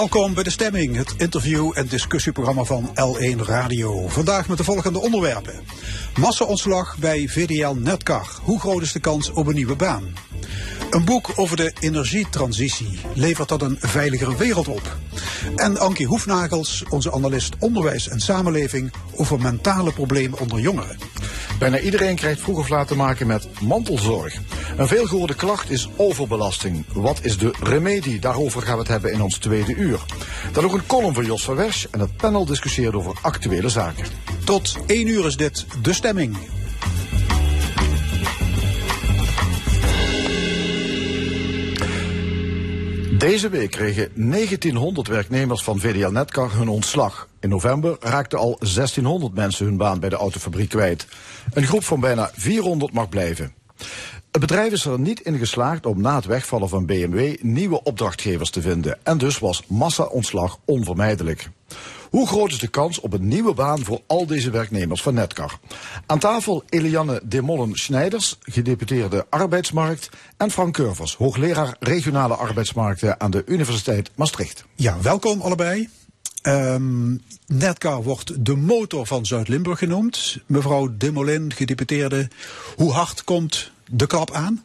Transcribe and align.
Welkom 0.00 0.34
bij 0.34 0.42
De 0.42 0.50
Stemming, 0.50 0.96
het 0.96 1.14
interview- 1.16 1.70
en 1.74 1.86
discussieprogramma 1.86 2.64
van 2.64 2.88
L1 2.88 3.40
Radio. 3.40 4.08
Vandaag 4.08 4.48
met 4.48 4.58
de 4.58 4.64
volgende 4.64 5.00
onderwerpen. 5.00 5.60
Massa-ontslag 6.18 6.98
bij 6.98 7.28
VDL 7.28 7.74
Netcar. 7.74 8.38
Hoe 8.42 8.60
groot 8.60 8.82
is 8.82 8.92
de 8.92 9.00
kans 9.00 9.30
op 9.30 9.46
een 9.46 9.54
nieuwe 9.54 9.76
baan? 9.76 10.14
Een 10.90 11.04
boek 11.04 11.32
over 11.36 11.56
de 11.56 11.72
energietransitie. 11.80 12.98
Levert 13.14 13.48
dat 13.48 13.62
een 13.62 13.76
veiligere 13.80 14.36
wereld 14.36 14.68
op? 14.68 14.96
En 15.56 15.78
Ankie 15.78 16.06
Hoefnagels, 16.06 16.84
onze 16.88 17.12
analist 17.12 17.54
onderwijs 17.58 18.08
en 18.08 18.20
samenleving, 18.20 18.92
over 19.14 19.40
mentale 19.40 19.92
problemen 19.92 20.38
onder 20.38 20.60
jongeren. 20.60 20.98
Bijna 21.60 21.78
iedereen 21.78 22.16
krijgt 22.16 22.40
vroeg 22.40 22.58
of 22.58 22.68
laat 22.68 22.88
te 22.88 22.96
maken 22.96 23.26
met 23.26 23.48
mantelzorg. 23.60 24.34
Een 24.76 24.88
veelgehoorde 24.88 25.34
klacht 25.34 25.70
is 25.70 25.88
overbelasting. 25.96 26.84
Wat 26.92 27.18
is 27.22 27.38
de 27.38 27.54
remedie? 27.62 28.20
Daarover 28.20 28.62
gaan 28.62 28.72
we 28.72 28.78
het 28.78 28.88
hebben 28.88 29.12
in 29.12 29.22
ons 29.22 29.38
tweede 29.38 29.74
uur. 29.74 30.00
Dan 30.52 30.64
ook 30.64 30.72
een 30.72 30.86
column 30.86 31.14
van 31.14 31.24
Jos 31.24 31.44
van 31.44 31.56
Wersch 31.56 31.86
en 31.90 32.00
het 32.00 32.16
panel 32.16 32.44
discussieert 32.44 32.94
over 32.94 33.18
actuele 33.22 33.68
zaken. 33.68 34.04
Tot 34.44 34.76
één 34.86 35.06
uur 35.06 35.26
is 35.26 35.36
dit 35.36 35.66
De 35.82 35.92
Stemming. 35.92 36.36
Deze 43.20 43.48
week 43.48 43.70
kregen 43.70 44.10
1900 44.14 45.08
werknemers 45.08 45.62
van 45.62 45.78
VDL 45.78 46.10
Netcar 46.10 46.52
hun 46.52 46.68
ontslag. 46.68 47.28
In 47.40 47.48
november 47.48 47.96
raakten 48.00 48.38
al 48.38 48.56
1600 48.58 49.34
mensen 49.34 49.66
hun 49.66 49.76
baan 49.76 50.00
bij 50.00 50.08
de 50.08 50.16
autofabriek 50.16 50.68
kwijt. 50.68 51.06
Een 51.52 51.66
groep 51.66 51.84
van 51.84 52.00
bijna 52.00 52.30
400 52.34 52.92
mag 52.92 53.08
blijven. 53.08 53.54
Het 54.30 54.40
bedrijf 54.40 54.72
is 54.72 54.84
er 54.84 54.98
niet 54.98 55.20
in 55.20 55.38
geslaagd 55.38 55.86
om 55.86 56.00
na 56.00 56.14
het 56.14 56.24
wegvallen 56.24 56.68
van 56.68 56.86
BMW 56.86 57.42
nieuwe 57.42 57.82
opdrachtgevers 57.82 58.50
te 58.50 58.60
vinden. 58.60 58.98
En 59.02 59.18
dus 59.18 59.38
was 59.38 59.62
massa-ontslag 59.66 60.58
onvermijdelijk. 60.64 61.48
Hoe 62.10 62.26
groot 62.26 62.50
is 62.50 62.58
de 62.58 62.68
kans 62.68 63.00
op 63.00 63.12
een 63.12 63.28
nieuwe 63.28 63.54
baan 63.54 63.84
voor 63.84 64.00
al 64.06 64.26
deze 64.26 64.50
werknemers 64.50 65.02
van 65.02 65.14
Netcar? 65.14 65.58
Aan 66.06 66.18
tafel 66.18 66.62
Eliane 66.68 67.20
Demollen-Schneiders, 67.24 68.38
gedeputeerde 68.40 69.26
arbeidsmarkt, 69.28 70.08
en 70.36 70.50
Frank 70.50 70.74
Curvers, 70.74 71.16
hoogleraar 71.16 71.76
regionale 71.80 72.34
arbeidsmarkten 72.34 73.20
aan 73.20 73.30
de 73.30 73.42
Universiteit 73.46 74.10
Maastricht. 74.14 74.64
Ja, 74.74 75.00
welkom 75.00 75.40
allebei. 75.40 75.88
Ehm 76.42 77.16
Netcar 77.46 78.02
wordt 78.02 78.44
de 78.44 78.56
motor 78.56 79.06
van 79.06 79.26
Zuid-Limburg 79.26 79.78
genoemd. 79.78 80.38
Mevrouw 80.46 80.96
Demolin, 80.96 81.52
gedeputeerde, 81.52 82.28
hoe 82.76 82.92
hard 82.92 83.24
komt 83.24 83.70
de 83.90 84.06
klap 84.06 84.30
aan? 84.30 84.62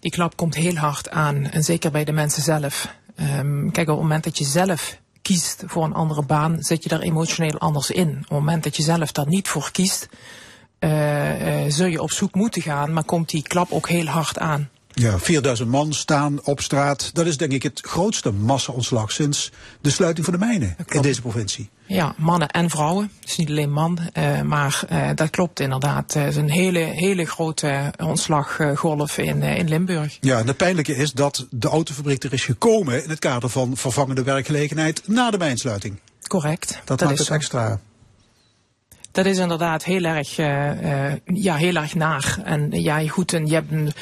Die 0.00 0.10
klap 0.10 0.36
komt 0.36 0.54
heel 0.54 0.74
hard 0.74 1.10
aan, 1.10 1.44
en 1.44 1.62
zeker 1.62 1.90
bij 1.90 2.04
de 2.04 2.12
mensen 2.12 2.42
zelf. 2.42 2.94
Um, 3.38 3.70
kijk, 3.70 3.88
op 3.88 3.94
het 3.94 4.02
moment 4.02 4.24
dat 4.24 4.38
je 4.38 4.44
zelf 4.44 5.02
kiest 5.24 5.62
voor 5.66 5.84
een 5.84 5.94
andere 5.94 6.22
baan, 6.22 6.56
zit 6.62 6.82
je 6.82 6.88
daar 6.88 7.00
emotioneel 7.00 7.58
anders 7.58 7.90
in. 7.90 8.08
Op 8.08 8.20
het 8.20 8.30
moment 8.30 8.62
dat 8.62 8.76
je 8.76 8.82
zelf 8.82 9.12
daar 9.12 9.28
niet 9.28 9.48
voor 9.48 9.70
kiest, 9.72 10.08
uh, 10.80 10.90
zul 11.68 11.86
je 11.86 12.02
op 12.02 12.10
zoek 12.10 12.34
moeten 12.34 12.62
gaan, 12.62 12.92
maar 12.92 13.04
komt 13.04 13.28
die 13.28 13.42
klap 13.42 13.72
ook 13.72 13.88
heel 13.88 14.06
hard 14.06 14.38
aan. 14.38 14.70
Ja, 14.94 15.18
4000 15.18 15.68
man 15.68 15.92
staan 15.92 16.44
op 16.44 16.60
straat. 16.60 17.10
Dat 17.12 17.26
is 17.26 17.36
denk 17.36 17.52
ik 17.52 17.62
het 17.62 17.80
grootste 17.80 18.32
massa-ontslag 18.32 19.12
sinds 19.12 19.50
de 19.80 19.90
sluiting 19.90 20.24
van 20.24 20.34
de 20.34 20.40
mijnen 20.40 20.76
in 20.86 21.02
deze 21.02 21.20
provincie. 21.20 21.70
Ja, 21.86 22.14
mannen 22.16 22.48
en 22.48 22.70
vrouwen. 22.70 23.10
Dus 23.20 23.36
niet 23.36 23.48
alleen 23.48 23.72
man, 23.72 23.98
uh, 24.18 24.40
maar 24.40 24.82
uh, 24.92 25.08
dat 25.14 25.30
klopt 25.30 25.60
inderdaad. 25.60 26.14
Het 26.14 26.28
is 26.28 26.36
een 26.36 26.50
hele, 26.50 26.78
hele 26.78 27.24
grote 27.24 27.92
ontslaggolf 27.96 29.18
in, 29.18 29.36
uh, 29.36 29.58
in 29.58 29.68
Limburg. 29.68 30.18
Ja, 30.20 30.38
en 30.38 30.46
het 30.46 30.56
pijnlijke 30.56 30.96
is 30.96 31.12
dat 31.12 31.46
de 31.50 31.68
autofabriek 31.68 32.24
er 32.24 32.32
is 32.32 32.44
gekomen 32.44 33.04
in 33.04 33.10
het 33.10 33.18
kader 33.18 33.48
van 33.48 33.76
vervangende 33.76 34.22
werkgelegenheid 34.22 35.08
na 35.08 35.30
de 35.30 35.38
mijnsluiting. 35.38 36.00
Correct. 36.26 36.80
Dat, 36.84 36.98
dat 36.98 37.08
maakt 37.08 37.18
het 37.18 37.30
extra. 37.30 37.80
Dat 39.10 39.26
is 39.26 39.38
inderdaad 39.38 39.84
heel 39.84 40.04
erg, 40.04 40.36
ja, 41.24 41.54
heel 41.54 41.74
erg 41.74 41.94
naar. 41.94 42.38
En 42.44 42.70
ja, 42.70 43.08
goed, 43.08 43.32
en 43.32 43.46
je 43.46 43.54
hebt 43.54 43.72
een 43.72 43.92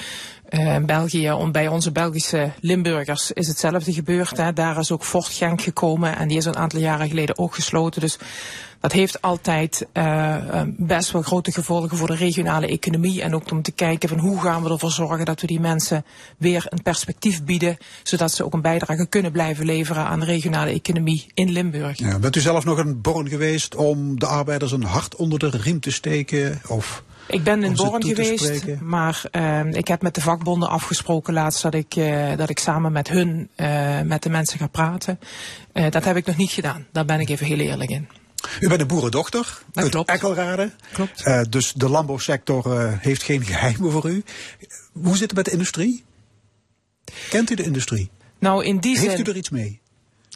uh, 0.53 0.77
België, 0.77 1.33
om, 1.33 1.53
bij 1.53 1.69
onze 1.69 1.93
Belgische 1.93 2.53
Limburgers 2.61 3.33
is 3.33 3.49
hetzelfde 3.49 3.93
gebeurd. 3.93 4.37
Hè. 4.37 4.53
Daar 4.53 4.79
is 4.79 4.91
ook 4.91 5.05
Fort 5.05 5.27
Genk 5.27 5.61
gekomen 5.63 6.17
en 6.17 6.29
die 6.29 6.37
is 6.37 6.45
een 6.45 6.57
aantal 6.57 6.81
jaren 6.81 7.09
geleden 7.09 7.39
ook 7.39 7.55
gesloten. 7.55 8.01
Dus 8.01 8.19
dat 8.81 8.93
heeft 8.93 9.23
altijd 9.23 9.87
uh, 9.93 10.63
best 10.67 11.11
wel 11.11 11.23
grote 11.23 11.53
gevolgen 11.53 11.97
voor 11.97 12.07
de 12.07 12.15
regionale 12.15 12.67
economie. 12.67 13.23
En 13.23 13.35
ook 13.35 13.51
om 13.51 13.63
te 13.63 13.73
kijken 13.73 14.09
van 14.09 14.19
hoe 14.19 14.41
gaan 14.41 14.63
we 14.63 14.71
ervoor 14.71 14.91
zorgen 14.91 15.25
dat 15.25 15.41
we 15.41 15.47
die 15.47 15.61
mensen 15.61 16.05
weer 16.37 16.67
een 16.69 16.83
perspectief 16.83 17.45
bieden. 17.45 17.77
Zodat 18.03 18.33
ze 18.33 18.45
ook 18.45 18.53
een 18.53 18.61
bijdrage 18.61 19.07
kunnen 19.07 19.33
blijven 19.33 19.67
leveren 19.67 20.05
aan 20.05 20.21
de 20.21 20.27
regionale 20.27 20.71
economie 20.71 21.27
in 21.35 21.51
Limburg. 21.51 21.99
Ja, 21.99 22.19
bent 22.19 22.37
u 22.37 22.41
zelf 22.41 22.65
nog 22.65 22.79
een 22.79 23.01
born 23.01 23.29
geweest 23.29 23.75
om 23.75 24.19
de 24.19 24.27
arbeiders 24.27 24.73
een 24.73 24.85
hart 24.85 25.17
onder 25.17 25.39
de 25.39 25.51
riem 25.51 25.81
te 25.81 25.91
steken? 25.91 26.61
Of 26.69 27.03
ik 27.27 27.45
ben 27.45 27.63
in 27.63 27.75
Born 27.75 28.05
geweest, 28.05 28.81
maar 28.81 29.23
uh, 29.33 29.65
ik 29.65 29.89
heb 29.89 30.03
met 30.03 30.15
de 30.15 30.21
vakbonden 30.21 30.69
afgesproken 30.69 31.33
laatst 31.35 31.63
dat 31.63 31.75
ik, 31.75 31.97
uh, 31.97 32.37
dat 32.37 32.51
ik 32.51 32.59
samen 32.59 32.93
met 32.93 33.09
hun, 33.09 33.49
uh, 33.57 34.01
met 34.01 34.23
de 34.23 34.31
mensen 34.31 34.59
ga 34.59 34.67
praten. 34.67 35.19
Uh, 35.73 35.91
dat 35.91 36.05
heb 36.05 36.17
ik 36.17 36.27
nog 36.27 36.37
niet 36.37 36.51
gedaan. 36.51 36.87
Daar 36.93 37.05
ben 37.05 37.21
ik 37.21 37.29
even 37.29 37.47
heel 37.47 37.59
eerlijk 37.59 37.91
in. 37.91 38.09
U 38.61 38.69
bent 38.69 38.81
een 38.81 38.87
boerendochter 38.87 39.63
dat 39.73 39.83
uit 39.83 39.93
klopt. 39.93 40.09
Ekkelrade. 40.09 40.71
Klopt. 40.93 41.25
Dus 41.51 41.73
de 41.73 41.89
landbouwsector 41.89 42.89
heeft 42.99 43.23
geen 43.23 43.45
geheimen 43.45 43.91
voor 43.93 44.11
u. 44.11 44.25
Hoe 44.93 45.17
zit 45.17 45.21
het 45.21 45.35
met 45.35 45.45
de 45.45 45.51
industrie? 45.51 46.05
Kent 47.29 47.51
u 47.51 47.55
de 47.55 47.63
industrie? 47.63 48.11
Nou, 48.39 48.65
in 48.65 48.79
die 48.79 48.99
heeft 48.99 49.17
zin... 49.17 49.27
u 49.27 49.31
er 49.31 49.37
iets 49.37 49.51
mee? 49.51 49.81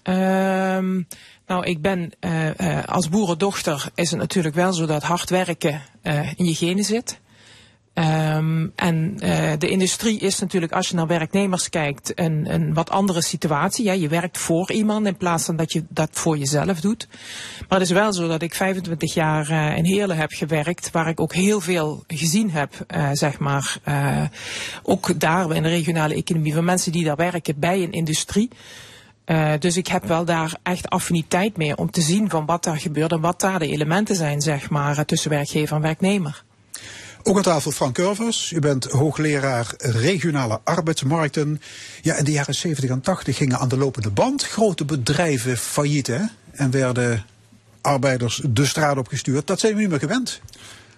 Uh, 0.05 1.05
nou, 1.47 1.65
ik 1.65 1.81
ben 1.81 2.12
uh, 2.21 2.47
uh, 2.47 2.84
als 2.84 3.09
boerendochter 3.09 3.89
is 3.95 4.11
het 4.11 4.21
natuurlijk 4.21 4.55
wel 4.55 4.73
zo 4.73 4.87
dat 4.87 5.03
hard 5.03 5.31
werken 5.31 5.83
uh, 6.03 6.33
in 6.37 6.45
je 6.45 6.55
genen 6.55 6.84
zit. 6.84 7.21
Um, 7.95 8.73
en 8.75 9.17
de 9.59 9.69
industrie 9.69 10.19
is 10.19 10.39
natuurlijk, 10.39 10.73
als 10.73 10.89
je 10.89 10.95
naar 10.95 11.07
werknemers 11.07 11.69
kijkt, 11.69 12.19
een, 12.19 12.55
een 12.55 12.75
wat 12.75 12.91
andere 12.91 13.23
situatie. 13.23 13.84
Ja, 13.84 13.93
je 13.93 14.09
werkt 14.09 14.39
voor 14.39 14.73
iemand 14.73 15.07
in 15.07 15.17
plaats 15.17 15.45
van 15.45 15.57
dat 15.57 15.73
je 15.73 15.84
dat 15.89 16.09
voor 16.12 16.39
jezelf 16.39 16.81
doet. 16.81 17.09
Maar 17.69 17.78
het 17.78 17.89
is 17.89 17.95
wel 17.95 18.13
zo 18.13 18.28
dat 18.28 18.43
ik 18.43 18.55
25 18.55 19.15
jaar 19.15 19.77
in 19.77 19.84
Heerlen 19.84 20.17
heb 20.17 20.31
gewerkt, 20.31 20.91
waar 20.91 21.09
ik 21.09 21.21
ook 21.21 21.34
heel 21.34 21.61
veel 21.61 22.05
gezien 22.07 22.51
heb, 22.51 22.87
zeg 23.13 23.39
maar. 23.39 23.78
Ook 24.83 25.21
daar 25.21 25.55
in 25.55 25.63
de 25.63 25.69
regionale 25.69 26.15
economie, 26.15 26.55
van 26.55 26.65
mensen 26.65 26.93
die 26.93 27.05
daar 27.05 27.17
werken 27.17 27.59
bij 27.59 27.83
een 27.83 27.93
industrie. 27.93 28.51
Uh, 29.27 29.53
dus 29.59 29.77
ik 29.77 29.87
heb 29.87 30.05
wel 30.05 30.25
daar 30.25 30.57
echt 30.63 30.89
affiniteit 30.89 31.57
mee 31.57 31.77
om 31.77 31.91
te 31.91 32.01
zien 32.01 32.31
van 32.31 32.47
wat 32.47 32.65
daar 32.65 32.79
gebeurt 32.79 33.13
en 33.13 33.21
wat 33.21 33.41
daar 33.41 33.59
de 33.59 33.67
elementen 33.67 34.17
zijn, 34.17 34.41
zeg 34.41 34.71
maar, 34.71 35.05
tussen 35.05 35.31
werkgever 35.31 35.77
en 35.77 35.83
werknemer. 35.83 36.45
Ook 37.23 37.37
aan 37.37 37.43
tafel 37.43 37.71
Frank 37.71 37.95
Curvers. 37.95 38.53
U 38.53 38.59
bent 38.59 38.85
hoogleraar 38.85 39.75
regionale 39.79 40.61
arbeidsmarkten. 40.65 41.61
Ja, 42.03 42.15
in 42.15 42.25
de 42.25 42.31
jaren 42.31 42.55
70 42.55 42.91
en 42.91 43.01
80 43.01 43.37
gingen 43.37 43.59
aan 43.59 43.69
de 43.69 43.77
lopende 43.77 44.11
band 44.11 44.45
grote 44.45 44.85
bedrijven 44.85 45.57
failliet, 45.57 46.07
hè? 46.07 46.21
En 46.53 46.71
werden 46.71 47.25
arbeiders 47.81 48.41
de 48.49 48.67
straat 48.67 48.99
opgestuurd. 48.99 49.47
Dat 49.47 49.61
zijn 49.61 49.75
we 49.75 49.81
niet 49.81 49.91
meer 49.91 49.99
gewend. 49.99 50.41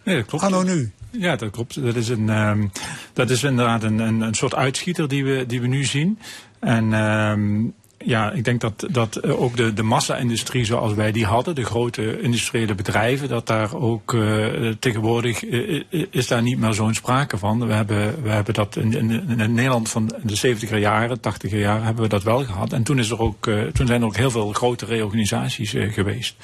Nee, 0.03 0.17
dat 0.17 0.27
klopt. 0.27 0.45
Anno 0.45 0.63
nu. 0.63 0.91
Ja, 1.11 1.37
dat 1.37 1.51
klopt. 1.51 1.83
Dat 1.83 1.95
is, 1.95 2.09
een, 2.09 2.29
um, 2.29 2.73
dat 3.13 3.31
is 3.31 3.43
inderdaad 3.43 3.83
een, 3.83 3.99
een, 3.99 4.21
een 4.21 4.35
soort 4.35 4.55
uitschieter 4.55 5.09
die 5.09 5.25
we, 5.25 5.47
die 5.47 5.61
we 5.61 5.67
nu 5.67 5.85
zien. 5.85 6.19
En 6.59 6.93
um, 6.93 7.75
ja, 8.05 8.33
ik 8.33 8.45
denk 8.45 8.61
dat, 8.61 8.87
dat 8.91 9.23
ook 9.23 9.57
de, 9.57 9.73
de 9.73 9.83
massa-industrie 9.83 10.65
zoals 10.65 10.95
wij 10.95 11.13
die 11.13 11.25
hadden, 11.25 11.55
de 11.55 11.65
grote 11.65 12.21
industriële 12.21 12.75
bedrijven, 12.75 13.29
dat 13.29 13.47
daar 13.47 13.75
ook 13.75 14.13
uh, 14.13 14.73
tegenwoordig 14.79 15.45
uh, 15.45 15.85
is 16.11 16.27
daar 16.27 16.43
niet 16.43 16.59
meer 16.59 16.73
zo'n 16.73 16.95
sprake 16.95 17.39
van. 17.39 17.67
We 17.67 17.73
hebben, 17.73 18.23
we 18.23 18.29
hebben 18.29 18.55
dat 18.55 18.77
in, 18.77 18.93
in, 18.93 19.55
Nederland 19.55 19.89
van 19.89 20.13
de 20.23 20.57
70er 20.57 20.79
jaren, 20.79 21.19
80er 21.19 21.59
jaren 21.59 21.85
hebben 21.85 22.03
we 22.03 22.09
dat 22.09 22.23
wel 22.23 22.45
gehad. 22.45 22.73
En 22.73 22.83
toen, 22.83 22.99
is 22.99 23.11
er 23.11 23.21
ook, 23.21 23.51
toen 23.73 23.87
zijn 23.87 24.01
er 24.01 24.07
ook 24.07 24.17
heel 24.17 24.31
veel 24.31 24.53
grote 24.53 24.85
reorganisaties 24.85 25.71
geweest. 25.71 26.37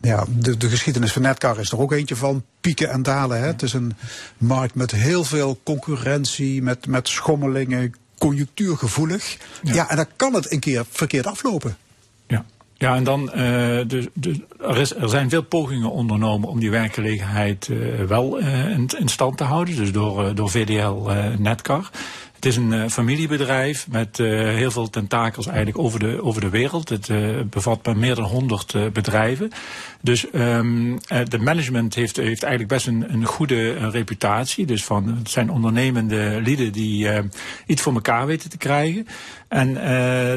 Ja, 0.00 0.24
de, 0.28 0.56
de 0.56 0.68
geschiedenis 0.68 1.12
van 1.12 1.22
Netcar 1.22 1.58
is 1.58 1.70
er 1.70 1.80
ook 1.80 1.92
eentje 1.92 2.16
van. 2.16 2.44
Pieken 2.60 2.90
en 2.90 3.02
dalen. 3.02 3.40
Hè? 3.40 3.46
Het 3.46 3.62
is 3.62 3.72
een 3.72 3.96
markt 4.38 4.74
met 4.74 4.90
heel 4.90 5.24
veel 5.24 5.60
concurrentie, 5.62 6.62
met, 6.62 6.86
met 6.86 7.08
schommelingen, 7.08 7.94
conjunctuurgevoelig. 8.20 9.36
Ja. 9.62 9.74
ja, 9.74 9.90
en 9.90 9.96
dan 9.96 10.06
kan 10.16 10.34
het 10.34 10.52
een 10.52 10.60
keer 10.60 10.84
verkeerd 10.90 11.26
aflopen. 11.26 11.76
Ja. 12.26 12.44
Ja, 12.74 12.94
en 12.94 13.04
dan, 13.04 13.30
uh, 13.34 13.80
dus, 13.86 14.06
dus 14.14 14.36
er, 14.60 14.76
is, 14.76 14.94
er 14.94 15.08
zijn 15.08 15.30
veel 15.30 15.42
pogingen 15.42 15.90
ondernomen 15.90 16.48
om 16.48 16.60
die 16.60 16.70
werkgelegenheid 16.70 17.68
uh, 17.68 18.04
wel 18.04 18.40
uh, 18.40 18.70
in, 18.70 18.88
in, 18.98 19.08
stand 19.08 19.36
te 19.36 19.44
houden. 19.44 19.76
Dus 19.76 19.92
door, 19.92 20.34
door 20.34 20.50
VDL 20.50 21.10
Netcar. 21.38 21.90
Het 22.40 22.48
is 22.48 22.56
een 22.56 22.72
uh, 22.72 22.88
familiebedrijf 22.88 23.86
met 23.90 24.18
uh, 24.18 24.54
heel 24.54 24.70
veel 24.70 24.90
tentakels 24.90 25.46
eigenlijk 25.46 25.78
over 25.78 25.98
de, 25.98 26.22
over 26.22 26.40
de 26.40 26.48
wereld. 26.48 26.88
Het 26.88 27.08
uh, 27.08 27.40
bevat 27.50 27.94
meer 27.96 28.14
dan 28.14 28.24
100 28.24 28.92
bedrijven. 28.92 29.50
Dus 30.00 30.26
um, 30.34 30.98
de 31.28 31.38
management 31.38 31.94
heeft, 31.94 32.16
heeft 32.16 32.42
eigenlijk 32.42 32.72
best 32.72 32.86
een, 32.86 33.12
een 33.12 33.24
goede 33.24 33.90
reputatie. 33.90 34.66
Dus 34.66 34.84
van, 34.84 35.08
het 35.08 35.30
zijn 35.30 35.50
ondernemende 35.50 36.40
lieden 36.42 36.72
die 36.72 37.08
iets 37.66 37.82
voor 37.82 37.94
elkaar 37.94 38.26
weten 38.26 38.50
te 38.50 38.56
krijgen. 38.56 39.06
En 39.50 39.74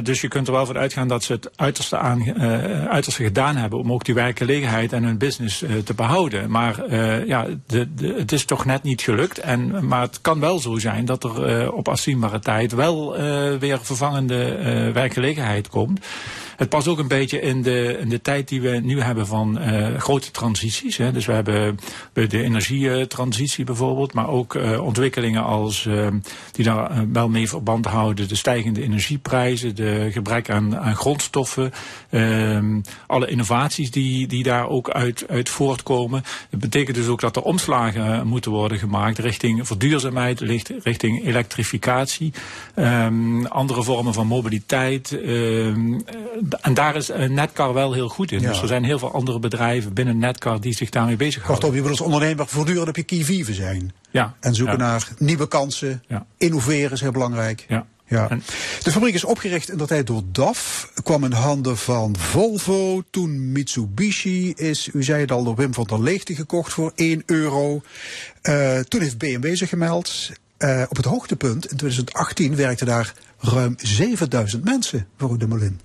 dus 0.04 0.22
je 0.22 0.28
kunt 0.28 0.48
er 0.48 0.54
wel 0.54 0.66
van 0.66 0.78
uitgaan 0.78 1.08
dat 1.08 1.24
ze 1.24 1.34
het 1.34 1.52
uiterste, 1.56 1.98
aan, 1.98 2.42
uiterste 2.90 3.24
gedaan 3.24 3.56
hebben 3.56 3.80
om 3.80 3.92
ook 3.92 4.06
die 4.06 4.16
werkgelegenheid 4.16 4.94
en 4.94 5.04
hun 5.04 5.18
business 5.18 5.64
te 5.84 5.94
behouden. 5.94 6.52
Maar 6.52 6.96
ja, 7.28 7.48
de, 7.68 7.94
de, 7.94 8.16
het 8.18 8.32
is 8.32 8.46
toch 8.46 8.66
net 8.66 8.84
niet 8.84 9.02
gelukt. 9.02 9.38
En, 9.38 9.88
maar 9.88 10.02
het 10.02 10.22
kan 10.22 10.40
wel 10.40 10.60
zo 10.60 10.78
zijn 10.78 11.06
dat 11.06 11.24
er 11.24 11.72
op 11.72 11.88
afzienbare 11.88 12.40
tijd 12.40 12.72
wel 12.72 13.20
uh, 13.20 13.58
weer 13.60 13.80
vervangende 13.82 14.58
uh, 14.58 14.94
werkgelegenheid 14.94 15.70
komt. 15.70 16.06
Het 16.56 16.70
past 16.70 16.88
ook 16.88 17.00
een 17.00 17.08
beetje 17.08 17.42
in 17.42 17.62
de, 17.62 17.98
in 18.00 18.10
de 18.10 18.22
tijd 18.22 18.48
die 18.48 18.62
we 18.62 18.70
nu 18.70 19.02
hebben 19.02 19.28
van 19.28 19.62
uh, 19.62 19.98
grote 19.98 20.32
transities. 20.32 20.98
Hè. 20.98 21.12
Dus 21.12 21.26
we 21.26 21.32
hebben 21.32 21.80
de 22.14 22.44
energietransitie 22.44 23.66
bijvoorbeeld, 23.66 24.14
maar 24.14 24.28
ook 24.28 24.54
uh, 24.54 24.84
ontwikkelingen 24.84 25.44
als, 25.44 25.86
uh, 25.86 26.08
die 26.52 26.66
daar 26.66 27.12
wel 27.12 27.30
mee 27.30 27.50
verband 27.50 27.86
houden. 27.86 28.28
De 28.28 28.36
stijgende 28.36 28.82
energieprijzen, 28.82 29.76
de 29.76 30.10
gebrek 30.12 30.50
aan, 30.50 30.78
aan 30.78 30.96
grondstoffen, 30.96 31.72
ehm, 32.10 32.82
alle 33.08 33.28
innovaties 33.28 33.92
die, 33.92 34.28
die 34.28 34.44
daar 34.44 34.70
ook 34.70 34.90
uit, 34.90 35.26
uit 35.28 35.50
voortkomen. 35.50 36.24
Dat 36.50 36.60
betekent 36.60 36.96
dus 36.96 37.08
ook 37.08 37.22
dat 37.22 37.36
er 37.36 37.42
omslagen 37.42 38.28
moeten 38.28 38.52
worden 38.52 38.78
gemaakt 38.78 39.18
richting 39.18 39.68
verduurzaamheid, 39.68 40.40
richting 40.84 41.26
elektrificatie, 41.26 42.34
um, 42.76 43.46
andere 43.46 43.84
vormen 43.84 44.14
van 44.14 44.28
mobiliteit. 44.28 45.20
En 46.62 46.74
daar 46.74 46.96
is 46.96 47.10
uh, 47.10 47.30
Netcar 47.30 47.74
wel 47.74 47.94
heel 47.94 48.10
goed 48.10 48.32
in. 48.32 48.42
Ja. 48.42 48.50
Dus 48.50 48.62
er 48.62 48.68
zijn 48.68 48.84
heel 48.84 49.00
veel 49.00 49.14
andere 49.14 49.40
bedrijven 49.40 49.94
binnen 49.94 50.18
Netcar 50.18 50.62
die 50.62 50.74
zich 50.74 50.90
daarmee 50.90 51.16
bezighouden. 51.16 51.62
Kortom, 51.62 51.76
je 51.76 51.82
wil 51.82 51.92
als 51.92 52.02
ondernemer 52.02 52.48
voortdurend 52.48 52.88
op 52.88 52.96
je 52.96 53.04
kievieven 53.04 53.54
zijn. 53.54 53.94
Ja. 54.12 54.36
En 54.40 54.56
zoeken 54.56 54.78
ja. 54.78 54.84
naar 54.84 55.08
nieuwe 55.18 55.48
kansen. 55.48 56.04
Ja. 56.08 56.26
Innoveren 56.38 56.92
is 56.92 57.02
heel 57.02 57.12
belangrijk. 57.12 57.66
Ja. 57.68 57.86
Ja. 58.08 58.28
De 58.84 58.92
fabriek 58.92 59.14
is 59.14 59.24
opgericht 59.24 59.70
in 59.70 59.78
de 59.78 59.86
tijd 59.86 60.08
door 60.08 60.22
DAF, 60.32 60.92
kwam 61.04 61.24
in 61.24 61.32
handen 61.32 61.78
van 61.78 62.16
Volvo, 62.18 63.04
toen 63.10 63.52
Mitsubishi 63.52 64.54
is, 64.56 64.90
u 64.94 65.04
zei 65.04 65.22
het 65.22 65.32
al, 65.32 65.44
door 65.44 65.56
Wim 65.56 65.74
van 65.74 65.84
der 65.84 66.02
Leegte 66.02 66.36
gekocht 66.36 66.74
voor 66.74 66.92
1 66.96 67.24
euro. 67.26 67.82
Uh, 68.44 68.80
toen 68.80 69.02
heeft 69.02 69.18
BMW 69.18 69.56
zich 69.56 69.70
gemeld. 69.70 70.32
Uh, 70.58 70.84
op 70.90 70.96
het 70.98 71.06
hoogtepunt, 71.06 71.72
in 71.72 71.78
2018, 71.78 72.56
werkten 72.56 72.86
daar 72.86 73.14
ruim 73.40 73.76
7000 73.78 74.64
mensen 74.64 75.08
voor 75.18 75.38
de 75.38 75.48
Molin. 75.48 75.80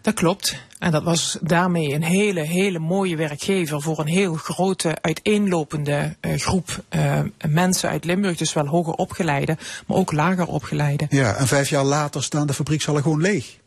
Dat 0.00 0.14
klopt. 0.14 0.56
En 0.78 0.90
dat 0.90 1.02
was 1.02 1.38
daarmee 1.40 1.94
een 1.94 2.02
hele, 2.02 2.40
hele 2.40 2.78
mooie 2.78 3.16
werkgever 3.16 3.82
voor 3.82 3.98
een 3.98 4.06
heel 4.06 4.34
grote, 4.34 4.96
uiteenlopende 5.00 6.16
uh, 6.20 6.36
groep 6.36 6.82
uh, 6.90 7.20
mensen 7.48 7.88
uit 7.88 8.04
Limburg. 8.04 8.36
Dus 8.36 8.52
wel 8.52 8.66
hoger 8.66 8.94
opgeleide, 8.94 9.56
maar 9.86 9.96
ook 9.96 10.12
lager 10.12 10.46
opgeleide. 10.46 11.06
Ja, 11.10 11.34
en 11.34 11.46
vijf 11.46 11.68
jaar 11.68 11.84
later 11.84 12.22
staan 12.22 12.46
de 12.46 12.54
fabriekzallen 12.54 13.02
gewoon 13.02 13.20
leeg. 13.20 13.58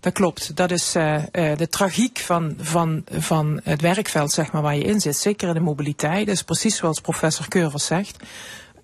Dat 0.00 0.12
klopt. 0.12 0.56
Dat 0.56 0.70
is 0.70 0.96
uh, 0.96 1.22
de 1.32 1.68
tragiek 1.70 2.18
van, 2.18 2.54
van, 2.60 3.04
van 3.10 3.60
het 3.64 3.80
werkveld 3.80 4.32
zeg 4.32 4.52
maar, 4.52 4.62
waar 4.62 4.76
je 4.76 4.84
in 4.84 5.00
zit. 5.00 5.16
Zeker 5.16 5.48
in 5.48 5.54
de 5.54 5.60
mobiliteit. 5.60 6.26
Dat 6.26 6.34
is 6.34 6.42
precies 6.42 6.76
zoals 6.76 7.00
professor 7.00 7.48
Keurvers 7.48 7.86
zegt. 7.86 8.16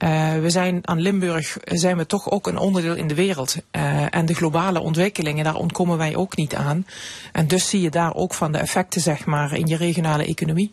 Uh, 0.02 0.38
we 0.40 0.50
zijn 0.50 0.88
aan 0.88 1.00
Limburg 1.00 1.56
zijn 1.64 1.96
we 1.96 2.06
toch 2.06 2.30
ook 2.30 2.46
een 2.46 2.58
onderdeel 2.58 2.94
in 2.94 3.08
de 3.08 3.14
wereld. 3.14 3.56
Uh, 3.72 4.14
en 4.14 4.26
de 4.26 4.34
globale 4.34 4.80
ontwikkelingen, 4.80 5.44
daar 5.44 5.54
ontkomen 5.54 5.98
wij 5.98 6.16
ook 6.16 6.36
niet 6.36 6.54
aan. 6.54 6.86
En 7.32 7.46
dus 7.46 7.68
zie 7.68 7.80
je 7.80 7.90
daar 7.90 8.14
ook 8.14 8.34
van 8.34 8.52
de 8.52 8.58
effecten, 8.58 9.00
zeg 9.00 9.24
maar, 9.24 9.52
in 9.52 9.66
je 9.66 9.76
regionale 9.76 10.24
economie. 10.24 10.72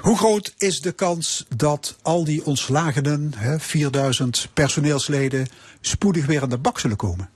Hoe 0.00 0.16
groot 0.16 0.54
is 0.58 0.80
de 0.80 0.92
kans 0.92 1.46
dat 1.56 1.96
al 2.02 2.24
die 2.24 2.44
ontslagenen, 2.44 3.32
hè, 3.36 3.60
4000 3.60 4.48
personeelsleden, 4.54 5.46
spoedig 5.80 6.26
weer 6.26 6.42
aan 6.42 6.48
de 6.48 6.58
bak 6.58 6.78
zullen 6.78 6.96
komen? 6.96 7.28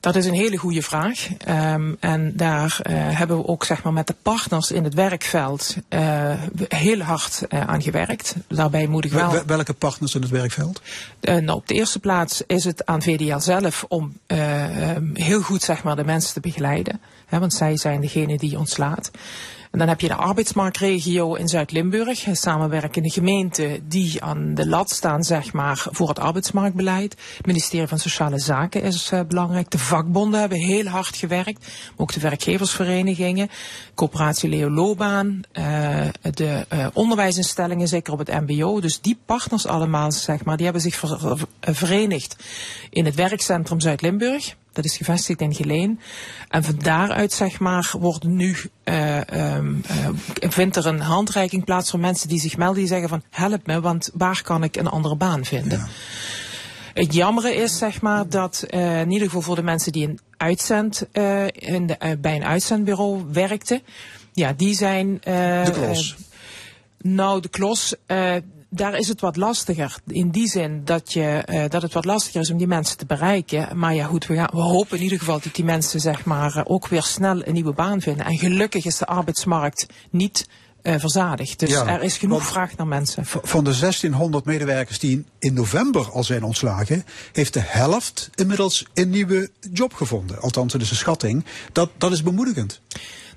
Dat 0.00 0.16
is 0.16 0.26
een 0.26 0.34
hele 0.34 0.56
goede 0.56 0.82
vraag. 0.82 1.28
Um, 1.48 1.96
en 2.00 2.36
daar 2.36 2.80
uh, 2.82 2.94
hebben 3.18 3.36
we 3.36 3.46
ook 3.46 3.64
zeg 3.64 3.82
maar, 3.82 3.92
met 3.92 4.06
de 4.06 4.14
partners 4.22 4.70
in 4.70 4.84
het 4.84 4.94
werkveld 4.94 5.76
uh, 5.88 6.32
heel 6.68 7.00
hard 7.00 7.42
uh, 7.48 7.60
aan 7.60 7.82
gewerkt. 7.82 8.34
Daarbij 8.48 8.86
moet 8.86 9.04
ik 9.04 9.12
wel. 9.12 9.44
Welke 9.46 9.72
partners 9.72 10.14
in 10.14 10.22
het 10.22 10.30
werkveld? 10.30 10.80
nou, 11.20 11.50
op 11.50 11.68
de 11.68 11.74
eerste 11.74 11.98
plaats 11.98 12.42
is 12.46 12.64
het 12.64 12.86
aan 12.86 13.02
VDL 13.02 13.38
zelf 13.38 13.84
om 13.88 14.18
um, 14.26 15.10
heel 15.14 15.40
goed 15.40 15.62
zeg 15.62 15.82
maar, 15.82 15.96
de 15.96 16.04
mensen 16.04 16.32
te 16.34 16.40
begeleiden. 16.40 17.00
Hè, 17.26 17.38
want 17.38 17.54
zij 17.54 17.76
zijn 17.76 18.00
degene 18.00 18.38
die 18.38 18.58
ontslaat. 18.58 19.10
En 19.70 19.78
dan 19.78 19.88
heb 19.88 20.00
je 20.00 20.08
de 20.08 20.14
arbeidsmarktregio 20.14 21.34
in 21.34 21.48
Zuid-Limburg, 21.48 22.26
samenwerkende 22.32 23.10
gemeenten 23.10 23.88
die 23.88 24.22
aan 24.22 24.54
de 24.54 24.68
lat 24.68 24.90
staan 24.90 25.24
zeg 25.24 25.52
maar, 25.52 25.86
voor 25.90 26.08
het 26.08 26.18
arbeidsmarktbeleid. 26.18 27.16
Het 27.36 27.46
ministerie 27.46 27.86
van 27.86 27.98
Sociale 27.98 28.38
Zaken 28.38 28.82
is 28.82 29.10
uh, 29.12 29.20
belangrijk. 29.28 29.70
De 29.70 29.78
vakbonden 29.78 30.40
hebben 30.40 30.58
heel 30.58 30.86
hard 30.86 31.16
gewerkt, 31.16 31.66
ook 31.96 32.12
de 32.12 32.20
werkgeversverenigingen, 32.20 33.50
coöperatie 33.94 34.48
Leo 34.48 34.70
Loopbaan, 34.70 35.40
uh, 35.52 36.06
de 36.22 36.66
uh, 36.72 36.86
onderwijsinstellingen, 36.92 37.88
zeker 37.88 38.12
op 38.12 38.18
het 38.18 38.40
mbo. 38.40 38.80
Dus 38.80 39.00
die 39.00 39.18
partners 39.26 39.66
allemaal, 39.66 40.12
zeg 40.12 40.44
maar, 40.44 40.56
die 40.56 40.64
hebben 40.64 40.82
zich 40.82 40.94
ver 40.94 41.38
verenigd 41.60 42.36
in 42.90 43.04
het 43.04 43.14
werkcentrum 43.14 43.80
Zuid-Limburg. 43.80 44.54
Dat 44.82 44.90
is 44.90 44.96
gevestigd 44.96 45.40
in 45.40 45.54
Geleen. 45.54 46.00
En 46.48 46.64
van 46.64 46.74
daaruit, 46.78 47.32
zeg 47.32 47.58
maar, 47.58 47.92
wordt 47.98 48.24
nu, 48.24 48.56
uh, 48.84 49.20
um, 49.56 49.82
uh, 49.90 50.08
vindt 50.50 50.76
er 50.76 50.86
een 50.86 51.00
handreiking 51.00 51.64
plaats 51.64 51.90
voor 51.90 52.00
mensen 52.00 52.28
die 52.28 52.40
zich 52.40 52.56
melden. 52.56 52.78
Die 52.78 52.86
zeggen 52.86 53.08
van, 53.08 53.22
help 53.30 53.66
me, 53.66 53.80
want 53.80 54.10
waar 54.14 54.42
kan 54.42 54.62
ik 54.62 54.76
een 54.76 54.86
andere 54.86 55.16
baan 55.16 55.44
vinden? 55.44 55.78
Ja. 55.78 55.86
Het 56.94 57.14
jammere 57.14 57.54
is, 57.54 57.78
zeg 57.78 58.00
maar, 58.00 58.28
dat 58.28 58.64
uh, 58.70 59.00
in 59.00 59.10
ieder 59.10 59.26
geval 59.26 59.42
voor 59.42 59.56
de 59.56 59.62
mensen 59.62 59.92
die 59.92 60.08
een 60.08 60.18
uitzend, 60.36 61.06
in 61.52 61.86
de, 61.86 62.18
bij 62.20 62.36
een 62.36 62.44
uitzendbureau 62.44 63.24
werkten. 63.32 63.82
Ja, 64.32 64.52
die 64.52 64.74
zijn... 64.74 65.18
de 65.20 65.70
klos. 65.72 66.16
nou, 66.98 67.40
de 67.40 67.48
klos 67.48 67.94
daar 68.70 68.98
is 68.98 69.08
het 69.08 69.20
wat 69.20 69.36
lastiger. 69.36 69.96
In 70.06 70.30
die 70.30 70.48
zin 70.48 70.84
dat, 70.84 71.12
je, 71.12 71.44
uh, 71.48 71.64
dat 71.68 71.82
het 71.82 71.92
wat 71.92 72.04
lastiger 72.04 72.40
is 72.40 72.50
om 72.50 72.58
die 72.58 72.66
mensen 72.66 72.96
te 72.96 73.06
bereiken. 73.06 73.78
Maar 73.78 73.94
ja, 73.94 74.06
goed, 74.06 74.26
we, 74.26 74.34
gaan, 74.34 74.50
we 74.52 74.60
hopen 74.60 74.96
in 74.96 75.02
ieder 75.02 75.18
geval 75.18 75.40
dat 75.40 75.54
die 75.54 75.64
mensen 75.64 76.00
zeg 76.00 76.24
maar, 76.24 76.56
uh, 76.56 76.62
ook 76.64 76.88
weer 76.88 77.02
snel 77.02 77.46
een 77.46 77.54
nieuwe 77.54 77.72
baan 77.72 78.00
vinden. 78.00 78.26
En 78.26 78.38
gelukkig 78.38 78.84
is 78.84 78.98
de 78.98 79.06
arbeidsmarkt 79.06 79.86
niet 80.10 80.48
uh, 80.82 80.94
verzadigd. 80.98 81.58
Dus 81.58 81.70
ja, 81.70 81.86
er 81.86 82.02
is 82.02 82.18
genoeg 82.18 82.46
vraag 82.46 82.76
naar 82.76 82.86
mensen. 82.86 83.26
Van 83.26 83.64
de 83.64 83.78
1600 83.78 84.44
medewerkers 84.44 84.98
die 84.98 85.24
in 85.38 85.54
november 85.54 86.10
al 86.10 86.24
zijn 86.24 86.42
ontslagen, 86.42 87.04
heeft 87.32 87.54
de 87.54 87.62
helft 87.64 88.30
inmiddels 88.34 88.86
een 88.94 89.10
nieuwe 89.10 89.50
job 89.72 89.94
gevonden. 89.94 90.40
Althans, 90.40 90.72
dat 90.72 90.80
is 90.80 90.90
een 90.90 90.96
schatting. 90.96 91.44
Dat, 91.72 91.90
dat 91.96 92.12
is 92.12 92.22
bemoedigend. 92.22 92.80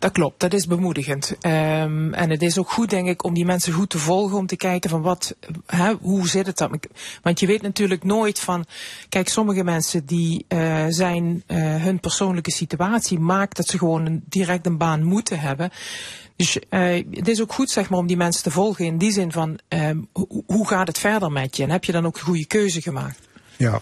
Dat 0.04 0.12
klopt, 0.12 0.40
dat 0.40 0.54
is 0.54 0.68
bemoedigend. 0.68 1.32
Um, 1.32 2.14
en 2.14 2.30
het 2.30 2.42
is 2.42 2.58
ook 2.58 2.72
goed, 2.72 2.90
denk 2.90 3.08
ik, 3.08 3.24
om 3.24 3.34
die 3.34 3.46
mensen 3.46 3.74
goed 3.74 3.90
te 3.90 3.98
volgen, 3.98 4.38
om 4.38 4.48
te 4.48 4.56
kijken 4.56 4.90
van 4.90 5.02
wat, 5.02 5.36
hè, 5.66 5.94
hoe 6.02 6.28
zit 6.28 6.46
het 6.46 6.58
dan? 6.58 6.80
Want 7.22 7.40
je 7.40 7.48
weet 7.48 7.62
natuurlijk 7.62 8.04
nooit 8.04 8.40
van, 8.40 8.66
kijk, 9.10 9.30
sommige 9.30 9.64
mensen 9.64 10.06
die 10.06 10.46
uh, 10.50 10.86
zijn, 10.90 11.44
uh, 11.48 11.58
hun 11.84 12.00
persoonlijke 12.00 12.52
situatie 12.52 13.20
maakt 13.20 13.56
dat 13.56 13.68
ze 13.68 13.78
gewoon 13.78 14.06
een, 14.06 14.24
direct 14.26 14.66
een 14.66 14.78
baan 14.78 15.04
moeten 15.04 15.40
hebben. 15.40 15.70
Dus 16.36 16.58
uh, 16.70 17.06
het 17.12 17.28
is 17.28 17.42
ook 17.42 17.54
goed 17.54 17.70
zeg 17.70 17.90
maar, 17.90 18.00
om 18.00 18.08
die 18.08 18.18
mensen 18.18 18.44
te 18.44 18.52
volgen 18.52 18.86
in 18.86 18.98
die 18.98 19.12
zin 19.12 19.32
van 19.32 19.60
hoe, 20.12 20.44
hoe 20.46 20.68
gaat 20.68 20.88
het 20.88 21.00
verder 21.00 21.32
met 21.32 21.58
je? 21.58 21.64
En 21.64 21.70
heb 21.70 21.84
je 21.84 21.92
dan 21.92 22.06
ook 22.06 22.16
een 22.16 22.24
goede 22.24 22.48
keuze 22.48 22.82
gemaakt? 22.82 23.20
Ja, 23.58 23.82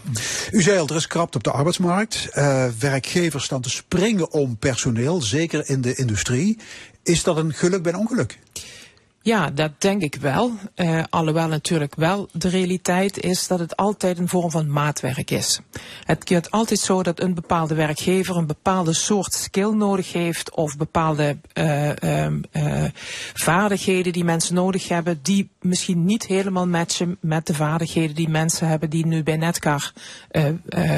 u 0.50 0.62
zei 0.62 0.78
al, 0.78 0.88
er 0.88 0.96
is 0.96 1.06
krapte 1.06 1.36
op 1.36 1.44
de 1.44 1.50
arbeidsmarkt. 1.50 2.28
Uh, 2.34 2.66
werkgevers 2.78 3.44
staan 3.44 3.60
te 3.60 3.70
springen 3.70 4.32
om 4.32 4.56
personeel, 4.56 5.22
zeker 5.22 5.68
in 5.68 5.80
de 5.80 5.94
industrie. 5.94 6.58
Is 7.02 7.22
dat 7.22 7.36
een 7.36 7.52
geluk 7.52 7.82
bij 7.82 7.92
een 7.92 7.98
ongeluk? 7.98 8.38
Ja, 9.22 9.50
dat 9.50 9.70
denk 9.78 10.02
ik 10.02 10.14
wel. 10.14 10.52
Uh, 10.76 11.02
alhoewel 11.10 11.48
natuurlijk 11.48 11.94
wel 11.94 12.28
de 12.32 12.48
realiteit 12.48 13.20
is 13.20 13.46
dat 13.46 13.58
het 13.58 13.76
altijd 13.76 14.18
een 14.18 14.28
vorm 14.28 14.50
van 14.50 14.70
maatwerk 14.72 15.30
is. 15.30 15.60
Het 16.04 16.30
is 16.30 16.50
altijd 16.50 16.80
zo 16.80 17.02
dat 17.02 17.20
een 17.20 17.34
bepaalde 17.34 17.74
werkgever 17.74 18.36
een 18.36 18.46
bepaalde 18.46 18.92
soort 18.92 19.34
skill 19.34 19.70
nodig 19.70 20.12
heeft 20.12 20.54
of 20.54 20.76
bepaalde 20.76 21.36
uh, 21.54 21.88
uh, 21.88 22.84
vaardigheden 23.34 24.12
die 24.12 24.24
mensen 24.24 24.54
nodig 24.54 24.88
hebben 24.88 25.18
die 25.22 25.50
misschien 25.60 26.04
niet 26.04 26.26
helemaal 26.26 26.66
matchen 26.66 27.16
met 27.20 27.46
de 27.46 27.54
vaardigheden 27.54 28.14
die 28.14 28.28
mensen 28.28 28.68
hebben 28.68 28.90
die 28.90 29.06
nu 29.06 29.22
bij 29.22 29.36
Netcar 29.36 29.92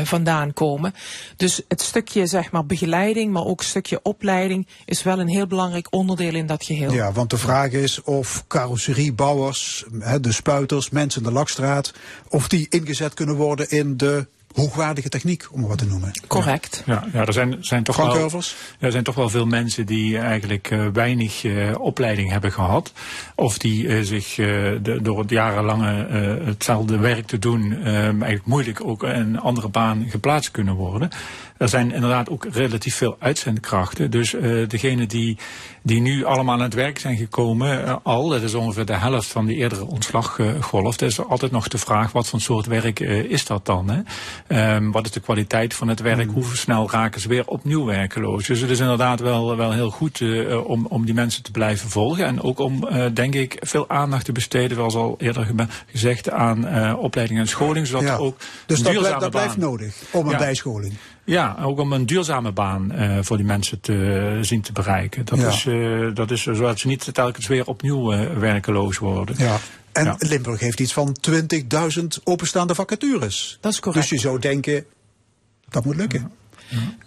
vandaan 0.05 0.53
komen. 0.53 0.95
Dus 1.37 1.63
het 1.69 1.83
stukje 1.83 2.27
zeg 2.27 2.51
maar 2.51 2.67
begeleiding, 2.67 3.33
maar 3.33 3.45
ook 3.45 3.61
een 3.61 3.67
stukje 3.67 4.03
opleiding 4.03 4.67
is 4.85 5.03
wel 5.03 5.21
een 5.21 5.29
heel 5.29 5.47
belangrijk 5.47 5.87
onderdeel 5.91 6.35
in 6.35 6.47
dat 6.47 6.65
geheel. 6.65 6.93
Ja, 6.93 7.13
want 7.13 7.31
de 7.31 7.39
vraag 7.39 7.71
is 7.71 8.03
carrosseriebouwers, 8.49 9.85
de 10.21 10.33
spuiters, 10.33 10.91
mensen 10.91 11.23
in 11.23 11.29
de 11.29 11.35
lakstraat, 11.35 11.93
of 12.29 12.49
die 12.49 12.67
ingezet 12.69 13.15
kunnen 13.15 13.35
worden 13.35 13.71
in 13.71 13.97
de 13.97 14.27
hoogwaardige 14.55 15.09
techniek, 15.09 15.47
om 15.51 15.61
maar 15.61 15.69
wat 15.69 15.79
te 15.79 15.87
noemen. 15.87 16.11
Correct. 16.27 16.83
Ja, 16.87 17.05
ja 17.13 17.27
er 17.27 17.33
zijn, 17.33 17.57
zijn, 17.61 17.83
toch 17.83 17.97
wel, 17.97 18.31
ja, 18.31 18.41
er 18.79 18.93
zijn 18.93 19.05
toch 19.05 19.15
wel 19.15 19.29
veel 19.29 19.47
mensen 19.47 19.87
die 19.87 20.19
eigenlijk 20.19 20.71
uh, 20.71 20.87
weinig 20.93 21.45
uh, 21.45 21.79
opleiding 21.79 22.31
hebben 22.31 22.53
gehad. 22.53 22.93
Of 23.35 23.59
die 23.59 23.85
uh, 23.85 24.03
zich 24.03 24.35
de, 24.35 24.99
door 25.03 25.19
het 25.19 25.31
jarenlange 25.31 26.07
hetzelfde 26.45 26.99
werk 26.99 27.27
te 27.27 27.39
doen 27.39 27.83
eigenlijk 27.83 28.47
moeilijk 28.47 28.85
ook 28.85 29.03
in 29.03 29.11
een 29.11 29.41
andere 29.41 29.69
baan 29.69 30.07
geplaatst 30.09 30.51
kunnen 30.51 30.75
worden. 30.75 31.11
Er 31.57 31.69
zijn 31.69 31.93
inderdaad 31.93 32.31
ook 32.31 32.47
relatief 32.51 32.97
veel 32.97 33.17
uitzendkrachten. 33.19 34.11
Dus 34.11 34.33
uh, 34.33 34.69
degenen 34.69 35.09
die, 35.09 35.39
die 35.83 36.01
nu 36.01 36.25
allemaal 36.25 36.55
aan 36.55 36.61
het 36.61 36.75
werk 36.75 36.99
zijn 36.99 37.17
gekomen, 37.17 37.85
uh, 37.85 37.97
al, 38.03 38.29
dat 38.29 38.43
is 38.43 38.55
ongeveer 38.55 38.85
de 38.85 38.97
helft 38.97 39.27
van 39.27 39.47
die 39.47 39.57
eerdere 39.57 39.87
ontslaggolf. 39.87 40.97
Dat 40.97 41.11
is 41.11 41.25
altijd 41.25 41.53
nog 41.53 41.69
de 41.69 41.79
vraag, 41.79 42.13
wat 42.13 42.29
voor 42.29 42.41
soort 42.41 42.67
werk 42.67 43.01
uh, 43.01 43.25
is 43.25 43.47
dat 43.47 43.67
dan? 43.67 43.91
Hè? 43.91 44.75
Um, 44.75 44.93
wat 44.93 45.05
is 45.05 45.11
de 45.11 45.21
kwaliteit 45.21 45.75
van 45.75 45.89
het 45.89 46.01
werk? 46.01 46.27
Mm. 46.27 46.35
Hoe 46.35 46.45
snel 46.45 46.91
raken 46.91 47.21
ze 47.21 47.29
weer 47.29 47.47
opnieuw 47.47 47.85
werkeloos? 47.85 48.47
Dus 48.47 48.61
het 48.61 48.71
is 48.71 48.81
inderdaad 48.81 49.21
wel, 49.21 49.57
wel 49.57 49.73
heel 49.73 49.91
goed 49.91 50.23
om, 50.65 50.87
om 50.87 51.05
die 51.05 51.15
mensen 51.15 51.43
te 51.43 51.51
blijven 51.51 51.91
volgen. 51.91 52.27
En 52.27 52.43
ook 52.43 52.59
om, 52.59 52.89
denk 53.15 53.35
ik, 53.35 53.57
veel 53.61 53.89
aandacht 53.89 54.25
te 54.25 54.33
besteden, 54.33 54.77
zoals 54.77 54.95
al 54.95 55.15
eerder 55.19 55.55
gezegd, 55.87 56.31
aan 56.31 56.97
opleiding 56.97 57.39
en 57.39 57.49
scholing. 57.49 57.87
Zodat 57.87 58.03
ja. 58.03 58.17
ook 58.17 58.37
dus 58.67 58.83
dat, 58.83 58.99
blijft, 58.99 59.21
dat 59.21 59.31
blijft 59.31 59.57
nodig, 59.57 59.95
om 60.11 60.25
een 60.25 60.31
ja. 60.31 60.39
bijscholing. 60.39 60.95
Ja, 61.25 61.57
ook 61.63 61.79
om 61.79 61.93
een 61.93 62.07
duurzame 62.07 62.53
baan 62.53 62.93
uh, 62.93 63.19
voor 63.21 63.37
die 63.37 63.47
mensen 63.47 63.81
te 63.81 64.39
zien 64.41 64.61
te 64.61 64.73
bereiken. 64.73 65.25
Dat, 65.25 65.39
ja. 65.39 65.49
is, 65.49 65.65
uh, 65.65 66.15
dat 66.15 66.31
is 66.31 66.43
zodat 66.43 66.79
ze 66.79 66.87
niet 66.87 67.15
telkens 67.15 67.47
weer 67.47 67.67
opnieuw 67.67 68.13
uh, 68.13 68.37
werkeloos 68.37 68.99
worden. 68.99 69.35
Ja. 69.39 69.59
En 69.93 70.05
ja. 70.05 70.15
Limburg 70.19 70.61
heeft 70.61 70.81
iets 70.81 70.93
van 70.93 71.17
20.000 71.31 72.05
openstaande 72.25 72.75
vacatures. 72.75 73.59
Dat 73.61 73.73
is 73.73 73.81
correct. 73.81 74.09
Dus 74.09 74.21
je 74.21 74.27
zou 74.27 74.39
denken, 74.41 74.85
dat 75.69 75.85
moet 75.85 75.97
lukken. 75.97 76.33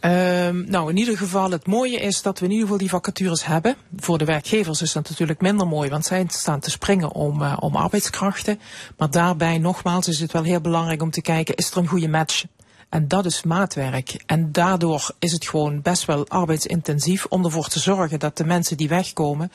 Ja. 0.02 0.48
Um, 0.48 0.66
nou, 0.70 0.90
in 0.90 0.98
ieder 0.98 1.18
geval, 1.18 1.52
het 1.52 1.68
mooie 1.68 2.00
is 2.00 2.22
dat 2.22 2.40
we 2.40 2.46
in 2.46 2.52
ieder 2.52 2.66
geval 2.66 2.82
die 2.82 2.90
vacatures 2.90 3.46
hebben. 3.46 3.76
Voor 3.98 4.18
de 4.18 4.26
werkgevers 4.26 4.82
is 4.82 4.94
dat 4.94 5.10
natuurlijk 5.10 5.42
minder 5.42 5.68
mooi, 5.68 5.90
want 5.90 6.06
zij 6.06 6.26
staan 6.28 6.60
te 6.60 6.70
springen 6.70 7.12
om, 7.12 7.42
uh, 7.42 7.58
om 7.60 7.76
arbeidskrachten. 7.76 8.60
Maar 8.98 9.12
daarbij, 9.12 9.58
nogmaals, 9.58 10.08
is 10.08 10.20
het 10.20 10.32
wel 10.32 10.44
heel 10.44 10.62
belangrijk 10.62 11.02
om 11.02 11.12
te 11.12 11.22
kijken, 11.22 11.56
is 11.56 11.72
er 11.72 11.78
een 11.78 11.88
goede 11.88 12.08
match? 12.08 12.44
En 12.90 13.08
dat 13.08 13.26
is 13.26 13.44
maatwerk. 13.44 14.24
En 14.26 14.52
daardoor 14.52 15.12
is 15.20 15.32
het 15.32 15.48
gewoon 15.48 15.82
best 15.82 16.06
wel 16.06 16.28
arbeidsintensief 16.28 17.26
om 17.26 17.46
ervoor 17.46 17.68
te 17.68 17.80
zorgen 17.80 18.20
dat 18.20 18.38
de 18.38 18.46
mensen 18.46 18.78
die 18.78 18.88
wegkomen 18.88 19.52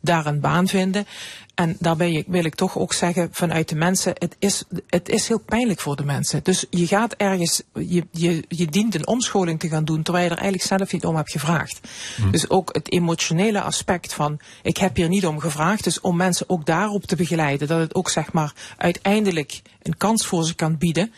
daar 0.00 0.26
een 0.26 0.40
baan 0.40 0.68
vinden. 0.68 1.06
En 1.54 1.76
daarbij 1.78 2.24
wil 2.26 2.44
ik 2.44 2.54
toch 2.54 2.78
ook 2.78 2.92
zeggen 2.92 3.28
vanuit 3.32 3.68
de 3.68 3.74
mensen, 3.74 4.12
het 4.18 4.36
is, 4.38 4.64
het 4.86 5.08
is 5.08 5.28
heel 5.28 5.40
pijnlijk 5.40 5.80
voor 5.80 5.96
de 5.96 6.04
mensen. 6.04 6.40
Dus 6.42 6.64
je 6.70 6.86
gaat 6.86 7.14
ergens, 7.14 7.62
je, 7.74 8.06
je, 8.10 8.44
je 8.48 8.66
dient 8.66 8.94
een 8.94 9.06
omscholing 9.06 9.60
te 9.60 9.68
gaan 9.68 9.84
doen 9.84 10.02
terwijl 10.02 10.24
je 10.24 10.30
er 10.30 10.38
eigenlijk 10.38 10.68
zelf 10.68 10.92
niet 10.92 11.04
om 11.04 11.16
hebt 11.16 11.30
gevraagd. 11.30 11.80
Hm. 12.16 12.30
Dus 12.30 12.50
ook 12.50 12.74
het 12.74 12.92
emotionele 12.92 13.60
aspect 13.60 14.14
van, 14.14 14.38
ik 14.62 14.76
heb 14.76 14.96
hier 14.96 15.08
niet 15.08 15.26
om 15.26 15.40
gevraagd. 15.40 15.84
Dus 15.84 16.00
om 16.00 16.16
mensen 16.16 16.48
ook 16.48 16.66
daarop 16.66 17.04
te 17.04 17.16
begeleiden, 17.16 17.68
dat 17.68 17.80
het 17.80 17.94
ook 17.94 18.10
zeg 18.10 18.32
maar 18.32 18.52
uiteindelijk 18.76 19.62
een 19.82 19.96
kans 19.96 20.26
voor 20.26 20.44
ze 20.44 20.54
kan 20.54 20.78
bieden. 20.78 21.12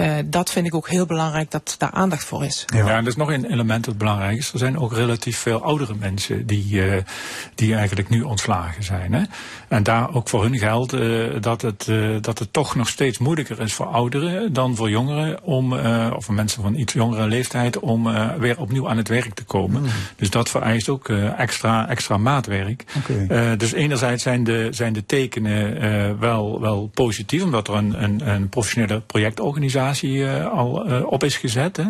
Uh, 0.00 0.16
dat 0.24 0.50
vind 0.50 0.66
ik 0.66 0.74
ook 0.74 0.88
heel 0.88 1.06
belangrijk 1.06 1.50
dat 1.50 1.74
daar 1.78 1.90
aandacht 1.90 2.24
voor 2.24 2.44
is. 2.44 2.64
Ja, 2.66 2.78
ja 2.78 2.88
en 2.88 3.02
er 3.02 3.06
is 3.06 3.16
nog 3.16 3.30
een 3.30 3.50
element 3.50 3.84
dat 3.84 3.98
belangrijk 3.98 4.38
is. 4.38 4.52
Er 4.52 4.58
zijn 4.58 4.78
ook 4.78 4.92
relatief 4.92 5.38
veel 5.38 5.62
oudere 5.62 5.94
mensen 5.98 6.46
die, 6.46 6.74
uh, 6.74 6.96
die 7.54 7.74
eigenlijk 7.74 8.08
nu 8.08 8.22
ontslagen 8.22 8.82
zijn. 8.82 9.12
Hè? 9.12 9.22
En 9.68 9.82
daar 9.82 10.14
ook 10.14 10.28
voor 10.28 10.42
hun 10.42 10.58
geldt 10.58 10.94
uh, 10.94 11.26
dat, 11.40 11.62
het, 11.62 11.90
dat 12.20 12.38
het 12.38 12.52
toch 12.52 12.74
nog 12.74 12.88
steeds 12.88 13.18
moeilijker 13.18 13.60
is 13.60 13.74
voor 13.74 13.86
ouderen 13.86 14.52
dan 14.52 14.76
voor 14.76 14.90
jongeren 14.90 15.42
om, 15.42 15.72
of 16.12 16.24
voor 16.24 16.34
mensen 16.34 16.62
van 16.62 16.74
iets 16.74 16.92
jongere 16.92 17.26
leeftijd 17.26 17.78
om 17.78 18.08
weer 18.38 18.58
opnieuw 18.58 18.88
aan 18.88 18.96
het 18.96 19.08
werk 19.08 19.34
te 19.34 19.44
komen. 19.44 19.82
Mm. 19.82 19.88
Dus 20.16 20.30
dat 20.30 20.48
vereist 20.48 20.88
ook 20.88 21.08
extra, 21.36 21.88
extra 21.88 22.16
maatwerk. 22.16 22.84
Okay. 22.96 23.56
dus 23.56 23.72
enerzijds 23.72 24.22
zijn 24.22 24.44
de, 24.44 24.68
zijn 24.70 24.92
de 24.92 25.06
tekenen 25.06 26.18
wel, 26.20 26.60
wel 26.60 26.90
positief, 26.94 27.42
omdat 27.42 27.68
er 27.68 27.74
een, 27.74 28.02
een, 28.02 28.28
een 28.28 28.48
professionele 28.48 29.00
projectorganisatie 29.00 29.82
uh, 29.92 30.52
al 30.52 30.90
uh, 30.90 31.06
op 31.06 31.24
is 31.24 31.36
gezet. 31.36 31.76
Hè. 31.76 31.84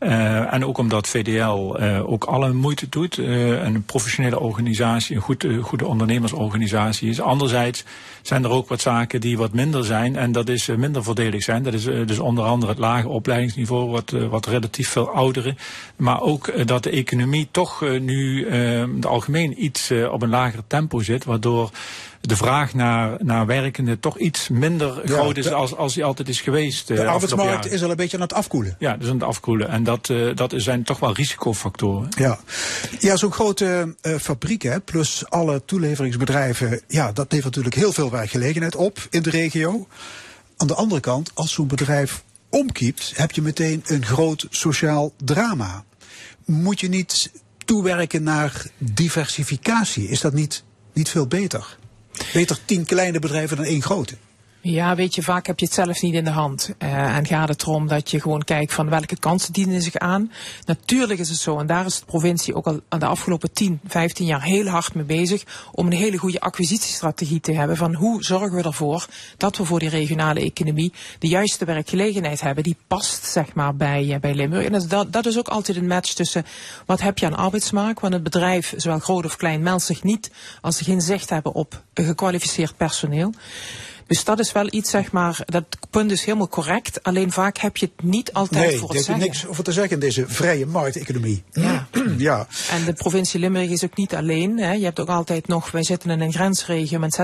Uh, 0.00 0.52
en 0.52 0.64
ook 0.64 0.78
omdat 0.78 1.08
VDL 1.08 1.76
ook 2.06 2.24
alle 2.24 2.52
moeite 2.52 2.88
doet. 2.88 3.16
een 3.18 3.84
professionele 3.84 4.40
organisatie, 4.40 5.16
een 5.16 5.22
goed, 5.22 5.46
goede 5.60 5.86
ondernemersorganisatie 5.86 7.08
is. 7.08 7.20
Anderzijds 7.20 7.84
zijn 8.22 8.44
er 8.44 8.50
ook 8.50 8.68
wat 8.68 8.80
zaken 8.80 9.20
die 9.20 9.36
wat 9.36 9.52
minder 9.52 9.84
zijn. 9.84 10.16
En 10.16 10.32
dat 10.32 10.48
is 10.48 10.66
minder 10.66 11.02
voordelig 11.02 11.42
zijn. 11.42 11.62
Dat 11.62 11.74
is 11.74 11.84
dus 11.84 12.18
onder 12.18 12.44
andere 12.44 12.72
het 12.72 12.80
lage 12.80 13.08
opleidingsniveau, 13.08 13.90
wat, 13.90 14.10
wat 14.10 14.46
relatief 14.46 14.88
veel 14.88 15.10
ouderen. 15.10 15.58
Maar 15.96 16.20
ook 16.20 16.66
dat 16.66 16.82
de 16.82 16.90
economie 16.90 17.48
toch 17.50 17.80
nu 17.80 18.44
de 19.00 19.08
algemeen 19.08 19.64
iets 19.64 19.90
op 20.10 20.22
een 20.22 20.28
lager 20.28 20.62
tempo 20.66 21.00
zit. 21.00 21.24
Waardoor 21.24 21.70
de 22.22 22.36
vraag 22.36 22.74
naar, 22.74 23.16
naar 23.18 23.46
werkenden 23.46 24.00
toch 24.00 24.18
iets 24.18 24.48
minder 24.48 25.00
ja, 25.04 25.14
groot 25.14 25.36
is 25.36 25.44
de, 25.44 25.54
als, 25.54 25.76
als 25.76 25.94
die 25.94 26.04
altijd 26.04 26.28
is 26.28 26.40
geweest. 26.40 26.86
De 26.86 27.06
arbeidsmarkt 27.06 27.72
is 27.72 27.82
al 27.82 27.90
een 27.90 27.96
beetje 27.96 28.16
aan 28.16 28.22
het 28.22 28.32
afkoelen. 28.32 28.76
Ja, 28.78 28.96
dus 28.96 29.08
aan 29.08 29.14
het 29.14 29.22
afkoelen. 29.22 29.68
En 29.68 29.84
dat, 29.84 30.08
uh, 30.08 30.36
dat 30.36 30.52
zijn 30.56 30.82
toch 30.82 30.98
wel 30.98 31.14
risicofactoren. 31.14 32.08
Ja, 32.18 32.38
ja 32.98 33.16
zo'n 33.16 33.32
grote 33.32 33.94
uh, 34.02 34.16
fabriek, 34.16 34.62
hè, 34.62 34.80
plus 34.80 35.24
alle 35.28 35.62
toeleveringsbedrijven, 35.64 36.80
ja, 36.88 37.12
dat 37.12 37.32
levert 37.32 37.44
natuurlijk 37.44 37.74
heel 37.74 37.92
veel 37.92 38.10
werkgelegenheid 38.12 38.76
op 38.76 39.06
in 39.10 39.22
de 39.22 39.30
regio. 39.30 39.86
Aan 40.56 40.66
de 40.66 40.74
andere 40.74 41.00
kant, 41.00 41.30
als 41.34 41.52
zo'n 41.52 41.66
bedrijf 41.66 42.22
omkiept, 42.48 43.12
heb 43.14 43.30
je 43.30 43.42
meteen 43.42 43.82
een 43.86 44.04
groot 44.04 44.46
sociaal 44.50 45.12
drama. 45.24 45.84
Moet 46.44 46.80
je 46.80 46.88
niet 46.88 47.30
toewerken 47.64 48.22
naar 48.22 48.66
diversificatie? 48.78 50.08
Is 50.08 50.20
dat 50.20 50.32
niet, 50.32 50.62
niet 50.92 51.08
veel 51.08 51.26
beter? 51.26 51.78
Beter 52.32 52.58
tien 52.64 52.84
kleine 52.84 53.18
bedrijven 53.18 53.56
dan 53.56 53.66
één 53.66 53.82
grote. 53.82 54.16
Ja, 54.64 54.94
weet 54.94 55.14
je, 55.14 55.22
vaak 55.22 55.46
heb 55.46 55.58
je 55.58 55.64
het 55.64 55.74
zelf 55.74 56.02
niet 56.02 56.14
in 56.14 56.24
de 56.24 56.30
hand. 56.30 56.74
Uh, 56.78 57.16
en 57.16 57.26
gaat 57.26 57.48
het 57.48 57.62
erom 57.62 57.88
dat 57.88 58.10
je 58.10 58.20
gewoon 58.20 58.42
kijkt 58.42 58.74
van 58.74 58.88
welke 58.88 59.16
kansen 59.16 59.52
dienen 59.52 59.82
zich 59.82 59.96
aan. 59.96 60.32
Natuurlijk 60.64 61.20
is 61.20 61.28
het 61.28 61.38
zo, 61.38 61.58
en 61.58 61.66
daar 61.66 61.86
is 61.86 61.98
de 61.98 62.04
provincie 62.04 62.54
ook 62.54 62.66
al 62.66 62.80
aan 62.88 62.98
de 62.98 63.06
afgelopen 63.06 63.52
10, 63.52 63.80
15 63.86 64.26
jaar 64.26 64.42
heel 64.42 64.66
hard 64.66 64.94
mee 64.94 65.04
bezig, 65.04 65.44
om 65.72 65.86
een 65.86 65.92
hele 65.92 66.16
goede 66.16 66.40
acquisitiestrategie 66.40 67.40
te 67.40 67.52
hebben 67.52 67.76
van 67.76 67.94
hoe 67.94 68.24
zorgen 68.24 68.56
we 68.56 68.62
ervoor 68.62 69.06
dat 69.36 69.56
we 69.56 69.64
voor 69.64 69.78
die 69.78 69.88
regionale 69.88 70.40
economie 70.40 70.92
de 71.18 71.28
juiste 71.28 71.64
werkgelegenheid 71.64 72.40
hebben 72.40 72.64
die 72.64 72.76
past 72.86 73.24
zeg 73.24 73.54
maar 73.54 73.76
bij, 73.76 74.04
uh, 74.04 74.16
bij 74.16 74.34
Limburg. 74.34 74.64
En 74.64 74.88
dat, 74.88 75.12
dat 75.12 75.26
is 75.26 75.38
ook 75.38 75.48
altijd 75.48 75.76
een 75.76 75.86
match 75.86 76.12
tussen 76.12 76.44
wat 76.86 77.00
heb 77.00 77.18
je 77.18 77.26
aan 77.26 77.36
arbeidsmarkt, 77.36 78.00
want 78.00 78.12
het 78.12 78.22
bedrijf, 78.22 78.74
zowel 78.76 78.98
groot 78.98 79.24
of 79.24 79.36
klein, 79.36 79.62
meldt 79.62 79.82
zich 79.82 80.02
niet 80.02 80.30
als 80.60 80.76
ze 80.76 80.84
geen 80.84 81.00
zicht 81.00 81.30
hebben 81.30 81.54
op 81.54 81.82
gekwalificeerd 81.94 82.76
personeel. 82.76 83.32
Dus 84.06 84.24
dat 84.24 84.38
is 84.38 84.52
wel 84.52 84.66
iets, 84.70 84.90
zeg 84.90 85.12
maar, 85.12 85.40
dat 85.46 85.64
punt 85.90 86.10
is 86.10 86.24
helemaal 86.24 86.48
correct. 86.48 87.02
Alleen 87.02 87.32
vaak 87.32 87.58
heb 87.58 87.76
je 87.76 87.90
het 87.94 88.04
niet 88.04 88.32
altijd 88.32 88.66
nee, 88.66 88.78
voor 88.78 88.88
het 88.88 88.96
zeggen. 88.96 89.18
Nee, 89.18 89.28
niks 89.28 89.46
over 89.46 89.64
te 89.64 89.72
zeggen 89.72 89.92
in 89.92 90.00
deze 90.00 90.24
vrije 90.28 90.66
markteconomie. 90.66 91.42
Ja. 91.52 91.88
ja. 92.18 92.46
En 92.70 92.84
de 92.84 92.92
provincie 92.92 93.40
Limburg 93.40 93.70
is 93.70 93.84
ook 93.84 93.96
niet 93.96 94.14
alleen. 94.14 94.58
Hè. 94.58 94.72
Je 94.72 94.84
hebt 94.84 95.00
ook 95.00 95.08
altijd 95.08 95.48
nog, 95.48 95.70
wij 95.70 95.82
zitten 95.82 96.10
in 96.10 96.20
een 96.20 96.32
grensregio 96.32 96.98
met 96.98 97.18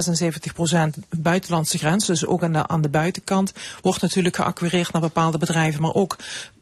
76% 0.96 0.98
buitenlandse 1.10 1.78
grens. 1.78 2.06
Dus 2.06 2.26
ook 2.26 2.42
aan 2.42 2.52
de, 2.52 2.68
aan 2.68 2.82
de 2.82 2.88
buitenkant 2.88 3.52
wordt 3.82 4.00
natuurlijk 4.00 4.36
geacquireerd 4.36 4.92
naar 4.92 5.02
bepaalde 5.02 5.38
bedrijven. 5.38 5.82
Maar 5.82 5.94
ook 5.94 6.16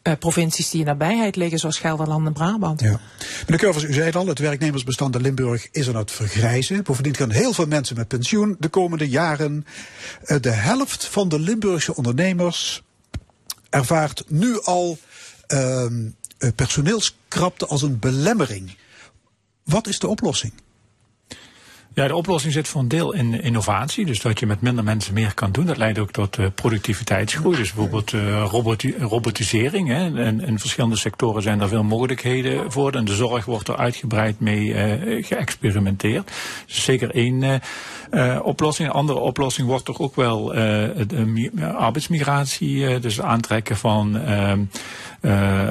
uh, 0.06 0.14
provincies 0.18 0.70
die 0.70 0.80
in 0.80 0.86
nabijheid 0.86 1.36
liggen, 1.36 1.58
zoals 1.58 1.78
Gelderland 1.78 2.26
en 2.26 2.32
Brabant. 2.32 2.80
Ja. 2.80 3.00
Meneer 3.40 3.58
Curvers, 3.58 3.84
u 3.84 3.92
zei 3.92 4.06
het 4.06 4.16
al, 4.16 4.26
het 4.26 4.38
werknemersbestand 4.38 5.14
in 5.14 5.20
Limburg 5.20 5.68
is 5.70 5.88
aan 5.88 5.96
het 5.96 6.10
vergrijzen. 6.10 6.82
Bovendien 6.82 7.14
gaan 7.14 7.30
heel 7.30 7.52
veel 7.52 7.66
mensen 7.66 7.96
met 7.96 8.08
pensioen 8.08 8.56
de 8.58 8.68
komende 8.68 9.08
jaren. 9.08 9.66
Uh, 10.24 10.36
de 10.40 10.50
helft 10.50 11.04
van 11.04 11.28
de 11.28 11.40
Limburgse 11.40 11.96
ondernemers 11.96 12.82
ervaart 13.70 14.24
nu 14.28 14.60
al 14.60 14.98
uh, 15.48 15.86
personeelskrapte 16.54 17.66
als 17.66 17.82
een 17.82 17.98
belemmering. 17.98 18.76
Wat 19.64 19.86
is 19.86 19.98
de 19.98 20.08
oplossing? 20.08 20.52
Ja, 21.96 22.06
de 22.06 22.16
oplossing 22.16 22.52
zit 22.52 22.68
voor 22.68 22.80
een 22.80 22.88
deel 22.88 23.12
in 23.12 23.42
innovatie. 23.42 24.06
Dus 24.06 24.20
dat 24.20 24.38
je 24.38 24.46
met 24.46 24.60
minder 24.60 24.84
mensen 24.84 25.14
meer 25.14 25.34
kan 25.34 25.52
doen. 25.52 25.66
Dat 25.66 25.76
leidt 25.76 25.98
ook 25.98 26.10
tot 26.10 26.38
uh, 26.38 26.46
productiviteitsgroei. 26.54 27.56
Dus 27.56 27.72
bijvoorbeeld 27.72 28.12
uh, 28.12 28.46
roboti 28.50 28.94
robotisering. 28.98 29.88
Hè. 29.88 30.24
En 30.24 30.40
in 30.40 30.58
verschillende 30.58 30.96
sectoren 30.96 31.42
zijn 31.42 31.60
er 31.60 31.68
veel 31.68 31.82
mogelijkheden 31.82 32.72
voor. 32.72 32.92
En 32.92 33.04
de 33.04 33.14
zorg 33.14 33.44
wordt 33.44 33.68
er 33.68 33.76
uitgebreid 33.76 34.40
mee 34.40 34.64
uh, 34.64 35.24
geëxperimenteerd. 35.24 36.30
Dus 36.66 36.84
zeker 36.84 37.10
één 37.10 37.60
oplossing. 38.42 38.88
Een 38.88 38.94
andere 38.94 39.18
oplossing 39.18 39.68
wordt 39.68 39.84
toch 39.84 40.00
ook 40.00 40.16
wel 40.16 40.54
arbeidsmigratie. 41.60 42.98
dus 42.98 43.20
aantrekken 43.20 43.76
van 43.76 44.16
ehm, 44.18 44.60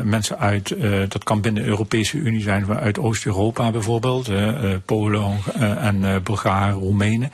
mensen 0.04 0.40
uit, 0.40 0.76
dat 1.08 1.24
kan 1.24 1.42
binnen 1.42 1.64
de 1.64 1.70
Europese 1.70 2.18
Unie 2.18 2.42
zijn, 2.42 2.68
uit 2.78 3.00
Oost-Europa 3.00 3.72
bijvoorbeeld. 3.72 4.30
Polen 4.86 5.38
en 5.60 6.06
eh, 6.06 6.16
Bulgaren, 6.24 6.74
Roemenen. 6.74 7.32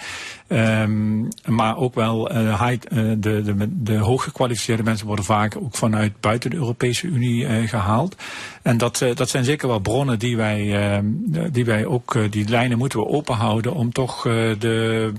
Um, 0.54 1.28
maar 1.46 1.78
ook 1.78 1.96
wel 1.96 2.32
uh, 2.32 2.68
high, 2.68 2.94
uh, 2.94 3.14
de, 3.18 3.42
de, 3.42 3.68
de 3.70 3.98
hooggekwalificeerde 3.98 4.84
mensen 4.84 5.08
worden 5.08 5.26
vaak 5.26 5.56
ook 5.56 5.76
vanuit 5.76 6.20
buiten 6.20 6.50
de 6.50 6.56
Europese 6.56 7.08
Unie 7.08 7.44
uh, 7.44 7.70
gehaald. 7.70 8.16
En 8.62 8.78
dat, 8.78 9.06
dat 9.14 9.30
zijn 9.30 9.44
zeker 9.44 9.68
wel 9.68 9.80
bronnen 9.80 10.20
die 10.20 10.38
wij, 10.38 10.92
ehm, 10.92 11.06
die 11.52 11.66
wij 11.66 11.86
ook, 11.86 12.18
die 12.30 12.50
lijnen 12.50 12.78
moeten 12.78 13.00
we 13.00 13.06
openhouden 13.06 13.74
om 13.74 13.92
toch 13.92 14.22
de, 14.22 14.56
de, 14.60 15.14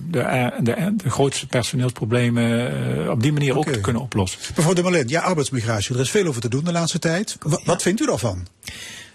de, 0.61 0.95
de, 0.97 1.11
grootste 1.11 1.47
personeelsproblemen 1.47 3.11
op 3.11 3.23
die 3.23 3.33
manier 3.33 3.57
ook 3.57 3.71
te 3.73 3.81
kunnen 3.81 4.03
oplossen. 4.03 4.41
Mevrouw 4.57 4.75
de 4.75 4.83
Malin, 4.83 5.09
ja, 5.09 5.21
arbeidsmigratie, 5.21 5.95
er 5.95 6.01
is 6.01 6.11
veel 6.11 6.27
over 6.27 6.41
te 6.41 6.49
doen 6.49 6.65
de 6.65 6.73
laatste 6.73 6.99
tijd. 6.99 7.37
W 7.41 7.55
wat 7.65 7.83
vindt 7.83 8.01
u 8.01 8.07
daarvan? 8.07 8.47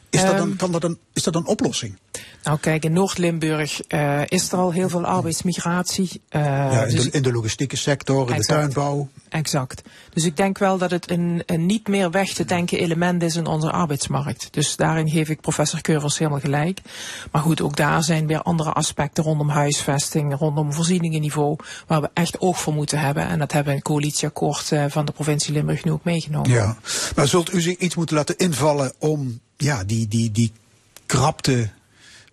Is 0.09 0.21
dat, 0.21 0.39
een, 0.39 0.55
kan 0.55 0.71
dat 0.71 0.83
een, 0.83 0.97
is 1.13 1.23
dat 1.23 1.35
een 1.35 1.45
oplossing? 1.45 1.97
Nou 2.47 2.59
kijk, 2.59 2.85
in 2.85 2.93
Noord-Limburg 2.93 3.81
uh, 3.87 4.21
is 4.27 4.51
er 4.51 4.57
al 4.57 4.71
heel 4.71 4.89
veel 4.89 5.05
arbeidsmigratie. 5.05 6.09
Uh, 6.29 6.41
ja, 6.41 6.83
in, 6.83 6.95
dus 6.95 7.03
de, 7.03 7.11
in, 7.11 7.21
de, 7.21 7.31
logistieke 7.31 7.77
sector, 7.77 8.27
in 8.27 8.33
exact, 8.33 8.47
de 8.47 8.53
tuinbouw. 8.53 9.09
Exact. 9.29 9.81
Dus 10.13 10.25
ik 10.25 10.37
denk 10.37 10.57
wel 10.57 10.77
dat 10.77 10.91
het 10.91 11.11
een, 11.11 11.43
een, 11.45 11.65
niet 11.65 11.87
meer 11.87 12.11
weg 12.11 12.33
te 12.33 12.45
denken 12.45 12.79
element 12.79 13.23
is 13.23 13.35
in 13.35 13.45
onze 13.45 13.71
arbeidsmarkt. 13.71 14.47
Dus 14.51 14.75
daarin 14.75 15.09
geef 15.09 15.29
ik 15.29 15.41
professor 15.41 15.81
Keuvers 15.81 16.17
helemaal 16.17 16.39
gelijk. 16.39 16.81
Maar 17.31 17.41
goed, 17.41 17.61
ook 17.61 17.75
daar 17.75 18.03
zijn 18.03 18.27
weer 18.27 18.41
andere 18.41 18.71
aspecten 18.71 19.23
rondom 19.23 19.49
huisvesting, 19.49 20.35
rondom 20.37 20.73
voorzieningenniveau, 20.73 21.55
waar 21.87 22.01
we 22.01 22.09
echt 22.13 22.39
oog 22.39 22.59
voor 22.59 22.73
moeten 22.73 22.99
hebben. 22.99 23.27
En 23.27 23.39
dat 23.39 23.51
hebben 23.51 23.73
we 23.73 23.77
in 23.77 23.83
het 23.85 23.93
coalitieakkoord 23.93 24.71
uh, 24.71 24.85
van 24.87 25.05
de 25.05 25.11
provincie 25.11 25.53
Limburg 25.53 25.83
nu 25.83 25.91
ook 25.91 26.03
meegenomen. 26.03 26.49
Ja, 26.49 26.77
maar 27.15 27.27
zult 27.27 27.53
u 27.53 27.61
zich 27.61 27.77
iets 27.77 27.95
moeten 27.95 28.15
laten 28.15 28.37
invallen 28.37 28.93
om 28.99 29.39
ja, 29.57 29.83
die, 29.83 30.07
die, 30.07 30.31
die 30.31 30.51
krapte 31.05 31.69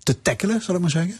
te 0.04 0.22
tackelen, 0.22 0.62
zal 0.62 0.74
ik 0.74 0.80
maar 0.80 0.90
zeggen? 0.90 1.18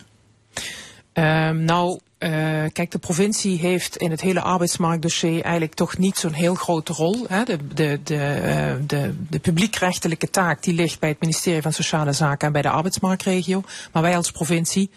Um, 1.12 1.64
nou, 1.64 2.00
uh, 2.18 2.30
kijk, 2.72 2.90
de 2.90 2.98
provincie 2.98 3.58
heeft 3.58 3.96
in 3.96 4.10
het 4.10 4.20
hele 4.20 4.40
arbeidsmarktdossier 4.40 5.42
eigenlijk 5.42 5.74
toch 5.74 5.98
niet 5.98 6.16
zo'n 6.16 6.32
heel 6.32 6.54
grote 6.54 6.92
rol. 6.92 7.24
Hè. 7.28 7.44
De, 7.44 7.58
de, 7.74 8.00
de, 8.04 8.14
uh, 8.14 8.86
de, 8.86 9.14
de 9.30 9.38
publiekrechtelijke 9.38 10.30
taak 10.30 10.62
die 10.62 10.74
ligt 10.74 11.00
bij 11.00 11.08
het 11.08 11.20
ministerie 11.20 11.62
van 11.62 11.72
Sociale 11.72 12.12
Zaken 12.12 12.46
en 12.46 12.52
bij 12.52 12.62
de 12.62 12.68
arbeidsmarktregio. 12.68 13.62
Maar 13.92 14.02
wij 14.02 14.16
als 14.16 14.30
provincie 14.30 14.90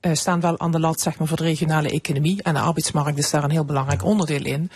uh, 0.00 0.14
staan 0.14 0.40
wel 0.40 0.60
aan 0.60 0.72
de 0.72 0.80
lat 0.80 1.00
zeg 1.00 1.18
maar, 1.18 1.28
voor 1.28 1.36
de 1.36 1.42
regionale 1.42 1.90
economie. 1.90 2.42
En 2.42 2.54
de 2.54 2.60
arbeidsmarkt 2.60 3.18
is 3.18 3.30
daar 3.30 3.44
een 3.44 3.50
heel 3.50 3.64
belangrijk 3.64 4.04
onderdeel 4.04 4.44
in. 4.44 4.70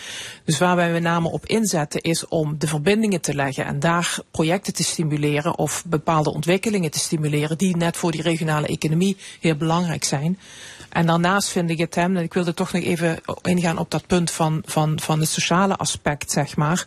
Dus 0.44 0.58
waar 0.58 0.76
wij 0.76 0.92
met 0.92 1.02
name 1.02 1.28
op 1.28 1.46
inzetten 1.46 2.00
is 2.00 2.28
om 2.28 2.58
de 2.58 2.66
verbindingen 2.66 3.20
te 3.20 3.34
leggen 3.34 3.64
en 3.64 3.80
daar 3.80 4.18
projecten 4.30 4.74
te 4.74 4.84
stimuleren 4.84 5.58
of 5.58 5.84
bepaalde 5.86 6.32
ontwikkelingen 6.32 6.90
te 6.90 6.98
stimuleren 6.98 7.58
die 7.58 7.76
net 7.76 7.96
voor 7.96 8.10
die 8.10 8.22
regionale 8.22 8.66
economie 8.66 9.16
heel 9.40 9.56
belangrijk 9.56 10.04
zijn. 10.04 10.38
En 10.88 11.06
daarnaast 11.06 11.48
vind 11.48 11.70
ik 11.70 11.78
het 11.78 11.94
hem, 11.94 12.16
en 12.16 12.22
ik 12.22 12.34
wilde 12.34 12.54
toch 12.54 12.72
nog 12.72 12.82
even 12.82 13.20
ingaan 13.42 13.78
op 13.78 13.90
dat 13.90 14.06
punt 14.06 14.30
van, 14.30 14.62
van, 14.64 15.00
van 15.00 15.20
het 15.20 15.28
sociale 15.28 15.76
aspect, 15.76 16.30
zeg 16.30 16.56
maar 16.56 16.86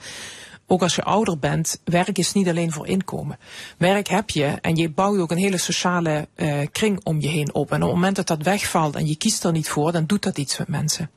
ook 0.68 0.82
als 0.82 0.96
je 0.96 1.04
ouder 1.04 1.40
bent, 1.40 1.80
werk 1.84 2.18
is 2.18 2.34
niet 2.34 2.48
alleen 2.48 2.72
voor 2.72 2.88
inkomen. 2.88 3.38
Werk 3.78 4.08
heb 4.08 4.30
je 4.30 4.46
en 4.46 4.76
je 4.76 4.90
bouwt 4.90 5.20
ook 5.20 5.32
een 5.32 5.38
hele 5.38 5.58
sociale 5.58 6.28
uh, 6.36 6.60
kring 6.72 7.00
om 7.04 7.22
je 7.22 7.28
heen 7.28 7.54
op. 7.54 7.72
En 7.72 7.82
op 7.82 7.88
het 7.88 7.96
moment 7.96 8.16
dat 8.16 8.28
dat 8.28 8.44
wegvalt 8.44 8.96
en 8.96 9.08
je 9.08 9.16
kiest 9.16 9.44
er 9.44 9.52
niet 9.52 9.70
voor, 9.70 9.92
dan 9.92 10.06
doet 10.06 10.24
dat 10.24 10.38
iets 10.38 10.58
met 10.58 10.68
mensen. 10.68 11.10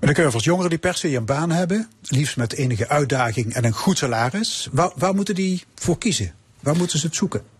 Meneer 0.00 0.14
Keuvels, 0.14 0.44
jongeren 0.44 0.70
die 0.70 0.78
per 0.78 0.94
se 0.94 1.16
een 1.16 1.24
baan 1.24 1.50
hebben, 1.50 1.88
liefst 2.02 2.36
met 2.36 2.52
enige 2.52 2.88
uitdaging 2.88 3.54
en 3.54 3.64
een 3.64 3.72
goed 3.72 3.98
salaris, 3.98 4.68
waar, 4.72 4.90
waar 4.96 5.14
moeten 5.14 5.34
die 5.34 5.62
voor 5.74 5.98
kiezen? 5.98 6.34
Waar 6.60 6.76
moeten 6.76 6.98
ze 6.98 7.06
het 7.06 7.16
zoeken? 7.16 7.53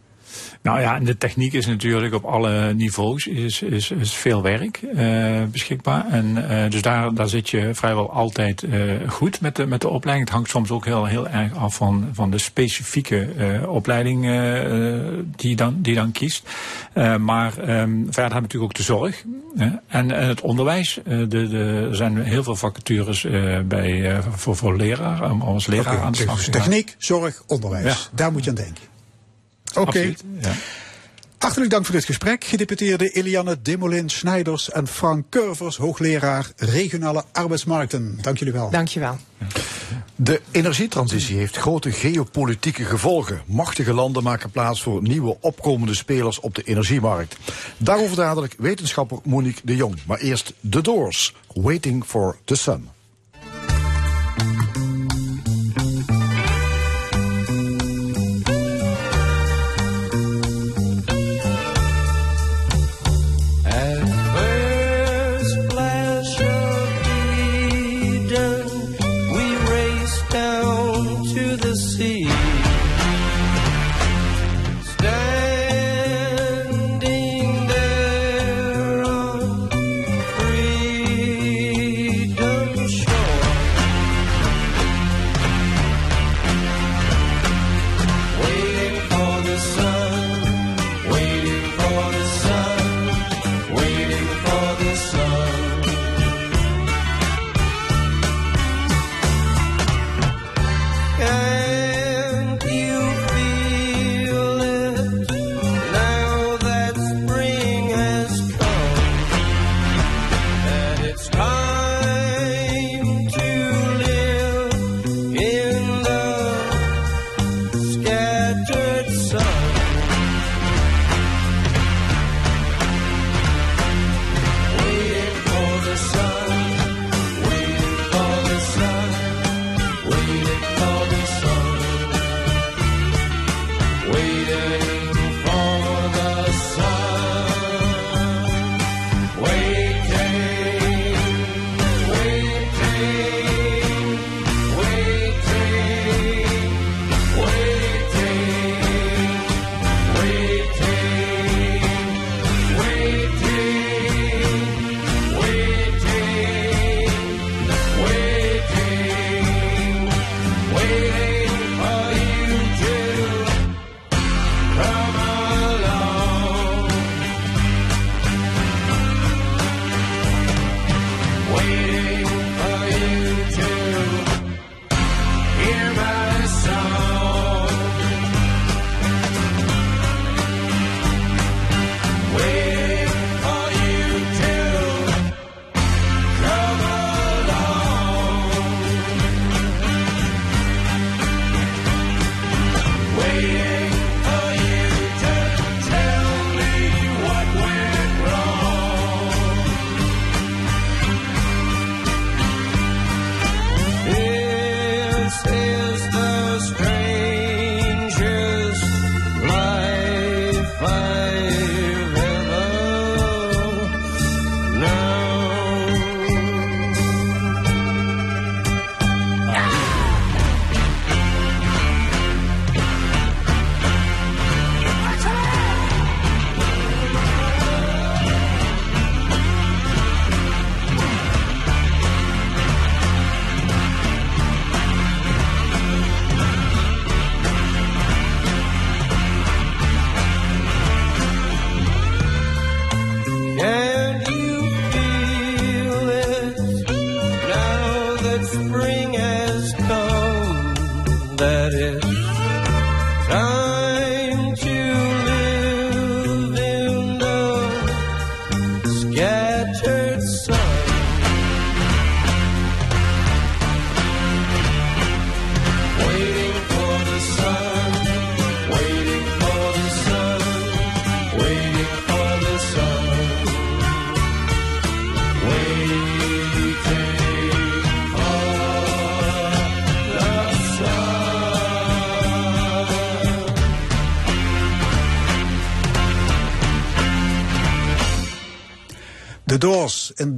Nou 0.65 0.81
ja, 0.81 0.97
en 0.97 1.05
de 1.05 1.19
techniek 1.19 1.53
is 1.53 1.67
natuurlijk 1.67 2.15
op 2.15 2.25
alle 2.25 2.75
niveaus 2.75 3.27
is, 3.27 3.63
is, 3.63 3.91
is 3.91 4.15
veel 4.15 4.43
werk 4.43 4.81
uh, 4.83 5.43
beschikbaar. 5.53 6.07
En 6.11 6.37
uh, 6.37 6.71
dus 6.71 6.83
daar, 6.83 7.15
daar 7.15 7.29
zit 7.29 7.51
je 7.51 7.75
vrijwel 7.75 8.11
altijd 8.11 8.63
uh, 8.63 8.93
goed 9.09 9.41
met 9.41 9.57
de, 9.57 9.67
met 9.67 9.81
de 9.81 9.89
opleiding. 9.89 10.29
Het 10.29 10.37
hangt 10.37 10.51
soms 10.51 10.71
ook 10.71 10.85
heel, 10.85 11.05
heel 11.05 11.29
erg 11.29 11.55
af 11.55 11.75
van, 11.75 12.09
van 12.13 12.31
de 12.31 12.39
specifieke 12.39 13.29
opleiding 13.69 14.21
die, 15.37 15.57
dan, 15.57 15.77
die 15.81 15.95
dan 15.95 16.13
kiest. 16.13 16.49
maar 17.21 17.53
um, 17.59 18.05
verder 18.05 18.23
hebben 18.23 18.29
we 18.29 18.41
natuurlijk 18.41 18.63
ook 18.63 18.75
de 18.75 18.83
zorg 18.83 19.25
en, 19.57 19.83
en 19.87 20.11
het 20.11 20.41
onderwijs. 20.41 21.01
de, 21.05 21.27
de, 21.27 21.87
er 21.91 21.97
zijn 21.97 22.23
heel 22.23 22.43
veel 22.43 22.57
vacatures 22.57 23.27
bij, 23.67 24.23
voor, 24.31 24.57
voor 24.57 24.77
leraar, 24.77 25.31
om 25.31 25.43
als 25.43 25.67
leraar 25.67 25.93
okay, 25.93 26.05
aan 26.05 26.13
de 26.13 26.19
slag 26.19 26.43
te 26.43 26.53
gaan. 26.53 26.63
Techniek, 26.63 26.95
zorg, 26.99 27.43
onderwijs. 27.47 27.85
Ja. 27.85 28.17
Daar 28.17 28.33
moet 28.33 28.45
je 28.45 28.51
aan 28.51 28.57
denken. 28.57 28.94
Oké. 29.75 29.89
Okay. 29.89 30.17
Ja. 30.41 30.53
Hartelijk 31.45 31.71
dank 31.71 31.85
voor 31.85 31.95
dit 31.95 32.05
gesprek. 32.05 32.45
Gedeputeerde 32.45 33.11
Eliane 33.11 33.63
Demolin 33.63 34.09
Snijders 34.09 34.71
en 34.71 34.87
Frank 34.87 35.25
Curvers, 35.31 35.77
hoogleraar 35.77 36.51
regionale 36.57 37.25
arbeidsmarkten. 37.33 38.19
Dank 38.21 38.39
jullie 38.39 38.53
wel. 38.53 38.71
Dank 38.71 38.89
je 38.89 39.01
wel. 39.01 39.19
De 40.17 40.41
energietransitie 40.51 41.37
heeft 41.37 41.57
grote 41.57 41.93
geopolitieke 41.93 42.85
gevolgen. 42.85 43.43
Machtige 43.47 43.93
landen 43.93 44.23
maken 44.23 44.51
plaats 44.51 44.83
voor 44.83 45.03
nieuwe 45.03 45.37
opkomende 45.41 45.95
spelers 45.95 46.41
op 46.41 46.55
de 46.55 46.63
energiemarkt. 46.63 47.37
Daarover 47.77 48.17
dadelijk 48.17 48.55
wetenschapper 48.59 49.19
Monique 49.25 49.61
de 49.65 49.77
Jong. 49.77 49.99
Maar 50.07 50.19
eerst 50.19 50.53
The 50.71 50.81
Doors, 50.81 51.35
Waiting 51.55 52.05
for 52.05 52.39
the 52.45 52.55
Sun. 52.55 52.94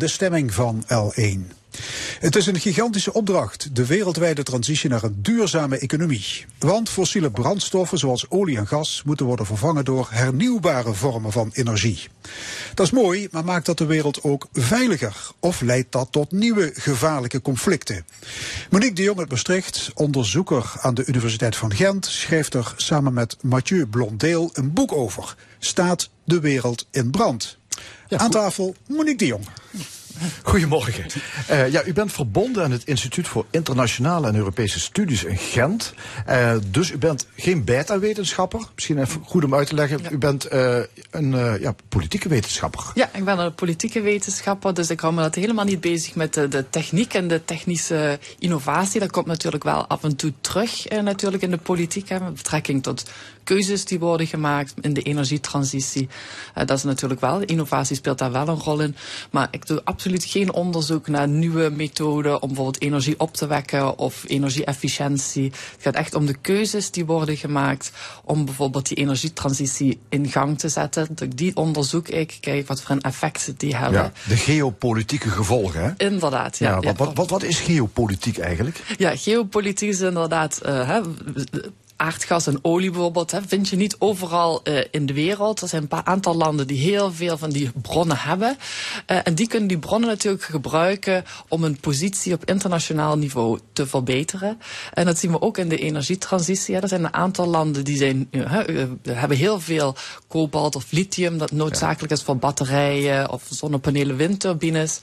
De 0.06 0.12
stemming 0.12 0.54
van 0.54 0.84
L1. 0.84 1.54
Het 2.20 2.36
is 2.36 2.46
een 2.46 2.60
gigantische 2.60 3.12
opdracht, 3.12 3.74
de 3.76 3.86
wereldwijde 3.86 4.42
transitie 4.42 4.90
naar 4.90 5.02
een 5.02 5.22
duurzame 5.22 5.78
economie. 5.78 6.44
Want 6.58 6.88
fossiele 6.88 7.30
brandstoffen 7.30 7.98
zoals 7.98 8.30
olie 8.30 8.56
en 8.56 8.66
gas 8.66 9.02
moeten 9.04 9.26
worden 9.26 9.46
vervangen 9.46 9.84
door 9.84 10.08
hernieuwbare 10.10 10.94
vormen 10.94 11.32
van 11.32 11.50
energie. 11.52 12.08
Dat 12.74 12.86
is 12.86 12.92
mooi, 12.92 13.28
maar 13.30 13.44
maakt 13.44 13.66
dat 13.66 13.78
de 13.78 13.86
wereld 13.86 14.22
ook 14.22 14.46
veiliger? 14.52 15.30
Of 15.40 15.60
leidt 15.60 15.92
dat 15.92 16.08
tot 16.10 16.32
nieuwe 16.32 16.72
gevaarlijke 16.74 17.42
conflicten? 17.42 18.06
Monique 18.70 18.94
de 18.94 19.02
Jong 19.02 19.18
uit 19.18 19.30
Maastricht, 19.30 19.90
onderzoeker 19.94 20.72
aan 20.80 20.94
de 20.94 21.04
Universiteit 21.06 21.56
van 21.56 21.74
Gent, 21.74 22.06
schreef 22.06 22.52
er 22.52 22.74
samen 22.76 23.12
met 23.12 23.36
Mathieu 23.40 23.86
Blondeel 23.86 24.50
een 24.52 24.72
boek 24.72 24.92
over. 24.92 25.36
Staat 25.58 26.10
de 26.24 26.40
wereld 26.40 26.86
in 26.90 27.10
brand? 27.10 27.58
Aan 28.08 28.30
tafel 28.30 28.74
Monique 28.86 29.16
de 29.16 29.26
Jong. 29.26 29.46
Goedemorgen. 30.42 31.06
Uh, 31.50 31.70
ja, 31.70 31.84
u 31.84 31.92
bent 31.92 32.12
verbonden 32.12 32.64
aan 32.64 32.70
het 32.70 32.84
Instituut 32.84 33.28
voor 33.28 33.46
Internationale 33.50 34.28
en 34.28 34.36
Europese 34.36 34.80
Studies 34.80 35.24
in 35.24 35.36
Gent. 35.36 35.94
Uh, 36.28 36.52
dus 36.70 36.90
u 36.90 36.98
bent 36.98 37.26
geen 37.36 37.64
beta-wetenschapper. 37.64 38.60
Misschien 38.74 38.98
even 38.98 39.22
goed 39.24 39.44
om 39.44 39.54
uit 39.54 39.68
te 39.68 39.74
leggen. 39.74 40.00
U 40.10 40.18
bent 40.18 40.52
uh, 40.52 40.78
een 41.10 41.60
ja, 41.60 41.74
politieke 41.88 42.28
wetenschapper. 42.28 42.84
Ja, 42.94 43.10
ik 43.12 43.24
ben 43.24 43.38
een 43.38 43.54
politieke 43.54 44.00
wetenschapper. 44.00 44.74
Dus 44.74 44.90
ik 44.90 45.00
hou 45.00 45.14
me 45.14 45.22
dat 45.22 45.34
helemaal 45.34 45.64
niet 45.64 45.80
bezig 45.80 46.14
met 46.14 46.34
de, 46.34 46.48
de 46.48 46.70
techniek 46.70 47.14
en 47.14 47.28
de 47.28 47.44
technische 47.44 48.18
innovatie. 48.38 49.00
Dat 49.00 49.10
komt 49.10 49.26
natuurlijk 49.26 49.64
wel 49.64 49.86
af 49.86 50.04
en 50.04 50.16
toe 50.16 50.32
terug 50.40 50.88
natuurlijk 50.88 51.42
in 51.42 51.50
de 51.50 51.56
politiek. 51.56 52.08
Hè, 52.08 52.20
met 52.20 52.34
betrekking 52.34 52.82
tot 52.82 53.10
keuzes 53.46 53.84
die 53.84 53.98
worden 53.98 54.26
gemaakt 54.26 54.74
in 54.80 54.92
de 54.92 55.02
energietransitie. 55.02 56.08
dat 56.54 56.70
is 56.70 56.82
natuurlijk 56.82 57.20
wel, 57.20 57.40
innovatie 57.40 57.96
speelt 57.96 58.18
daar 58.18 58.32
wel 58.32 58.48
een 58.48 58.60
rol 58.60 58.80
in. 58.80 58.96
Maar 59.30 59.48
ik 59.50 59.66
doe 59.66 59.80
absoluut 59.84 60.24
geen 60.24 60.52
onderzoek 60.52 61.08
naar 61.08 61.28
nieuwe 61.28 61.70
methoden 61.70 62.42
om 62.42 62.48
bijvoorbeeld 62.48 62.82
energie 62.82 63.14
op 63.18 63.34
te 63.34 63.46
wekken 63.46 63.98
of 63.98 64.24
energie-efficiëntie. 64.26 65.44
Het 65.44 65.82
gaat 65.82 65.94
echt 65.94 66.14
om 66.14 66.26
de 66.26 66.34
keuzes 66.34 66.90
die 66.90 67.04
worden 67.04 67.36
gemaakt 67.36 67.92
om 68.24 68.44
bijvoorbeeld 68.44 68.88
die 68.88 68.96
energietransitie 68.96 69.98
in 70.08 70.28
gang 70.28 70.58
te 70.58 70.68
zetten. 70.68 71.08
Die 71.34 71.56
onderzoek 71.56 72.08
ik, 72.08 72.38
kijk 72.40 72.66
wat 72.66 72.82
voor 72.82 72.90
een 72.90 73.00
effect 73.00 73.52
die 73.56 73.76
hebben. 73.76 74.00
Ja, 74.00 74.12
de 74.28 74.36
geopolitieke 74.36 75.30
gevolgen, 75.30 75.82
hè? 75.82 76.06
Inderdaad, 76.06 76.58
ja. 76.58 76.78
ja, 76.80 76.92
wat, 76.92 77.14
wat, 77.14 77.30
wat, 77.30 77.42
is 77.42 77.60
geopolitiek 77.60 78.38
eigenlijk? 78.38 78.82
Ja, 78.96 79.16
geopolitiek 79.16 79.88
is 79.88 80.00
inderdaad... 80.00 80.60
Uh, 80.66 80.88
hè, 80.88 81.00
aardgas 81.96 82.46
en 82.46 82.58
olie 82.62 82.90
bijvoorbeeld, 82.90 83.30
hè, 83.30 83.40
vind 83.46 83.68
je 83.68 83.76
niet 83.76 83.96
overal 83.98 84.60
uh, 84.64 84.80
in 84.90 85.06
de 85.06 85.12
wereld. 85.12 85.60
Er 85.60 85.68
zijn 85.68 85.82
een 85.82 85.88
paar 85.88 86.04
aantal 86.04 86.34
landen 86.34 86.66
die 86.66 86.78
heel 86.78 87.12
veel 87.12 87.38
van 87.38 87.50
die 87.50 87.70
bronnen 87.82 88.18
hebben. 88.18 88.56
Uh, 89.06 89.18
en 89.24 89.34
die 89.34 89.48
kunnen 89.48 89.68
die 89.68 89.78
bronnen 89.78 90.08
natuurlijk 90.08 90.42
gebruiken 90.42 91.24
om 91.48 91.62
hun 91.62 91.80
positie 91.80 92.32
op 92.32 92.44
internationaal 92.44 93.18
niveau 93.18 93.58
te 93.72 93.86
verbeteren. 93.86 94.60
En 94.92 95.04
dat 95.04 95.18
zien 95.18 95.30
we 95.30 95.40
ook 95.40 95.58
in 95.58 95.68
de 95.68 95.78
energietransitie. 95.78 96.74
Hè. 96.74 96.80
Er 96.80 96.88
zijn 96.88 97.04
een 97.04 97.14
aantal 97.14 97.46
landen 97.46 97.84
die 97.84 97.96
zijn, 97.96 98.28
uh, 98.30 98.52
hebben 99.02 99.36
heel 99.36 99.60
veel 99.60 99.94
kobalt 100.28 100.76
of 100.76 100.92
lithium, 100.92 101.38
dat 101.38 101.52
noodzakelijk 101.52 102.12
is 102.12 102.22
voor 102.22 102.36
batterijen 102.36 103.30
of 103.30 103.42
zonnepanelen, 103.50 104.16
windturbines. 104.16 105.00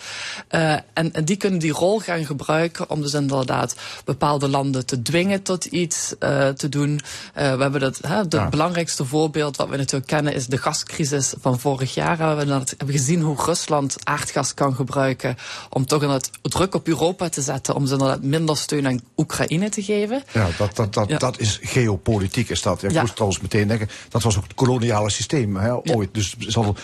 en, 0.48 0.84
en 0.94 1.26
die 1.26 1.36
kunnen 1.36 1.60
die 1.60 1.72
rol 1.72 2.00
gaan 2.00 2.26
gebruiken 2.26 2.90
om 2.90 3.02
dus 3.02 3.14
inderdaad 3.14 3.76
bepaalde 4.06 4.48
landen 4.48 4.86
te 4.86 5.02
dwingen 5.02 5.42
tot 5.42 5.66
iets 5.66 6.16
te 6.56 6.70
doen 6.70 6.83
doen. 6.86 7.02
Uh, 7.38 7.56
we 7.56 7.62
hebben 7.62 7.80
dat, 7.80 8.00
het 8.02 8.50
belangrijkste 8.50 9.06
voorbeeld 9.06 9.58
wat 9.58 9.70
we 9.70 9.78
natuurlijk 9.78 10.08
kennen 10.08 10.34
is 10.34 10.48
de 10.48 10.58
gascrisis 10.58 11.34
van 11.42 11.60
vorig 11.60 11.94
jaar. 11.94 12.18
We 12.18 12.24
hebben, 12.24 12.48
dat, 12.48 12.74
hebben 12.78 12.96
gezien 12.96 13.22
hoe 13.22 13.44
Rusland 13.46 13.98
aardgas 14.04 14.54
kan 14.54 14.76
gebruiken 14.76 15.36
om 15.70 15.86
toch 15.86 16.02
het 16.02 16.30
druk 16.42 16.76
op 16.76 16.88
Europa 16.88 17.30
te 17.30 17.42
zetten. 17.42 17.76
Om 17.76 17.86
ze 17.86 17.94
inderdaad 17.94 18.24
minder 18.24 18.58
steun 18.58 18.88
aan 18.88 19.02
Oekraïne 19.18 19.70
te 19.70 19.84
geven. 19.84 20.24
Ja, 20.32 20.48
dat, 20.58 20.76
dat, 20.76 20.94
dat, 20.94 21.20
dat 21.20 21.40
is 21.40 21.60
geopolitiek 21.62 22.50
is 22.50 22.62
dat. 22.62 22.84
Ik 22.84 22.92
ja. 22.92 23.02
moest 23.02 23.14
trouwens 23.14 23.42
meteen 23.42 23.68
denken, 23.68 23.90
dat 24.10 24.24
was 24.24 24.38
ook 24.38 24.44
het 24.44 24.54
koloniale 24.54 25.10
systeem 25.10 25.56
hè, 25.56 25.74
ooit. 25.74 26.14
Dus 26.14 26.36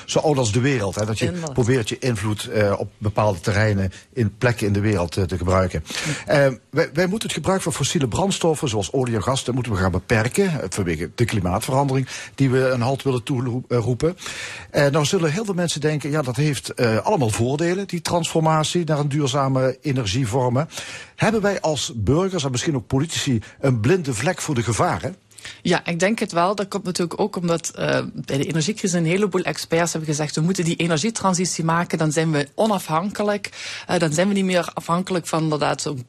zo 0.05 0.19
oud 0.19 0.37
als 0.37 0.51
de 0.51 0.59
wereld. 0.59 0.95
Hè, 0.95 1.05
dat 1.05 1.19
je 1.19 1.31
probeert 1.53 1.89
je 1.89 1.99
invloed 1.99 2.49
uh, 2.53 2.73
op 2.77 2.89
bepaalde 2.97 3.39
terreinen 3.39 3.91
in 4.13 4.37
plekken 4.37 4.67
in 4.67 4.73
de 4.73 4.79
wereld 4.79 5.17
uh, 5.17 5.23
te 5.23 5.37
gebruiken. 5.37 5.83
wij, 6.25 6.89
wij 6.93 7.07
moeten 7.07 7.27
het 7.27 7.37
gebruik 7.37 7.61
van 7.61 7.73
fossiele 7.73 8.07
brandstoffen 8.07 8.69
zoals 8.69 8.91
olie 8.91 9.15
en 9.15 9.23
gas, 9.23 9.43
dat 9.43 9.55
moeten 9.55 9.71
we 9.71 9.77
gaan 9.77 9.88
beperken. 9.91 10.51
Vanwege 10.69 11.11
de 11.15 11.25
klimaatverandering 11.25 12.07
die 12.35 12.49
we 12.49 12.69
een 12.69 12.81
halt 12.81 13.03
willen 13.03 13.23
toeroepen. 13.23 14.17
En 14.71 14.91
nou 14.91 15.05
zullen 15.05 15.31
heel 15.31 15.45
veel 15.45 15.53
mensen 15.53 15.81
denken, 15.81 16.11
ja 16.11 16.21
dat 16.21 16.35
heeft 16.35 16.75
allemaal 17.03 17.29
voordelen, 17.29 17.87
die 17.87 18.01
transformatie 18.01 18.85
naar 18.85 18.99
een 18.99 19.09
duurzame 19.09 19.77
energievormen. 19.81 20.69
Hebben 21.15 21.41
wij 21.41 21.61
als 21.61 21.91
burgers 21.95 22.43
en 22.43 22.51
misschien 22.51 22.75
ook 22.75 22.87
politici 22.87 23.41
een 23.59 23.79
blinde 23.79 24.13
vlek 24.13 24.41
voor 24.41 24.55
de 24.55 24.63
gevaren? 24.63 25.15
Ja, 25.61 25.85
ik 25.85 25.99
denk 25.99 26.19
het 26.19 26.31
wel. 26.31 26.55
Dat 26.55 26.67
komt 26.67 26.83
natuurlijk 26.83 27.19
ook 27.19 27.35
omdat 27.35 27.71
bij 27.75 28.37
de 28.37 28.45
energiecrisis 28.45 28.99
een 28.99 29.05
heleboel 29.05 29.41
experts 29.41 29.91
hebben 29.91 30.09
gezegd... 30.09 30.35
we 30.35 30.41
moeten 30.41 30.63
die 30.63 30.75
energietransitie 30.75 31.63
maken, 31.63 31.97
dan 31.97 32.11
zijn 32.11 32.31
we 32.31 32.47
onafhankelijk. 32.55 33.49
Dan 33.97 34.13
zijn 34.13 34.27
we 34.27 34.33
niet 34.33 34.45
meer 34.45 34.71
afhankelijk 34.73 35.27
van 35.27 35.43
inderdaad 35.43 35.81
zo'n 35.81 36.05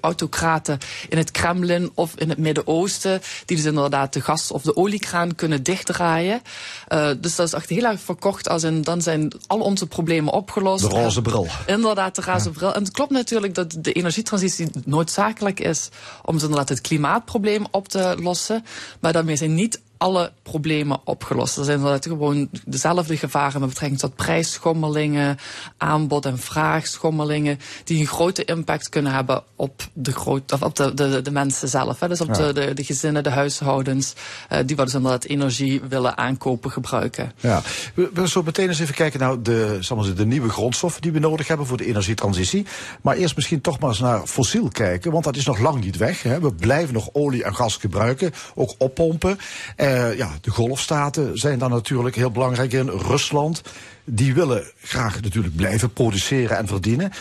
autocraten 0.00 0.78
in 1.08 1.18
het 1.18 1.30
Kremlin 1.30 1.90
of 1.94 2.12
in 2.16 2.28
het 2.28 2.38
Midden-Oosten, 2.38 3.20
die 3.44 3.56
dus 3.56 3.66
inderdaad 3.66 4.12
de 4.12 4.20
gas- 4.20 4.50
of 4.50 4.62
de 4.62 4.76
oliekraan 4.76 5.34
kunnen 5.34 5.62
dichtdraaien. 5.62 6.42
Uh, 6.88 7.10
dus 7.20 7.36
dat 7.36 7.46
is 7.46 7.52
echt 7.52 7.68
heel 7.68 7.84
erg 7.84 8.00
verkocht 8.00 8.48
als 8.48 8.62
in 8.62 8.82
dan 8.82 9.02
zijn 9.02 9.32
al 9.46 9.60
onze 9.60 9.86
problemen 9.86 10.32
opgelost. 10.32 10.90
De 10.90 10.96
roze 10.96 11.22
bril. 11.22 11.46
inderdaad, 11.66 12.14
de 12.14 12.22
roze 12.22 12.50
bril. 12.50 12.74
En 12.74 12.82
het 12.82 12.92
klopt 12.92 13.10
natuurlijk 13.10 13.54
dat 13.54 13.76
de 13.78 13.92
energietransitie 13.92 14.70
noodzakelijk 14.84 15.60
is 15.60 15.88
om 16.24 16.34
dus 16.34 16.42
inderdaad 16.42 16.68
het 16.68 16.80
klimaatprobleem 16.80 17.66
op 17.70 17.88
te 17.88 18.16
lossen. 18.20 18.64
Maar 19.00 19.12
daarmee 19.12 19.36
zijn 19.36 19.54
niet 19.54 19.80
alle 19.98 20.32
problemen 20.42 21.00
opgelost. 21.04 21.56
Er 21.56 21.64
zijn 21.64 21.76
inderdaad 21.76 22.06
gewoon 22.06 22.48
dezelfde 22.64 23.16
gevaren 23.16 23.60
met 23.60 23.68
betrekking 23.68 24.00
tot 24.00 24.14
prijsschommelingen, 24.14 25.36
aanbod- 25.76 26.26
en 26.26 26.38
vraagschommelingen, 26.38 27.58
die 27.84 28.00
een 28.00 28.06
grote 28.06 28.44
impact 28.44 28.88
kunnen 28.88 29.12
hebben 29.12 29.42
op 29.56 29.82
de, 29.92 30.12
groot, 30.12 30.52
of 30.52 30.62
op 30.62 30.76
de, 30.76 30.94
de, 30.94 31.22
de 31.22 31.30
mensen 31.30 31.68
zelf. 31.68 32.00
Hè. 32.00 32.08
Dus 32.08 32.20
op 32.20 32.34
de, 32.34 32.52
de, 32.52 32.74
de, 32.74 32.84
gezinnen, 32.84 33.22
de 33.22 33.30
huishoudens, 33.30 34.14
uh, 34.52 34.58
die 34.66 34.76
wat 34.76 34.86
dus 34.86 34.94
inderdaad 34.94 35.24
energie 35.24 35.80
willen 35.88 36.16
aankopen, 36.16 36.70
gebruiken. 36.70 37.32
Ja, 37.36 37.62
we 37.94 38.10
willen 38.12 38.28
zo 38.28 38.42
meteen 38.42 38.68
eens 38.68 38.78
even 38.78 38.94
kijken 38.94 39.20
naar 39.20 39.42
de, 39.42 39.76
zeggen 39.80 40.16
de 40.16 40.26
nieuwe 40.26 40.48
grondstoffen 40.48 41.02
die 41.02 41.12
we 41.12 41.18
nodig 41.18 41.48
hebben 41.48 41.66
voor 41.66 41.76
de 41.76 41.86
energietransitie. 41.86 42.66
Maar 43.02 43.16
eerst 43.16 43.36
misschien 43.36 43.60
toch 43.60 43.78
maar 43.78 43.90
eens 43.90 43.98
naar 43.98 44.26
fossiel 44.26 44.68
kijken, 44.68 45.12
want 45.12 45.24
dat 45.24 45.36
is 45.36 45.46
nog 45.46 45.58
lang 45.58 45.84
niet 45.84 45.96
weg. 45.96 46.22
Hè. 46.22 46.40
We 46.40 46.52
blijven 46.52 46.94
nog 46.94 47.08
olie 47.12 47.44
en 47.44 47.54
gas 47.54 47.76
gebruiken, 47.76 48.32
ook 48.54 48.74
oppompen. 48.78 49.38
Uh, 49.88 50.16
ja, 50.16 50.30
de 50.40 50.50
golfstaten 50.50 51.38
zijn 51.38 51.58
daar 51.58 51.68
natuurlijk 51.68 52.16
heel 52.16 52.30
belangrijk 52.30 52.72
in. 52.72 52.88
Rusland, 52.88 53.62
die 54.04 54.34
willen 54.34 54.70
graag 54.82 55.20
natuurlijk 55.20 55.56
blijven 55.56 55.92
produceren 55.92 56.56
en 56.56 56.66
verdienen 56.66 57.12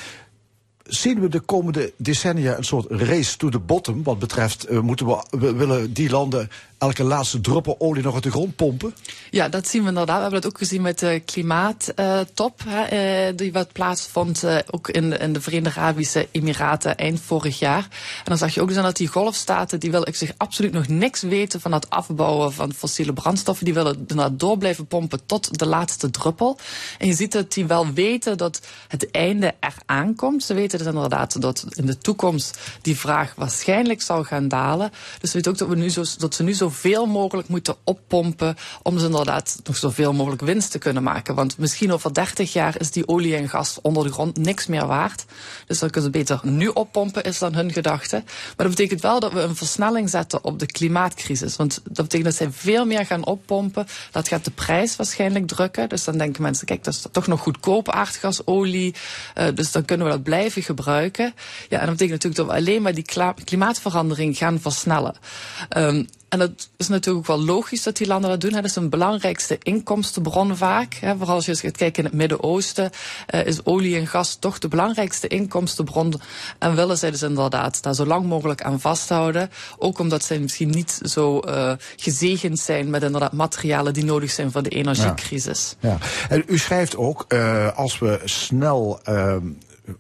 zien 0.88 1.20
we 1.20 1.28
de 1.28 1.40
komende 1.40 1.94
decennia 1.98 2.58
een 2.58 2.64
soort 2.64 2.92
race 2.92 3.38
to 3.38 3.50
the 3.50 3.60
bottom 3.60 4.04
wat 4.04 4.20
betreft 4.20 4.72
uh, 4.72 4.80
moeten 4.80 5.06
we, 5.06 5.26
we, 5.30 5.54
willen 5.54 5.94
die 5.94 6.10
landen 6.10 6.50
elke 6.78 7.04
laatste 7.04 7.42
druppel 7.42 7.76
olie 7.80 8.04
nog 8.04 8.14
uit 8.14 8.24
de 8.24 8.32
grond 8.32 8.56
pompen? 8.56 8.96
Ja, 9.30 9.50
dat 9.50 9.68
zien 9.68 9.82
we 9.82 9.88
inderdaad. 9.88 10.16
We 10.16 10.22
hebben 10.22 10.42
dat 10.42 10.52
ook 10.52 10.58
gezien 10.58 10.82
met 10.82 11.00
de 11.00 11.22
klimaattop 11.26 12.62
uh, 12.68 13.28
uh, 13.28 13.34
die 13.36 13.52
wat 13.52 13.72
plaatsvond 13.72 14.44
ook 14.72 14.90
in 14.90 15.10
de, 15.10 15.18
in 15.18 15.34
de 15.34 15.42
Verenigde 15.42 15.80
Arabische 15.80 16.28
Emiraten 16.32 16.98
eind 16.98 17.22
vorig 17.22 17.60
jaar. 17.60 17.88
En 18.18 18.24
dan 18.24 18.38
zag 18.38 18.54
je 18.54 18.62
ook 18.62 18.68
dus 18.68 18.78
dat 18.78 18.98
die 18.98 19.08
golfstaten 19.08 19.80
die 19.80 19.92
willen 19.92 20.16
zich 20.16 20.34
absoluut 20.38 20.72
nog 20.72 20.88
niks 20.88 21.22
weten 21.22 21.62
van 21.62 21.72
het 21.72 21.90
afbouwen 21.90 22.54
van 22.54 22.74
fossiele 22.74 23.14
brandstoffen. 23.14 23.66
Die 23.66 23.74
willen 23.74 24.08
door 24.38 24.58
blijven 24.58 24.88
pompen 24.88 25.26
tot 25.26 25.60
de 25.60 25.66
laatste 25.66 26.10
druppel. 26.10 26.58
En 26.98 27.08
je 27.08 27.14
ziet 27.14 27.32
dat 27.32 27.54
die 27.54 27.66
wel 27.66 27.94
weten 27.94 28.38
dat 28.38 28.62
het 28.88 29.12
einde 29.12 29.54
eraan 29.60 30.16
komt. 30.16 30.44
Ze 30.44 30.54
weten 30.54 30.77
dus 30.78 30.88
inderdaad 30.88 31.42
dat 31.42 31.66
in 31.70 31.86
de 31.86 31.98
toekomst 31.98 32.58
die 32.82 32.98
vraag 32.98 33.34
waarschijnlijk 33.36 34.02
zal 34.02 34.24
gaan 34.24 34.48
dalen. 34.48 34.92
Dus 35.20 35.30
we 35.30 35.36
weten 35.36 35.52
ook 35.52 35.58
dat, 35.58 35.68
we 35.68 35.76
nu 35.76 35.90
zo, 35.90 36.04
dat 36.18 36.36
ze 36.36 36.44
nu 36.44 36.54
zo 36.54 36.66
zoveel 36.68 37.06
mogelijk 37.06 37.48
moeten 37.48 37.76
oppompen 37.84 38.56
om 38.82 39.00
ze 39.00 39.06
inderdaad 39.06 39.60
nog 39.64 39.78
zoveel 39.78 40.14
mogelijk 40.14 40.42
winst 40.42 40.72
te 40.72 40.78
kunnen 40.78 41.04
maken. 41.04 41.36
Want 41.36 41.58
misschien 41.58 41.94
over 41.94 42.14
30 42.14 42.54
jaar 42.54 42.80
is 42.80 42.92
die 42.92 43.08
olie 43.08 43.36
en 43.36 43.50
gas 43.50 43.80
onder 43.82 44.04
de 44.04 44.12
grond 44.12 44.38
niks 44.38 44.68
meer 44.68 44.88
waard. 44.88 45.26
Dus 45.68 45.80
dan 45.80 45.90
kunnen 45.90 46.12
ze 46.12 46.18
beter 46.18 46.40
nu 46.44 46.68
oppompen, 46.68 47.24
is 47.24 47.40
dan 47.40 47.54
hun 47.54 47.72
gedachte. 47.72 48.24
Maar 48.26 48.66
dat 48.66 48.76
betekent 48.76 49.02
wel 49.02 49.20
dat 49.20 49.34
we 49.34 49.40
een 49.40 49.56
versnelling 49.56 50.10
zetten 50.10 50.44
op 50.44 50.60
de 50.60 50.66
klimaatcrisis. 50.66 51.56
Want 51.56 51.82
dat 51.84 51.96
betekent 51.96 52.24
dat 52.24 52.36
zij 52.36 52.52
veel 52.52 52.86
meer 52.86 53.06
gaan 53.06 53.26
oppompen. 53.26 53.88
Dat 54.12 54.28
gaat 54.28 54.46
de 54.46 54.52
prijs 54.52 54.96
waarschijnlijk 54.96 55.48
drukken. 55.48 55.90
Dus 55.90 56.04
dan 56.04 56.18
denken 56.18 56.42
mensen, 56.42 56.66
kijk, 56.66 56.84
dat 56.84 56.94
is 56.94 57.06
toch 57.12 57.28
nog 57.28 57.42
goedkoop 57.42 57.90
aardgas, 57.90 58.46
olie. 58.46 58.96
Uh, 59.38 59.48
dus 59.54 59.72
dan 59.72 59.86
kunnen 59.86 60.06
we 60.06 60.12
dat 60.12 60.24
blijven 60.24 60.64
gebruiken. 60.68 61.34
Ja, 61.70 61.80
en 61.80 61.86
dat 61.88 61.98
betekent 61.98 62.24
natuurlijk 62.24 62.36
dat 62.36 62.46
we 62.46 62.54
alleen 62.54 62.82
maar 62.82 62.94
die 62.94 63.06
klimaatverandering 63.44 64.38
gaan 64.38 64.60
versnellen. 64.60 65.16
Um, 65.78 66.08
En 66.30 66.40
dat 66.40 66.70
is 66.78 66.88
natuurlijk 66.88 67.18
ook 67.18 67.38
wel 67.38 67.46
logisch 67.46 67.84
dat 67.84 67.98
die 67.98 68.08
landen 68.08 68.30
dat 68.30 68.42
doen. 68.42 68.52
Dat 68.52 68.64
is 68.64 68.76
een 68.76 68.90
belangrijkste 68.90 69.58
inkomstenbron 69.64 70.58
vaak. 70.58 71.00
Vooral 71.18 71.36
als 71.36 71.46
je 71.46 71.52
eens 71.52 71.62
gaat 71.62 71.78
kijken 71.78 72.04
in 72.04 72.10
het 72.10 72.18
Midden-Oosten, 72.18 72.90
uh, 73.36 73.46
is 73.46 73.66
olie 73.66 73.96
en 73.98 74.08
gas 74.08 74.36
toch 74.36 74.60
de 74.60 74.68
belangrijkste 74.68 75.28
inkomstenbron. 75.28 76.22
En 76.60 76.76
willen 76.76 76.98
zij 76.98 77.12
dus 77.12 77.22
inderdaad 77.22 77.84
daar 77.84 77.96
zo 77.96 78.06
lang 78.06 78.26
mogelijk 78.26 78.62
aan 78.62 78.80
vasthouden. 78.80 79.50
Ook 79.78 80.00
omdat 80.00 80.24
zij 80.24 80.40
misschien 80.40 80.70
niet 80.70 81.00
zo 81.04 81.42
uh, 81.46 81.74
gezegend 81.96 82.60
zijn 82.60 82.90
met 82.90 83.04
inderdaad 83.04 83.34
materialen 83.34 83.94
die 83.94 84.04
nodig 84.04 84.32
zijn 84.32 84.52
voor 84.52 84.64
de 84.64 84.70
energiecrisis. 84.70 85.76
Ja. 85.80 85.90
ja. 85.90 85.98
En 86.30 86.44
u 86.48 86.58
schrijft 86.58 86.98
ook, 86.98 87.26
uh, 87.28 87.78
als 87.78 88.00
we 88.00 88.22
snel 88.24 89.00
ehm, 89.04 89.48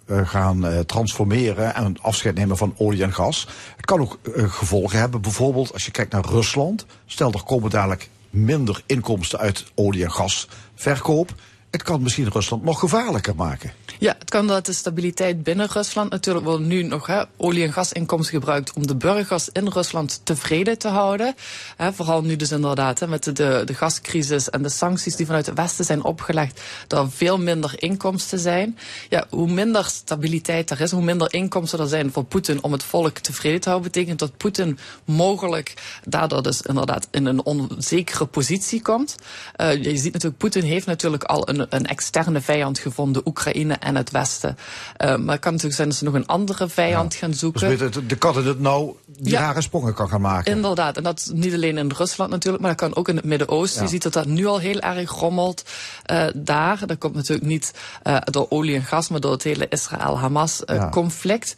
gaan 0.08 0.66
uh, 0.66 0.80
transformeren 0.80 1.76
en 1.76 2.02
afscheid 2.02 2.36
nemen 2.36 2.58
van 2.58 2.74
olie 2.78 3.04
en 3.04 3.14
gas. 3.14 3.48
Het 3.76 3.86
kan 3.86 4.00
ook 4.00 4.20
uh, 4.24 4.52
gevolgen 4.52 5.00
hebben, 5.00 5.22
bijvoorbeeld 5.22 5.74
als 5.74 5.86
je 5.86 5.92
kijkt 5.92 6.12
naar 6.12 6.26
Rusland. 6.26 6.86
Stel, 7.06 7.32
er 7.32 7.44
komen 7.44 7.70
dadelijk 7.70 8.10
minder 8.30 8.84
inkomsten 8.86 9.40
uit 9.40 9.66
olie- 9.76 10.04
en 10.04 10.12
gasverkoop. 10.12 11.34
Het 11.78 11.86
kan 11.86 12.02
misschien 12.02 12.32
Rusland 12.32 12.64
nog 12.64 12.80
gevaarlijker 12.80 13.36
maken. 13.36 13.74
Ja, 14.00 14.16
het 14.20 14.30
kan 14.30 14.48
dat 14.48 14.66
de 14.66 14.74
stabiliteit 14.74 15.44
binnen 15.44 15.68
Rusland. 15.68 16.10
Natuurlijk 16.10 16.46
worden 16.46 16.68
nu 16.68 16.84
nog 16.84 17.08
hè, 17.08 17.22
olie- 17.38 17.64
en 17.64 17.74
gasinkomsten 17.74 18.40
gebruikt 18.40 18.74
om 18.74 18.88
de 18.88 18.96
burgers 18.96 19.50
in 19.50 19.68
Rusland 19.68 20.22
tevreden 20.24 20.78
te 20.78 20.88
houden. 20.88 21.36
Hè, 21.76 21.94
vooral 21.94 22.22
nu 22.22 22.36
dus 22.36 22.52
inderdaad 22.52 23.00
hè, 23.00 23.08
met 23.08 23.24
de, 23.24 23.62
de 23.66 23.74
gascrisis 23.74 24.50
en 24.50 24.62
de 24.62 24.70
sancties 24.70 25.16
die 25.16 25.26
vanuit 25.26 25.46
het 25.46 25.56
Westen 25.56 25.86
zijn 25.86 26.04
opgelegd, 26.04 26.62
dat 26.88 27.06
er 27.06 27.12
veel 27.12 27.38
minder 27.38 27.74
inkomsten 27.76 28.40
zijn. 28.40 28.78
Ja, 29.10 29.26
hoe 29.30 29.52
minder 29.52 29.86
stabiliteit 29.86 30.70
er 30.70 30.82
is, 30.82 30.92
hoe 30.92 31.04
minder 31.04 31.34
inkomsten 31.34 31.80
er 31.80 31.88
zijn 31.88 32.12
voor 32.12 32.24
Poetin 32.24 32.64
om 32.64 32.72
het 32.72 32.84
volk 32.84 33.18
tevreden 33.18 33.62
te 33.62 33.70
houden, 33.70 33.92
betekent 33.92 34.20
dat 34.20 34.38
Poetin 34.38 34.80
mogelijk 35.06 35.74
daardoor 36.06 36.44
dus 36.44 36.62
inderdaad 36.62 37.08
in 37.12 37.26
een 37.26 37.44
onzekere 37.44 38.26
positie 38.26 38.82
komt. 38.82 39.16
Uh, 39.62 39.84
je 39.84 39.98
ziet 39.98 40.14
natuurlijk, 40.14 40.38
Poetin 40.38 40.64
heeft 40.64 40.86
natuurlijk 40.86 41.24
al 41.24 41.50
een, 41.50 41.67
een 41.70 41.86
externe 41.86 42.42
vijand 42.42 42.80
gevonden, 42.80 43.22
Oekraïne 43.26 43.74
en 43.74 43.96
het 43.96 44.12
Westen. 44.12 44.58
Uh, 44.98 45.08
maar 45.16 45.34
het 45.34 45.42
kan 45.42 45.52
natuurlijk 45.52 45.76
zijn 45.76 45.88
dat 45.88 45.98
ze 45.98 46.04
nog 46.04 46.14
een 46.14 46.26
andere 46.26 46.70
vijand 46.70 47.14
ja. 47.14 47.20
gaan 47.20 47.34
zoeken. 47.34 47.78
Dus 47.78 47.92
de 48.08 48.16
kat 48.16 48.38
in 48.38 48.46
het 48.46 48.60
nou 48.60 48.96
die 49.06 49.32
ja. 49.32 49.40
rare 49.40 49.62
sprongen 49.62 49.94
kan 49.94 50.10
gaan 50.10 50.22
maken. 50.22 50.52
Inderdaad, 50.52 50.98
en 50.98 51.04
dat 51.04 51.32
niet 51.34 51.54
alleen 51.54 51.78
in 51.78 51.92
Rusland 51.92 52.32
natuurlijk, 52.32 52.64
maar 52.64 52.76
dat 52.76 52.82
kan 52.82 52.96
ook 52.96 53.10
in 53.10 53.16
het 53.16 53.26
Midden-Oosten. 53.26 53.78
Ja. 53.78 53.84
Je 53.86 53.90
ziet 53.90 54.04
dat 54.04 54.14
dat 54.14 54.26
nu 54.26 54.46
al 54.46 54.60
heel 54.60 54.80
erg 54.80 55.12
rommelt 55.12 55.64
uh, 56.12 56.26
daar. 56.36 56.86
Dat 56.86 56.98
komt 56.98 57.16
natuurlijk 57.16 57.48
niet 57.48 57.74
uh, 58.04 58.18
door 58.24 58.46
olie 58.50 58.76
en 58.76 58.84
gas, 58.84 59.08
maar 59.08 59.20
door 59.20 59.32
het 59.32 59.44
hele 59.44 59.68
Israël-Hamas-conflict. 59.70 61.56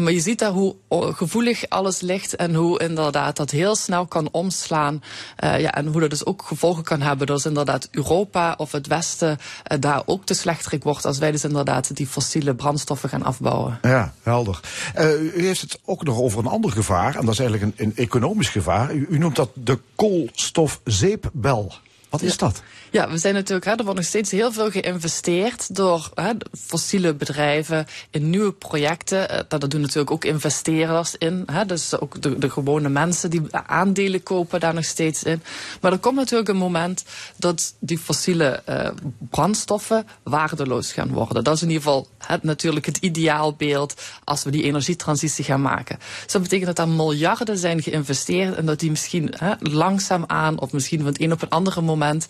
Maar 0.00 0.12
je 0.12 0.20
ziet 0.20 0.38
daar 0.38 0.50
hoe 0.50 0.76
gevoelig 0.90 1.68
alles 1.68 2.00
ligt 2.00 2.36
en 2.36 2.54
hoe 2.54 2.80
inderdaad 2.82 3.36
dat 3.36 3.50
heel 3.50 3.76
snel 3.76 4.06
kan 4.06 4.28
omslaan. 4.32 5.02
ja, 5.36 5.74
en 5.74 5.86
hoe 5.86 6.00
dat 6.00 6.10
dus 6.10 6.26
ook 6.26 6.42
gevolgen 6.42 6.82
kan 6.82 7.00
hebben. 7.00 7.26
Dus 7.26 7.46
inderdaad 7.46 7.88
Europa 7.90 8.54
of 8.56 8.72
het 8.72 8.86
Westen 8.86 9.38
daar 9.78 10.02
ook 10.04 10.24
te 10.24 10.34
slechterik 10.34 10.82
wordt 10.82 11.04
als 11.04 11.18
wij 11.18 11.30
dus 11.30 11.44
inderdaad 11.44 11.96
die 11.96 12.06
fossiele 12.06 12.54
brandstoffen 12.54 13.08
gaan 13.08 13.22
afbouwen. 13.22 13.78
Ja, 13.82 14.14
helder. 14.22 14.60
Uh, 14.98 15.36
u 15.36 15.46
heeft 15.46 15.60
het 15.60 15.80
ook 15.84 16.04
nog 16.04 16.18
over 16.18 16.38
een 16.38 16.46
ander 16.46 16.70
gevaar, 16.70 17.16
en 17.16 17.24
dat 17.24 17.34
is 17.34 17.40
eigenlijk 17.40 17.78
een, 17.78 17.86
een 17.86 17.96
economisch 17.96 18.48
gevaar. 18.48 18.94
U, 18.94 19.06
u 19.10 19.18
noemt 19.18 19.36
dat 19.36 19.50
de 19.54 19.78
koolstofzeepbel. 19.94 21.72
Wat 22.12 22.22
is 22.22 22.36
dat? 22.36 22.62
Ja, 22.90 23.10
we 23.10 23.18
zijn 23.18 23.34
natuurlijk, 23.34 23.64
hè, 23.64 23.72
er 23.72 23.84
wordt 23.84 23.98
nog 23.98 24.08
steeds 24.08 24.30
heel 24.30 24.52
veel 24.52 24.70
geïnvesteerd 24.70 25.76
door 25.76 26.10
hè, 26.14 26.30
fossiele 26.66 27.14
bedrijven 27.14 27.86
in 28.10 28.30
nieuwe 28.30 28.52
projecten. 28.52 29.46
Daar 29.48 29.68
doen 29.68 29.80
natuurlijk 29.80 30.10
ook 30.10 30.24
investeerders 30.24 31.16
in. 31.18 31.42
Hè, 31.52 31.66
dus 31.66 32.00
ook 32.00 32.22
de, 32.22 32.38
de 32.38 32.50
gewone 32.50 32.88
mensen 32.88 33.30
die 33.30 33.42
aandelen 33.50 34.22
kopen 34.22 34.60
daar 34.60 34.74
nog 34.74 34.84
steeds 34.84 35.22
in. 35.22 35.42
Maar 35.80 35.92
er 35.92 35.98
komt 35.98 36.16
natuurlijk 36.16 36.48
een 36.48 36.56
moment 36.56 37.04
dat 37.36 37.74
die 37.78 37.98
fossiele 37.98 38.62
uh, 38.68 38.88
brandstoffen 39.30 40.06
waardeloos 40.22 40.92
gaan 40.92 41.12
worden. 41.12 41.44
Dat 41.44 41.54
is 41.54 41.62
in 41.62 41.68
ieder 41.68 41.82
geval 41.82 42.08
het, 42.18 42.42
natuurlijk 42.42 42.86
het 42.86 42.96
ideaalbeeld 42.96 43.94
als 44.24 44.42
we 44.42 44.50
die 44.50 44.62
energietransitie 44.62 45.44
gaan 45.44 45.62
maken. 45.62 45.98
Dus 46.22 46.32
dat 46.32 46.42
betekent 46.42 46.76
dat 46.76 46.86
er 46.86 46.92
miljarden 46.92 47.58
zijn 47.58 47.82
geïnvesteerd 47.82 48.54
en 48.54 48.66
dat 48.66 48.80
die 48.80 48.90
misschien 48.90 49.34
hè, 49.36 49.52
langzaamaan 49.58 50.60
of 50.60 50.72
misschien 50.72 50.98
van 50.98 51.08
het 51.08 51.20
een 51.20 51.32
op 51.32 51.42
een 51.42 51.48
andere 51.48 51.80
moment 51.80 52.00
maand 52.02 52.22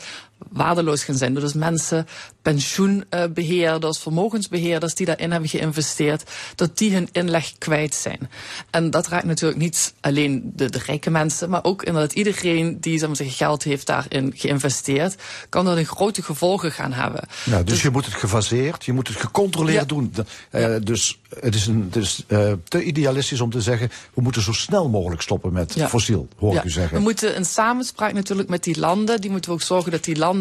waardeloos 0.51 1.05
gaan 1.05 1.17
zijn. 1.17 1.35
Dus 1.35 1.53
mensen, 1.53 2.07
pensioenbeheerders, 2.43 3.99
vermogensbeheerders 3.99 4.95
die 4.95 5.07
daarin 5.07 5.31
hebben 5.31 5.49
geïnvesteerd, 5.49 6.31
dat 6.55 6.79
die 6.79 6.93
hun 6.93 7.09
inleg 7.13 7.53
kwijt 7.59 7.95
zijn. 7.95 8.31
En 8.71 8.91
dat 8.91 9.09
raakt 9.09 9.25
natuurlijk 9.25 9.61
niet 9.61 9.95
alleen 10.01 10.53
de, 10.55 10.71
de 10.71 10.81
rijke 10.87 11.11
mensen, 11.11 11.51
maar 11.51 11.65
ook 11.65 11.83
inderdaad 11.83 12.13
iedereen 12.13 12.81
die 12.81 12.99
zeg 12.99 13.09
maar, 13.09 13.31
geld 13.31 13.63
heeft 13.63 13.87
daarin 13.87 14.33
geïnvesteerd, 14.35 15.15
kan 15.49 15.65
dat 15.65 15.77
een 15.77 15.87
grote 15.87 16.23
gevolgen 16.23 16.73
gaan 16.73 16.93
hebben. 16.93 17.29
Ja, 17.45 17.57
dus, 17.57 17.65
dus 17.65 17.83
je 17.83 17.91
moet 17.91 18.05
het 18.05 18.15
gefaseerd, 18.15 18.85
je 18.85 18.93
moet 18.93 19.09
het 19.09 19.17
gecontroleerd 19.17 19.81
ja. 19.81 19.85
doen. 19.87 20.15
Uh, 20.51 20.77
dus 20.83 21.21
het 21.41 21.55
is, 21.55 21.67
een, 21.67 21.83
het 21.93 21.97
is 21.97 22.25
uh, 22.29 22.53
te 22.69 22.83
idealistisch 22.83 23.41
om 23.41 23.51
te 23.51 23.61
zeggen, 23.61 23.91
we 24.15 24.23
moeten 24.23 24.43
zo 24.43 24.53
snel 24.53 24.89
mogelijk 24.89 25.23
stoppen 25.23 25.53
met 25.53 25.75
ja. 25.75 25.89
fossiel, 25.89 26.29
hoor 26.39 26.57
ik 26.57 26.65
u 26.65 26.71
zeggen. 26.71 26.97
We 26.97 27.03
moeten 27.03 27.37
een 27.37 27.45
samenspraak 27.45 28.13
natuurlijk 28.13 28.49
met 28.49 28.65
die 28.65 28.79
landen, 28.79 29.21
die 29.21 29.31
moeten 29.31 29.51
we 29.51 29.57
ook 29.57 29.63
zorgen 29.63 29.91
dat 29.91 30.05
die 30.05 30.17
landen 30.17 30.32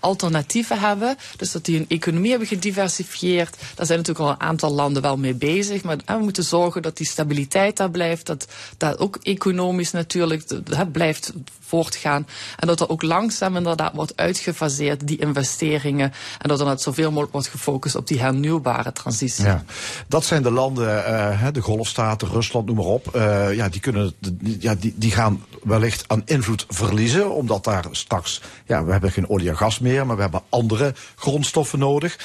alternatieven 0.00 0.80
hebben. 0.80 1.16
Dus 1.36 1.52
dat 1.52 1.64
die 1.64 1.76
hun 1.76 1.88
economie 1.88 2.30
hebben 2.30 2.48
gediversifieerd. 2.48 3.56
Daar 3.74 3.86
zijn 3.86 3.98
natuurlijk 3.98 4.26
al 4.26 4.32
een 4.32 4.48
aantal 4.48 4.72
landen 4.72 5.02
wel 5.02 5.16
mee 5.16 5.34
bezig. 5.34 5.82
Maar 5.82 5.96
we 6.06 6.18
moeten 6.18 6.44
zorgen 6.44 6.82
dat 6.82 6.96
die 6.96 7.06
stabiliteit 7.06 7.76
daar 7.76 7.90
blijft. 7.90 8.26
Dat 8.26 8.46
dat 8.76 8.98
ook 8.98 9.18
economisch 9.22 9.90
natuurlijk 9.90 10.44
hè, 10.70 10.86
blijft 10.86 11.32
voortgaan. 11.60 12.26
En 12.56 12.66
dat 12.66 12.80
er 12.80 12.88
ook 12.88 13.02
langzaam 13.02 13.56
inderdaad 13.56 13.94
wordt 13.94 14.16
uitgefaseerd, 14.16 15.06
die 15.06 15.18
investeringen. 15.18 16.12
En 16.38 16.48
dat 16.48 16.60
er 16.60 16.66
net 16.66 16.82
zoveel 16.82 17.08
mogelijk 17.08 17.32
wordt 17.32 17.48
gefocust 17.48 17.94
op 17.94 18.06
die 18.06 18.20
hernieuwbare 18.20 18.92
transitie. 18.92 19.44
Ja. 19.44 19.64
Dat 20.08 20.24
zijn 20.24 20.42
de 20.42 20.50
landen, 20.50 20.88
uh, 20.88 21.46
de 21.52 21.60
golfstaten, 21.60 22.28
Rusland, 22.28 22.66
noem 22.66 22.76
maar 22.76 22.84
op. 22.84 23.16
Uh, 23.16 23.54
ja, 23.54 23.68
die, 23.68 23.80
kunnen, 23.80 24.14
ja, 24.58 24.74
die, 24.74 24.94
die 24.96 25.10
gaan 25.10 25.44
wellicht 25.62 26.04
aan 26.06 26.22
invloed 26.24 26.66
verliezen. 26.68 27.30
Omdat 27.30 27.64
daar 27.64 27.84
straks, 27.90 28.40
ja, 28.66 28.84
we 28.84 28.92
hebben 28.92 29.12
geen 29.12 29.28
olie 29.34 29.48
en 29.48 29.56
gas 29.56 29.78
meer, 29.78 30.06
maar 30.06 30.16
we 30.16 30.22
hebben 30.22 30.42
andere 30.48 30.94
grondstoffen 31.16 31.78
nodig. 31.78 32.18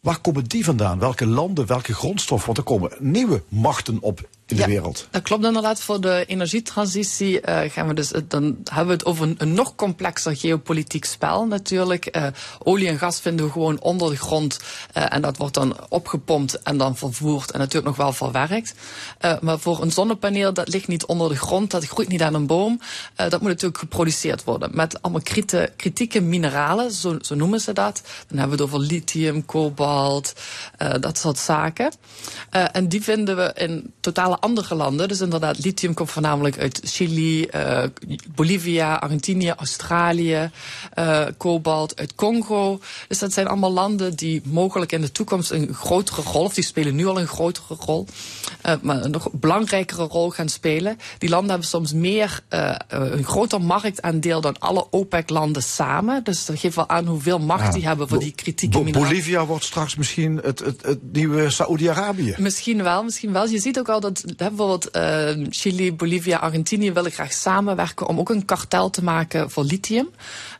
Waar 0.00 0.20
komen 0.20 0.44
die 0.44 0.64
vandaan? 0.64 0.98
Welke 0.98 1.26
landen, 1.26 1.66
welke 1.66 1.94
grondstoffen? 1.94 2.46
Want 2.46 2.58
er 2.58 2.64
komen 2.64 2.92
nieuwe 2.98 3.42
machten 3.48 3.98
op 4.00 4.28
in 4.50 4.56
de 4.56 4.62
ja, 4.62 4.68
wereld. 4.68 5.08
Dat 5.10 5.22
klopt 5.22 5.44
inderdaad. 5.44 5.80
Voor 5.80 6.00
de 6.00 6.24
energietransitie 6.26 7.40
uh, 7.48 7.60
gaan 7.68 7.88
we 7.88 7.94
dus, 7.94 8.12
dan 8.28 8.44
hebben 8.64 8.86
we 8.86 8.92
het 8.92 9.04
over 9.04 9.26
een, 9.26 9.34
een 9.38 9.54
nog 9.54 9.74
complexer 9.74 10.36
geopolitiek 10.36 11.04
spel 11.04 11.46
natuurlijk. 11.46 12.16
Uh, 12.16 12.26
olie 12.58 12.88
en 12.88 12.98
gas 12.98 13.20
vinden 13.20 13.46
we 13.46 13.52
gewoon 13.52 13.80
onder 13.80 14.10
de 14.10 14.16
grond 14.16 14.60
uh, 14.96 15.14
en 15.14 15.22
dat 15.22 15.36
wordt 15.36 15.54
dan 15.54 15.76
opgepompt 15.88 16.62
en 16.62 16.76
dan 16.76 16.96
vervoerd 16.96 17.50
en 17.50 17.58
natuurlijk 17.58 17.86
nog 17.86 17.96
wel 17.96 18.12
verwerkt. 18.12 18.74
maar 19.40 19.58
voor 19.58 19.82
een 19.82 19.92
zonnepaneel, 19.92 20.52
dat 20.52 20.68
ligt 20.68 20.88
niet 20.88 21.04
onder 21.04 21.28
de 21.28 21.36
grond, 21.36 21.70
dat 21.70 21.84
groeit 21.84 22.08
niet 22.08 22.22
aan 22.22 22.34
een 22.34 22.46
boom. 22.46 22.80
dat 23.16 23.40
moet 23.40 23.48
natuurlijk 23.48 23.78
geproduceerd 23.78 24.44
worden 24.44 24.70
met 24.72 25.02
allemaal 25.02 25.22
krite, 25.22 25.72
kritieke 25.76 26.20
mineralen, 26.20 26.92
zo, 26.92 27.16
zo, 27.20 27.34
noemen 27.34 27.60
ze 27.60 27.72
dat. 27.72 28.02
Dan 28.28 28.38
hebben 28.38 28.56
we 28.56 28.62
het 28.62 28.72
over 28.72 28.86
lithium, 28.86 29.44
kobalt, 29.44 30.32
dat 31.00 31.18
soort 31.18 31.38
zaken. 31.38 31.92
en 32.50 32.88
die 32.88 33.02
vinden 33.02 33.36
we 33.36 33.52
in 33.54 33.92
totale 34.00 34.39
andere 34.40 34.74
landen. 34.74 35.08
Dus 35.08 35.20
inderdaad, 35.20 35.64
lithium 35.64 35.94
komt 35.94 36.10
voornamelijk 36.10 36.58
uit 36.58 36.80
Chili, 36.84 37.48
uh, 37.54 37.82
Bolivia, 38.34 38.94
Argentinië, 38.94 39.52
Australië, 39.56 40.50
uh, 40.98 41.26
kobalt 41.36 41.98
uit 41.98 42.14
Congo. 42.14 42.80
Dus 43.08 43.18
dat 43.18 43.32
zijn 43.32 43.46
allemaal 43.46 43.72
landen 43.72 44.16
die 44.16 44.42
mogelijk 44.44 44.92
in 44.92 45.00
de 45.00 45.12
toekomst 45.12 45.50
een 45.50 45.74
grotere 45.74 46.22
rol, 46.22 46.44
of 46.44 46.54
die 46.54 46.64
spelen 46.64 46.94
nu 46.94 47.06
al 47.06 47.20
een 47.20 47.26
grotere 47.26 47.74
rol, 47.78 48.06
uh, 48.66 48.72
maar 48.82 49.04
een 49.04 49.10
nog 49.10 49.28
belangrijkere 49.32 50.04
rol 50.04 50.30
gaan 50.30 50.48
spelen. 50.48 50.98
Die 51.18 51.28
landen 51.28 51.50
hebben 51.50 51.68
soms 51.68 51.92
meer, 51.92 52.40
een 52.88 53.24
groter 53.24 53.62
marktaandeel 53.62 54.40
dan 54.40 54.58
alle 54.58 54.86
OPEC-landen 54.90 55.62
samen. 55.62 56.24
Dus 56.24 56.46
dat 56.46 56.58
geeft 56.58 56.76
wel 56.76 56.88
aan 56.88 57.06
hoeveel 57.06 57.38
macht 57.38 57.64
ja. 57.64 57.70
die 57.70 57.86
hebben 57.86 58.08
voor 58.08 58.18
die 58.18 58.32
kritieke 58.32 58.78
Bo 58.78 58.84
mineralen. 58.84 59.08
Bolivia 59.08 59.46
wordt 59.46 59.64
straks 59.64 59.96
misschien 59.96 60.40
het, 60.42 60.58
het, 60.58 60.82
het 60.82 60.98
nieuwe 61.12 61.50
Saoedi-Arabië. 61.50 62.34
Misschien 62.38 62.82
wel, 62.82 63.04
misschien 63.04 63.32
wel. 63.32 63.48
Je 63.48 63.58
ziet 63.58 63.78
ook 63.78 63.88
al 63.88 64.00
dat 64.00 64.24
bijvoorbeeld 64.36 64.96
uh, 64.96 65.46
Chili, 65.50 65.94
Bolivia, 65.94 66.38
Argentinië 66.38 66.92
willen 66.92 67.10
graag 67.10 67.32
samenwerken 67.32 68.06
om 68.06 68.18
ook 68.18 68.30
een 68.30 68.44
kartel 68.44 68.90
te 68.90 69.04
maken 69.04 69.50
voor 69.50 69.64
lithium. 69.64 70.08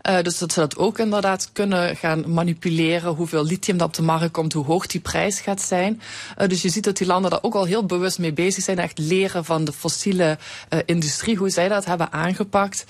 Uh, 0.08 0.22
dus 0.22 0.38
dat 0.38 0.52
ze 0.52 0.60
dat 0.60 0.76
ook 0.76 0.98
inderdaad 0.98 1.50
kunnen 1.52 1.96
gaan 1.96 2.32
manipuleren. 2.32 3.14
Hoeveel 3.14 3.44
lithium 3.44 3.78
dat 3.78 3.86
op 3.86 3.94
de 3.94 4.02
markt 4.02 4.30
komt, 4.30 4.52
hoe 4.52 4.64
hoog 4.64 4.86
die 4.86 5.00
prijs 5.00 5.40
gaat 5.40 5.60
zijn. 5.60 6.00
Uh, 6.38 6.48
dus 6.48 6.62
je 6.62 6.68
ziet 6.68 6.84
dat 6.84 6.96
die 6.96 7.06
landen 7.06 7.30
daar 7.30 7.42
ook 7.42 7.54
al 7.54 7.64
heel 7.64 7.86
bewust 7.86 8.18
mee 8.18 8.32
bezig 8.32 8.64
zijn. 8.64 8.78
Echt 8.78 8.98
leren 8.98 9.44
van 9.44 9.64
de 9.64 9.72
fossiele 9.72 10.38
uh, 10.70 10.80
industrie, 10.84 11.36
hoe 11.36 11.50
zij 11.50 11.68
dat 11.68 11.84
hebben 11.84 12.12
aangepakt. 12.12 12.84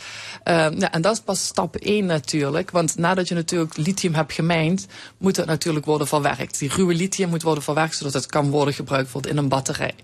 ja, 0.44 0.92
en 0.92 1.02
dat 1.02 1.12
is 1.12 1.20
pas 1.20 1.46
stap 1.46 1.76
1 1.76 2.06
natuurlijk. 2.06 2.70
Want 2.70 2.96
nadat 2.96 3.28
je 3.28 3.34
natuurlijk 3.34 3.76
lithium 3.76 4.14
hebt 4.14 4.32
gemijnd, 4.32 4.86
moet 5.18 5.36
het 5.36 5.46
natuurlijk 5.46 5.86
worden 5.86 6.06
verwerkt. 6.06 6.58
Die 6.58 6.70
ruwe 6.74 6.94
lithium 6.94 7.28
moet 7.28 7.42
worden 7.42 7.64
verwerkt 7.64 7.96
zodat 7.96 8.12
het 8.12 8.26
kan 8.26 8.50
worden 8.50 8.74
gebruikt 8.74 9.26
in 9.26 9.36
een 9.36 9.48
batterij. 9.48 9.94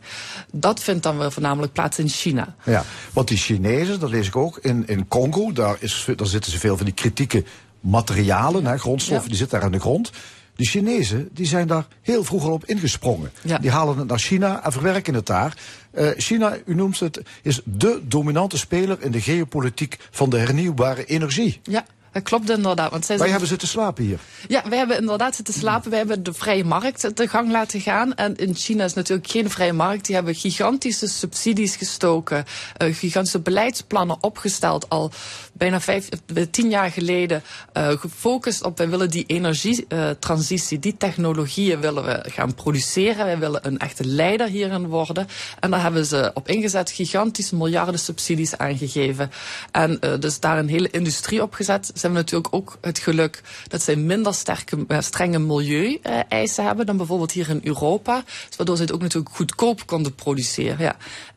dat 0.52 0.80
vindt 0.80 1.02
dan 1.02 1.18
weer 1.18 1.32
voornamelijk 1.32 1.72
plaats 1.72 1.98
in 1.98 2.08
China. 2.08 2.54
Ja, 2.64 2.84
want 3.12 3.28
die 3.28 3.36
Chinezen, 3.36 4.00
dat 4.00 4.10
lees 4.10 4.26
ik 4.26 4.36
ook, 4.36 4.58
in, 4.58 4.86
in 4.86 5.08
Congo, 5.08 5.52
daar, 5.52 5.76
is, 5.80 6.06
daar 6.16 6.26
zitten 6.26 6.52
ze 6.52 6.58
veel 6.58 6.76
van 6.76 6.84
die 6.84 6.94
kritieke 6.96 7.44
materialen, 7.80 8.66
hè, 8.66 8.78
grondstoffen, 8.78 9.28
die 9.28 9.38
zitten 9.38 9.58
daar 9.58 9.66
in 9.66 9.76
de 9.76 9.80
grond. 9.80 10.10
De 10.56 10.64
Chinezen 10.64 11.28
die 11.32 11.46
zijn 11.46 11.66
daar 11.66 11.86
heel 12.02 12.24
vroeg 12.24 12.44
al 12.44 12.52
op 12.52 12.64
ingesprongen. 12.64 13.30
Ja. 13.42 13.58
Die 13.58 13.70
halen 13.70 13.98
het 13.98 14.08
naar 14.08 14.18
China 14.18 14.64
en 14.64 14.72
verwerken 14.72 15.14
het 15.14 15.26
daar. 15.26 15.56
Eh, 15.90 16.08
China, 16.16 16.56
u 16.64 16.74
noemt 16.74 17.00
het, 17.00 17.20
is 17.42 17.60
de 17.64 18.00
dominante 18.04 18.58
speler 18.58 19.02
in 19.02 19.10
de 19.10 19.20
geopolitiek 19.20 19.96
van 20.10 20.30
de 20.30 20.38
hernieuwbare 20.38 21.04
energie. 21.04 21.60
Ja, 21.62 21.86
dat 22.16 22.24
klopt 22.24 22.50
inderdaad. 22.50 22.90
Want 22.90 23.04
zij 23.04 23.18
Wij 23.18 23.28
hebben 23.28 23.48
zitten 23.48 23.68
slapen 23.68 24.04
hier. 24.04 24.18
Ja, 24.48 24.62
wij 24.68 24.78
hebben 24.78 24.98
inderdaad 24.98 25.36
zitten 25.36 25.54
slapen. 25.54 25.90
Wij 25.90 25.98
hebben 25.98 26.22
de 26.22 26.32
vrije 26.32 26.64
markt 26.64 27.16
de 27.16 27.28
gang 27.28 27.50
laten 27.50 27.80
gaan. 27.80 28.14
En 28.14 28.36
in 28.36 28.54
China 28.54 28.84
is 28.84 28.94
natuurlijk 28.94 29.28
geen 29.28 29.50
vrije 29.50 29.72
markt. 29.72 30.06
Die 30.06 30.14
hebben 30.14 30.34
gigantische 30.34 31.06
subsidies 31.06 31.76
gestoken. 31.76 32.44
eh, 32.76 32.94
gigantische 32.94 33.40
beleidsplannen 33.40 34.16
opgesteld. 34.20 34.88
Al 34.88 35.10
bijna 35.52 35.80
vijf, 35.80 36.08
eh, 36.34 36.42
tien 36.50 36.70
jaar 36.70 36.90
geleden. 36.90 37.42
eh, 37.72 37.88
gefocust 37.88 38.62
op, 38.62 38.78
wij 38.78 38.88
willen 38.88 39.10
die 39.10 39.24
energietransitie, 39.26 40.78
die 40.78 40.96
technologieën 40.96 41.80
willen 41.80 42.04
we 42.04 42.24
gaan 42.30 42.54
produceren. 42.54 43.24
Wij 43.26 43.38
willen 43.38 43.66
een 43.66 43.78
echte 43.78 44.04
leider 44.04 44.46
hierin 44.48 44.86
worden. 44.86 45.26
En 45.60 45.70
daar 45.70 45.82
hebben 45.82 46.06
ze 46.06 46.30
op 46.34 46.48
ingezet 46.48 46.90
gigantische 46.90 47.56
miljarden 47.56 47.98
subsidies 47.98 48.56
aangegeven. 48.58 49.30
En 49.70 50.00
dus 50.20 50.40
daar 50.40 50.58
een 50.58 50.68
hele 50.68 50.90
industrie 50.90 51.42
op 51.42 51.54
gezet. 51.54 51.90
Ze 51.94 52.05
hebben 52.06 52.24
natuurlijk 52.24 52.54
ook 52.54 52.78
het 52.80 52.98
geluk 52.98 53.42
dat 53.68 53.82
zij 53.82 53.96
minder 53.96 54.34
sterke, 54.34 54.84
eh, 54.88 55.00
strenge 55.00 55.38
milieu-eisen 55.38 56.64
hebben 56.64 56.86
dan 56.86 56.96
bijvoorbeeld 56.96 57.32
hier 57.32 57.48
in 57.48 57.60
Europa. 57.62 58.22
Dus 58.48 58.56
waardoor 58.56 58.76
ze 58.76 58.82
het 58.82 58.92
ook 58.92 59.00
natuurlijk 59.00 59.34
goedkoop 59.34 59.86
konden 59.86 60.14
produceren. 60.14 60.78
Ja. 60.78 60.96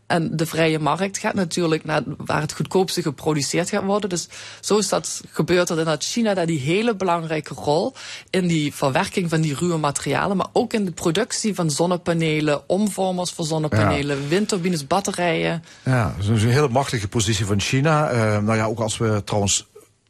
En 0.09 0.35
de 0.37 0.45
vrije 0.45 0.79
markt 0.79 1.17
gaat 1.17 1.33
natuurlijk 1.33 1.85
naar 1.85 2.01
waar 2.17 2.41
het 2.41 2.53
goedkoopste 2.53 3.01
geproduceerd 3.01 3.69
gaat 3.69 3.83
worden. 3.83 4.09
Dus 4.09 4.27
zo 4.59 4.77
is 4.77 4.89
dat 4.89 5.21
gebeurd 5.31 5.67
dat 5.67 5.77
inderdaad 5.77 6.03
China 6.03 6.33
daar 6.33 6.45
die 6.45 6.59
hele 6.59 6.95
belangrijke 6.95 7.53
rol 7.53 7.93
in 8.29 8.47
die 8.47 8.73
verwerking 8.73 9.29
van 9.29 9.41
die 9.41 9.55
ruwe 9.55 9.77
materialen, 9.77 10.37
maar 10.37 10.47
ook 10.53 10.73
in 10.73 10.85
de 10.85 10.91
productie 10.91 11.55
van 11.55 11.71
zonnepanelen, 11.71 12.69
omvormers 12.69 13.31
voor 13.31 13.45
zonnepanelen, 13.45 14.27
windturbines, 14.27 14.87
batterijen. 14.87 15.63
Ja, 15.83 16.15
dat 16.17 16.35
is 16.35 16.43
een 16.43 16.49
hele 16.49 16.69
machtige 16.69 17.07
positie 17.07 17.45
van 17.45 17.59
China. 17.59 18.09
Eh, 18.09 18.37
nou 18.37 18.57
ja, 18.57 18.65
ook 18.65 18.79
als 18.79 18.97
we 18.97 19.21
trouwens 19.25 19.67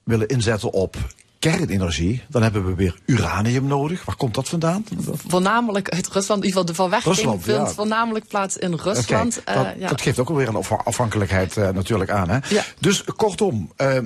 willen 0.10 0.28
inzetten 0.28 0.72
op 0.74 0.96
kernenergie, 1.40 2.24
dan 2.30 2.42
hebben 2.44 2.66
we 2.66 2.76
weer 2.76 3.00
uranium 3.06 3.66
nodig. 3.68 4.06
Waar 4.06 4.16
komt 4.16 4.34
dat 4.34 4.50
vandaan? 4.50 4.84
Voornamelijk 5.28 5.90
uit 5.90 6.08
Rusland. 6.08 6.42
In 6.44 6.48
ieder 6.48 6.62
geval 6.62 6.66
de 6.66 6.74
verwerking 6.82 7.16
Rusland, 7.16 7.44
vindt 7.44 7.68
ja. 7.70 7.74
voornamelijk 7.74 8.28
plaats 8.28 8.58
in 8.58 8.74
Rusland. 8.74 9.42
dat, 9.46 9.66
Eh, 9.66 9.80
ja. 9.80 9.88
dat 9.90 10.02
geeft 10.02 10.20
ook 10.20 10.30
alweer 10.30 10.48
een 10.48 10.56
afha- 10.56 10.82
afhankelijkheid 10.84 11.58
eh, 11.58 11.70
natuurlijk 11.70 12.10
aan. 12.10 12.30
Hè? 12.30 12.38
Ja. 12.50 12.64
Dus 12.80 13.04
kortom, 13.04 13.72
eh, 13.76 13.98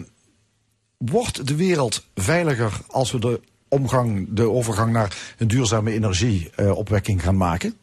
wordt 0.98 1.48
de 1.48 1.56
wereld 1.56 2.06
veiliger 2.16 2.72
als 2.88 3.12
we 3.12 3.20
de, 3.20 3.42
omgang, 3.68 4.28
de 4.30 4.50
overgang 4.50 4.92
naar 4.94 5.18
een 5.38 5.48
duurzame 5.48 5.92
energieopwekking 5.92 7.22
gaan 7.24 7.38
maken? 7.38 7.78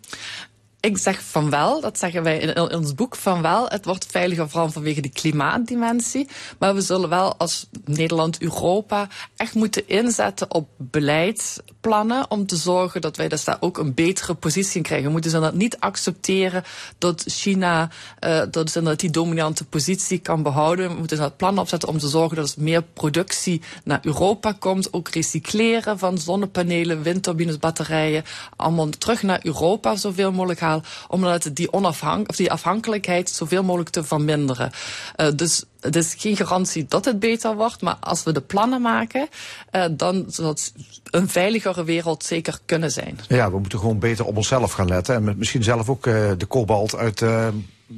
Ik 0.80 0.98
zeg 0.98 1.22
van 1.22 1.50
wel, 1.50 1.80
dat 1.80 1.98
zeggen 1.98 2.22
wij 2.22 2.38
in, 2.38 2.74
ons 2.74 2.94
boek 2.94 3.16
van 3.16 3.42
wel. 3.42 3.68
Het 3.68 3.84
wordt 3.84 4.06
veiliger 4.10 4.48
vooral 4.48 4.70
vanwege 4.70 5.00
de 5.00 5.08
klimaatdimensie. 5.08 6.28
Maar 6.58 6.74
we 6.74 6.80
zullen 6.80 7.08
wel 7.08 7.36
als 7.36 7.66
Nederland, 7.84 8.42
Europa 8.42 9.08
echt 9.36 9.54
moeten 9.54 9.88
inzetten 9.88 10.54
op 10.54 10.68
beleidsplannen. 10.76 12.30
Om 12.30 12.46
te 12.46 12.56
zorgen 12.56 13.00
dat 13.00 13.16
wij 13.16 13.28
dus 13.28 13.44
daar 13.44 13.56
ook 13.60 13.78
een 13.78 13.94
betere 13.94 14.34
positie 14.34 14.76
in 14.76 14.82
krijgen. 14.82 15.06
We 15.06 15.12
moeten 15.12 15.30
ze 15.30 15.40
dat 15.40 15.54
niet 15.54 15.80
accepteren 15.80 16.64
dat 16.98 17.24
China 17.26 17.90
eh, 18.18 18.42
dat 18.50 18.72
dat 18.72 19.00
die 19.00 19.10
dominante 19.10 19.64
positie 19.64 20.18
kan 20.18 20.42
behouden. 20.42 20.88
We 20.88 20.98
moeten 20.98 21.18
daar 21.18 21.30
plannen 21.30 21.62
opzetten 21.62 21.88
om 21.88 21.98
te 21.98 22.08
zorgen 22.08 22.36
dat 22.36 22.54
er 22.56 22.62
meer 22.62 22.82
productie 22.82 23.62
naar 23.84 24.00
Europa 24.02 24.52
komt. 24.52 24.92
Ook 24.92 25.08
recycleren 25.08 25.98
van 25.98 26.18
zonnepanelen, 26.18 27.02
windturbines, 27.02 27.58
batterijen. 27.58 28.24
Allemaal 28.56 28.88
terug 28.88 29.22
naar 29.22 29.40
Europa 29.42 29.96
zoveel 29.96 30.32
mogelijk. 30.32 30.60
Om 31.08 31.38
die, 31.52 31.72
onafhank 31.72 32.28
of 32.28 32.36
die 32.36 32.52
afhankelijkheid 32.52 33.30
zoveel 33.30 33.62
mogelijk 33.62 33.90
te 33.90 34.04
verminderen. 34.04 34.70
Eh, 35.16 35.28
dus 35.34 35.64
het 35.80 35.96
is 35.96 36.14
geen 36.18 36.36
garantie 36.36 36.86
dat 36.88 37.04
het 37.04 37.18
beter 37.18 37.56
wordt. 37.56 37.82
Maar 37.82 37.96
als 38.00 38.22
we 38.22 38.32
de 38.32 38.40
plannen 38.40 38.82
maken, 38.82 39.28
eh, 39.70 39.84
dan 39.90 40.24
zal 40.28 40.48
het 40.48 40.72
een 41.10 41.28
veiligere 41.28 41.84
wereld 41.84 42.24
zeker 42.24 42.58
kunnen 42.64 42.90
zijn. 42.90 43.18
Ja, 43.28 43.50
we 43.50 43.58
moeten 43.58 43.78
gewoon 43.78 43.98
beter 43.98 44.24
op 44.24 44.36
onszelf 44.36 44.72
gaan 44.72 44.88
letten. 44.88 45.14
En 45.14 45.38
misschien 45.38 45.62
zelf 45.62 45.88
ook 45.88 46.06
eh, 46.06 46.30
de 46.38 46.46
kobalt 46.46 46.96
uit 46.96 47.22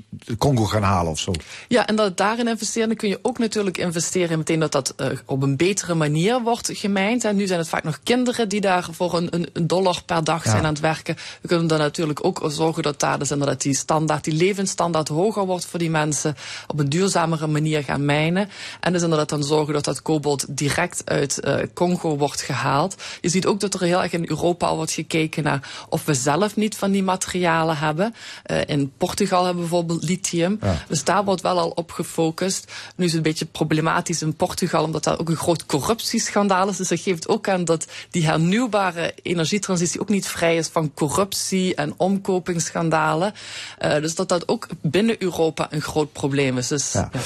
de 0.08 0.36
Congo 0.36 0.64
gaan 0.64 0.82
halen 0.82 1.10
of 1.12 1.18
zo. 1.18 1.32
Ja, 1.68 1.86
en 1.86 1.96
dat 1.96 2.16
daarin 2.16 2.48
investeren, 2.48 2.88
dan 2.88 2.96
kun 2.96 3.08
je 3.08 3.18
ook 3.22 3.38
natuurlijk 3.38 3.78
investeren 3.78 4.38
meteen 4.38 4.60
dat 4.60 4.72
dat 4.72 4.94
eh, 4.96 5.06
op 5.26 5.42
een 5.42 5.56
betere 5.56 5.94
manier 5.94 6.40
wordt 6.40 6.70
gemijnd. 6.72 7.24
En 7.24 7.36
nu 7.36 7.46
zijn 7.46 7.58
het 7.58 7.68
vaak 7.68 7.84
nog 7.84 8.00
kinderen 8.02 8.48
die 8.48 8.60
daar 8.60 8.88
voor 8.90 9.14
een, 9.16 9.28
een, 9.52 9.66
dollar 9.66 10.02
per 10.06 10.24
dag 10.24 10.44
Ja. 10.44 10.50
zijn 10.50 10.64
aan 10.64 10.72
het 10.72 10.80
werken. 10.80 11.16
We 11.40 11.48
kunnen 11.48 11.66
dan 11.66 11.78
natuurlijk 11.78 12.24
ook 12.24 12.42
zorgen 12.48 12.82
dat 12.82 13.00
daar 13.00 13.18
dus 13.18 13.30
inderdaad 13.30 13.62
die 13.62 13.74
standaard, 13.74 14.24
die 14.24 14.34
levensstandaard 14.34 15.08
hoger 15.08 15.46
wordt 15.46 15.66
voor 15.66 15.78
die 15.78 15.90
mensen. 15.90 16.36
Op 16.66 16.78
een 16.78 16.88
duurzamere 16.88 17.46
manier 17.46 17.84
gaan 17.84 18.04
mijnen. 18.04 18.48
En 18.80 18.92
dus 18.92 19.02
inderdaad 19.02 19.28
dan 19.28 19.44
zorgen 19.44 19.74
dat 19.74 19.84
dat 19.84 20.02
kobold 20.02 20.44
direct 20.48 21.02
uit 21.04 21.40
eh, 21.40 21.56
Congo 21.74 22.16
wordt 22.16 22.40
gehaald. 22.40 22.96
Je 23.20 23.28
ziet 23.28 23.46
ook 23.46 23.60
dat 23.60 23.74
er 23.74 23.80
heel 23.80 24.02
erg 24.02 24.12
in 24.12 24.28
Europa 24.28 24.66
al 24.66 24.76
wordt 24.76 24.92
gekeken 24.92 25.42
naar 25.42 25.70
of 25.88 26.04
we 26.04 26.14
zelf 26.14 26.56
niet 26.56 26.76
van 26.76 26.90
die 26.90 27.02
materialen 27.02 27.78
hebben. 27.78 28.14
Eh, 28.42 28.60
in 28.66 28.92
Portugal 28.96 29.44
hebben 29.44 29.54
we 29.54 29.60
bijvoorbeeld 29.60 29.80
lithium. 29.86 30.58
Ja. 30.62 30.84
Dus 30.88 31.04
daar 31.04 31.24
wordt 31.24 31.42
wel 31.42 31.58
al 31.58 31.70
op 31.70 31.90
gefocust. 31.90 32.72
Nu 32.96 33.04
is 33.04 33.10
het 33.10 33.16
een 33.16 33.30
beetje 33.30 33.44
problematisch 33.44 34.22
in 34.22 34.34
Portugal, 34.34 34.84
omdat 34.84 35.04
daar 35.04 35.18
ook 35.18 35.28
een 35.28 35.36
groot 35.36 35.66
corruptieschandaal 35.66 36.68
is. 36.68 36.76
Dus 36.76 36.88
dat 36.88 37.00
geeft 37.00 37.28
ook 37.28 37.48
aan 37.48 37.64
dat 37.64 37.86
die 38.10 38.26
hernieuwbare 38.26 39.14
energietransitie 39.22 40.00
ook 40.00 40.08
niet 40.08 40.26
vrij 40.26 40.56
is 40.56 40.68
van 40.68 40.94
corruptie 40.94 41.74
en 41.74 41.94
omkopingsschandalen. 41.96 43.32
Eh, 43.78 44.00
dus 44.00 44.14
dat 44.14 44.28
dat 44.28 44.48
ook 44.48 44.66
binnen 44.80 45.22
Europa 45.22 45.66
een 45.70 45.82
groot 45.82 46.12
probleem 46.12 46.58
is. 46.58 46.68
Dus, 46.68 46.92
Ja. 46.92 47.08
ja. 47.12 47.20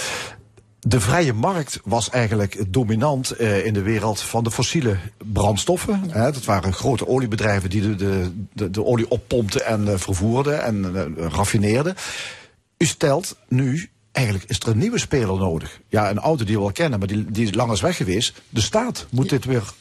De 0.81 1.01
vrije 1.01 1.33
markt 1.33 1.81
was 1.85 2.11
eigenlijk 2.11 2.65
dominant 2.69 3.31
eh, 3.31 3.67
in 3.67 3.75
de 3.75 3.83
wereld 3.83 4.21
van 4.21 4.45
de 4.45 4.51
fossiele 4.51 4.97
brandstoffen. 5.33 6.11
Dat 6.13 6.45
waren 6.45 6.73
grote 6.73 7.09
oliebedrijven 7.09 7.71
die 7.71 7.81
de, 7.81 7.95
de, 7.95 8.31
de, 8.53 8.71
de 8.71 8.85
olie 8.85 9.11
oppompten 9.11 9.67
en 9.67 9.89
eh, 9.89 9.99
vervoerden 9.99 10.63
en 10.63 10.95
raffineerden. 11.17 11.95
U 12.79 12.85
stelt 12.85 13.37
nu, 13.49 13.91
eigenlijk 14.13 14.51
is 14.51 14.59
er 14.59 14.69
een 14.69 14.79
nieuwe 14.79 14.99
speler 14.99 15.37
nodig. 15.39 15.81
Ja, 15.89 16.11
een 16.11 16.19
auto 16.19 16.45
die 16.45 16.55
we 16.55 16.61
wel 16.61 16.73
kennen, 16.73 16.99
maar 16.99 17.09
die, 17.09 17.31
die 17.31 17.47
is 17.47 17.55
lang 17.55 17.73
is 17.73 17.81
weg 17.81 17.97
geweest. 17.97 18.43
De 18.49 18.61
staat 18.61 19.07
moet 19.11 19.29
dit 19.29 19.45
weer 19.45 19.73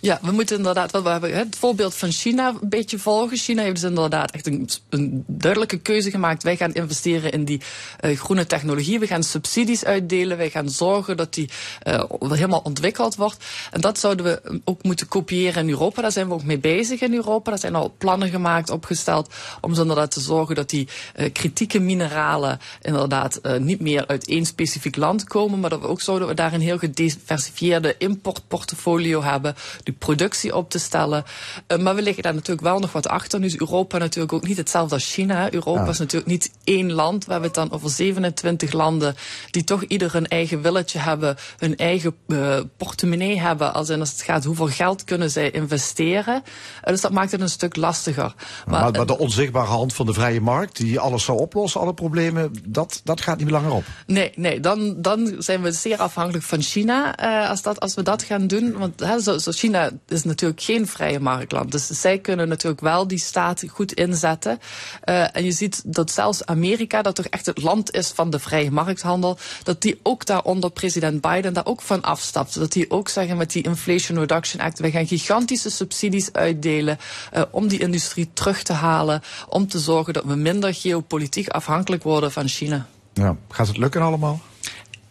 Ja, 0.00 0.18
we 0.22 0.32
moeten 0.32 0.56
inderdaad, 0.56 0.90
we 0.90 1.08
hebben 1.08 1.36
het 1.36 1.56
voorbeeld 1.56 1.94
van 1.94 2.10
China 2.10 2.54
een 2.60 2.68
beetje 2.68 2.98
volgen. 2.98 3.36
China 3.36 3.62
heeft 3.62 3.80
dus 3.80 3.88
inderdaad 3.88 4.30
echt 4.30 4.46
een, 4.46 4.68
een 4.88 5.24
duidelijke 5.26 5.78
keuze 5.78 6.10
gemaakt. 6.10 6.42
Wij 6.42 6.56
gaan 6.56 6.72
investeren 6.72 7.32
in 7.32 7.44
die 7.44 7.60
eh, 8.00 8.18
groene 8.18 8.46
technologie. 8.46 8.98
We 8.98 9.06
gaan 9.06 9.22
subsidies 9.22 9.84
uitdelen. 9.84 10.36
Wij 10.36 10.50
gaan 10.50 10.70
zorgen 10.70 11.16
dat 11.16 11.34
die 11.34 11.50
eh, 11.82 12.02
helemaal 12.20 12.60
ontwikkeld 12.64 13.14
wordt. 13.14 13.44
En 13.70 13.80
dat 13.80 13.98
zouden 13.98 14.24
we 14.24 14.60
ook 14.64 14.82
moeten 14.82 15.08
kopiëren 15.08 15.62
in 15.62 15.68
Europa. 15.68 16.02
Daar 16.02 16.12
zijn 16.12 16.28
we 16.28 16.34
ook 16.34 16.44
mee 16.44 16.58
bezig 16.58 17.00
in 17.00 17.14
Europa. 17.14 17.50
Daar 17.50 17.58
zijn 17.58 17.74
al 17.74 17.94
plannen 17.98 18.28
gemaakt, 18.28 18.70
opgesteld, 18.70 19.34
om 19.60 19.74
zo 19.74 19.80
inderdaad 19.80 20.10
te 20.10 20.20
zorgen 20.20 20.54
dat 20.54 20.70
die 20.70 20.88
eh, 21.14 21.32
kritieke 21.32 21.78
mineralen 21.78 22.58
inderdaad 22.82 23.36
eh, 23.36 23.56
niet 23.56 23.80
meer 23.80 24.06
uit 24.06 24.26
één 24.28 24.46
specifiek 24.46 24.96
land 24.96 25.24
komen, 25.24 25.60
maar 25.60 25.70
dat 25.70 25.80
we 25.80 25.86
ook 25.86 26.04
dat 26.04 26.28
we 26.28 26.34
daar 26.34 26.52
een 26.52 26.60
heel 26.60 26.78
gediversifieerde 26.78 27.94
importportfolio 27.98 29.17
hebben, 29.24 29.54
die 29.82 29.94
productie 29.94 30.56
op 30.56 30.70
te 30.70 30.78
stellen. 30.78 31.24
Eh, 31.66 31.78
maar 31.78 31.94
we 31.94 32.02
liggen 32.02 32.22
daar 32.22 32.34
natuurlijk 32.34 32.66
wel 32.66 32.78
nog 32.78 32.92
wat 32.92 33.08
achter. 33.08 33.40
Nu 33.40 33.46
is 33.46 33.58
Europa 33.58 33.98
natuurlijk 33.98 34.32
ook 34.32 34.46
niet 34.46 34.56
hetzelfde 34.56 34.94
als 34.94 35.12
China. 35.12 35.52
Europa 35.52 35.84
Ja. 35.84 35.88
is 35.88 35.98
natuurlijk 35.98 36.30
niet 36.30 36.50
één 36.64 36.92
land. 36.92 37.24
We 37.24 37.30
hebben 37.32 37.50
het 37.50 37.58
dan 37.58 37.72
over 37.72 37.90
27 37.90 38.72
landen 38.72 39.16
die 39.50 39.64
toch 39.64 39.82
ieder 39.82 40.14
een 40.14 40.26
eigen 40.26 40.62
willetje 40.62 40.98
hebben, 40.98 41.36
hun 41.58 41.76
eigen 41.76 42.14
eh, 42.28 42.56
portemonnee 42.76 43.40
hebben, 43.40 43.74
als, 43.74 43.88
in 43.88 44.00
als 44.00 44.10
het 44.10 44.22
gaat 44.22 44.44
hoeveel 44.44 44.66
geld 44.66 45.04
kunnen 45.04 45.30
zij 45.30 45.50
investeren. 45.50 46.42
Eh, 46.82 46.92
dus 46.92 47.00
dat 47.00 47.12
maakt 47.12 47.32
het 47.32 47.40
een 47.40 47.48
stuk 47.48 47.76
lastiger. 47.76 48.34
Maar, 48.66 48.90
maar 48.92 49.06
de 49.06 49.18
onzichtbare 49.18 49.66
hand 49.66 49.94
van 49.94 50.06
de 50.06 50.12
vrije 50.12 50.40
markt, 50.40 50.76
die 50.76 51.00
alles 51.00 51.24
zou 51.24 51.38
oplossen, 51.38 51.80
alle 51.80 51.94
problemen, 51.94 52.52
dat, 52.66 53.00
dat 53.04 53.20
gaat 53.20 53.36
niet 53.36 53.44
meer 53.44 53.60
langer 53.60 53.72
op. 53.72 53.84
Nee, 54.06 54.32
nee 54.34 54.60
dan, 54.60 54.94
dan 55.02 55.34
zijn 55.38 55.62
we 55.62 55.72
zeer 55.72 55.98
afhankelijk 55.98 56.44
van 56.44 56.62
China 56.62 57.16
als, 57.48 57.62
dat, 57.62 57.80
als 57.80 57.94
we 57.94 58.02
dat 58.02 58.22
gaan 58.22 58.46
doen. 58.46 58.78
Want 58.78 59.00
zo, 59.16 59.38
China 59.38 59.90
is 60.08 60.24
natuurlijk 60.24 60.60
geen 60.60 60.86
vrije 60.86 61.20
marktland. 61.20 61.72
Dus 61.72 61.86
zij 61.86 62.18
kunnen 62.18 62.48
natuurlijk 62.48 62.80
wel 62.80 63.06
die 63.06 63.18
staat 63.18 63.64
goed 63.68 63.92
inzetten. 63.92 64.58
Uh, 65.04 65.36
en 65.36 65.44
je 65.44 65.52
ziet 65.52 65.82
dat 65.86 66.10
zelfs 66.10 66.46
Amerika, 66.46 67.02
dat 67.02 67.14
toch 67.14 67.26
echt 67.26 67.46
het 67.46 67.62
land 67.62 67.94
is 67.94 68.08
van 68.08 68.30
de 68.30 68.38
vrije 68.38 68.70
markthandel, 68.70 69.38
dat 69.62 69.82
die 69.82 70.00
ook 70.02 70.26
daar 70.26 70.42
onder 70.42 70.70
president 70.70 71.20
Biden 71.20 71.52
daar 71.52 71.66
ook 71.66 71.80
van 71.80 72.02
afstapt. 72.02 72.58
Dat 72.58 72.72
die 72.72 72.90
ook 72.90 73.08
zeggen 73.08 73.36
met 73.36 73.52
die 73.52 73.62
Inflation 73.62 74.18
Reduction 74.18 74.60
Act, 74.60 74.78
wij 74.78 74.90
gaan 74.90 75.06
gigantische 75.06 75.70
subsidies 75.70 76.32
uitdelen 76.32 76.98
uh, 77.36 77.42
om 77.50 77.68
die 77.68 77.80
industrie 77.80 78.30
terug 78.32 78.62
te 78.62 78.72
halen, 78.72 79.22
om 79.48 79.68
te 79.68 79.78
zorgen 79.78 80.12
dat 80.12 80.24
we 80.24 80.34
minder 80.34 80.74
geopolitiek 80.74 81.48
afhankelijk 81.48 82.02
worden 82.02 82.32
van 82.32 82.48
China. 82.48 82.86
Ja, 83.12 83.36
gaat 83.48 83.66
het 83.66 83.76
lukken 83.76 84.02
allemaal? 84.02 84.40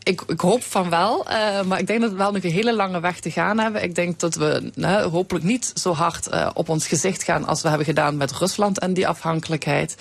Ik, 0.07 0.21
ik, 0.27 0.39
hoop 0.39 0.63
van 0.63 0.89
wel, 0.89 1.25
uh, 1.29 1.61
maar 1.61 1.79
ik 1.79 1.87
denk 1.87 2.01
dat 2.01 2.11
we 2.11 2.17
wel 2.17 2.31
nog 2.31 2.43
een 2.43 2.51
hele 2.51 2.75
lange 2.75 2.99
weg 2.99 3.19
te 3.19 3.31
gaan 3.31 3.59
hebben. 3.59 3.83
Ik 3.83 3.95
denk 3.95 4.19
dat 4.19 4.35
we 4.35 4.71
hopelijk 5.11 5.45
niet 5.45 5.71
zo 5.75 5.93
hard 5.93 6.27
uh, 6.27 6.49
op 6.53 6.69
ons 6.69 6.87
gezicht 6.87 7.23
gaan 7.23 7.45
als 7.45 7.61
we 7.61 7.67
hebben 7.67 7.85
gedaan 7.85 8.17
met 8.17 8.31
Rusland 8.31 8.79
en 8.79 8.93
die 8.93 9.07
afhankelijkheid. 9.07 9.95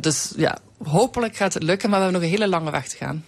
dus 0.00 0.32
ja, 0.36 0.58
hopelijk 0.84 1.36
gaat 1.36 1.54
het 1.54 1.62
lukken, 1.62 1.90
maar 1.90 1.98
we 1.98 2.04
hebben 2.04 2.22
nog 2.22 2.30
een 2.30 2.38
hele 2.38 2.50
lange 2.50 2.70
weg 2.70 2.88
te 2.88 2.96
gaan. 2.96 3.24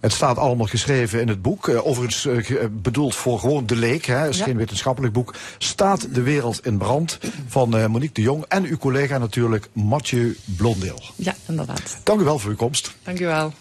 Het 0.00 0.12
staat 0.12 0.38
allemaal 0.38 0.66
geschreven 0.66 1.20
in 1.20 1.28
het 1.28 1.42
boek. 1.42 1.68
Uh, 1.68 1.86
overigens 1.86 2.24
uh, 2.24 2.64
bedoeld 2.70 3.14
voor 3.14 3.38
gewoon 3.38 3.66
de 3.66 3.76
leek. 3.76 4.06
Hè. 4.06 4.16
Het 4.16 4.30
is 4.30 4.38
ja. 4.38 4.44
geen 4.44 4.56
wetenschappelijk 4.56 5.12
boek. 5.12 5.34
Staat 5.58 6.14
de 6.14 6.22
wereld 6.22 6.66
in 6.66 6.78
brand? 6.78 7.18
Van 7.46 7.76
uh, 7.76 7.86
Monique 7.86 8.14
de 8.14 8.22
Jong 8.22 8.44
en 8.48 8.64
uw 8.64 8.76
collega 8.76 9.18
natuurlijk 9.18 9.68
Mathieu 9.72 10.36
Blondeel. 10.44 11.02
Ja, 11.16 11.34
inderdaad. 11.48 12.00
Dank 12.02 12.20
u 12.20 12.24
wel 12.24 12.38
voor 12.38 12.50
uw 12.50 12.56
komst. 12.56 12.94
Dank 13.02 13.20
u 13.20 13.26
wel. 13.26 13.52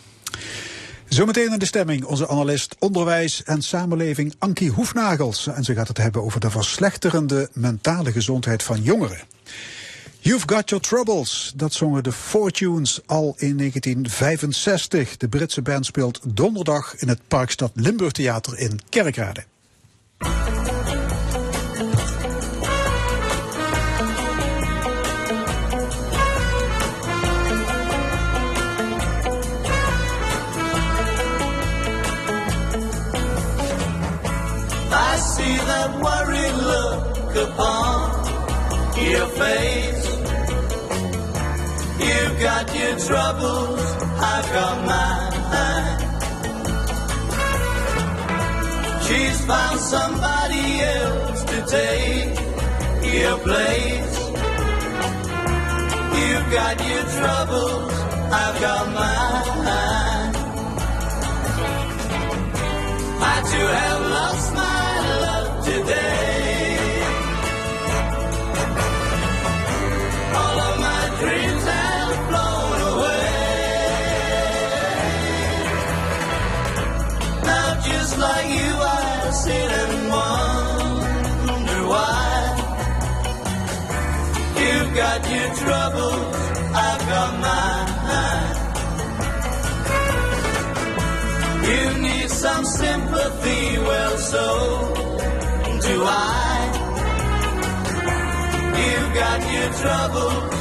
Zometeen 1.09 1.51
in 1.51 1.59
de 1.59 1.65
stemming 1.65 2.05
onze 2.05 2.27
analist 2.27 2.75
onderwijs 2.79 3.43
en 3.43 3.61
samenleving 3.61 4.33
Ankie 4.39 4.71
Hoefnagels. 4.71 5.47
En 5.47 5.63
ze 5.63 5.73
gaat 5.73 5.87
het 5.87 5.97
hebben 5.97 6.23
over 6.23 6.39
de 6.39 6.49
verslechterende 6.49 7.49
mentale 7.53 8.11
gezondheid 8.11 8.63
van 8.63 8.81
jongeren. 8.81 9.19
You've 10.19 10.47
Got 10.53 10.69
Your 10.69 10.83
Troubles, 10.83 11.53
dat 11.55 11.73
zongen 11.73 12.03
de 12.03 12.11
Fortunes 12.11 12.99
al 13.05 13.35
in 13.37 13.57
1965. 13.57 15.17
De 15.17 15.27
Britse 15.27 15.61
band 15.61 15.85
speelt 15.85 16.19
donderdag 16.23 16.95
in 16.95 17.07
het 17.07 17.19
Parkstad 17.27 17.71
Limburg 17.73 18.11
Theater 18.11 18.57
in 18.59 18.79
Kerkrade. 18.89 19.43
I 34.99 35.17
see 35.17 35.55
that 35.69 35.89
worried 36.05 36.55
look 36.73 37.35
upon 37.47 37.97
your 39.09 39.27
face. 39.41 40.05
You've 42.05 42.37
got 42.41 42.65
your 42.79 42.95
troubles, 43.07 43.81
I've 44.33 44.49
got 44.57 44.75
mine. 44.89 45.37
She's 49.07 49.39
found 49.45 49.79
somebody 49.79 50.65
else 50.81 51.43
to 51.51 51.57
take 51.77 52.35
your 53.13 53.37
place. 53.37 54.17
You've 56.19 56.49
got 56.59 56.75
your 56.89 57.05
troubles, 57.19 57.93
I've 58.41 58.57
got 58.65 58.85
mine. 58.97 59.47
I 63.19 63.35
too 63.51 63.67
have 63.79 64.01
lost 64.17 64.53
my 64.55 64.86
got 84.97 85.21
your 85.29 85.49
troubles, 85.53 86.35
I've 86.85 87.03
got 87.13 87.31
mine. 87.45 88.55
You 91.69 91.83
need 92.01 92.29
some 92.31 92.65
sympathy, 92.65 93.77
well, 93.77 94.17
so 94.17 94.45
do 95.87 95.95
I. 96.03 96.57
You've 98.85 99.13
got 99.21 99.39
your 99.55 99.69
troubles, 99.81 100.53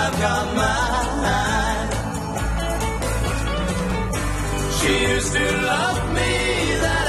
I've 0.00 0.16
got 0.24 0.44
mine. 0.62 1.88
She 4.78 4.92
used 5.12 5.32
to 5.34 5.44
love 5.70 6.00
me, 6.16 6.32
that 6.84 7.01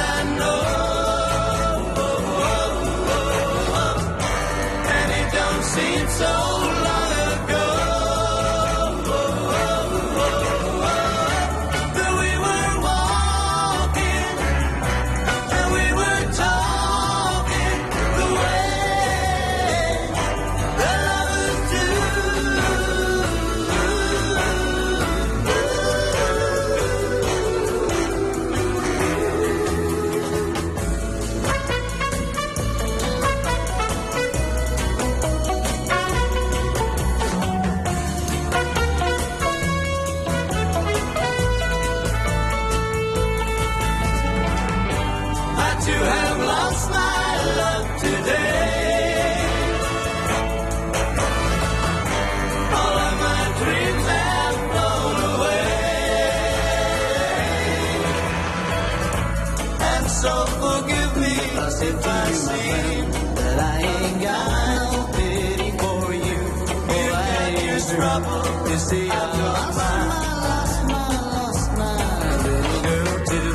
you 68.73 68.79
see 68.79 69.07
I've 69.07 69.37
lost 69.37 69.77
my, 69.77 70.05
lost 70.49 70.83
my, 70.91 71.07
lost 71.35 71.71
my 71.77 71.95
little 72.43 72.81
girl 72.87 73.17
too. 73.31 73.53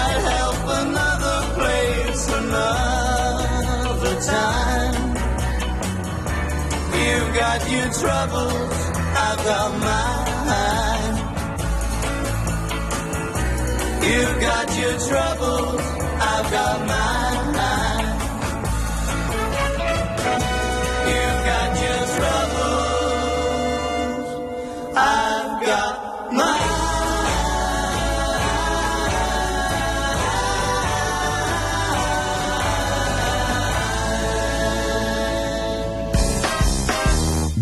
I'd 0.00 0.20
help 0.32 0.60
another 0.82 1.38
place 1.58 2.24
another 2.40 4.14
time. 4.32 4.96
You've 7.04 7.32
got 7.42 7.60
your 7.74 7.88
troubles, 8.00 8.78
I've 9.26 9.40
got 9.50 9.70
mine. 9.86 11.16
You've 14.08 14.38
got 14.48 14.66
your 14.80 14.96
troubles, 15.08 15.82
I've 16.32 16.48
got 16.50 16.78
mine. 16.88 17.43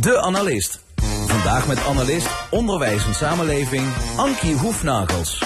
De 0.02 0.20
Analist. 0.20 0.84
Vandaag 1.26 1.66
met 1.66 1.84
analist 1.84 2.28
onderwijs 2.50 3.06
en 3.06 3.14
samenleving 3.14 3.86
Ankie 4.16 4.56
Hoefnagels. 4.56 5.44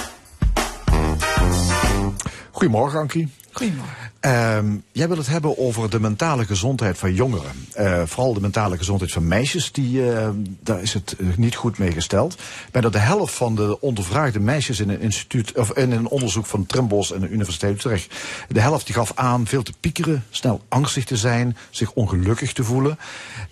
Goedemorgen, 2.50 3.00
Ankie. 3.00 3.28
Goedemorgen. 3.52 4.05
Ehm, 4.26 4.76
jij 4.92 5.08
wil 5.08 5.16
het 5.16 5.26
hebben 5.26 5.58
over 5.58 5.90
de 5.90 6.00
mentale 6.00 6.44
gezondheid 6.44 6.98
van 6.98 7.14
jongeren. 7.14 7.50
Eh, 7.72 8.02
vooral 8.04 8.34
de 8.34 8.40
mentale 8.40 8.76
gezondheid 8.76 9.12
van 9.12 9.28
meisjes, 9.28 9.72
die, 9.72 10.12
eh, 10.12 10.28
daar 10.60 10.82
is 10.82 10.94
het 10.94 11.16
eh, 11.18 11.26
niet 11.36 11.54
goed 11.54 11.78
mee 11.78 11.92
gesteld. 11.92 12.36
Bijna 12.70 12.88
de 12.88 12.98
helft 12.98 13.34
van 13.34 13.54
de 13.54 13.80
ondervraagde 13.80 14.40
meisjes 14.40 14.80
in 14.80 14.88
een, 14.88 15.00
instituut, 15.00 15.58
of 15.58 15.72
in 15.72 15.92
een 15.92 16.08
onderzoek 16.08 16.46
van 16.46 16.66
Trimbos 16.66 17.12
en 17.12 17.20
de 17.20 17.28
Universiteit 17.28 17.74
Utrecht, 17.74 18.14
de 18.48 18.60
helft 18.60 18.86
die 18.86 18.94
gaf 18.94 19.12
aan 19.14 19.46
veel 19.46 19.62
te 19.62 19.72
piekeren, 19.80 20.24
snel 20.30 20.60
angstig 20.68 21.04
te 21.04 21.16
zijn, 21.16 21.56
zich 21.70 21.92
ongelukkig 21.92 22.52
te 22.52 22.64
voelen. 22.64 22.98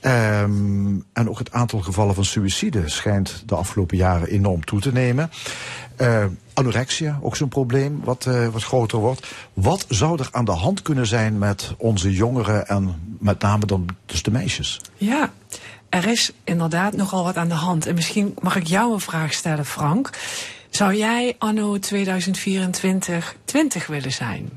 Ehm, 0.01 0.97
en 1.13 1.29
ook 1.29 1.39
het 1.39 1.53
aantal 1.53 1.81
gevallen 1.81 2.15
van 2.15 2.25
suïcide 2.25 2.89
schijnt 2.89 3.43
de 3.47 3.55
afgelopen 3.55 3.97
jaren 3.97 4.29
enorm 4.29 4.65
toe 4.65 4.81
te 4.81 4.93
nemen. 4.93 5.31
Anorexia, 6.55 7.19
ook 7.23 7.37
zo'n 7.37 7.49
probleem 7.49 8.01
wat, 8.05 8.27
eh, 8.27 8.49
wat 8.49 8.65
groter 8.65 8.99
wordt. 8.99 9.27
Wat 9.53 9.87
zou 9.89 10.19
er 10.19 10.29
aan 10.31 10.45
de 10.45 10.53
hand 10.53 10.83
kunnen 10.83 11.07
zijn 11.07 11.39
met 11.39 11.75
onze 11.79 12.13
jongeren 12.13 12.67
en 12.67 13.17
met 13.21 13.41
name 13.41 13.67
dan 13.67 13.87
dus 14.07 14.23
de 14.23 14.31
meisjes? 14.31 14.81
Ja, 14.97 15.33
er 15.89 16.07
is 16.07 16.33
inderdaad 16.45 16.97
nogal 16.97 17.25
wat 17.25 17.37
aan 17.37 17.49
de 17.49 17.55
hand. 17.55 17.87
En 17.87 17.95
misschien 17.95 18.35
mag 18.41 18.57
ik 18.57 18.67
jou 18.67 18.93
een 18.93 19.01
vraag 19.01 19.33
stellen, 19.33 19.67
Frank. 19.67 20.11
Zou 20.71 20.95
jij 20.95 21.35
anno 21.39 21.79
2024 21.79 23.37
20 23.45 23.87
willen 23.87 24.13
zijn? 24.13 24.51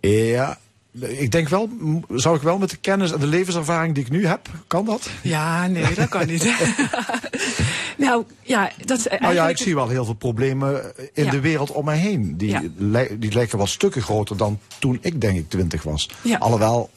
Ja, 0.00 0.58
ik 1.00 1.32
denk 1.32 1.48
wel, 1.48 1.68
zou 2.14 2.36
ik 2.36 2.42
wel 2.42 2.58
met 2.58 2.70
de 2.70 2.76
kennis 2.76 3.12
en 3.12 3.20
de 3.20 3.26
levenservaring 3.26 3.94
die 3.94 4.04
ik 4.04 4.10
nu 4.10 4.26
heb, 4.26 4.48
kan 4.66 4.84
dat? 4.84 5.10
Ja, 5.22 5.66
nee, 5.66 5.94
dat 5.94 6.08
kan 6.08 6.26
niet. 6.26 6.54
nou, 7.96 8.24
ja, 8.42 8.70
dat 8.84 8.98
is 8.98 9.04
Nou 9.04 9.14
ja, 9.14 9.16
ik 9.18 9.22
eigenlijk- 9.26 9.58
zie 9.58 9.74
wel 9.74 9.88
heel 9.88 10.04
veel 10.04 10.14
problemen 10.14 10.92
in 11.12 11.24
Ja. 11.24 11.30
de 11.30 11.40
wereld 11.40 11.70
om 11.70 11.84
mij 11.84 11.98
heen. 11.98 12.36
Die, 12.36 12.48
Ja. 12.50 12.62
li- 12.76 13.18
die 13.18 13.32
lijken 13.32 13.58
wel 13.58 13.66
stukken 13.66 14.02
groter 14.02 14.36
dan 14.36 14.58
toen 14.78 14.98
ik 15.00 15.20
denk 15.20 15.38
ik 15.38 15.48
twintig 15.48 15.82
was. 15.82 16.10
Ja. 16.22 16.36
Alhoewel, 16.38 16.90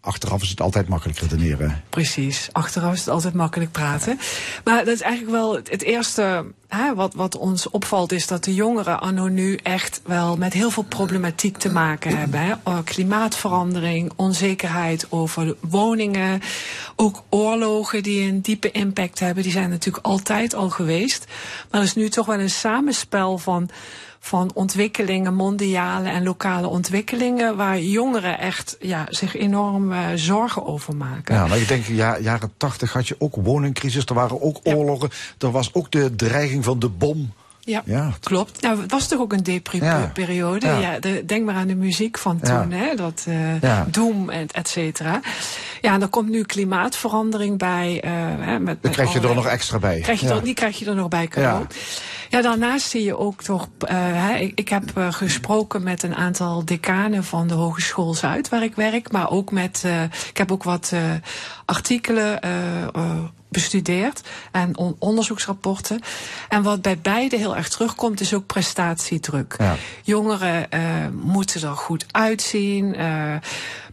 achteraf 0.00 0.42
is 0.42 0.48
het 0.50 0.60
altijd 0.60 0.88
makkelijk 0.88 1.18
redeneren. 1.18 1.82
Precies, 1.90 2.48
achteraf 2.52 2.92
is 2.92 2.98
het 2.98 3.08
altijd 3.08 3.34
makkelijk 3.34 3.72
praten. 3.72 4.18
Maar 4.64 4.84
dat 4.84 4.94
is 4.94 5.00
eigenlijk 5.00 5.32
wel 5.32 5.54
het 5.54 5.82
eerste 5.82 6.44
hè, 6.70 6.94
wat, 6.94 7.14
wat 7.14 7.36
ons 7.36 7.70
opvalt, 7.70 8.12
is 8.12 8.26
dat 8.26 8.44
de 8.44 8.54
jongeren 8.54 9.00
anno 9.00 9.28
nu 9.28 9.58
echt 9.62 10.00
wel 10.04 10.36
met 10.36 10.52
heel 10.52 10.70
veel 10.70 10.82
problematiek 10.82 11.56
te 11.56 11.72
maken 11.72 12.16
hebben. 12.18 12.40
Hè. 12.40 12.52
Oh, 12.64 12.78
Klimaatverandering, 12.84 14.12
onzekerheid 14.16 15.06
over 15.08 15.56
woningen, 15.60 16.40
ook 16.96 17.22
oorlogen 17.28 18.02
die 18.02 18.28
een 18.28 18.40
diepe 18.40 18.70
impact 18.70 19.18
hebben. 19.18 19.42
Die 19.42 19.52
zijn 19.52 19.70
natuurlijk 19.70 20.06
altijd 20.06 20.54
al 20.54 20.70
geweest. 20.70 21.26
Maar 21.70 21.80
er 21.80 21.86
is 21.86 21.94
nu 21.94 22.08
toch 22.08 22.26
wel 22.26 22.40
een 22.40 22.50
samenspel 22.50 23.38
van 23.38 23.70
van 24.22 24.50
ontwikkelingen, 24.54 25.34
mondiale 25.34 26.08
en 26.08 26.22
lokale 26.22 26.66
ontwikkelingen, 26.66 27.56
waar 27.56 27.80
jongeren 27.80 28.38
echt 28.38 28.76
ja, 28.80 29.06
zich 29.08 29.36
enorm 29.36 29.92
eh, 29.92 29.98
zorgen 30.14 30.66
over 30.66 30.96
maken. 30.96 31.34
Ja, 31.34 31.46
maar 31.46 31.58
ik 31.58 31.68
denk, 31.68 31.84
ja, 31.84 32.18
jaren 32.18 32.52
tachtig 32.56 32.92
had 32.92 33.08
je 33.08 33.16
ook 33.18 33.34
woningcrisis, 33.36 34.04
er 34.04 34.14
waren 34.14 34.42
ook 34.42 34.60
Ja. 34.62 34.74
oorlogen, 34.74 35.10
er 35.38 35.50
was 35.50 35.74
ook 35.74 35.90
de 35.90 36.14
dreiging 36.16 36.59
van 36.62 36.78
de 36.78 36.88
bom. 36.88 37.32
Ja, 37.64 37.82
Ja. 37.84 38.12
klopt. 38.20 38.60
Nou, 38.62 38.80
het 38.80 38.90
was 38.90 39.06
toch 39.08 39.20
ook 39.20 39.32
een 39.32 39.42
depri-periode. 39.42 40.66
Ja. 40.66 40.78
Ja. 40.78 40.98
de- 40.98 41.24
denk 41.26 41.44
maar 41.44 41.54
aan 41.54 41.66
de 41.66 41.74
muziek 41.74 42.18
van 42.18 42.38
Ja. 42.42 42.62
toen, 42.62 42.70
hè? 42.72 42.94
dat 42.94 43.26
Ja. 43.60 43.86
Doom 43.90 44.30
en 44.30 44.46
et 44.52 44.68
cetera. 44.68 45.20
Ja, 45.80 45.94
en 45.94 46.02
er 46.02 46.08
komt 46.08 46.28
nu 46.28 46.42
klimaatverandering 46.42 47.58
bij. 47.58 48.00
eh, 48.02 48.10
hè, 48.38 48.58
met, 48.58 48.66
Dan 48.66 48.76
met 48.82 48.92
krijg 48.92 49.12
je 49.12 49.20
er 49.20 49.34
nog 49.34 49.46
extra 49.46 49.78
bij. 49.78 50.00
Krijg 50.00 50.20
je 50.20 50.28
er, 50.28 50.42
die 50.44 50.54
krijg 50.54 50.78
je 50.78 50.86
er 50.86 50.94
nog 50.94 51.08
bij 51.08 51.28
cadeau. 51.28 51.64
Ja. 52.28 52.42
daarnaast 52.42 52.88
zie 52.90 53.04
je 53.04 53.18
ook 53.18 53.42
toch. 53.42 53.68
eh, 53.78 53.96
hè, 53.98 54.34
ik, 54.36 54.52
ik 54.54 54.68
heb 54.68 54.82
gesproken 55.10 55.82
met 55.82 56.02
een 56.02 56.14
aantal 56.14 56.64
decanen 56.64 57.24
van 57.24 57.46
de 57.48 57.54
Hogeschool 57.54 58.14
Zuid, 58.14 58.48
waar 58.48 58.62
ik 58.62 58.74
werk. 58.74 59.12
Maar 59.12 59.30
ook 59.30 59.50
met. 59.50 59.84
ik 60.28 60.36
heb 60.36 60.52
ook 60.52 60.62
wat 60.62 60.92
artikelen. 61.64 62.38
Bestudeerd 63.50 64.20
en 64.52 64.76
on- 64.76 64.96
onderzoeksrapporten. 64.98 66.00
En 66.48 66.62
wat 66.62 66.82
bij 66.82 66.98
beide 66.98 67.36
heel 67.36 67.56
erg 67.56 67.68
terugkomt, 67.68 68.20
is 68.20 68.34
ook 68.34 68.46
prestatiedruk. 68.46 69.54
Ja. 69.58 69.76
Jongeren 70.02 70.70
eh, 70.70 70.82
moeten 71.22 71.62
er 71.68 71.76
goed 71.76 72.04
uitzien, 72.10 72.94
eh, 72.94 73.34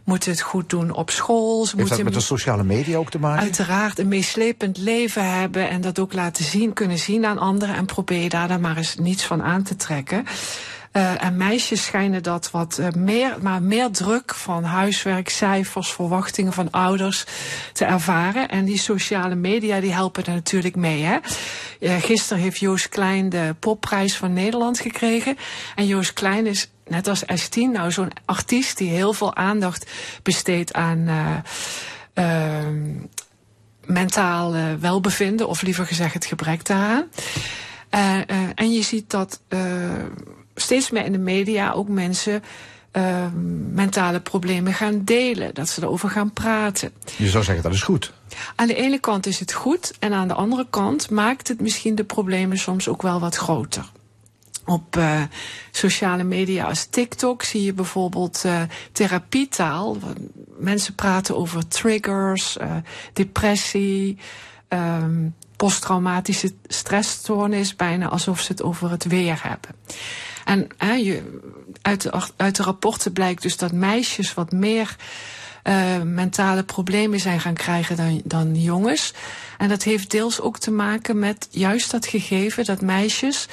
moeten 0.04 0.30
het 0.30 0.40
goed 0.40 0.70
doen 0.70 0.90
op 0.90 1.10
school. 1.10 1.66
Ze 1.66 1.76
Heeft 1.76 1.88
dat 1.88 2.02
met 2.02 2.14
de 2.14 2.20
sociale 2.20 2.64
media 2.64 2.96
ook 2.98 3.10
te 3.10 3.18
maken? 3.18 3.42
uiteraard 3.42 3.98
een 3.98 4.08
meeslepend 4.08 4.76
leven 4.78 5.30
hebben 5.38 5.68
en 5.68 5.80
dat 5.80 5.98
ook 5.98 6.12
laten 6.12 6.44
zien, 6.44 6.72
kunnen 6.72 6.98
zien 6.98 7.26
aan 7.26 7.38
anderen 7.38 7.74
en 7.74 7.86
probeer 7.86 8.28
daar 8.28 8.48
dan 8.48 8.60
maar 8.60 8.76
eens 8.76 8.96
niets 8.96 9.24
van 9.24 9.42
aan 9.42 9.62
te 9.62 9.76
trekken. 9.76 10.24
Eh, 10.98 11.24
en 11.24 11.36
meisjes 11.36 11.84
schijnen 11.84 12.22
dat 12.22 12.50
wat 12.50 12.78
eh, 12.78 12.90
meer, 12.90 13.36
maar 13.40 13.62
meer 13.62 13.90
druk 13.90 14.34
van 14.34 14.64
huiswerk, 14.64 15.28
cijfers, 15.28 15.92
verwachtingen 15.92 16.52
van 16.52 16.70
ouders 16.70 17.24
te 17.72 17.84
ervaren. 17.84 18.48
En 18.48 18.64
die 18.64 18.78
sociale 18.78 19.34
media 19.34 19.80
die 19.80 19.92
helpen 19.92 20.24
er 20.24 20.34
natuurlijk 20.34 20.76
mee. 20.76 21.02
Hè? 21.02 21.16
Eh, 21.80 21.96
gisteren 21.96 22.42
heeft 22.42 22.58
Joost 22.58 22.88
Klein 22.88 23.28
de 23.28 23.54
popprijs 23.58 24.16
van 24.16 24.32
Nederland 24.32 24.78
gekregen. 24.78 25.36
En 25.74 25.86
Joost 25.86 26.12
Klein 26.12 26.46
is 26.46 26.70
net 26.86 27.08
als 27.08 27.24
S10 27.24 27.72
nou 27.72 27.92
zo'n 27.92 28.12
artiest 28.24 28.78
die 28.78 28.90
heel 28.90 29.12
veel 29.12 29.36
aandacht 29.36 29.90
besteedt 30.22 30.72
aan. 30.72 31.08
eh, 31.08 31.36
ehm, 32.14 32.94
mentaal 33.84 34.54
welbevinden, 34.80 35.48
of 35.48 35.62
liever 35.62 35.86
gezegd 35.86 36.14
het 36.14 36.26
gebrek 36.26 36.64
daaraan. 36.64 37.08
En 38.54 38.72
je 38.72 38.82
ziet 38.82 39.10
dat 39.10 39.40
steeds 40.60 40.90
meer 40.90 41.04
in 41.04 41.12
de 41.12 41.18
media 41.18 41.72
ook 41.72 41.88
mensen 41.88 42.42
eh, 42.90 43.26
mentale 43.72 44.20
problemen 44.20 44.72
gaan 44.72 45.04
delen, 45.04 45.54
dat 45.54 45.68
ze 45.68 45.82
erover 45.82 46.10
gaan 46.10 46.32
praten. 46.32 46.92
Je 47.16 47.28
zou 47.28 47.44
zeggen, 47.44 47.64
dat 47.64 47.72
is 47.72 47.82
goed. 47.82 48.12
Aan 48.54 48.66
de 48.66 48.74
ene 48.74 48.98
kant 48.98 49.26
is 49.26 49.40
het 49.40 49.52
goed 49.52 49.92
en 49.98 50.12
aan 50.12 50.28
de 50.28 50.34
andere 50.34 50.66
kant 50.70 51.10
maakt 51.10 51.48
het 51.48 51.60
misschien 51.60 51.94
de 51.94 52.04
problemen 52.04 52.58
soms 52.58 52.88
ook 52.88 53.02
wel 53.02 53.20
wat 53.20 53.36
groter. 53.36 53.90
Op 54.68 54.96
eh, 54.96 55.22
sociale 55.70 56.24
media 56.24 56.64
als 56.64 56.84
TikTok 56.84 57.42
zie 57.42 57.62
je 57.62 57.72
bijvoorbeeld 57.72 58.42
eh, 58.44 58.62
therapietaal. 58.92 59.96
Mensen 60.58 60.94
praten 60.94 61.36
over 61.36 61.68
triggers, 61.68 62.56
eh, 62.56 62.76
depressie, 63.12 64.18
ehm, 64.68 65.28
posttraumatische 65.56 66.52
stressstoornis, 66.66 67.76
bijna 67.76 68.08
alsof 68.08 68.40
ze 68.40 68.52
het 68.52 68.62
over 68.62 68.90
het 68.90 69.04
weer 69.04 69.40
hebben. 69.42 69.70
En 70.48 70.68
uit, 71.82 72.02
de, 72.02 72.22
uit 72.36 72.56
de 72.56 72.62
rapporten 72.62 73.12
blijkt 73.12 73.42
dus 73.42 73.56
dat 73.56 73.72
meisjes 73.72 74.34
wat 74.34 74.52
meer 74.52 74.96
eh, 75.62 76.02
mentale 76.02 76.62
problemen 76.62 77.20
zijn 77.20 77.40
gaan 77.40 77.54
krijgen 77.54 77.96
dan, 77.96 78.20
dan 78.24 78.54
jongens. 78.54 79.12
En 79.58 79.68
dat 79.68 79.82
heeft 79.82 80.10
deels 80.10 80.40
ook 80.40 80.58
te 80.58 80.70
maken 80.70 81.18
met 81.18 81.48
juist 81.50 81.90
dat 81.90 82.06
gegeven 82.06 82.64
dat 82.64 82.80
meisjes. 82.80 83.48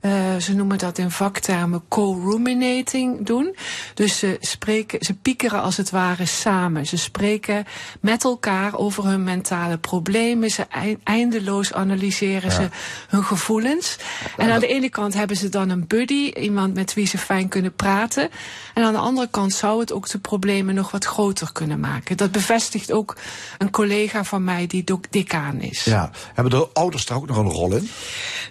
Eh, 0.00 0.36
ze 0.36 0.54
noemen 0.54 0.78
dat 0.78 0.98
in 0.98 1.10
vaktermen 1.10 1.82
co-ruminating 1.88 3.26
doen. 3.26 3.56
Dus 3.94 4.18
ze 4.18 4.36
spreken, 4.40 5.04
ze 5.04 5.14
piekeren 5.14 5.62
als 5.62 5.76
het 5.76 5.90
ware 5.90 6.26
samen. 6.26 6.86
Ze 6.86 6.96
spreken 6.96 7.64
met 8.00 8.24
elkaar 8.24 8.76
over 8.76 9.04
hun 9.06 9.24
mentale 9.24 9.78
problemen. 9.78 10.50
Ze 10.50 10.66
ei- 10.70 10.98
eindeloos 11.04 11.72
analyseren 11.72 12.52
ze 12.52 12.68
hun 13.08 13.24
gevoelens. 13.24 13.96
En 14.36 14.50
aan 14.50 14.60
de 14.60 14.66
ene 14.66 14.88
kant 14.88 15.14
hebben 15.14 15.36
ze 15.36 15.48
dan 15.48 15.68
een 15.68 15.86
buddy, 15.86 16.30
iemand 16.30 16.74
met 16.74 16.94
wie 16.94 17.06
ze 17.06 17.18
fijn 17.18 17.48
kunnen 17.48 17.74
praten. 17.74 18.28
En 18.74 18.84
aan 18.84 18.92
de 18.92 18.98
andere 18.98 19.28
kant 19.30 19.52
zou 19.52 19.80
het 19.80 19.92
ook 19.92 20.08
de 20.08 20.18
problemen 20.18 20.74
nog 20.74 20.90
wat 20.90 21.04
groter 21.04 21.52
kunnen 21.52 21.80
maken. 21.80 22.16
Dat 22.16 22.32
bevestigt 22.32 22.92
ook 22.92 23.16
een 23.58 23.70
collega 23.70 24.24
van 24.24 24.44
mij 24.44 24.66
die 24.66 24.84
decaan 25.10 25.60
is. 25.60 25.84
Ja. 25.84 26.10
Hebben 26.34 26.58
de 26.58 26.68
ouders 26.72 27.06
daar 27.06 27.16
ook 27.16 27.26
nog 27.26 27.36
een 27.36 27.50
rol 27.50 27.76
in? 27.76 27.90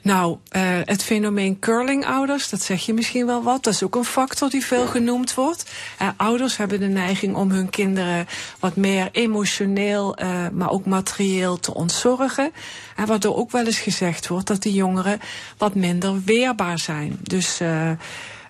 Nou, 0.02 0.38
eh, 0.50 0.62
het 0.86 1.04
fenomeen 1.04 1.38
curlingouders, 1.60 2.50
dat 2.50 2.62
zeg 2.62 2.86
je 2.86 2.94
misschien 2.94 3.26
wel 3.26 3.44
wat. 3.44 3.64
Dat 3.64 3.74
is 3.74 3.84
ook 3.84 3.96
een 3.96 4.04
factor 4.04 4.50
die 4.50 4.66
veel 4.66 4.88
genoemd 4.88 5.34
wordt. 5.34 5.72
Ouders 6.18 6.58
hebben 6.58 6.80
de 6.80 6.88
neiging 6.88 7.36
om 7.36 7.52
hun 7.52 7.70
kinderen 7.70 8.28
wat 8.60 8.76
meer 8.76 9.10
emotioneel, 9.12 10.16
eh, 10.16 10.48
maar 10.54 10.70
ook 10.70 10.86
materieel 10.86 11.60
te 11.60 11.74
ontzorgen. 11.74 12.52
En 12.96 13.06
waardoor 13.06 13.36
ook 13.36 13.52
wel 13.52 13.66
eens 13.66 13.80
gezegd 13.80 14.28
wordt 14.28 14.48
dat 14.48 14.62
die 14.62 14.74
jongeren 14.74 15.20
wat 15.58 15.76
minder 15.76 16.22
weerbaar 16.26 16.80
zijn. 16.80 17.20
Dus. 17.22 17.60
eh 17.60 17.92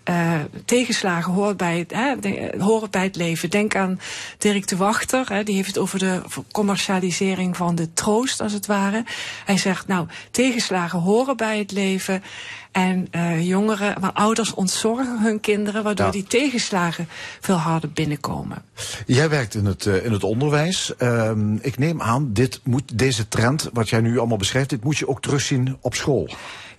eh, 0.03 0.33
tegenslagen 0.65 1.33
hoort 1.33 1.57
bij, 1.57 1.85
hè, 1.87 2.19
de- 2.19 2.53
horen 2.59 2.89
bij 2.91 3.03
het 3.03 3.15
leven. 3.15 3.49
Denk 3.49 3.75
aan 3.75 3.99
Dirk 4.37 4.67
de 4.67 4.75
Wachter, 4.75 5.33
hè, 5.33 5.43
die 5.43 5.55
heeft 5.55 5.67
het 5.67 5.77
over 5.77 5.99
de 5.99 6.21
commercialisering 6.51 7.57
van 7.57 7.75
de 7.75 7.93
troost, 7.93 8.41
als 8.41 8.53
het 8.53 8.65
ware. 8.65 9.03
Hij 9.45 9.57
zegt, 9.57 9.87
nou, 9.87 10.07
tegenslagen 10.31 10.99
horen 10.99 11.37
bij 11.37 11.57
het 11.57 11.71
leven. 11.71 12.23
En 12.71 13.07
eh, 13.11 13.47
jongeren, 13.47 13.95
maar 14.01 14.11
ouders 14.13 14.53
ontzorgen 14.53 15.21
hun 15.21 15.39
kinderen, 15.39 15.83
waardoor 15.83 16.05
Ja. 16.05 16.11
die 16.11 16.23
tegenslagen 16.23 17.07
veel 17.39 17.55
harder 17.55 17.91
binnenkomen. 17.91 18.63
Jij 19.05 19.29
werkt 19.29 19.55
in 19.55 19.65
het, 19.65 19.85
eh, 19.85 20.05
in 20.05 20.11
het 20.11 20.23
onderwijs. 20.23 20.95
Ehm, 20.97 21.55
ik 21.55 21.77
neem 21.77 22.01
aan, 22.01 22.29
dit 22.33 22.59
moet, 22.63 22.97
deze 22.97 23.27
trend, 23.27 23.69
wat 23.73 23.89
jij 23.89 24.01
nu 24.01 24.17
allemaal 24.17 24.37
beschrijft, 24.37 24.69
dit 24.69 24.83
moet 24.83 24.97
je 24.97 25.07
ook 25.07 25.21
terugzien 25.21 25.77
op 25.81 25.95
school. 25.95 26.29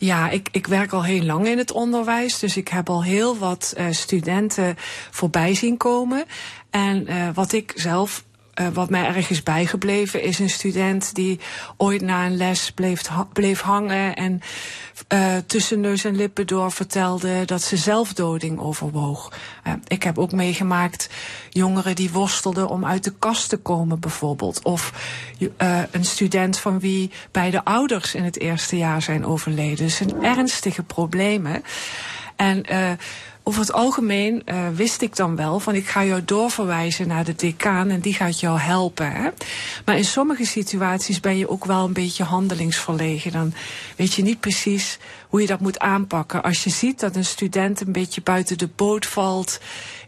Ja, 0.01 0.31
ik, 0.31 0.49
ik 0.53 0.67
werk 0.67 0.93
al 0.93 1.05
heel 1.05 1.23
lang 1.23 1.47
in 1.47 1.59
het 1.59 1.73
onderwijs, 1.73 2.39
dus 2.39 2.57
ik 2.57 2.69
heb 2.69 2.89
al 2.91 3.05
heel 3.05 3.39
wat 3.39 3.75
eh, 3.77 3.87
studenten 3.91 4.77
voorbij 5.11 5.55
zien 5.55 5.77
komen. 5.77 6.25
En 6.71 7.07
eh, 7.07 7.29
wat 7.35 7.53
ik 7.53 7.73
zelf, 7.75 8.25
eh, 8.61 8.67
wat 8.73 8.91
mij 8.91 9.07
erg 9.07 9.31
is 9.31 9.43
bijgebleven, 9.43 10.23
is 10.23 10.39
een 10.39 10.51
student 10.51 11.15
die 11.15 11.41
ooit 11.77 12.01
na 12.01 12.27
een 12.27 12.37
les 12.37 12.71
bleef, 12.71 13.03
bleef 13.33 13.61
hangen 13.61 14.17
en 14.17 14.41
eh, 15.09 15.37
tussen 15.47 15.81
neus 15.81 16.05
en 16.05 16.17
lippen 16.17 16.47
door 16.47 16.73
vertelde 16.73 17.45
dat 17.45 17.63
ze 17.63 17.77
zelfdoding 17.77 18.59
overwoog. 18.59 19.33
Eh, 19.63 19.73
ik 19.87 20.03
heb 20.03 20.19
ook 20.19 20.33
meegemaakt 20.33 21.09
jongeren 21.51 21.95
die 21.95 22.11
worstelden 22.11 22.69
om 22.69 22.85
uit 22.85 23.05
de 23.05 23.13
kast 23.19 23.49
te 23.49 23.57
komen, 23.57 24.01
bijvoorbeeld. 24.01 24.63
Of 24.63 24.93
een 25.91 26.05
student 26.05 26.59
van 26.59 26.81
wie 26.81 27.11
beide 27.31 27.65
ouders 27.65 28.15
in 28.15 28.25
het 28.25 28.39
eerste 28.39 28.77
jaar 28.77 29.03
zijn 29.03 29.27
overleden. 29.27 29.77
Dus 29.77 29.97
zijn 29.97 30.23
ernstige 30.23 30.83
problemen. 30.83 31.63
En 32.37 32.65
over 33.43 33.61
het 33.61 33.73
algemeen 33.73 34.43
eh, 34.45 34.69
wist 34.75 35.03
ik 35.03 35.17
dan 35.17 35.37
wel 35.37 35.61
van 35.61 35.75
ik 35.75 35.87
ga 35.87 36.05
jou 36.05 36.25
doorverwijzen 36.25 37.09
naar 37.09 37.25
de 37.25 37.35
decaan 37.35 37.89
en 37.89 38.01
die 38.01 38.15
gaat 38.15 38.41
jou 38.41 38.59
helpen. 38.59 39.13
Hè? 39.13 39.29
Maar 39.85 39.97
in 39.97 40.05
sommige 40.05 40.45
situaties 40.45 41.21
ben 41.21 41.37
je 41.37 41.49
ook 41.49 41.65
wel 41.65 41.85
een 41.85 41.93
beetje 41.93 42.25
handelingsverlegen. 42.25 43.33
Dan 43.33 43.53
weet 43.97 44.15
je 44.15 44.23
niet 44.23 44.41
precies 44.41 44.99
hoe 45.29 45.41
je 45.41 45.47
dat 45.47 45.61
moet 45.61 45.79
aanpakken. 45.79 46.43
Als 46.43 46.65
je 46.65 46.71
ziet 46.71 47.01
dat 47.01 47.17
een 47.17 47.25
student 47.25 47.81
een 47.81 47.93
beetje 47.93 48.23
buiten 48.23 48.59
de 48.59 48.69
boot 48.77 49.07
valt, 49.07 49.61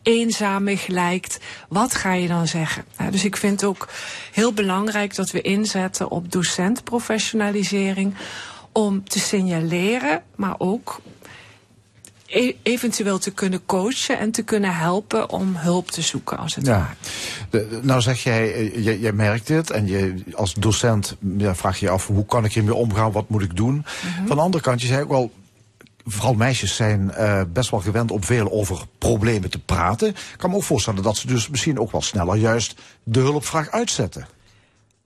eenzamig 0.02 0.86
lijkt, 0.86 1.38
wat 1.68 1.94
ga 1.94 2.12
je 2.12 2.28
dan 2.28 2.46
zeggen? 2.46 2.84
Ja, 2.98 3.10
dus 3.10 3.24
ik 3.24 3.36
vind 3.36 3.64
ook 3.64 3.88
heel 4.32 4.52
belangrijk 4.52 5.14
dat 5.14 5.30
we 5.30 5.40
inzetten 5.40 6.10
op 6.10 6.32
docentprofessionalisering 6.32 8.14
om 8.72 9.08
te 9.08 9.18
signaleren, 9.18 10.22
maar 10.36 10.54
ook 10.58 11.00
e- 12.32 12.54
eventueel 12.62 13.18
te 13.18 13.30
kunnen 13.30 13.66
coachen 13.66 14.18
en 14.18 14.30
te 14.30 14.42
kunnen 14.42 14.74
helpen 14.76 15.30
om 15.30 15.56
hulp 15.56 15.90
te 15.90 16.02
zoeken 16.02 16.38
als 16.38 16.54
het 16.54 16.66
Ja. 16.66 16.72
ware. 16.78 16.94
De- 17.50 17.68
de- 17.68 17.80
nou 17.82 18.00
zeg 18.00 18.22
jij, 18.22 18.54
eh, 18.54 18.84
jij, 18.84 18.98
jij 18.98 19.12
merkt 19.12 19.46
dit 19.46 19.70
en 19.70 19.86
je, 19.86 20.14
als 20.34 20.54
docent 20.54 21.16
ja, 21.36 21.54
vraag 21.54 21.78
je 21.78 21.86
je 21.86 21.92
af 21.92 22.06
hoe 22.06 22.26
kan 22.26 22.44
ik 22.44 22.52
hiermee 22.52 22.74
omgaan, 22.74 23.12
wat 23.12 23.28
moet 23.28 23.42
ik 23.42 23.56
doen. 23.56 23.84
Van 24.26 24.36
de 24.36 24.42
andere 24.42 24.62
kant, 24.64 24.80
je 24.80 24.86
zei 24.86 25.02
ook 25.02 25.08
wel, 25.08 25.32
vooral 26.04 26.34
meisjes 26.34 26.76
zijn 26.76 27.10
eh, 27.10 27.42
best 27.52 27.70
wel 27.70 27.80
gewend 27.80 28.10
om 28.10 28.24
veel 28.24 28.52
over 28.52 28.78
problemen 28.98 29.50
te 29.50 29.58
praten. 29.58 30.08
Ik 30.08 30.34
kan 30.36 30.50
me 30.50 30.56
ook 30.56 30.62
voorstellen 30.62 31.02
dat 31.02 31.16
ze 31.16 31.26
dus 31.26 31.48
misschien 31.48 31.78
ook 31.78 31.92
wel 31.92 32.02
sneller 32.02 32.36
juist 32.36 32.74
de 33.02 33.20
hulpvraag 33.20 33.70
uitzetten. 33.70 34.26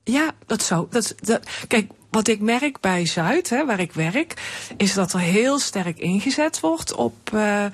Ja, 0.05 0.31
dat 0.47 0.63
zou. 0.63 0.87
Dat, 0.91 1.15
dat, 1.21 1.41
kijk, 1.69 1.91
wat 2.17 2.29
ik 2.29 2.41
merk 2.41 2.81
bij 2.81 3.07
Zuid, 3.07 3.49
hè, 3.49 3.67
waar 3.67 3.81
ik 3.81 3.93
werk, 3.93 4.35
is 4.77 4.95
dat 4.95 5.13
er 5.13 5.19
heel 5.19 5.59
sterk 5.59 5.99
ingezet 5.99 6.61
wordt 6.61 6.95
op 6.95 7.15
eh, 7.33 7.65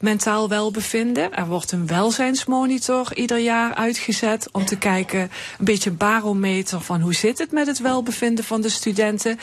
mentaal 0.00 0.48
welbevinden. 0.48 1.34
Er 1.34 1.46
wordt 1.46 1.72
een 1.72 1.86
welzijnsmonitor 1.86 3.14
ieder 3.16 3.38
jaar 3.38 3.74
uitgezet 3.74 4.48
om 4.52 4.64
te 4.64 4.78
kijken, 4.78 5.20
een 5.20 5.64
beetje 5.64 5.90
barometer 5.90 6.80
van 6.80 7.00
hoe 7.00 7.14
zit 7.14 7.38
het 7.38 7.52
met 7.52 7.66
het 7.66 7.78
welbevinden 7.78 8.44
van 8.44 8.60
de 8.60 8.68
studenten. 8.68 9.38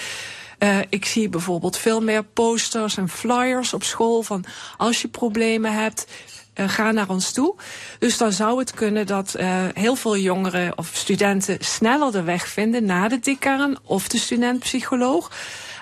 Eh, 0.57 0.77
ik 0.89 1.05
zie 1.05 1.29
bijvoorbeeld 1.29 1.77
veel 1.77 2.01
meer 2.01 2.23
posters 2.23 2.97
en 2.97 3.09
flyers 3.09 3.73
op 3.73 3.83
school 3.83 4.23
van 4.23 4.45
als 4.77 5.01
je 5.01 5.07
problemen 5.07 5.73
hebt, 5.73 6.07
eh, 6.55 6.69
ga 6.69 6.91
naar 6.91 7.09
ons 7.09 7.31
toe. 7.31 7.55
Dus 7.99 8.17
dan 8.17 8.31
zou 8.31 8.59
het 8.59 8.71
kunnen 8.73 9.05
dat 9.05 9.33
eh, 9.33 9.47
heel 9.73 9.95
veel 9.95 10.17
jongeren 10.17 10.77
of 10.77 10.89
studenten 10.93 11.57
sneller 11.59 12.11
de 12.11 12.23
weg 12.23 12.47
vinden 12.47 12.85
naar 12.85 13.09
de 13.09 13.19
decaan 13.19 13.75
of 13.83 14.07
de 14.07 14.17
studentpsycholoog. 14.17 15.31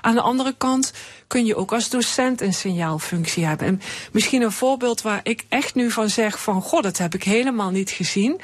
Aan 0.01 0.15
de 0.15 0.21
andere 0.21 0.53
kant 0.57 0.93
kun 1.27 1.45
je 1.45 1.55
ook 1.55 1.73
als 1.73 1.89
docent 1.89 2.41
een 2.41 2.53
signaalfunctie 2.53 3.45
hebben. 3.45 3.67
En 3.67 3.81
misschien 4.11 4.41
een 4.41 4.51
voorbeeld 4.51 5.01
waar 5.01 5.19
ik 5.23 5.45
echt 5.49 5.75
nu 5.75 5.91
van 5.91 6.09
zeg 6.09 6.39
van... 6.39 6.61
goh, 6.61 6.81
dat 6.81 6.97
heb 6.97 7.13
ik 7.13 7.23
helemaal 7.23 7.69
niet 7.69 7.89
gezien... 7.89 8.41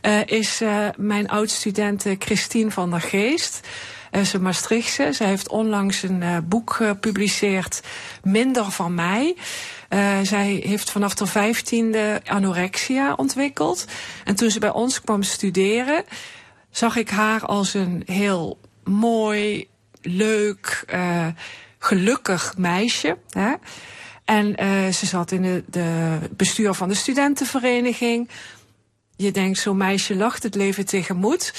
eh, 0.00 0.26
is 0.26 0.60
eh, 0.60 0.88
mijn 0.96 1.28
oud-studente 1.28 2.16
Christine 2.18 2.70
van 2.70 2.90
der 2.90 3.00
Geest... 3.00 3.60
Eh, 4.10 4.22
ze 4.22 4.40
Maastrichtse. 4.40 5.08
Zij 5.12 5.26
heeft 5.26 5.48
onlangs 5.48 6.02
een 6.02 6.44
boek 6.48 6.72
gepubliceerd, 6.72 7.80
Minder 8.22 8.70
van 8.70 8.94
mij. 8.94 9.36
Eh, 9.92 10.18
zij 10.22 10.62
heeft 10.64 10.90
vanaf 10.90 11.18
haar 11.18 11.28
vijftiende 11.28 12.20
anorexia 12.24 13.14
ontwikkeld. 13.14 13.84
En 14.24 14.34
toen 14.34 14.50
ze 14.50 14.58
bij 14.58 14.72
ons 14.72 15.00
kwam 15.00 15.22
studeren, 15.22 16.04
zag 16.70 16.96
ik 16.96 17.10
haar 17.10 17.46
als 17.46 17.74
een 17.74 18.02
heel 18.06 18.58
mooi, 18.84 19.68
leuk, 20.02 20.84
eh, 20.86 21.26
gelukkig 21.78 22.54
meisje. 22.56 23.18
Hè? 23.28 23.52
En 24.24 24.56
eh, 24.56 24.88
ze 24.88 25.06
zat 25.06 25.32
in 25.32 25.44
het 25.44 25.72
de 25.72 26.18
bestuur 26.30 26.74
van 26.74 26.88
de 26.88 26.94
studentenvereniging. 26.94 28.28
Je 29.16 29.30
denkt, 29.30 29.58
zo'n 29.58 29.76
meisje 29.76 30.16
lacht 30.16 30.42
het 30.42 30.54
leven 30.54 30.86
tegemoet. 30.86 31.54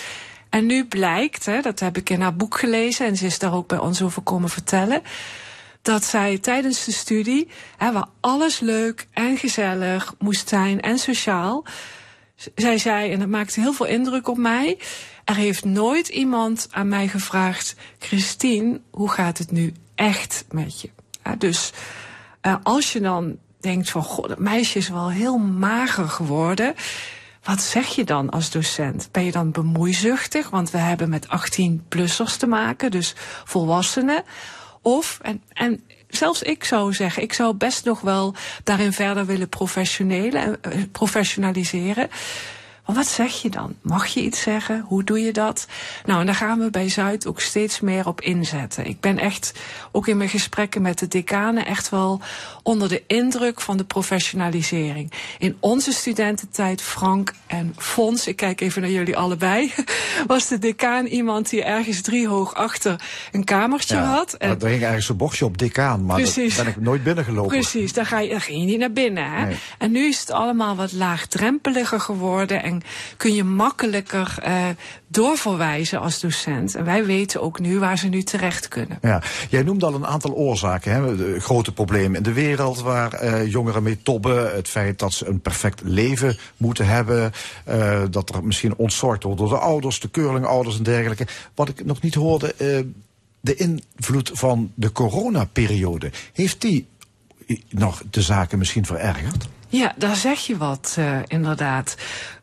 En 0.50 0.66
nu 0.66 0.86
blijkt, 0.86 1.46
hè, 1.46 1.62
dat 1.62 1.80
heb 1.80 1.98
ik 1.98 2.10
in 2.10 2.22
haar 2.22 2.36
boek 2.36 2.58
gelezen 2.58 3.06
en 3.06 3.18
ze 3.18 3.26
is 3.26 3.40
daar 3.40 3.54
ook 3.54 3.68
bij 3.68 3.80
ons 3.80 4.02
over 4.02 4.22
komen 4.22 4.50
vertellen, 4.50 5.02
dat 5.84 6.04
zij 6.04 6.38
tijdens 6.38 6.86
de 6.86 6.92
studie, 6.92 7.48
hè, 7.78 7.92
waar 7.92 8.08
alles 8.20 8.60
leuk 8.60 9.08
en 9.12 9.38
gezellig 9.38 10.16
moest 10.20 10.50
zijn 10.50 10.82
en 10.82 10.98
sociaal, 10.98 11.66
zij 12.56 12.78
zei, 12.78 13.12
en 13.12 13.20
dat 13.20 13.28
maakte 13.28 13.60
heel 13.60 13.74
veel 13.74 13.86
indruk 13.86 14.28
op 14.28 14.38
mij, 14.38 14.80
er 15.26 15.36
heeft 15.36 15.66
nooit 15.66 16.08
iemand 16.08 16.68
aan 16.72 16.88
mij 16.88 17.08
gevraagd, 17.08 17.76
Christine, 18.00 18.82
hoe 18.92 19.10
gaat 19.10 19.38
het 19.38 19.52
nu 19.52 19.74
echt 19.96 20.46
met 20.52 20.82
je? 20.82 20.90
Ja, 21.24 21.36
dus 21.36 21.72
eh, 22.42 22.56
als 22.64 22.94
je 22.94 23.00
dan 23.00 23.38
denkt 23.60 23.90
van, 23.90 24.04
god, 24.04 24.28
dat 24.28 24.40
meisje 24.40 24.78
is 24.78 24.90
wel 24.90 25.10
heel 25.10 25.38
mager 25.38 26.10
geworden. 26.10 26.76
Wat 27.44 27.62
zeg 27.62 27.88
je 27.88 28.04
dan 28.04 28.30
als 28.30 28.52
docent? 28.52 29.10
Ben 29.12 29.26
je 29.26 29.32
dan 29.32 29.52
bemoeizuchtig? 29.52 30.50
Want 30.50 30.72
we 30.72 30.78
hebben 30.78 31.10
met 31.10 31.28
18-plussers 31.28 32.38
te 32.38 32.48
maken, 32.48 32.92
dus 32.92 33.14
volwassenen. 33.44 34.24
Of, 34.84 35.20
en, 35.22 35.42
en 35.54 35.84
zelfs 36.08 36.42
ik 36.42 36.64
zou 36.64 36.94
zeggen, 36.94 37.24
ik 37.24 37.34
zou 37.34 37.56
best 37.56 37.86
nog 37.86 38.02
wel 38.02 38.36
daarin 38.64 38.94
verder 38.94 39.26
willen 39.26 39.50
eh, 40.62 40.82
professionaliseren. 40.92 42.10
Maar 42.86 42.96
wat 42.96 43.08
zeg 43.08 43.42
je 43.42 43.50
dan? 43.50 43.76
Mag 43.82 44.06
je 44.08 44.22
iets 44.22 44.42
zeggen? 44.42 44.86
Hoe 44.88 45.04
doe 45.04 45.20
je 45.20 45.32
dat? 45.34 45.68
Nou, 46.06 46.20
en 46.20 46.26
daar 46.26 46.36
gaan 46.36 46.60
we 46.60 46.70
bij 46.70 46.90
Zuid 46.90 47.28
ook 47.28 47.40
steeds 47.40 47.80
meer 47.80 48.08
op 48.08 48.22
inzetten. 48.22 48.86
Ik 48.86 49.00
ben 49.00 49.20
echt, 49.20 49.54
ook 49.92 50.08
in 50.08 50.18
mijn 50.18 50.30
gesprekken 50.30 50.82
met 50.82 51.00
de 51.00 51.08
decanen, 51.08 51.66
echt 51.66 51.90
wel 51.90 52.22
onder 52.64 52.90
de 52.90 53.04
indruk 53.08 53.62
van 53.62 53.78
de 53.78 53.84
professionalisering. 53.84 55.12
In 55.40 55.58
onze 55.60 55.92
studententijd, 55.92 56.82
Frank 56.82 57.34
en 57.48 57.74
Fons, 57.78 58.28
ik 58.28 58.36
kijk 58.36 58.62
even 58.62 58.82
naar 58.82 58.92
jullie 58.92 59.18
allebei, 59.18 59.74
was 60.28 60.48
de 60.48 60.60
decaan 60.60 61.06
iemand 61.06 61.50
die 61.50 61.64
ergens 61.64 62.02
driehoog 62.02 62.54
achter 62.54 63.02
een 63.32 63.44
kamertje 63.44 63.98
had. 63.98 64.36
maar 64.40 64.50
er 64.50 64.70
ging 64.70 64.84
ergens 64.84 65.10
een 65.10 65.18
bochtje 65.18 65.46
op 65.46 65.58
decaan, 65.58 66.06
maar 66.06 66.16
Precies. 66.16 66.56
daar 66.56 66.66
ben 66.66 66.74
ik 66.74 66.82
nooit 66.82 67.04
binnengelopen. 67.04 67.52
Precies, 67.52 67.94
daar, 67.94 68.06
ga 68.06 68.20
je, 68.20 68.30
daar 68.30 68.42
ging 68.42 68.60
je 68.60 68.66
niet 68.66 68.80
naar 68.80 68.92
binnen. 68.92 69.32
Hè? 69.32 69.46
Nee. 69.46 69.58
En 69.78 69.92
nu 69.92 70.08
is 70.08 70.20
het 70.20 70.32
allemaal 70.32 70.76
wat 70.76 70.92
laagdrempeliger 70.92 72.00
geworden 72.00 72.64
en 72.64 72.73
kun 73.18 73.34
je 73.34 73.44
makkelijker 73.44 74.38
eh, 74.42 74.66
doorverwijzen 75.08 76.00
als 76.00 76.20
docent. 76.20 76.76
En 76.76 76.86
wij 76.86 77.06
weten 77.06 77.42
ook 77.42 77.60
nu 77.60 77.80
waar 77.80 77.98
ze 77.98 78.08
nu 78.08 78.24
terecht 78.24 78.68
kunnen. 78.68 78.98
Ja, 79.02 79.22
jij 79.50 79.64
noemde 79.64 79.86
al 79.86 79.94
een 79.94 80.06
aantal 80.06 80.34
oorzaken. 80.34 80.92
Hè? 80.94 81.16
De 81.16 81.40
grote 81.40 81.72
problemen 81.72 82.18
in 82.18 82.24
de 82.24 82.34
wereld 82.34 82.82
waar 82.82 83.14
eh, 83.14 83.52
jongeren 83.52 83.84
mee 83.84 84.02
tobben. 84.02 84.56
Het 84.56 84.68
feit 84.68 85.00
dat 85.00 85.14
ze 85.14 85.28
een 85.28 85.42
perfect 85.42 85.82
leven 85.84 86.38
moeten 86.58 86.88
hebben. 86.88 87.32
eh, 87.66 88.02
dat 88.10 88.36
er 88.36 88.44
misschien 88.44 88.76
ontzorgd 88.76 89.24
wordt 89.24 89.40
door 89.40 89.50
de 89.50 89.58
ouders, 89.58 90.00
de 90.00 90.10
keurlingouders 90.10 90.78
en 90.78 90.84
dergelijke. 90.84 91.28
Wat 91.56 91.70
ik 91.70 91.86
nog 91.86 92.02
niet 92.02 92.14
hoorde, 92.14 92.54
de 93.42 93.56
invloed 93.56 94.32
van 94.34 94.72
de 94.76 94.92
coronaperiode. 94.92 96.12
Heeft 96.34 96.62
die 96.62 96.88
nog 97.70 98.04
de 98.10 98.22
zaken 98.22 98.58
misschien 98.58 98.86
verergerd? 98.86 99.48
Ja, 99.74 99.94
daar 99.98 100.16
zeg 100.16 100.40
je 100.40 100.58
wat, 100.58 100.96
uh, 101.00 101.18
inderdaad. 101.28 101.96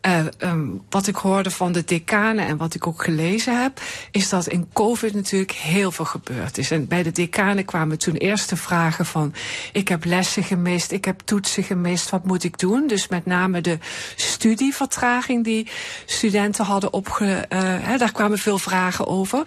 Uh, 0.06 0.24
um, 0.38 0.82
wat 0.88 1.06
ik 1.06 1.16
hoorde 1.16 1.50
van 1.50 1.72
de 1.72 1.84
decanen 1.84 2.46
en 2.46 2.56
wat 2.56 2.74
ik 2.74 2.86
ook 2.86 3.04
gelezen 3.04 3.62
heb, 3.62 3.80
is 4.10 4.28
dat 4.28 4.46
in 4.46 4.68
COVID 4.72 5.14
natuurlijk 5.14 5.52
heel 5.52 5.92
veel 5.92 6.04
gebeurd 6.04 6.58
is. 6.58 6.70
En 6.70 6.88
bij 6.88 7.02
de 7.02 7.12
decanen 7.12 7.64
kwamen 7.64 7.98
toen 7.98 8.14
eerst 8.14 8.48
de 8.48 8.56
vragen 8.56 9.06
van: 9.06 9.34
ik 9.72 9.88
heb 9.88 10.04
lessen 10.04 10.42
gemist, 10.42 10.90
ik 10.90 11.04
heb 11.04 11.20
toetsen 11.24 11.62
gemist, 11.62 12.10
wat 12.10 12.24
moet 12.24 12.44
ik 12.44 12.58
doen? 12.58 12.86
Dus 12.86 13.08
met 13.08 13.26
name 13.26 13.60
de 13.60 13.78
studievertraging 14.16 15.44
die 15.44 15.68
studenten 16.06 16.64
hadden 16.64 16.92
opge. 16.92 17.46
Hè, 17.54 17.96
daar 17.96 18.12
kwamen 18.12 18.38
veel 18.38 18.58
vragen 18.58 19.06
over. 19.06 19.42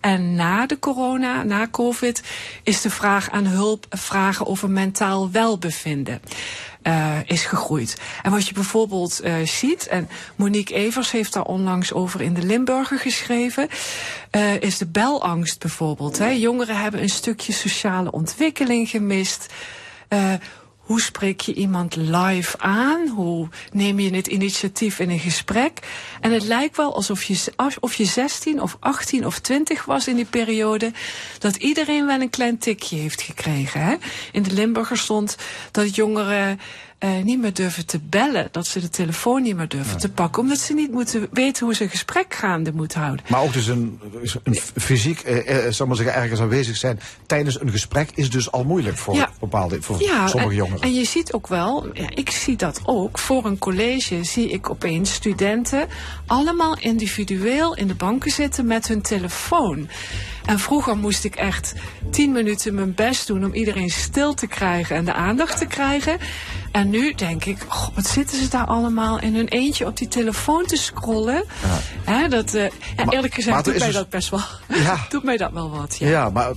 En 0.00 0.34
na 0.34 0.66
de 0.66 0.78
corona, 0.78 1.42
na 1.42 1.68
COVID, 1.70 2.22
is 2.62 2.80
de 2.80 2.90
vraag 2.90 3.30
aan 3.30 3.46
hulp 3.46 3.86
vragen 3.90 4.46
over 4.46 4.70
mentaal 4.70 5.30
welbevinden 5.30 6.20
uh, 6.82 7.16
is 7.26 7.44
gegroeid. 7.44 8.00
En 8.22 8.30
wat 8.30 8.48
je 8.48 8.54
bijvoorbeeld 8.54 9.20
uh, 9.24 9.34
ziet, 9.44 9.86
en 9.86 10.08
Monique 10.36 10.74
Evers 10.74 11.10
heeft 11.10 11.32
daar 11.32 11.44
onlangs 11.44 11.92
over 11.92 12.20
in 12.20 12.34
de 12.34 12.42
Limburger 12.42 12.98
geschreven, 12.98 13.68
uh, 14.36 14.60
is 14.60 14.78
de 14.78 14.86
belangst 14.86 15.58
bijvoorbeeld. 15.58 16.18
Hè. 16.18 16.28
Jongeren 16.28 16.76
hebben 16.76 17.02
een 17.02 17.08
stukje 17.08 17.52
sociale 17.52 18.10
ontwikkeling 18.10 18.88
gemist. 18.88 19.46
Hoe 20.92 21.00
spreek 21.00 21.40
je 21.40 21.54
iemand 21.54 21.96
live 21.96 22.58
aan? 22.58 23.08
Hoe 23.08 23.48
neem 23.72 23.98
je 23.98 24.14
het 24.14 24.26
initiatief 24.26 24.98
in 24.98 25.10
een 25.10 25.18
gesprek? 25.18 25.78
En 26.20 26.32
het 26.32 26.42
lijkt 26.42 26.76
wel 26.76 26.94
alsof 26.94 27.24
je, 27.24 27.52
of 27.80 27.94
je 27.94 28.04
16 28.04 28.62
of 28.62 28.76
18 28.80 29.26
of 29.26 29.38
20 29.38 29.84
was 29.84 30.08
in 30.08 30.16
die 30.16 30.24
periode, 30.24 30.92
dat 31.38 31.56
iedereen 31.56 32.06
wel 32.06 32.20
een 32.20 32.30
klein 32.30 32.58
tikje 32.58 32.96
heeft 32.96 33.22
gekregen. 33.22 33.80
Hè? 33.80 33.94
In 34.32 34.42
de 34.42 34.52
Limburger 34.52 34.98
stond 34.98 35.36
dat 35.70 35.94
jongeren 35.94 36.60
uh, 37.04 37.22
niet 37.22 37.40
meer 37.40 37.52
durven 37.52 37.86
te 37.86 38.00
bellen. 38.08 38.48
Dat 38.50 38.66
ze 38.66 38.80
de 38.80 38.88
telefoon 38.88 39.42
niet 39.42 39.56
meer 39.56 39.68
durven 39.68 39.98
te 39.98 40.08
pakken. 40.08 40.42
Omdat 40.42 40.58
ze 40.58 40.74
niet 40.74 40.90
moeten 40.90 41.28
weten 41.32 41.64
hoe 41.66 41.74
ze 41.74 41.82
een 41.82 41.90
gesprek 41.90 42.34
gaande 42.34 42.72
moeten 42.72 43.00
houden. 43.00 43.24
Maar 43.28 43.42
ook 43.42 43.52
dus 43.52 43.66
een, 43.66 44.00
een 44.42 44.54
fysiek, 44.76 45.20
eh, 45.20 45.66
eh, 45.66 45.72
zal 45.72 45.86
maar 45.86 45.96
zeggen, 45.96 46.14
ergens 46.14 46.40
aanwezig 46.40 46.76
zijn 46.76 47.00
tijdens 47.26 47.60
een 47.60 47.70
gesprek 47.70 48.10
is 48.14 48.30
dus 48.30 48.52
al 48.52 48.64
moeilijk 48.64 48.96
voor 48.96 49.14
ja. 49.14 49.30
bepaalde, 49.40 49.82
voor 49.82 50.02
ja, 50.02 50.26
sommige 50.26 50.50
en, 50.50 50.56
jongeren. 50.56 50.80
En 50.80 50.94
je 50.94 51.04
ziet 51.04 51.32
ook 51.32 51.46
wel, 51.46 51.86
ja, 51.92 52.10
ik 52.14 52.30
zie 52.30 52.56
dat 52.56 52.80
ook, 52.84 53.18
voor 53.18 53.44
een 53.44 53.58
college 53.58 54.24
zie 54.24 54.50
ik 54.50 54.70
opeens 54.70 55.12
studenten 55.12 55.88
allemaal 56.26 56.76
individueel 56.78 57.76
in 57.76 57.86
de 57.86 57.94
banken 57.94 58.30
zitten 58.30 58.66
met 58.66 58.88
hun 58.88 59.02
telefoon. 59.02 59.88
En 60.46 60.58
vroeger 60.58 60.96
moest 60.96 61.24
ik 61.24 61.34
echt 61.34 61.74
tien 62.10 62.32
minuten 62.32 62.74
mijn 62.74 62.94
best 62.94 63.26
doen 63.26 63.44
om 63.44 63.52
iedereen 63.54 63.90
stil 63.90 64.34
te 64.34 64.46
krijgen 64.46 64.96
en 64.96 65.04
de 65.04 65.12
aandacht 65.12 65.58
te 65.58 65.66
krijgen. 65.66 66.18
En 66.72 66.90
nu 66.90 67.14
denk 67.14 67.44
ik, 67.44 67.58
wat 67.94 68.06
zitten 68.06 68.38
ze 68.38 68.48
daar 68.48 68.66
allemaal 68.66 69.20
in 69.20 69.34
hun 69.34 69.48
eentje 69.48 69.86
op 69.86 69.96
die 69.96 70.08
telefoon 70.08 70.64
te 70.66 70.76
scrollen. 70.76 71.44
Ja. 72.04 72.12
Hè, 72.12 72.28
dat, 72.28 72.54
uh, 72.54 72.62
ja, 72.64 72.70
Maar- 73.04 73.14
eerlijk 73.14 73.34
gezegd 73.34 73.64
doet 73.64 73.78
mij 73.78 73.88
is 73.88 73.94
dat 73.94 74.08
best 74.10 74.28
wel, 74.30 74.40
Ja. 74.68 74.96
doet 75.08 75.22
mij 75.22 75.36
dat 75.36 75.52
wel 75.52 75.70
wat. 75.70 75.96
Ja. 75.98 76.08
Ja, 76.08 76.30
maar, 76.30 76.50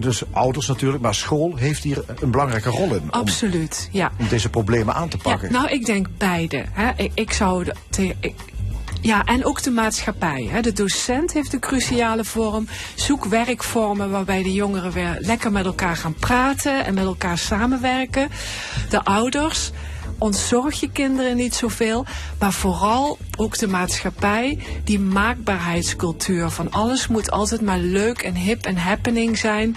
dus 0.00 0.22
ouders 0.30 0.66
natuurlijk, 0.66 1.02
maar 1.02 1.14
school 1.14 1.52
heeft 1.56 1.82
hier 1.82 2.04
een 2.20 2.30
belangrijke 2.30 2.68
rol 2.70 2.94
in. 2.94 3.00
Om, 3.02 3.10
Absoluut, 3.10 3.88
ja. 3.92 4.12
om 4.18 4.28
deze 4.28 4.48
problemen 4.48 4.94
aan 4.94 5.08
te 5.08 5.16
Ja, 5.16 5.30
pakken. 5.30 5.52
nou, 5.52 5.68
ik 5.68 5.86
denk 5.86 6.06
beide. 6.18 6.64
Hè. 6.72 6.90
Ik, 6.96 7.10
ik 7.14 7.32
zou 7.32 7.64
de, 7.64 7.74
te- 7.90 8.14
ik- 8.20 8.34
ja, 9.02 9.24
en 9.24 9.44
ook 9.44 9.62
de 9.62 9.70
maatschappij. 9.70 10.48
Hè. 10.50 10.60
De 10.60 10.72
docent 10.72 11.32
heeft 11.32 11.52
een 11.52 11.60
cruciale 11.60 12.24
vorm. 12.24 12.68
Zoek 12.94 13.24
werkvormen 13.24 14.10
waarbij 14.10 14.42
de 14.42 14.52
jongeren 14.52 14.92
weer 14.92 15.16
lekker 15.18 15.52
met 15.52 15.64
elkaar 15.64 15.96
gaan 15.96 16.14
praten 16.14 16.84
en 16.84 16.94
met 16.94 17.04
elkaar 17.04 17.38
samenwerken. 17.38 18.28
De 18.90 19.04
ouders. 19.04 19.70
Ontzorg 20.18 20.80
je 20.80 20.90
kinderen 20.90 21.36
niet 21.36 21.54
zoveel, 21.54 22.04
maar 22.38 22.52
vooral 22.52 23.18
ook 23.36 23.58
de 23.58 23.68
maatschappij, 23.68 24.58
die 24.84 24.98
maakbaarheidscultuur 25.00 26.50
van 26.50 26.70
alles 26.70 27.06
moet 27.08 27.30
altijd 27.30 27.60
maar 27.60 27.78
leuk 27.78 28.22
en 28.22 28.34
hip 28.34 28.64
en 28.64 28.76
happening 28.76 29.38
zijn. 29.38 29.76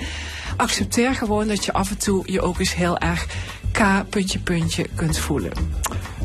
Accepteer 0.57 1.15
gewoon 1.15 1.47
dat 1.47 1.65
je 1.65 1.73
af 1.73 1.89
en 1.89 1.97
toe 1.97 2.23
je 2.32 2.41
ook 2.41 2.59
eens 2.59 2.76
heel 2.76 2.97
erg 2.97 3.28
K 3.71 4.09
puntje 4.09 4.39
puntje 4.39 4.88
kunt 4.95 5.17
voelen. 5.17 5.51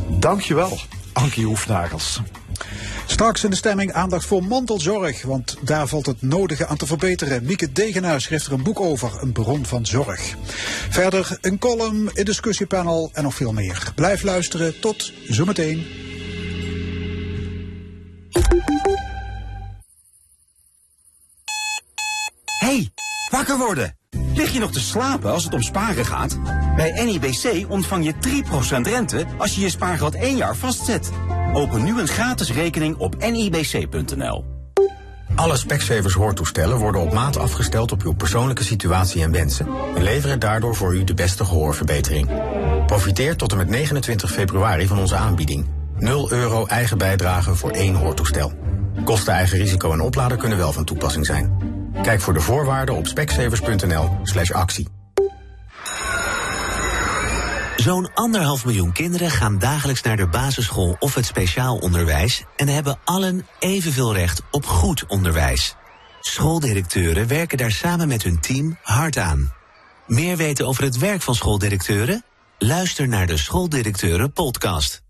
Dankjewel, 0.08 0.78
Ankie 1.12 1.44
Hoefnagels. 1.44 2.20
Straks 3.06 3.44
in 3.44 3.50
de 3.50 3.56
stemming 3.56 3.92
aandacht 3.92 4.24
voor 4.26 4.44
mantelzorg, 4.44 5.22
want 5.22 5.56
daar 5.62 5.86
valt 5.86 6.06
het 6.06 6.22
nodige 6.22 6.66
aan 6.66 6.76
te 6.76 6.86
verbeteren. 6.86 7.44
Mieke 7.44 7.72
Degenhuis 7.72 8.24
schreef 8.24 8.46
er 8.46 8.52
een 8.52 8.62
boek 8.62 8.80
over, 8.80 9.22
een 9.22 9.32
bron 9.32 9.66
van 9.66 9.86
zorg. 9.86 10.34
Verder 10.90 11.38
een 11.40 11.58
column, 11.58 12.10
een 12.12 12.24
discussiepanel 12.24 13.10
en 13.12 13.22
nog 13.22 13.34
veel 13.34 13.52
meer. 13.52 13.92
Blijf 13.94 14.22
luisteren, 14.22 14.80
tot 14.80 15.12
zometeen. 15.28 15.86
hey, 22.58 22.90
wakker 23.30 23.58
worden. 23.58 23.96
Lig 24.40 24.52
je 24.52 24.58
nog 24.58 24.72
te 24.72 24.80
slapen 24.80 25.32
als 25.32 25.44
het 25.44 25.54
om 25.54 25.62
sparen 25.62 26.04
gaat? 26.04 26.38
Bij 26.76 27.04
NIBC 27.04 27.70
ontvang 27.70 28.04
je 28.04 28.14
3% 28.78 28.80
rente 28.80 29.26
als 29.38 29.54
je 29.54 29.60
je 29.60 29.68
spaargeld 29.68 30.14
één 30.14 30.36
jaar 30.36 30.56
vastzet. 30.56 31.10
Open 31.52 31.84
nu 31.84 32.00
een 32.00 32.08
gratis 32.08 32.52
rekening 32.52 32.96
op 32.96 33.16
nibc.nl. 33.30 34.44
Alle 35.34 35.56
Specsavers 35.56 36.14
hoortoestellen 36.14 36.76
worden 36.78 37.00
op 37.00 37.12
maat 37.12 37.38
afgesteld 37.38 37.92
op 37.92 38.02
uw 38.02 38.12
persoonlijke 38.12 38.64
situatie 38.64 39.22
en 39.22 39.32
wensen. 39.32 39.66
En 39.94 40.02
leveren 40.02 40.38
daardoor 40.38 40.76
voor 40.76 40.94
u 40.94 41.04
de 41.04 41.14
beste 41.14 41.44
gehoorverbetering. 41.44 42.28
Profiteer 42.86 43.36
tot 43.36 43.52
en 43.52 43.58
met 43.58 43.68
29 43.68 44.32
februari 44.32 44.86
van 44.86 44.98
onze 44.98 45.16
aanbieding. 45.16 45.66
0 45.98 46.32
euro 46.32 46.66
eigen 46.66 46.98
bijdrage 46.98 47.54
voor 47.54 47.70
één 47.70 47.94
hoortoestel. 47.94 48.52
Kosten 49.04 49.32
eigen 49.32 49.58
risico 49.58 49.92
en 49.92 50.00
oplader 50.00 50.36
kunnen 50.36 50.58
wel 50.58 50.72
van 50.72 50.84
toepassing 50.84 51.26
zijn. 51.26 51.69
Kijk 52.02 52.20
voor 52.20 52.34
de 52.34 52.40
voorwaarden 52.40 52.94
op 52.94 53.06
specsavers.nl 53.06 54.10
slash 54.22 54.50
actie. 54.50 54.88
Zo'n 57.76 58.10
anderhalf 58.14 58.64
miljoen 58.64 58.92
kinderen 58.92 59.30
gaan 59.30 59.58
dagelijks 59.58 60.02
naar 60.02 60.16
de 60.16 60.26
basisschool 60.26 60.96
of 60.98 61.14
het 61.14 61.26
speciaal 61.26 61.76
onderwijs 61.76 62.44
en 62.56 62.68
hebben 62.68 62.98
allen 63.04 63.46
evenveel 63.58 64.14
recht 64.14 64.42
op 64.50 64.66
goed 64.66 65.06
onderwijs. 65.06 65.74
Schooldirecteuren 66.20 67.26
werken 67.26 67.58
daar 67.58 67.70
samen 67.70 68.08
met 68.08 68.22
hun 68.22 68.40
team 68.40 68.76
hard 68.82 69.16
aan. 69.16 69.52
Meer 70.06 70.36
weten 70.36 70.66
over 70.66 70.84
het 70.84 70.98
werk 70.98 71.22
van 71.22 71.34
schooldirecteuren? 71.34 72.24
Luister 72.58 73.08
naar 73.08 73.26
de 73.26 73.36
Schooldirecteuren 73.36 74.32
podcast. 74.32 75.02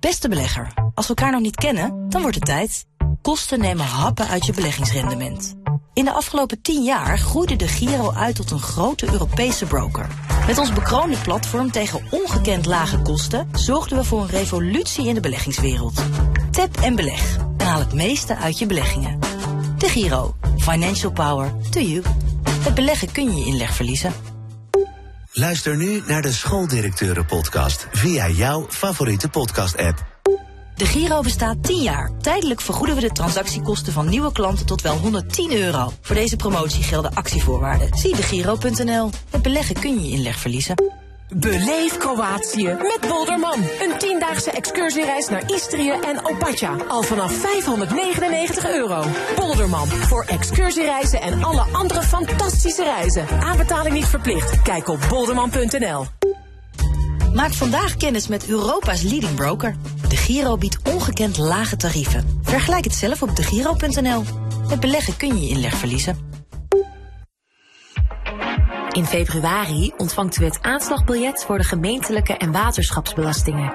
Beste 0.00 0.28
belegger, 0.28 0.72
als 0.94 1.06
we 1.06 1.14
elkaar 1.14 1.32
nog 1.32 1.40
niet 1.40 1.56
kennen, 1.56 2.08
dan 2.08 2.20
wordt 2.20 2.36
het 2.36 2.44
tijd. 2.44 2.86
Kosten 3.22 3.60
nemen 3.60 3.86
happen 3.86 4.28
uit 4.28 4.46
je 4.46 4.52
beleggingsrendement. 4.52 5.61
In 5.94 6.04
de 6.04 6.12
afgelopen 6.12 6.62
10 6.62 6.82
jaar 6.82 7.18
groeide 7.18 7.56
de 7.56 7.68
Giro 7.68 8.12
uit 8.12 8.36
tot 8.36 8.50
een 8.50 8.60
grote 8.60 9.12
Europese 9.12 9.66
broker. 9.66 10.06
Met 10.46 10.58
ons 10.58 10.72
bekroonde 10.72 11.16
platform 11.16 11.70
tegen 11.70 12.00
ongekend 12.10 12.66
lage 12.66 13.02
kosten 13.02 13.48
zorgden 13.52 13.98
we 13.98 14.04
voor 14.04 14.20
een 14.20 14.28
revolutie 14.28 15.06
in 15.06 15.14
de 15.14 15.20
beleggingswereld. 15.20 16.02
Tap 16.50 16.76
en 16.76 16.94
beleg 16.94 17.36
en 17.56 17.66
haal 17.66 17.78
het 17.78 17.92
meeste 17.92 18.36
uit 18.36 18.58
je 18.58 18.66
beleggingen. 18.66 19.18
De 19.78 19.88
Giro. 19.88 20.36
Financial 20.56 21.12
power 21.12 21.52
to 21.70 21.80
you. 21.80 22.02
Het 22.60 22.74
beleggen 22.74 23.12
kun 23.12 23.24
je 23.24 23.36
je 23.36 23.46
inleg 23.46 23.74
verliezen. 23.74 24.12
Luister 25.32 25.76
nu 25.76 26.02
naar 26.06 26.22
de 26.22 26.32
Schooldirecteuren 26.32 27.26
podcast 27.26 27.86
via 27.90 28.28
jouw 28.28 28.66
favoriete 28.68 29.28
podcast-app. 29.28 30.11
De 30.76 30.86
Giro 30.86 31.20
bestaat 31.20 31.62
10 31.62 31.82
jaar. 31.82 32.10
Tijdelijk 32.20 32.60
vergoeden 32.60 32.94
we 32.94 33.00
de 33.00 33.12
transactiekosten 33.12 33.92
van 33.92 34.08
nieuwe 34.08 34.32
klanten 34.32 34.66
tot 34.66 34.82
wel 34.82 34.96
110 34.96 35.52
euro. 35.52 35.92
Voor 36.00 36.14
deze 36.14 36.36
promotie 36.36 36.82
gelden 36.82 37.14
actievoorwaarden. 37.14 37.88
Zie 37.98 38.16
begiro.nl. 38.16 39.10
Met 39.30 39.42
beleggen 39.42 39.80
kun 39.80 39.94
je 39.94 40.08
je 40.08 40.16
inleg 40.16 40.38
verliezen. 40.38 40.74
Beleef 41.34 41.96
Kroatië 41.96 42.66
met 42.66 42.98
Bolderman. 43.08 43.58
Een 43.80 43.98
tiendaagse 43.98 44.50
excursiereis 44.50 45.28
naar 45.28 45.52
Istrië 45.52 45.90
en 45.90 46.26
Opatja. 46.26 46.76
Al 46.88 47.02
vanaf 47.02 47.32
599 47.32 48.70
euro. 48.70 49.04
Bolderman. 49.36 49.88
Voor 49.88 50.24
excursiereizen 50.24 51.20
en 51.20 51.44
alle 51.44 51.64
andere 51.72 52.02
fantastische 52.02 52.84
reizen. 52.84 53.26
Aanbetaling 53.40 53.94
niet 53.94 54.06
verplicht. 54.06 54.62
Kijk 54.62 54.88
op 54.88 54.98
bolderman.nl. 55.08 56.06
Maak 57.34 57.52
vandaag 57.52 57.96
kennis 57.96 58.28
met 58.28 58.48
Europa's 58.48 59.02
leading 59.02 59.34
broker. 59.34 59.76
De 60.08 60.16
Giro 60.16 60.56
biedt 60.56 60.78
ongekend 60.82 61.38
lage 61.38 61.76
tarieven. 61.76 62.40
Vergelijk 62.42 62.84
het 62.84 62.94
zelf 62.94 63.22
op 63.22 63.36
degiro.nl. 63.36 64.22
Met 64.68 64.80
beleggen 64.80 65.16
kun 65.16 65.28
je 65.28 65.40
je 65.40 65.48
inleg 65.48 65.74
verliezen. 65.74 66.30
In 68.90 69.06
februari 69.06 69.92
ontvangt 69.96 70.40
u 70.40 70.44
het 70.44 70.58
aanslagbiljet 70.62 71.44
voor 71.44 71.58
de 71.58 71.64
gemeentelijke 71.64 72.36
en 72.36 72.52
waterschapsbelastingen. 72.52 73.72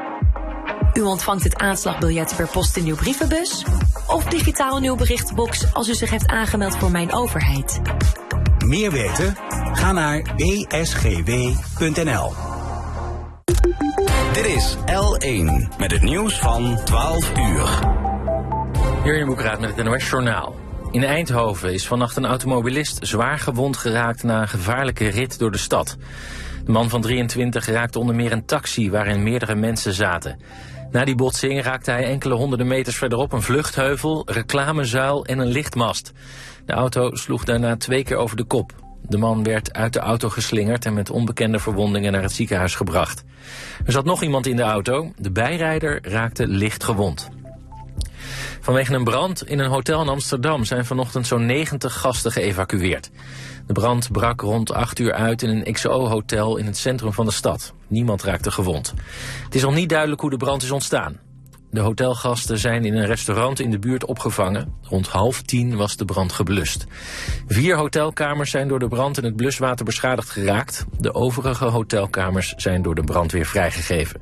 U 0.93 1.01
ontvangt 1.01 1.43
het 1.43 1.55
aanslagbiljet 1.55 2.35
per 2.35 2.47
post 2.47 2.77
in 2.77 2.85
uw 2.85 2.95
brievenbus 2.95 3.65
of 4.07 4.23
digitaal 4.23 4.77
in 4.77 4.83
uw 4.83 4.95
berichtbox 4.95 5.73
als 5.73 5.89
u 5.89 5.93
zich 5.93 6.09
heeft 6.09 6.27
aangemeld 6.27 6.75
voor 6.75 6.91
Mijn 6.91 7.13
Overheid. 7.13 7.81
Meer 8.65 8.91
weten? 8.91 9.37
Ga 9.73 9.91
naar 9.91 10.21
bsgw.nl. 10.35 12.31
Dit 14.37 14.45
is 14.45 14.75
L1 14.75 15.77
met 15.77 15.91
het 15.91 16.01
nieuws 16.01 16.39
van 16.39 16.79
12 16.83 17.37
uur. 17.37 17.79
Jurjen 19.03 19.27
Boekraat 19.27 19.59
met 19.59 19.75
het 19.75 19.85
NOS 19.85 20.09
Journaal. 20.09 20.55
In 20.91 21.03
Eindhoven 21.03 21.73
is 21.73 21.87
vannacht 21.87 22.15
een 22.15 22.25
automobilist 22.25 23.07
zwaar 23.07 23.39
gewond 23.39 23.77
geraakt 23.77 24.23
na 24.23 24.41
een 24.41 24.47
gevaarlijke 24.47 25.07
rit 25.07 25.39
door 25.39 25.51
de 25.51 25.57
stad. 25.57 25.97
De 26.65 26.71
man 26.71 26.89
van 26.89 27.01
23 27.01 27.65
raakte 27.65 27.99
onder 27.99 28.15
meer 28.15 28.31
een 28.31 28.45
taxi 28.45 28.91
waarin 28.91 29.23
meerdere 29.23 29.55
mensen 29.55 29.93
zaten. 29.93 30.39
Na 30.91 31.05
die 31.05 31.15
botsing 31.15 31.63
raakte 31.63 31.91
hij 31.91 32.03
enkele 32.03 32.35
honderden 32.35 32.67
meters 32.67 32.97
verderop 32.97 33.31
een 33.31 33.41
vluchtheuvel, 33.41 34.23
reclamezuil 34.25 35.25
en 35.25 35.39
een 35.39 35.51
lichtmast. 35.51 36.11
De 36.65 36.73
auto 36.73 37.15
sloeg 37.15 37.43
daarna 37.43 37.77
twee 37.77 38.03
keer 38.03 38.17
over 38.17 38.37
de 38.37 38.45
kop. 38.45 38.73
De 39.07 39.17
man 39.17 39.43
werd 39.43 39.73
uit 39.73 39.93
de 39.93 39.99
auto 39.99 40.29
geslingerd 40.29 40.85
en 40.85 40.93
met 40.93 41.09
onbekende 41.09 41.59
verwondingen 41.59 42.11
naar 42.11 42.21
het 42.21 42.31
ziekenhuis 42.31 42.75
gebracht. 42.75 43.23
Er 43.85 43.91
zat 43.91 44.05
nog 44.05 44.23
iemand 44.23 44.47
in 44.47 44.55
de 44.55 44.61
auto. 44.61 45.11
De 45.17 45.31
bijrijder 45.31 45.99
raakte 46.01 46.47
licht 46.47 46.83
gewond. 46.83 47.29
Vanwege 48.61 48.93
een 48.93 49.03
brand 49.03 49.47
in 49.47 49.59
een 49.59 49.69
hotel 49.69 50.01
in 50.01 50.07
Amsterdam 50.07 50.65
zijn 50.65 50.85
vanochtend 50.85 51.27
zo'n 51.27 51.45
90 51.45 51.93
gasten 51.93 52.31
geëvacueerd. 52.31 53.09
De 53.67 53.73
brand 53.73 54.11
brak 54.11 54.41
rond 54.41 54.71
8 54.71 54.99
uur 54.99 55.13
uit 55.13 55.41
in 55.41 55.49
een 55.49 55.73
XO-hotel 55.73 56.57
in 56.57 56.65
het 56.65 56.77
centrum 56.77 57.13
van 57.13 57.25
de 57.25 57.31
stad. 57.31 57.73
Niemand 57.87 58.23
raakte 58.23 58.51
gewond. 58.51 58.93
Het 59.43 59.55
is 59.55 59.61
nog 59.61 59.73
niet 59.73 59.89
duidelijk 59.89 60.21
hoe 60.21 60.29
de 60.29 60.37
brand 60.37 60.63
is 60.63 60.71
ontstaan. 60.71 61.26
De 61.71 61.79
hotelgasten 61.79 62.57
zijn 62.57 62.85
in 62.85 62.95
een 62.95 63.05
restaurant 63.05 63.59
in 63.59 63.71
de 63.71 63.79
buurt 63.79 64.05
opgevangen. 64.05 64.73
Rond 64.81 65.07
half 65.07 65.41
tien 65.41 65.75
was 65.75 65.95
de 65.95 66.05
brand 66.05 66.31
geblust. 66.31 66.85
Vier 67.47 67.77
hotelkamers 67.77 68.51
zijn 68.51 68.67
door 68.67 68.79
de 68.79 68.87
brand 68.87 69.17
in 69.17 69.23
het 69.23 69.35
bluswater 69.35 69.85
beschadigd 69.85 70.29
geraakt. 70.29 70.85
De 70.99 71.13
overige 71.13 71.65
hotelkamers 71.65 72.53
zijn 72.57 72.81
door 72.81 72.95
de 72.95 73.03
brand 73.03 73.31
weer 73.31 73.45
vrijgegeven. 73.45 74.21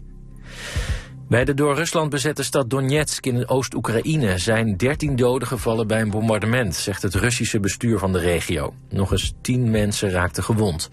Bij 1.29 1.45
de 1.45 1.53
door 1.53 1.75
Rusland 1.75 2.09
bezette 2.09 2.43
stad 2.43 2.69
Donetsk 2.69 3.25
in 3.25 3.49
Oost-Oekraïne 3.49 4.37
zijn 4.37 4.77
13 4.77 5.15
doden 5.15 5.47
gevallen 5.47 5.87
bij 5.87 6.01
een 6.01 6.09
bombardement, 6.09 6.75
zegt 6.75 7.01
het 7.01 7.15
Russische 7.15 7.59
bestuur 7.59 7.99
van 7.99 8.11
de 8.11 8.19
regio. 8.19 8.73
Nog 8.89 9.11
eens 9.11 9.33
10 9.41 9.71
mensen 9.71 10.09
raakten 10.09 10.43
gewond. 10.43 10.89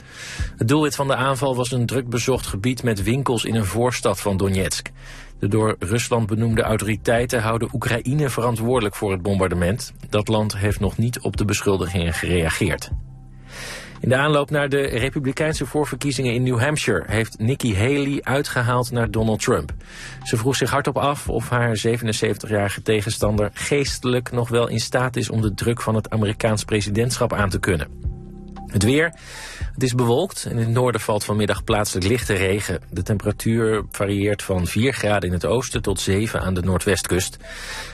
Het 0.57 0.69
doelwit 0.69 0.95
van 0.95 1.07
de 1.07 1.17
aanval 1.17 1.57
was 1.57 1.71
een 1.71 1.87
druk 1.87 2.09
bezocht 2.09 2.47
gebied 2.47 2.83
met 2.83 3.03
winkels 3.03 3.45
in 3.45 3.55
een 3.55 3.65
voorstad 3.65 4.21
van 4.21 4.37
Donetsk. 4.37 4.89
De 5.43 5.49
door 5.49 5.77
Rusland 5.79 6.27
benoemde 6.27 6.63
autoriteiten 6.63 7.43
houden 7.43 7.69
Oekraïne 7.73 8.29
verantwoordelijk 8.31 8.95
voor 8.95 9.11
het 9.13 9.23
bombardement. 9.23 9.93
Dat 10.09 10.29
land 10.29 10.57
heeft 10.57 10.81
nog 10.81 10.99
niet 10.99 11.21
op 11.21 11.37
de 11.37 11.45
beschuldigingen 11.45 12.13
gereageerd. 12.13 12.91
In 14.01 14.09
de 14.09 14.17
aanloop 14.17 14.51
naar 14.51 14.69
de 14.69 14.83
republikeinse 14.83 15.67
voorverkiezingen 15.67 16.35
in 16.35 16.43
New 16.43 16.59
Hampshire 16.59 17.05
heeft 17.07 17.39
Nikki 17.39 17.77
Haley 17.77 18.19
uitgehaald 18.23 18.91
naar 18.91 19.11
Donald 19.11 19.41
Trump. 19.41 19.73
Ze 20.23 20.37
vroeg 20.37 20.57
zich 20.57 20.71
hardop 20.71 20.99
af 20.99 21.29
of 21.29 21.49
haar 21.49 21.83
77-jarige 21.87 22.83
tegenstander 22.83 23.51
geestelijk 23.55 24.33
nog 24.33 24.49
wel 24.49 24.69
in 24.69 24.81
staat 24.81 25.17
is 25.17 25.31
om 25.31 25.41
de 25.41 25.55
druk 25.55 25.81
van 25.81 25.95
het 25.95 26.11
Amerikaans 26.11 26.65
presidentschap 26.65 27.33
aan 27.33 27.51
te 27.51 27.61
kunnen. 27.61 28.12
Het 28.73 28.83
weer. 28.83 29.13
Het 29.73 29.83
is 29.83 29.95
bewolkt. 29.95 30.47
In 30.51 30.57
het 30.57 30.69
noorden 30.69 31.01
valt 31.01 31.25
vanmiddag 31.25 31.65
plaatselijk 31.65 32.07
lichte 32.07 32.35
regen. 32.35 32.81
De 32.91 33.03
temperatuur 33.03 33.85
varieert 33.91 34.43
van 34.43 34.67
4 34.67 34.93
graden 34.93 35.29
in 35.29 35.35
het 35.35 35.45
oosten 35.45 35.83
tot 35.83 36.01
7 36.01 36.41
aan 36.41 36.55
de 36.55 36.63
noordwestkust. 36.63 37.37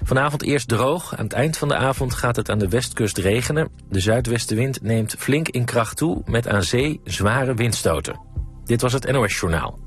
Vanavond 0.04 0.42
eerst 0.42 0.68
droog. 0.68 1.16
Aan 1.16 1.24
het 1.24 1.32
eind 1.32 1.56
van 1.56 1.68
de 1.68 1.76
avond 1.76 2.14
gaat 2.14 2.36
het 2.36 2.50
aan 2.50 2.58
de 2.58 2.68
westkust 2.68 3.18
regenen. 3.18 3.68
De 3.88 4.00
zuidwestenwind 4.00 4.82
neemt 4.82 5.14
flink 5.18 5.48
in 5.48 5.64
kracht 5.64 5.96
toe 5.96 6.22
met 6.24 6.48
aan 6.48 6.62
zee 6.62 7.00
zware 7.04 7.54
windstoten. 7.54 8.20
Dit 8.64 8.80
was 8.80 8.92
het 8.92 9.12
NOS 9.12 9.38
Journaal. 9.40 9.78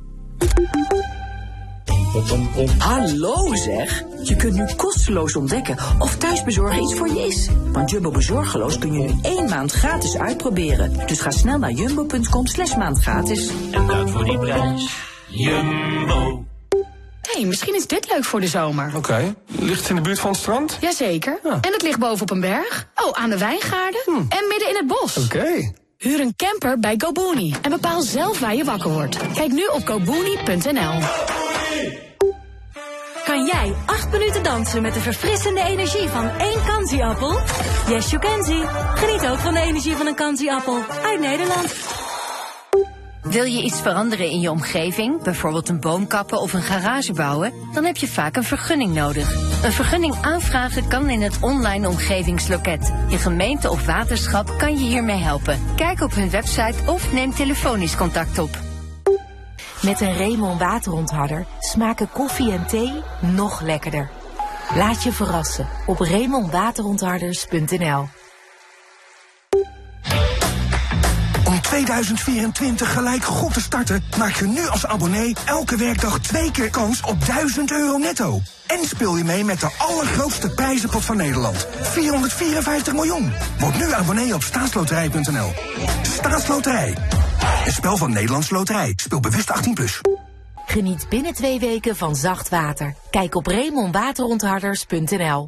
Hallo 2.77 3.55
zeg! 3.55 4.03
Je 4.23 4.35
kunt 4.35 4.53
nu 4.53 4.65
kosteloos 4.75 5.35
ontdekken 5.35 5.77
of 5.99 6.15
thuisbezorgen 6.15 6.83
iets 6.83 6.93
voor 6.93 7.07
je 7.07 7.27
is. 7.27 7.49
Want 7.71 7.89
Jumbo 7.89 8.11
Bezorgeloos 8.11 8.77
kun 8.77 8.93
je 8.93 8.99
nu 8.99 9.13
één 9.21 9.49
maand 9.49 9.71
gratis 9.71 10.17
uitproberen. 10.17 11.07
Dus 11.07 11.19
ga 11.19 11.31
snel 11.31 11.57
naar 11.57 11.71
jumbo.com 11.71 12.47
slash 12.47 12.75
maand 12.75 12.99
gratis. 12.99 13.49
En 13.71 13.87
dat 13.87 14.09
voor 14.09 14.23
die 14.23 14.39
prijs. 14.39 14.95
Jumbo. 15.27 16.45
hey, 17.21 17.45
misschien 17.45 17.75
is 17.75 17.87
dit 17.87 18.09
leuk 18.11 18.23
voor 18.23 18.39
de 18.39 18.47
zomer. 18.47 18.91
Oké. 18.95 19.35
Ligt 19.45 19.79
het 19.79 19.89
in 19.89 19.95
de 19.95 20.01
buurt 20.01 20.19
van 20.19 20.31
het 20.31 20.39
strand? 20.39 20.77
Jazeker. 20.81 21.39
En 21.43 21.71
het 21.71 21.81
ligt 21.81 21.99
boven 21.99 22.21
op 22.21 22.31
een 22.31 22.41
berg. 22.41 22.87
Oh, 22.95 23.11
aan 23.11 23.29
de 23.29 23.37
wijngaarden. 23.37 24.01
En 24.05 24.47
midden 24.49 24.69
in 24.69 24.75
het 24.75 24.87
bos. 24.87 25.17
Oké. 25.17 25.73
Huur 25.97 26.19
een 26.19 26.33
camper 26.35 26.79
bij 26.79 26.95
GoBooney 26.97 27.53
en 27.61 27.71
bepaal 27.71 28.01
zelf 28.01 28.39
waar 28.39 28.55
je 28.55 28.63
wakker 28.63 28.89
wordt. 28.89 29.17
Kijk 29.33 29.51
nu 29.51 29.65
op 29.65 29.87
gobooney.nl. 29.87 30.99
Kan 33.31 33.45
jij 33.45 33.73
acht 33.85 34.11
minuten 34.11 34.43
dansen 34.43 34.81
met 34.81 34.93
de 34.93 34.99
verfrissende 34.99 35.61
energie 35.61 36.07
van 36.07 36.29
één 36.29 36.65
kansieappel? 36.65 37.39
Yes, 37.87 38.09
you 38.09 38.21
can 38.21 38.43
see. 38.43 38.63
Geniet 38.95 39.27
ook 39.27 39.37
van 39.37 39.53
de 39.53 39.59
energie 39.59 39.95
van 39.95 40.07
een 40.07 40.15
kansieappel 40.15 40.77
uit 41.03 41.19
Nederland. 41.19 41.75
Wil 43.21 43.43
je 43.43 43.63
iets 43.63 43.81
veranderen 43.81 44.29
in 44.29 44.39
je 44.39 44.51
omgeving, 44.51 45.23
bijvoorbeeld 45.23 45.69
een 45.69 45.79
boom 45.79 46.07
kappen 46.07 46.41
of 46.41 46.53
een 46.53 46.61
garage 46.61 47.13
bouwen, 47.13 47.53
dan 47.73 47.83
heb 47.83 47.97
je 47.97 48.07
vaak 48.07 48.35
een 48.35 48.43
vergunning 48.43 48.93
nodig. 48.93 49.31
Een 49.63 49.73
vergunning 49.73 50.15
aanvragen 50.21 50.87
kan 50.87 51.09
in 51.09 51.21
het 51.21 51.37
online 51.41 51.87
omgevingsloket. 51.87 52.93
Je 53.09 53.17
gemeente 53.17 53.69
of 53.69 53.85
waterschap 53.85 54.57
kan 54.57 54.77
je 54.77 54.85
hiermee 54.85 55.19
helpen. 55.19 55.59
Kijk 55.75 56.01
op 56.01 56.13
hun 56.13 56.29
website 56.29 56.91
of 56.91 57.13
neem 57.13 57.33
telefonisch 57.33 57.95
contact 57.95 58.39
op. 58.39 58.70
Met 59.81 60.01
een 60.01 60.13
Remon 60.13 60.57
waterontharder 60.57 61.45
smaken 61.59 62.09
koffie 62.11 62.51
en 62.51 62.67
thee 62.67 62.91
nog 63.21 63.61
lekkerder. 63.61 64.09
Laat 64.75 65.03
je 65.03 65.11
verrassen 65.11 65.67
op 65.85 65.99
remonwaterontharders.nl 65.99 68.07
Om 71.45 71.61
2024 71.61 72.93
gelijk 72.93 73.23
goed 73.23 73.53
te 73.53 73.61
starten, 73.61 74.03
maak 74.17 74.35
je 74.35 74.45
nu 74.45 74.67
als 74.67 74.85
abonnee 74.85 75.35
elke 75.45 75.77
werkdag 75.77 76.19
twee 76.19 76.51
keer 76.51 76.69
kans 76.69 77.01
op 77.01 77.25
1000 77.25 77.71
euro 77.71 77.97
netto. 77.97 78.41
En 78.67 78.85
speel 78.85 79.17
je 79.17 79.23
mee 79.23 79.43
met 79.43 79.59
de 79.59 79.71
allergrootste 79.77 80.49
prijzenpot 80.49 81.05
van 81.05 81.17
Nederland. 81.17 81.67
454 81.81 82.93
miljoen. 82.93 83.33
Word 83.59 83.77
nu 83.77 83.93
abonnee 83.93 84.33
op 84.33 84.43
staatsloterij.nl. 84.43 85.51
Staatsloterij. 86.01 86.97
Een 87.65 87.71
spel 87.71 87.97
van 87.97 88.11
Nederlands 88.11 88.49
Loterij. 88.49 88.93
Speel 88.95 89.19
bewust 89.19 89.69
18+. 89.69 89.73
Plus. 89.73 90.01
Geniet 90.65 91.05
binnen 91.09 91.33
twee 91.33 91.59
weken 91.59 91.95
van 91.95 92.15
zacht 92.15 92.49
water. 92.49 92.95
Kijk 93.09 93.35
op 93.35 93.47
remonwaterontharders.nl 93.47 95.45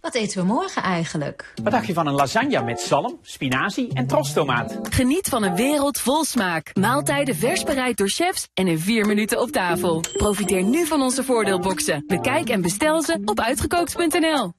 Wat 0.00 0.14
eten 0.14 0.38
we 0.38 0.46
morgen 0.46 0.82
eigenlijk? 0.82 1.52
Wat 1.62 1.72
dacht 1.72 1.86
je 1.86 1.92
van 1.92 2.06
een 2.06 2.14
lasagne 2.14 2.62
met 2.62 2.80
zalm, 2.80 3.18
spinazie 3.22 3.92
en 3.92 4.06
trostomaat? 4.06 4.78
Geniet 4.82 5.28
van 5.28 5.42
een 5.42 5.54
wereld 5.54 5.98
vol 5.98 6.24
smaak. 6.24 6.70
Maaltijden 6.74 7.36
vers 7.36 7.64
bereid 7.64 7.96
door 7.96 8.08
chefs 8.08 8.48
en 8.54 8.66
in 8.66 8.78
vier 8.78 9.06
minuten 9.06 9.40
op 9.40 9.50
tafel. 9.50 10.04
Profiteer 10.12 10.62
nu 10.62 10.86
van 10.86 11.02
onze 11.02 11.24
voordeelboxen. 11.24 12.04
Bekijk 12.06 12.48
en 12.48 12.62
bestel 12.62 13.02
ze 13.02 13.20
op 13.24 13.40
uitgekookt.nl. 13.40 14.52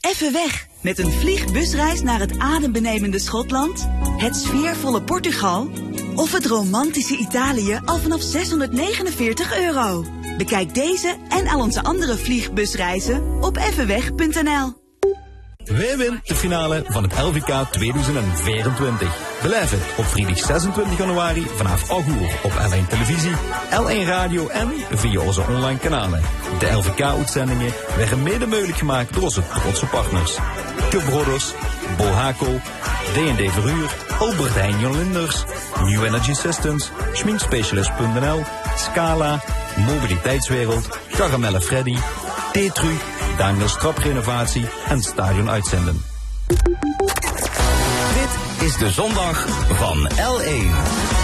Even 0.00 0.32
weg 0.32 0.66
met 0.80 0.98
een 0.98 1.10
vliegbusreis 1.10 2.02
naar 2.02 2.18
het 2.18 2.38
adembenemende 2.38 3.18
Schotland, 3.18 3.88
het 4.16 4.36
sfeervolle 4.36 5.02
Portugal 5.02 5.68
of 6.14 6.32
het 6.32 6.46
romantische 6.46 7.16
Italië 7.16 7.80
al 7.84 7.98
vanaf 7.98 8.22
649 8.22 9.58
euro. 9.58 10.04
Bekijk 10.36 10.74
deze 10.74 11.16
en 11.28 11.48
al 11.48 11.60
onze 11.60 11.82
andere 11.82 12.16
vliegbusreizen 12.16 13.42
op 13.42 13.56
evenweg.nl. 13.56 14.81
Wij 15.64 15.96
winnen 15.96 16.20
de 16.24 16.34
finale 16.34 16.84
van 16.86 17.02
het 17.02 17.18
LVK 17.18 17.66
2024. 17.70 19.40
Beleef 19.42 19.70
het 19.70 19.80
op 19.96 20.04
vrijdag 20.04 20.38
26 20.38 20.98
januari 20.98 21.46
vanaf 21.54 21.90
8 21.90 22.08
uur 22.08 22.38
op 22.42 22.50
L1 22.50 22.88
Televisie, 22.88 23.32
L1 23.70 24.06
Radio 24.06 24.48
en 24.48 24.72
via 24.92 25.20
onze 25.20 25.42
online 25.48 25.78
kanalen. 25.78 26.20
De 26.58 26.70
LVK-uitzendingen 26.70 27.72
werden 27.96 28.22
mede 28.22 28.46
mogelijk 28.46 28.78
gemaakt 28.78 29.14
door 29.14 29.22
onze 29.22 29.42
trotse 29.48 29.86
partners. 29.86 30.36
Cup 30.90 31.04
Brothers, 31.04 31.52
Bolhaco, 31.96 32.60
D&D 33.12 33.52
Verhuur, 33.52 33.90
Albert 34.18 34.54
Heijn 34.54 34.96
Linders, 34.96 35.44
New 35.84 36.04
Energy 36.04 36.34
Systems, 36.34 36.90
Schminkspecialist.nl, 37.12 38.42
Scala, 38.76 39.40
Mobiliteitswereld, 39.76 40.98
Caramelle 41.10 41.60
Freddy, 41.60 41.96
Tetru, 42.52 42.94
Daniels 43.36 43.78
Traprenovatie 43.78 44.68
en 44.88 45.02
Stadion 45.02 45.50
Uitzenden. 45.50 46.02
Dit 48.14 48.66
is 48.68 48.76
de 48.76 48.90
zondag 48.90 49.46
van 49.68 50.10
L1. 50.10 51.21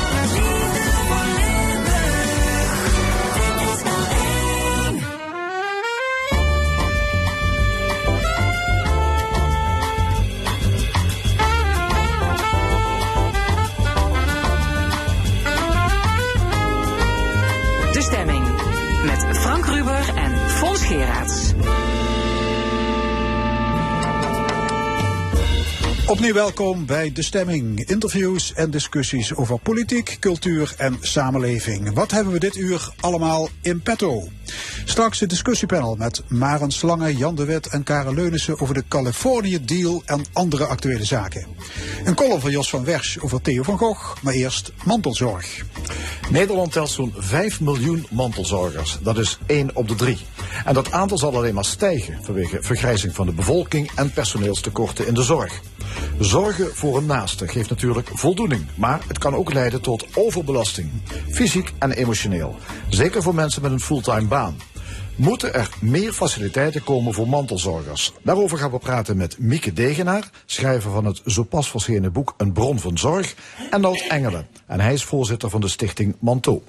Ruber 19.69 20.05
en 20.17 20.33
Fons 20.49 20.83
Geraerts. 20.83 22.08
Opnieuw 26.09 26.35
welkom 26.35 26.87
bij 26.87 27.13
De 27.13 27.23
Stemming. 27.23 27.85
Interviews 27.85 28.53
en 28.53 28.71
discussies 28.71 29.35
over 29.35 29.59
politiek, 29.59 30.17
cultuur 30.21 30.75
en 30.77 30.97
samenleving. 31.01 31.95
Wat 31.95 32.11
hebben 32.11 32.33
we 32.33 32.39
dit 32.39 32.57
uur 32.57 32.93
allemaal 33.01 33.49
in 33.63 33.81
petto? 33.81 34.29
Straks 34.85 35.21
het 35.21 35.31
discussiepanel 35.31 35.95
met 35.95 36.23
Maren 36.29 36.71
Slange, 36.71 37.17
Jan 37.17 37.35
de 37.35 37.45
Wet 37.45 37.67
en 37.67 37.83
Karen 37.83 38.15
Leunissen 38.15 38.61
over 38.61 38.75
de 38.75 38.85
Californië 38.89 39.65
Deal 39.65 40.03
en 40.07 40.25
andere 40.33 40.65
actuele 40.65 41.05
zaken. 41.05 41.47
Een 42.05 42.15
column 42.15 42.41
van 42.41 42.51
Jos 42.51 42.71
van 42.71 42.85
Wersch 42.85 43.19
over 43.19 43.41
Theo 43.41 43.63
van 43.63 43.79
Gogh, 43.79 44.23
maar 44.23 44.35
eerst 44.35 44.73
mantelzorg. 44.85 45.65
Nederland 46.31 46.73
telt 46.73 46.91
zo'n 46.91 47.15
5 47.17 47.61
miljoen 47.61 48.07
mantelzorgers. 48.11 48.99
Dat 49.03 49.19
is 49.19 49.39
1 49.47 49.77
op 49.77 49.89
de 49.89 49.95
3. 49.95 50.19
En 50.65 50.75
dat 50.75 50.93
aantal 50.93 51.19
zal 51.19 51.37
alleen 51.37 51.55
maar 51.55 51.65
stijgen 51.65 52.19
vanwege 52.23 52.59
vergrijzing 52.63 53.15
van 53.15 53.27
de 53.27 53.33
bevolking 53.33 53.91
en 53.95 54.13
personeelstekorten 54.13 55.07
in 55.07 55.15
de 55.15 55.23
zorg. 55.23 55.61
Zorgen 56.19 56.77
voor 56.77 56.97
een 56.97 57.07
naaste 57.07 57.49
geeft 57.49 57.71
natuurlijk 57.71 58.09
voldoening, 58.13 58.67
maar 58.75 59.01
het 59.09 59.19
kan 59.19 59.35
ook 59.35 59.53
leiden 59.53 59.81
tot 59.81 60.07
overbelasting, 60.15 60.91
fysiek 61.31 61.73
en 61.79 61.93
emotioneel. 61.93 62.57
Zeker 62.89 63.23
voor 63.23 63.35
mensen 63.35 63.63
met 63.63 63.73
een 63.73 63.81
fulltime 63.81 64.27
baan. 64.27 64.57
Moeten 65.17 65.55
er 65.55 65.69
meer 65.81 66.13
faciliteiten 66.13 66.85
komen 66.85 67.15
voor 67.15 67.29
mantelzorgers? 67.29 68.13
Daarover 68.23 68.59
gaan 68.59 68.71
we 68.71 68.79
praten 68.79 69.17
met 69.17 69.39
Mieke 69.39 69.73
Degenaar, 69.73 70.31
schrijver 70.47 70.91
van 70.91 71.05
het 71.05 71.21
zo 71.27 71.43
pas 71.43 71.71
verschenen 71.71 72.13
boek 72.13 72.35
Een 72.37 72.53
bron 72.53 72.79
van 72.79 72.99
zorg, 72.99 73.35
en 73.71 73.81
Nout 73.81 74.05
Engelen. 74.09 74.47
En 74.67 74.81
hij 74.81 74.93
is 74.93 75.05
voorzitter 75.05 75.51
van 75.51 75.61
de 75.61 75.69
stichting 75.69 76.17
Manto. 76.19 76.63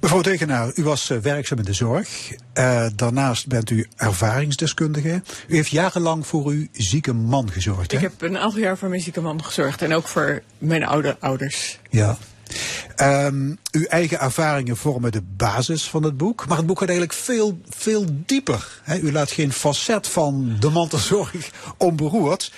Mevrouw 0.00 0.20
Degenaar, 0.20 0.72
u 0.74 0.82
was 0.82 1.10
uh, 1.10 1.18
werkzaam 1.18 1.58
in 1.58 1.64
de 1.64 1.72
zorg. 1.72 2.08
Uh, 2.54 2.86
daarnaast 2.96 3.46
bent 3.46 3.70
u 3.70 3.86
ervaringsdeskundige. 3.96 5.22
U 5.46 5.54
heeft 5.54 5.70
jarenlang 5.70 6.26
voor 6.26 6.46
uw 6.46 6.66
zieke 6.72 7.12
man 7.12 7.50
gezorgd. 7.50 7.90
Hè? 7.90 7.96
Ik 7.96 8.02
heb 8.02 8.22
een 8.22 8.38
aantal 8.38 8.60
jaar 8.60 8.78
voor 8.78 8.88
mijn 8.88 9.00
zieke 9.00 9.20
man 9.20 9.44
gezorgd 9.44 9.82
en 9.82 9.94
ook 9.94 10.08
voor 10.08 10.42
mijn 10.58 10.84
oude 10.84 11.16
ouders. 11.18 11.78
Ja. 11.90 12.18
Um, 12.96 13.58
uw 13.72 13.84
eigen 13.84 14.20
ervaringen 14.20 14.76
vormen 14.76 15.12
de 15.12 15.22
basis 15.36 15.88
van 15.88 16.02
het 16.02 16.16
boek. 16.16 16.46
Maar 16.48 16.56
het 16.56 16.66
boek 16.66 16.78
gaat 16.78 16.88
eigenlijk 16.88 17.18
veel, 17.18 17.60
veel 17.68 18.04
dieper. 18.26 18.82
U 19.02 19.12
laat 19.12 19.30
geen 19.30 19.52
facet 19.52 20.06
van 20.06 20.56
de 20.60 20.70
mantelzorg 20.70 21.34
onberoerd. 21.76 22.52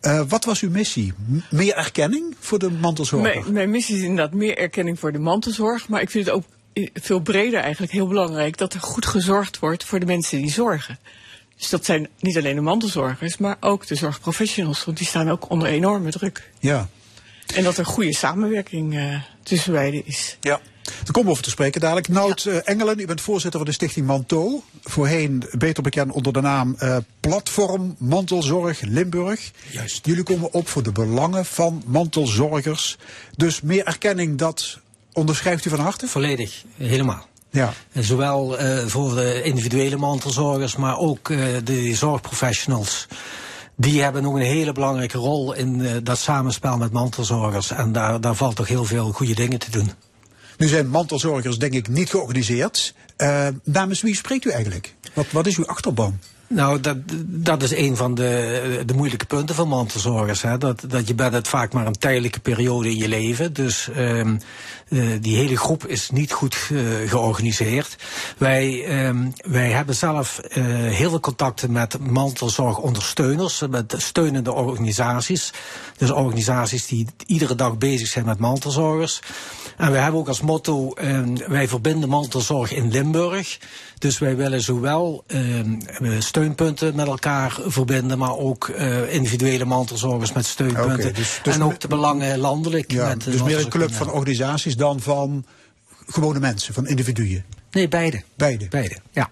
Uh, 0.00 0.22
wat 0.28 0.44
was 0.44 0.60
uw 0.60 0.70
missie? 0.70 1.12
M 1.28 1.40
meer 1.50 1.74
erkenning 1.74 2.36
voor 2.38 2.58
de 2.58 2.70
mantelzorg? 2.70 3.22
Mijn, 3.22 3.52
mijn 3.52 3.70
missie 3.70 3.96
is 3.96 4.02
inderdaad 4.02 4.34
meer 4.34 4.58
erkenning 4.58 4.98
voor 4.98 5.12
de 5.12 5.18
mantelzorg. 5.18 5.88
Maar 5.88 6.00
ik 6.00 6.10
vind 6.10 6.26
het 6.26 6.34
ook 6.34 6.44
veel 6.94 7.20
breder 7.20 7.60
eigenlijk 7.60 7.92
heel 7.92 8.06
belangrijk 8.06 8.56
dat 8.56 8.74
er 8.74 8.80
goed 8.80 9.06
gezorgd 9.06 9.58
wordt 9.58 9.84
voor 9.84 10.00
de 10.00 10.06
mensen 10.06 10.42
die 10.42 10.50
zorgen. 10.50 10.98
Dus 11.56 11.68
dat 11.68 11.84
zijn 11.84 12.08
niet 12.18 12.36
alleen 12.36 12.54
de 12.54 12.60
mantelzorgers, 12.60 13.36
maar 13.36 13.56
ook 13.60 13.86
de 13.86 13.94
zorgprofessionals, 13.94 14.84
want 14.84 14.98
die 14.98 15.06
staan 15.06 15.30
ook 15.30 15.50
onder 15.50 15.68
enorme 15.68 16.10
druk. 16.10 16.50
Ja. 16.58 16.88
En 17.54 17.64
dat 17.64 17.78
er 17.78 17.86
goede 17.86 18.14
samenwerking 18.14 18.94
uh, 18.94 19.22
tussen 19.42 19.72
beiden 19.72 20.06
is. 20.06 20.36
Ja. 20.40 20.60
Daar 20.82 21.12
komen 21.12 21.24
we 21.24 21.30
over 21.30 21.42
te 21.42 21.50
spreken 21.50 21.80
dadelijk. 21.80 22.08
Nout 22.08 22.42
ja. 22.42 22.50
uh, 22.52 22.58
Engelen, 22.64 23.00
u 23.00 23.06
bent 23.06 23.20
voorzitter 23.20 23.60
van 23.60 23.68
de 23.68 23.74
stichting 23.74 24.06
Manto. 24.06 24.62
Voorheen 24.82 25.44
beter 25.58 25.82
bekend 25.82 26.12
onder 26.12 26.32
de 26.32 26.40
naam 26.40 26.76
uh, 26.78 26.96
Platform 27.20 27.94
Mantelzorg 27.98 28.80
Limburg. 28.80 29.50
Juist. 29.70 30.06
Jullie 30.06 30.22
komen 30.22 30.52
op 30.52 30.68
voor 30.68 30.82
de 30.82 30.92
belangen 30.92 31.44
van 31.44 31.82
mantelzorgers. 31.86 32.96
Dus 33.36 33.60
meer 33.60 33.84
erkenning 33.84 34.38
dat 34.38 34.78
onderschrijft 35.12 35.64
u 35.64 35.70
van 35.70 35.78
harte? 35.78 36.08
Volledig, 36.08 36.64
helemaal. 36.76 37.26
Ja. 37.50 37.72
En 37.92 38.04
zowel 38.04 38.60
uh, 38.60 38.86
voor 38.86 39.14
de 39.14 39.42
individuele 39.42 39.96
mantelzorgers, 39.96 40.76
maar 40.76 40.98
ook 40.98 41.28
uh, 41.28 41.44
de 41.64 41.94
zorgprofessionals. 41.94 43.06
Die 43.76 44.02
hebben 44.02 44.24
ook 44.24 44.34
een 44.34 44.40
hele 44.40 44.72
belangrijke 44.72 45.18
rol 45.18 45.52
in 45.52 45.78
uh, 45.78 45.92
dat 46.02 46.18
samenspel 46.18 46.76
met 46.76 46.92
mantelzorgers. 46.92 47.70
En 47.70 47.92
daar, 47.92 48.20
daar 48.20 48.34
valt 48.34 48.56
toch 48.56 48.68
heel 48.68 48.84
veel 48.84 49.12
goede 49.12 49.34
dingen 49.34 49.58
te 49.58 49.70
doen. 49.70 49.90
Nu 50.56 50.66
zijn 50.66 50.88
mantelzorgers 50.88 51.58
denk 51.58 51.72
ik 51.72 51.88
niet 51.88 52.10
georganiseerd. 52.10 52.94
namens 53.64 54.00
wie 54.02 54.16
spreekt 54.16 54.44
u 54.44 54.50
eigenlijk? 54.50 54.94
Wat, 55.12 55.26
wat 55.30 55.46
is 55.46 55.56
uw 55.56 55.66
achterban? 55.66 56.18
Nou, 56.54 56.80
dat, 56.80 56.96
dat 57.26 57.62
is 57.62 57.74
een 57.74 57.96
van 57.96 58.14
de, 58.14 58.82
de 58.86 58.94
moeilijke 58.94 59.26
punten 59.26 59.54
van 59.54 59.68
mantelzorgers. 59.68 60.42
Hè? 60.42 60.58
Dat, 60.58 60.84
dat 60.88 61.08
je 61.08 61.14
bent 61.14 61.32
het 61.32 61.48
vaak 61.48 61.72
maar 61.72 61.86
een 61.86 61.98
tijdelijke 61.98 62.40
periode 62.40 62.88
in 62.88 62.96
je 62.96 63.08
leven. 63.08 63.52
Dus 63.52 63.88
um, 63.96 64.40
die 65.20 65.36
hele 65.36 65.56
groep 65.56 65.86
is 65.86 66.10
niet 66.10 66.32
goed 66.32 66.68
uh, 66.72 67.08
georganiseerd. 67.08 67.96
Wij, 68.38 68.86
um, 69.06 69.32
wij 69.42 69.70
hebben 69.70 69.94
zelf 69.94 70.40
uh, 70.42 70.64
heel 70.74 71.10
veel 71.10 71.20
contacten 71.20 71.72
met 71.72 71.98
mantelzorgondersteuners, 71.98 73.62
met 73.70 73.94
steunende 73.96 74.52
organisaties. 74.52 75.52
Dus 75.96 76.10
organisaties 76.10 76.86
die 76.86 77.06
iedere 77.26 77.54
dag 77.54 77.78
bezig 77.78 78.08
zijn 78.08 78.24
met 78.24 78.38
mantelzorgers. 78.38 79.20
En 79.80 79.92
we 79.92 79.98
hebben 79.98 80.20
ook 80.20 80.28
als 80.28 80.40
motto, 80.40 80.94
um, 81.02 81.36
wij 81.48 81.68
verbinden 81.68 82.08
mantelzorg 82.08 82.72
in 82.72 82.90
Limburg. 82.90 83.58
Dus 83.98 84.18
wij 84.18 84.36
willen 84.36 84.60
zowel 84.60 85.24
uh, 85.26 86.18
steunpunten 86.18 86.96
met 86.96 87.06
elkaar 87.06 87.58
verbinden, 87.66 88.18
maar 88.18 88.36
ook 88.36 88.68
uh, 88.68 89.14
individuele 89.14 89.64
mantelzorgers 89.64 90.32
met 90.32 90.46
steunpunten. 90.46 90.92
Okay, 90.92 91.12
dus, 91.12 91.40
dus 91.42 91.54
en 91.54 91.62
ook 91.62 91.80
de 91.80 91.88
belangen 91.88 92.38
landelijk. 92.38 92.92
Ja, 92.92 93.06
met 93.06 93.24
dus 93.24 93.42
meer 93.42 93.58
een 93.58 93.68
club 93.68 93.92
van 93.92 94.10
organisaties 94.10 94.76
dan 94.76 95.00
van 95.00 95.44
gewone 96.06 96.40
mensen, 96.40 96.74
van 96.74 96.86
individuen? 96.86 97.44
Nee, 97.70 97.88
beide. 97.88 98.22
Beide? 98.34 98.68
Beide, 98.68 98.96
ja. 99.12 99.30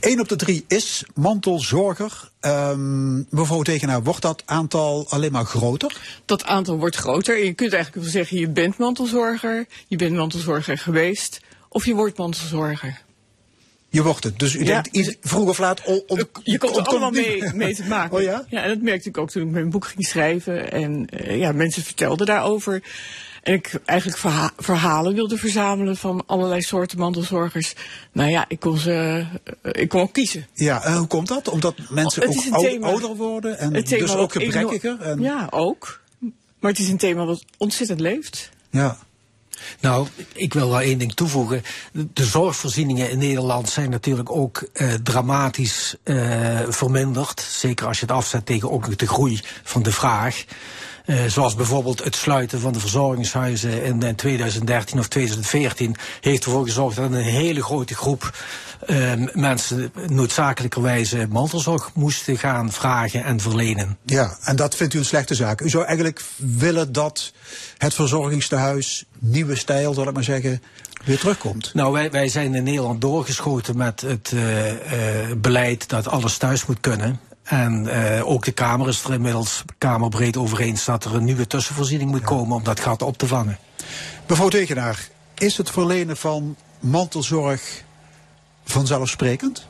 Eén 0.00 0.20
op 0.20 0.28
de 0.28 0.36
drie 0.36 0.64
is 0.68 1.04
mantelzorger. 1.14 2.30
Um, 2.40 3.26
mevrouw 3.30 3.62
Tegenaar, 3.62 4.02
wordt 4.02 4.22
dat 4.22 4.42
aantal 4.44 5.06
alleen 5.08 5.32
maar 5.32 5.44
groter? 5.44 6.00
Dat 6.24 6.44
aantal 6.44 6.78
wordt 6.78 6.96
groter. 6.96 7.44
Je 7.44 7.52
kunt 7.52 7.72
eigenlijk 7.72 8.02
wel 8.02 8.12
zeggen, 8.12 8.38
je 8.38 8.48
bent 8.48 8.78
mantelzorger, 8.78 9.66
je 9.86 9.96
bent 9.96 10.16
mantelzorger 10.16 10.78
geweest, 10.78 11.40
of 11.68 11.86
je 11.86 11.94
wordt 11.94 12.18
mantelzorger. 12.18 13.04
Je 13.88 14.02
wordt 14.02 14.24
het. 14.24 14.38
Dus 14.38 14.54
u 14.54 14.64
ja. 14.64 14.82
denkt 14.82 15.16
vroeg 15.20 15.48
of 15.48 15.58
laat... 15.58 15.82
On, 15.84 16.02
on, 16.06 16.28
je 16.42 16.58
komt 16.58 16.76
er 16.76 16.82
allemaal 16.82 17.10
mee, 17.10 17.52
mee 17.54 17.74
te 17.74 17.84
maken. 17.84 18.16
Oh 18.16 18.22
ja? 18.22 18.44
Ja, 18.48 18.62
en 18.62 18.68
dat 18.68 18.80
merkte 18.80 19.08
ik 19.08 19.18
ook 19.18 19.30
toen 19.30 19.42
ik 19.42 19.48
mijn 19.48 19.70
boek 19.70 19.86
ging 19.86 20.06
schrijven. 20.06 20.72
En 20.72 21.08
uh, 21.10 21.38
ja, 21.38 21.52
mensen 21.52 21.82
vertelden 21.82 22.26
daarover. 22.26 22.82
En 23.46 23.54
ik 23.54 23.80
eigenlijk 23.84 24.18
verha 24.18 24.50
verhalen 24.56 25.14
wilde 25.14 25.36
verzamelen 25.36 25.96
van 25.96 26.22
allerlei 26.26 26.62
soorten 26.62 26.98
mantelzorgers. 26.98 27.74
Nou 28.12 28.30
ja, 28.30 28.44
ik 28.48 28.60
kon 28.60 28.78
ze, 28.78 29.26
uh, 29.62 29.72
ik 29.72 29.88
kon 29.88 30.00
ook 30.00 30.12
kiezen. 30.12 30.46
Ja, 30.54 30.84
en 30.84 30.96
hoe 30.96 31.06
komt 31.06 31.28
dat? 31.28 31.48
Omdat 31.48 31.74
mensen 31.90 32.22
ook 32.52 32.84
ouder 32.84 33.16
worden 33.16 33.58
en 33.58 33.72
dus 33.72 34.14
ook 34.14 34.32
gebrekkiger? 34.32 35.00
En... 35.00 35.20
Ja, 35.20 35.46
ook. 35.50 36.00
Maar 36.58 36.70
het 36.70 36.80
is 36.80 36.88
een 36.88 36.96
thema 36.96 37.24
wat 37.24 37.44
ontzettend 37.56 38.00
leeft. 38.00 38.50
Ja. 38.70 38.98
Nou, 39.80 40.06
ik 40.32 40.54
wil 40.54 40.70
wel 40.70 40.80
één 40.80 40.98
ding 40.98 41.14
toevoegen. 41.14 41.62
De 41.92 42.24
zorgvoorzieningen 42.24 43.10
in 43.10 43.18
Nederland 43.18 43.68
zijn 43.68 43.90
natuurlijk 43.90 44.30
ook 44.30 44.68
uh, 44.72 44.94
dramatisch 44.94 45.96
uh, 46.04 46.60
verminderd. 46.68 47.40
Zeker 47.40 47.86
als 47.86 48.00
je 48.00 48.06
het 48.06 48.14
afzet 48.14 48.46
tegen 48.46 48.70
ook 48.70 48.98
de 48.98 49.06
groei 49.06 49.40
van 49.62 49.82
de 49.82 49.92
vraag. 49.92 50.44
Uh, 51.06 51.24
zoals 51.26 51.54
bijvoorbeeld 51.54 52.04
het 52.04 52.16
sluiten 52.16 52.60
van 52.60 52.72
de 52.72 52.80
verzorgingshuizen 52.80 53.82
in, 53.82 54.02
in 54.02 54.14
2013 54.14 54.98
of 54.98 55.08
2014 55.08 55.96
heeft 56.20 56.44
ervoor 56.44 56.64
gezorgd 56.64 56.96
dat 56.96 57.04
een 57.04 57.14
hele 57.14 57.62
grote 57.62 57.94
groep 57.94 58.36
uh, 58.86 59.12
mensen 59.32 59.92
noodzakelijkerwijze 60.06 61.26
mantelzorg 61.30 61.90
moesten 61.94 62.38
gaan 62.38 62.72
vragen 62.72 63.24
en 63.24 63.40
verlenen. 63.40 63.98
Ja, 64.04 64.36
en 64.42 64.56
dat 64.56 64.74
vindt 64.74 64.94
u 64.94 64.98
een 64.98 65.04
slechte 65.04 65.34
zaak. 65.34 65.60
U 65.60 65.68
zou 65.68 65.84
eigenlijk 65.84 66.22
willen 66.36 66.92
dat 66.92 67.32
het 67.78 67.94
verzorgingstehuis, 67.94 69.04
nieuwe 69.18 69.56
stijl, 69.56 69.94
zal 69.94 70.08
ik 70.08 70.14
maar 70.14 70.24
zeggen, 70.24 70.62
weer 71.04 71.18
terugkomt. 71.18 71.74
Nou, 71.74 71.92
wij, 71.92 72.10
wij 72.10 72.28
zijn 72.28 72.54
in 72.54 72.62
Nederland 72.62 73.00
doorgeschoten 73.00 73.76
met 73.76 74.00
het 74.00 74.32
uh, 74.34 74.72
uh, 74.72 74.76
beleid 75.36 75.88
dat 75.88 76.08
alles 76.08 76.36
thuis 76.36 76.66
moet 76.66 76.80
kunnen. 76.80 77.20
En 77.46 77.84
uh, 77.84 78.28
ook 78.28 78.44
de 78.44 78.52
Kamer 78.52 78.88
is 78.88 79.04
er 79.04 79.12
inmiddels 79.12 79.64
kamerbreed 79.78 80.36
over 80.36 80.60
eens 80.60 80.84
dat 80.84 81.04
er 81.04 81.14
een 81.14 81.24
nieuwe 81.24 81.46
tussenvoorziening 81.46 82.10
moet 82.10 82.20
ja. 82.20 82.26
komen 82.26 82.56
om 82.56 82.64
dat 82.64 82.80
gat 82.80 83.02
op 83.02 83.18
te 83.18 83.26
vangen. 83.26 83.58
Mevrouw 84.28 84.48
Tegenaar, 84.48 85.08
is 85.34 85.56
het 85.56 85.70
verlenen 85.70 86.16
van 86.16 86.56
mantelzorg 86.80 87.82
vanzelfsprekend? 88.64 89.66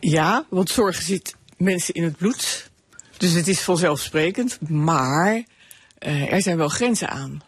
Ja, 0.00 0.44
want 0.48 0.70
zorg 0.70 1.02
zit 1.02 1.34
mensen 1.56 1.94
in 1.94 2.02
het 2.02 2.16
bloed. 2.16 2.70
Dus 3.16 3.32
het 3.32 3.48
is 3.48 3.60
vanzelfsprekend, 3.60 4.68
maar 4.68 5.34
uh, 5.34 6.32
er 6.32 6.42
zijn 6.42 6.56
wel 6.56 6.68
grenzen 6.68 7.08
aan. 7.08 7.42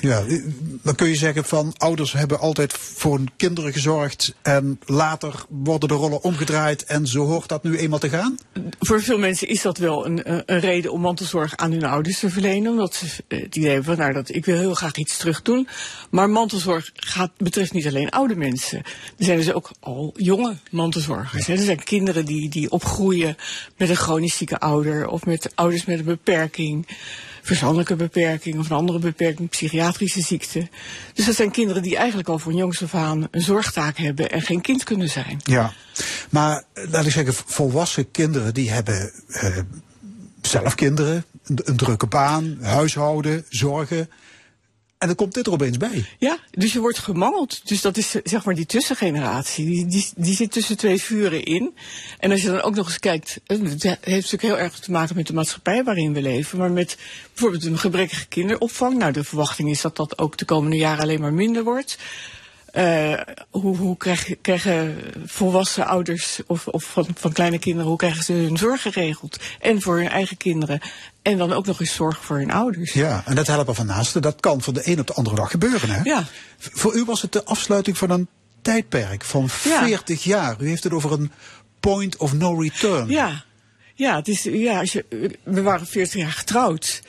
Ja, 0.00 0.24
dan 0.82 0.94
kun 0.94 1.08
je 1.08 1.14
zeggen 1.16 1.44
van 1.44 1.74
ouders 1.76 2.12
hebben 2.12 2.38
altijd 2.38 2.72
voor 2.72 3.16
hun 3.16 3.30
kinderen 3.36 3.72
gezorgd 3.72 4.34
en 4.42 4.80
later 4.84 5.44
worden 5.48 5.88
de 5.88 5.94
rollen 5.94 6.22
omgedraaid 6.22 6.84
en 6.84 7.06
zo 7.06 7.24
hoort 7.26 7.48
dat 7.48 7.62
nu 7.62 7.76
eenmaal 7.76 7.98
te 7.98 8.08
gaan? 8.08 8.38
Voor 8.80 9.02
veel 9.02 9.18
mensen 9.18 9.48
is 9.48 9.62
dat 9.62 9.78
wel 9.78 10.06
een, 10.06 10.30
een- 10.32 10.42
een 10.46 10.60
reden 10.60 10.92
om 10.92 11.00
mantelzorg 11.00 11.56
aan 11.56 11.72
hun 11.72 11.84
ouders 11.84 12.18
te 12.18 12.30
verlenen. 12.30 12.70
Omdat 12.72 12.94
ze 12.94 13.06
eh, 13.28 13.42
het 13.42 13.56
idee 13.56 13.68
hebben 13.70 13.84
van, 13.84 13.96
nou, 13.98 14.12
dat, 14.12 14.34
ik 14.34 14.44
wil 14.44 14.58
heel 14.58 14.74
graag 14.74 14.96
iets 14.96 15.16
terug 15.16 15.42
doen. 15.42 15.68
Maar 16.10 16.30
mantelzorg 16.30 16.90
gaat, 16.94 17.30
betreft 17.36 17.72
niet 17.72 17.86
alleen 17.86 18.10
oude 18.10 18.36
mensen. 18.36 18.78
Er 19.18 19.24
zijn 19.24 19.38
dus 19.38 19.52
ook 19.52 19.70
al 19.80 20.12
jonge 20.16 20.56
mantelzorgers. 20.70 21.48
Er 21.48 21.58
zijn 21.58 21.84
kinderen 21.84 22.24
die, 22.24 22.48
die 22.48 22.70
opgroeien 22.70 23.36
met 23.76 23.88
een 23.88 23.96
chronisch 23.96 24.36
zieke 24.36 24.58
ouder 24.58 25.08
of 25.08 25.24
met 25.26 25.50
ouders 25.54 25.84
met 25.84 25.98
een 25.98 26.04
beperking. 26.04 26.86
Verstandelijke 27.46 27.96
beperking 27.96 28.58
of 28.58 28.70
een 28.70 28.76
andere 28.76 28.98
beperking, 28.98 29.48
psychiatrische 29.48 30.20
ziekte. 30.20 30.68
Dus 31.14 31.26
dat 31.26 31.34
zijn 31.34 31.50
kinderen 31.50 31.82
die 31.82 31.96
eigenlijk 31.96 32.28
al 32.28 32.38
van 32.38 32.54
jongs 32.54 32.82
af 32.82 32.94
aan 32.94 33.28
een 33.30 33.40
zorgtaak 33.40 33.96
hebben 33.96 34.30
en 34.30 34.42
geen 34.42 34.60
kind 34.60 34.84
kunnen 34.84 35.08
zijn. 35.08 35.40
Ja, 35.44 35.72
maar 36.30 36.64
eh, 36.72 36.90
laat 36.90 37.06
ik 37.06 37.12
zeggen, 37.12 37.34
volwassen 37.34 38.10
kinderen 38.10 38.54
die 38.54 38.70
hebben 38.70 39.12
eh, 39.28 39.58
zelf 40.40 40.74
kinderen, 40.74 41.24
een 41.44 41.76
drukke 41.76 42.06
baan, 42.06 42.58
huishouden, 42.60 43.44
zorgen. 43.48 44.08
En 44.98 45.06
dan 45.06 45.16
komt 45.16 45.34
dit 45.34 45.46
er 45.46 45.52
opeens 45.52 45.76
bij. 45.76 46.04
Ja, 46.18 46.38
dus 46.50 46.72
je 46.72 46.80
wordt 46.80 46.98
gemangeld. 46.98 47.68
Dus 47.68 47.80
dat 47.80 47.96
is 47.96 48.10
zeg 48.24 48.44
maar 48.44 48.54
die 48.54 48.66
tussengeneratie. 48.66 49.64
Die, 49.66 49.86
die, 49.86 50.08
die 50.16 50.34
zit 50.34 50.52
tussen 50.52 50.76
twee 50.76 51.02
vuren 51.02 51.44
in. 51.44 51.74
En 52.18 52.30
als 52.30 52.42
je 52.42 52.48
dan 52.48 52.60
ook 52.60 52.74
nog 52.74 52.86
eens 52.86 52.98
kijkt. 52.98 53.40
eh, 53.46 53.58
Het 53.58 53.82
heeft 53.82 54.04
natuurlijk 54.04 54.42
heel 54.42 54.58
erg 54.58 54.78
te 54.78 54.90
maken 54.90 55.16
met 55.16 55.26
de 55.26 55.32
maatschappij 55.32 55.84
waarin 55.84 56.12
we 56.12 56.22
leven. 56.22 56.58
Maar 56.58 56.70
met 56.70 56.96
bijvoorbeeld 57.32 57.64
een 57.64 57.78
gebrekkige 57.78 58.26
kinderopvang. 58.26 58.98
Nou, 58.98 59.12
de 59.12 59.24
verwachting 59.24 59.70
is 59.70 59.80
dat 59.80 59.96
dat 59.96 60.18
ook 60.18 60.36
de 60.36 60.44
komende 60.44 60.76
jaren 60.76 61.02
alleen 61.02 61.20
maar 61.20 61.34
minder 61.34 61.64
wordt. 61.64 61.98
Eh, 62.76 63.20
hoe 63.50 63.76
hoe 63.76 63.96
krijg, 63.96 64.34
krijgen 64.42 64.98
volwassen 65.26 65.86
ouders 65.86 66.40
of, 66.46 66.66
of 66.66 66.84
van, 66.84 67.06
van 67.14 67.32
kleine 67.32 67.58
kinderen, 67.58 67.88
hoe 67.88 67.98
krijgen 67.98 68.24
ze 68.24 68.32
hun 68.32 68.56
zorg 68.56 68.82
geregeld? 68.82 69.36
En 69.60 69.82
voor 69.82 69.96
hun 69.96 70.08
eigen 70.08 70.36
kinderen. 70.36 70.80
En 71.22 71.38
dan 71.38 71.52
ook 71.52 71.66
nog 71.66 71.80
eens 71.80 71.94
zorg 71.94 72.24
voor 72.24 72.36
hun 72.36 72.50
ouders. 72.50 72.92
Ja, 72.92 73.22
en 73.26 73.34
dat 73.34 73.46
helpen 73.46 73.74
van 73.74 73.86
naasten, 73.86 74.22
dat 74.22 74.40
kan 74.40 74.62
van 74.62 74.74
de 74.74 74.80
een 74.84 75.00
op 75.00 75.06
de 75.06 75.12
andere 75.12 75.36
dag 75.36 75.50
gebeuren. 75.50 75.90
Hè? 75.90 76.00
Ja. 76.02 76.24
Voor 76.58 76.94
u 76.96 77.04
was 77.04 77.22
het 77.22 77.32
de 77.32 77.44
afsluiting 77.44 77.98
van 77.98 78.10
een 78.10 78.28
tijdperk 78.62 79.24
van 79.24 79.48
40 79.48 80.24
jaar. 80.24 80.56
U 80.60 80.68
heeft 80.68 80.84
het 80.84 80.92
over 80.92 81.12
een 81.12 81.32
point 81.80 82.16
of 82.16 82.32
no 82.32 82.60
return. 82.60 83.08
Ja, 83.08 83.44
ja, 83.94 84.16
het 84.16 84.28
is, 84.28 84.42
ja 84.42 84.80
als 84.80 84.92
je, 84.92 85.04
we 85.42 85.62
waren 85.62 85.86
40 85.86 86.20
jaar 86.20 86.32
getrouwd. 86.32 87.02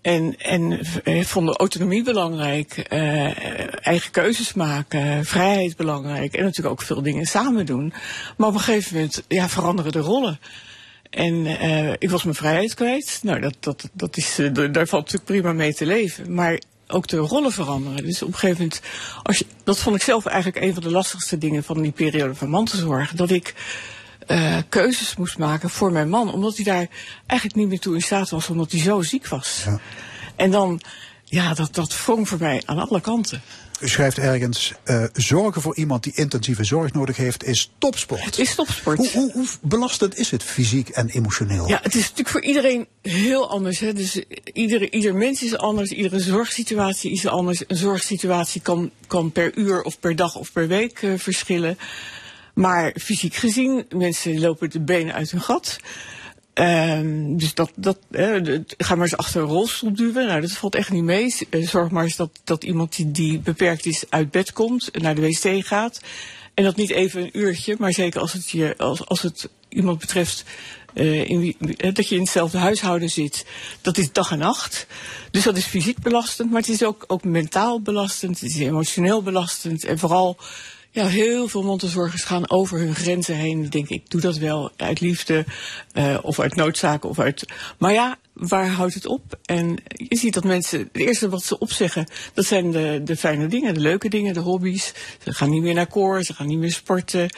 En, 0.00 0.34
en 0.38 0.80
eh, 1.04 1.24
vonden 1.24 1.56
autonomie 1.56 2.02
belangrijk, 2.02 2.78
eh, 2.78 3.86
eigen 3.86 4.10
keuzes 4.10 4.54
maken, 4.54 5.24
vrijheid 5.24 5.76
belangrijk. 5.76 6.34
En 6.34 6.44
natuurlijk 6.44 6.80
ook 6.80 6.86
veel 6.86 7.02
dingen 7.02 7.26
samen 7.26 7.66
doen. 7.66 7.92
Maar 8.36 8.48
op 8.48 8.54
een 8.54 8.60
gegeven 8.60 8.94
moment 8.94 9.24
ja, 9.28 9.48
veranderen 9.48 9.92
de 9.92 9.98
rollen. 9.98 10.40
En 11.10 11.46
eh, 11.46 11.92
ik 11.98 12.10
was 12.10 12.22
mijn 12.22 12.36
vrijheid 12.36 12.74
kwijt. 12.74 13.20
Nou, 13.22 13.40
dat, 13.40 13.56
dat, 13.60 13.88
dat 13.92 14.16
is, 14.16 14.34
daar 14.52 14.86
valt 14.86 15.04
natuurlijk 15.04 15.24
prima 15.24 15.52
mee 15.52 15.74
te 15.74 15.86
leven. 15.86 16.34
Maar 16.34 16.60
ook 16.86 17.06
de 17.06 17.16
rollen 17.16 17.52
veranderen. 17.52 18.04
Dus 18.04 18.22
op 18.22 18.28
een 18.28 18.34
gegeven 18.34 18.62
moment, 18.62 18.80
als 19.22 19.44
dat 19.64 19.78
vond 19.78 19.96
ik 19.96 20.02
zelf 20.02 20.26
eigenlijk 20.26 20.64
een 20.64 20.74
van 20.74 20.82
de 20.82 20.90
lastigste 20.90 21.38
dingen 21.38 21.64
van 21.64 21.82
die 21.82 21.92
periode 21.92 22.34
van 22.34 22.48
mantelzorg. 22.48 23.12
Dat 23.12 23.30
ik 23.30 23.54
eh, 24.28 24.56
keuzes 24.68 25.16
moest 25.16 25.38
maken 25.38 25.70
voor 25.70 25.92
mijn 25.92 26.08
man. 26.08 26.32
Omdat 26.32 26.56
hij 26.56 26.64
daar 26.64 26.88
eigenlijk 27.26 27.60
niet 27.60 27.68
meer 27.68 27.80
toe 27.80 27.94
in 27.94 28.00
staat 28.00 28.30
was, 28.30 28.48
omdat 28.48 28.70
hij 28.70 28.80
zo 28.80 29.02
ziek 29.02 29.28
was. 29.28 29.64
En 30.36 30.50
dan, 30.50 30.80
ja, 31.24 31.54
dat, 31.54 31.74
dat 31.74 32.04
wrong 32.04 32.28
voor 32.28 32.38
mij 32.38 32.62
aan 32.64 32.78
alle 32.78 33.00
kanten. 33.00 33.42
U 33.80 33.88
schrijft 33.88 34.18
ergens, 34.18 34.72
eh, 34.84 35.04
zorgen 35.12 35.62
voor 35.62 35.76
iemand 35.76 36.02
die 36.02 36.12
intensieve 36.14 36.64
zorg 36.64 36.92
nodig 36.92 37.16
heeft 37.16 37.44
is 37.44 37.70
topsport. 37.78 38.24
Het 38.24 38.38
is 38.38 38.54
topsport. 38.54 38.98
Hoe, 38.98 39.10
hoe, 39.12 39.32
hoe 39.32 39.46
belastend 39.60 40.18
is 40.18 40.30
het 40.30 40.42
fysiek 40.42 40.88
en 40.88 41.08
emotioneel? 41.08 41.68
Ja, 41.68 41.80
het 41.82 41.94
is 41.94 42.00
natuurlijk 42.00 42.28
voor 42.28 42.42
iedereen 42.42 42.86
heel 43.02 43.50
anders. 43.50 43.78
Hè? 43.78 43.92
Dus 43.92 44.22
ieder, 44.52 44.92
ieder 44.92 45.14
mens 45.14 45.42
is 45.42 45.56
anders, 45.56 45.90
iedere 45.90 46.20
zorgsituatie 46.20 47.12
is 47.12 47.26
anders. 47.26 47.62
Een 47.66 47.76
zorgsituatie 47.76 48.60
kan, 48.60 48.90
kan 49.06 49.32
per 49.32 49.56
uur 49.56 49.82
of 49.82 50.00
per 50.00 50.16
dag 50.16 50.36
of 50.36 50.52
per 50.52 50.68
week 50.68 51.02
eh, 51.02 51.12
verschillen. 51.16 51.78
Maar 52.58 52.92
fysiek 53.00 53.34
gezien, 53.34 53.86
mensen 53.96 54.40
lopen 54.40 54.70
de 54.70 54.80
benen 54.80 55.14
uit 55.14 55.30
hun 55.30 55.40
gat. 55.40 55.78
Ehm, 56.52 57.36
dus 57.36 57.54
dat, 57.54 57.70
dat, 57.76 57.98
ga 58.78 58.94
maar 58.94 59.04
eens 59.04 59.16
achter 59.16 59.42
een 59.42 59.48
rolstoel 59.48 59.92
duwen. 59.92 60.26
Nou, 60.26 60.40
dat 60.40 60.52
valt 60.52 60.74
echt 60.74 60.90
niet 60.90 61.02
mee. 61.02 61.34
Eh, 61.50 61.68
Zorg 61.68 61.90
maar 61.90 62.04
eens 62.04 62.16
dat, 62.16 62.30
dat 62.44 62.64
iemand 62.64 62.96
die, 62.96 63.10
die 63.10 63.38
beperkt 63.38 63.86
is 63.86 64.04
uit 64.08 64.30
bed 64.30 64.52
komt, 64.52 64.90
naar 65.00 65.14
de 65.14 65.20
wc 65.20 65.66
gaat. 65.66 66.00
En 66.54 66.64
dat 66.64 66.76
niet 66.76 66.90
even 66.90 67.22
een 67.22 67.38
uurtje, 67.38 67.76
maar 67.78 67.92
zeker 67.92 68.20
als 68.20 68.32
het, 68.32 68.50
je, 68.50 68.74
als, 68.76 69.06
als 69.06 69.22
het 69.22 69.48
iemand 69.68 69.98
betreft 69.98 70.44
eh, 70.94 71.30
in 71.30 71.56
dat 71.94 72.08
je 72.08 72.14
in 72.14 72.20
hetzelfde 72.20 72.58
huishouden 72.58 73.10
zit. 73.10 73.44
Dat 73.80 73.98
is 73.98 74.12
dag 74.12 74.30
en 74.30 74.38
nacht. 74.38 74.86
Dus 75.30 75.42
dat 75.42 75.56
is 75.56 75.64
fysiek 75.64 75.98
belastend, 75.98 76.50
maar 76.50 76.60
het 76.60 76.70
is 76.70 76.82
ook, 76.82 77.04
ook 77.06 77.24
mentaal 77.24 77.80
belastend. 77.80 78.40
Het 78.40 78.50
is 78.50 78.58
emotioneel 78.58 79.22
belastend. 79.22 79.84
En 79.84 79.98
vooral, 79.98 80.36
ja, 80.90 81.06
heel 81.06 81.48
veel 81.48 81.62
mantelzorgers 81.62 82.24
gaan 82.24 82.50
over 82.50 82.78
hun 82.78 82.94
grenzen 82.94 83.36
heen. 83.36 83.60
Die 83.60 83.70
denken, 83.70 83.96
ik 83.96 84.10
doe 84.10 84.20
dat 84.20 84.36
wel 84.36 84.70
uit 84.76 85.00
liefde, 85.00 85.44
eh, 85.92 86.18
of 86.22 86.40
uit 86.40 86.54
noodzaak, 86.54 87.04
of 87.04 87.18
uit... 87.18 87.46
Maar 87.78 87.92
ja, 87.92 88.18
waar 88.38 88.68
houdt 88.68 88.94
het 88.94 89.06
op? 89.06 89.38
En 89.44 89.76
je 89.86 90.16
ziet 90.16 90.34
dat 90.34 90.44
mensen, 90.44 90.78
het 90.78 90.88
eerste 90.92 91.28
wat 91.28 91.42
ze 91.42 91.58
opzeggen, 91.58 92.06
dat 92.34 92.44
zijn 92.44 92.70
de, 92.70 93.00
de 93.04 93.16
fijne 93.16 93.46
dingen, 93.46 93.74
de 93.74 93.80
leuke 93.80 94.08
dingen, 94.08 94.34
de 94.34 94.40
hobby's. 94.40 94.92
Ze 95.22 95.32
gaan 95.32 95.50
niet 95.50 95.62
meer 95.62 95.74
naar 95.74 95.86
koor, 95.86 96.22
ze 96.22 96.34
gaan 96.34 96.46
niet 96.46 96.58
meer 96.58 96.72
sporten. 96.72 97.30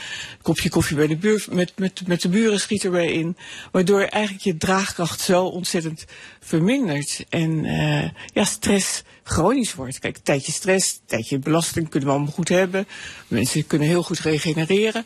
Kopje 0.43 0.69
koffie 0.69 0.97
bij 0.97 1.07
de 1.07 1.17
buur, 1.17 1.47
met, 1.51 1.73
met, 1.77 2.07
met 2.07 2.21
de 2.23 2.29
buren 2.29 2.61
schiet 2.61 2.85
erbij 2.85 3.13
in. 3.13 3.37
Waardoor 3.73 4.01
eigenlijk 4.01 4.45
je 4.45 4.57
draagkracht 4.57 5.21
zo 5.21 5.45
ontzettend 5.45 6.05
vermindert. 6.41 7.25
En 7.29 7.65
eh, 7.65 8.11
ja, 8.33 8.45
stress 8.45 9.03
chronisch 9.23 9.75
wordt. 9.75 9.99
Kijk, 9.99 10.19
tijdje 10.19 10.53
stress, 10.53 11.01
tijdje 11.07 11.39
belasting 11.39 11.89
kunnen 11.89 12.09
we 12.09 12.15
allemaal 12.15 12.35
goed 12.35 12.49
hebben. 12.49 12.87
Mensen 13.29 13.67
kunnen 13.67 13.89
heel 13.89 14.03
goed 14.03 14.19
regenereren. 14.19 15.05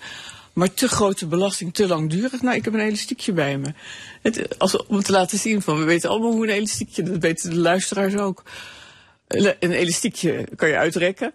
Maar 0.54 0.74
te 0.74 0.88
grote 0.88 1.26
belasting, 1.26 1.74
te 1.74 1.86
langdurig. 1.86 2.42
Nou, 2.42 2.56
ik 2.56 2.64
heb 2.64 2.74
een 2.74 2.80
elastiekje 2.80 3.32
bij 3.32 3.58
me. 3.58 3.74
Het, 4.22 4.58
als, 4.58 4.86
om 4.86 5.02
te 5.02 5.12
laten 5.12 5.38
zien 5.38 5.62
van, 5.62 5.78
we 5.78 5.84
weten 5.84 6.10
allemaal 6.10 6.32
hoe 6.32 6.46
een 6.46 6.54
elastiekje, 6.54 7.02
dat 7.02 7.18
weten 7.18 7.50
de 7.50 7.56
luisteraars 7.56 8.16
ook. 8.16 8.42
Een 9.28 9.72
elastiekje 9.72 10.48
kan 10.56 10.68
je 10.68 10.76
uitrekken. 10.76 11.32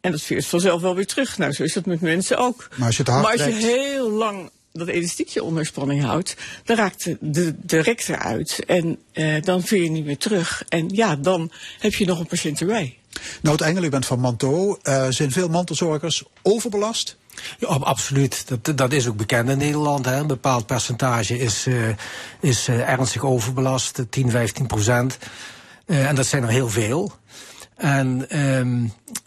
En 0.00 0.10
dat 0.10 0.22
veert 0.22 0.46
vanzelf 0.46 0.80
wel 0.80 0.94
weer 0.94 1.06
terug. 1.06 1.38
Nou, 1.38 1.52
zo 1.52 1.62
is 1.62 1.72
dat 1.72 1.86
met 1.86 2.00
mensen 2.00 2.38
ook. 2.38 2.68
Maar 2.76 2.86
als 2.86 2.96
je 2.96 3.02
het 3.02 3.10
hard 3.10 3.22
maar 3.22 3.32
als 3.32 3.60
je 3.60 3.66
heel 3.66 4.10
lang 4.10 4.50
dat 4.72 4.88
elastiekje 4.88 5.42
onder 5.42 5.66
spanning 5.66 6.02
houdt, 6.02 6.36
dan 6.64 6.76
raakt 6.76 7.04
de, 7.04 7.16
de, 7.20 7.54
de 7.62 7.78
rek 7.78 8.08
eruit. 8.08 8.64
En 8.66 8.98
eh, 9.12 9.42
dan 9.42 9.62
veer 9.62 9.82
je 9.82 9.90
niet 9.90 10.04
meer 10.04 10.18
terug. 10.18 10.64
En 10.68 10.88
ja, 10.88 11.16
dan 11.16 11.52
heb 11.78 11.94
je 11.94 12.06
nog 12.06 12.18
een 12.18 12.26
patiënt 12.26 12.60
erbij. 12.60 12.98
Nou, 13.12 13.48
uiteindelijk, 13.48 13.86
u 13.86 13.90
bent 13.90 14.06
van 14.06 14.20
Manteau. 14.20 14.78
Eh, 14.82 15.08
zijn 15.08 15.32
veel 15.32 15.48
mantelzorgers 15.48 16.22
overbelast? 16.42 17.16
Ja, 17.58 17.68
ab- 17.68 17.82
absoluut. 17.82 18.44
Dat, 18.48 18.76
dat 18.78 18.92
is 18.92 19.06
ook 19.08 19.16
bekend 19.16 19.48
in 19.48 19.58
Nederland. 19.58 20.04
Hè. 20.04 20.16
Een 20.16 20.26
bepaald 20.26 20.66
percentage 20.66 21.38
is, 21.38 21.66
eh, 21.66 21.74
is 22.40 22.68
eh, 22.68 22.88
ernstig 22.90 23.22
overbelast, 23.24 23.98
eh, 23.98 24.04
10, 24.10 24.30
15 24.30 24.66
procent. 24.66 25.18
Eh, 25.86 26.08
en 26.08 26.14
dat 26.14 26.26
zijn 26.26 26.42
er 26.42 26.48
heel 26.48 26.68
veel. 26.68 27.12
En 27.76 28.30
ehm, 28.30 28.84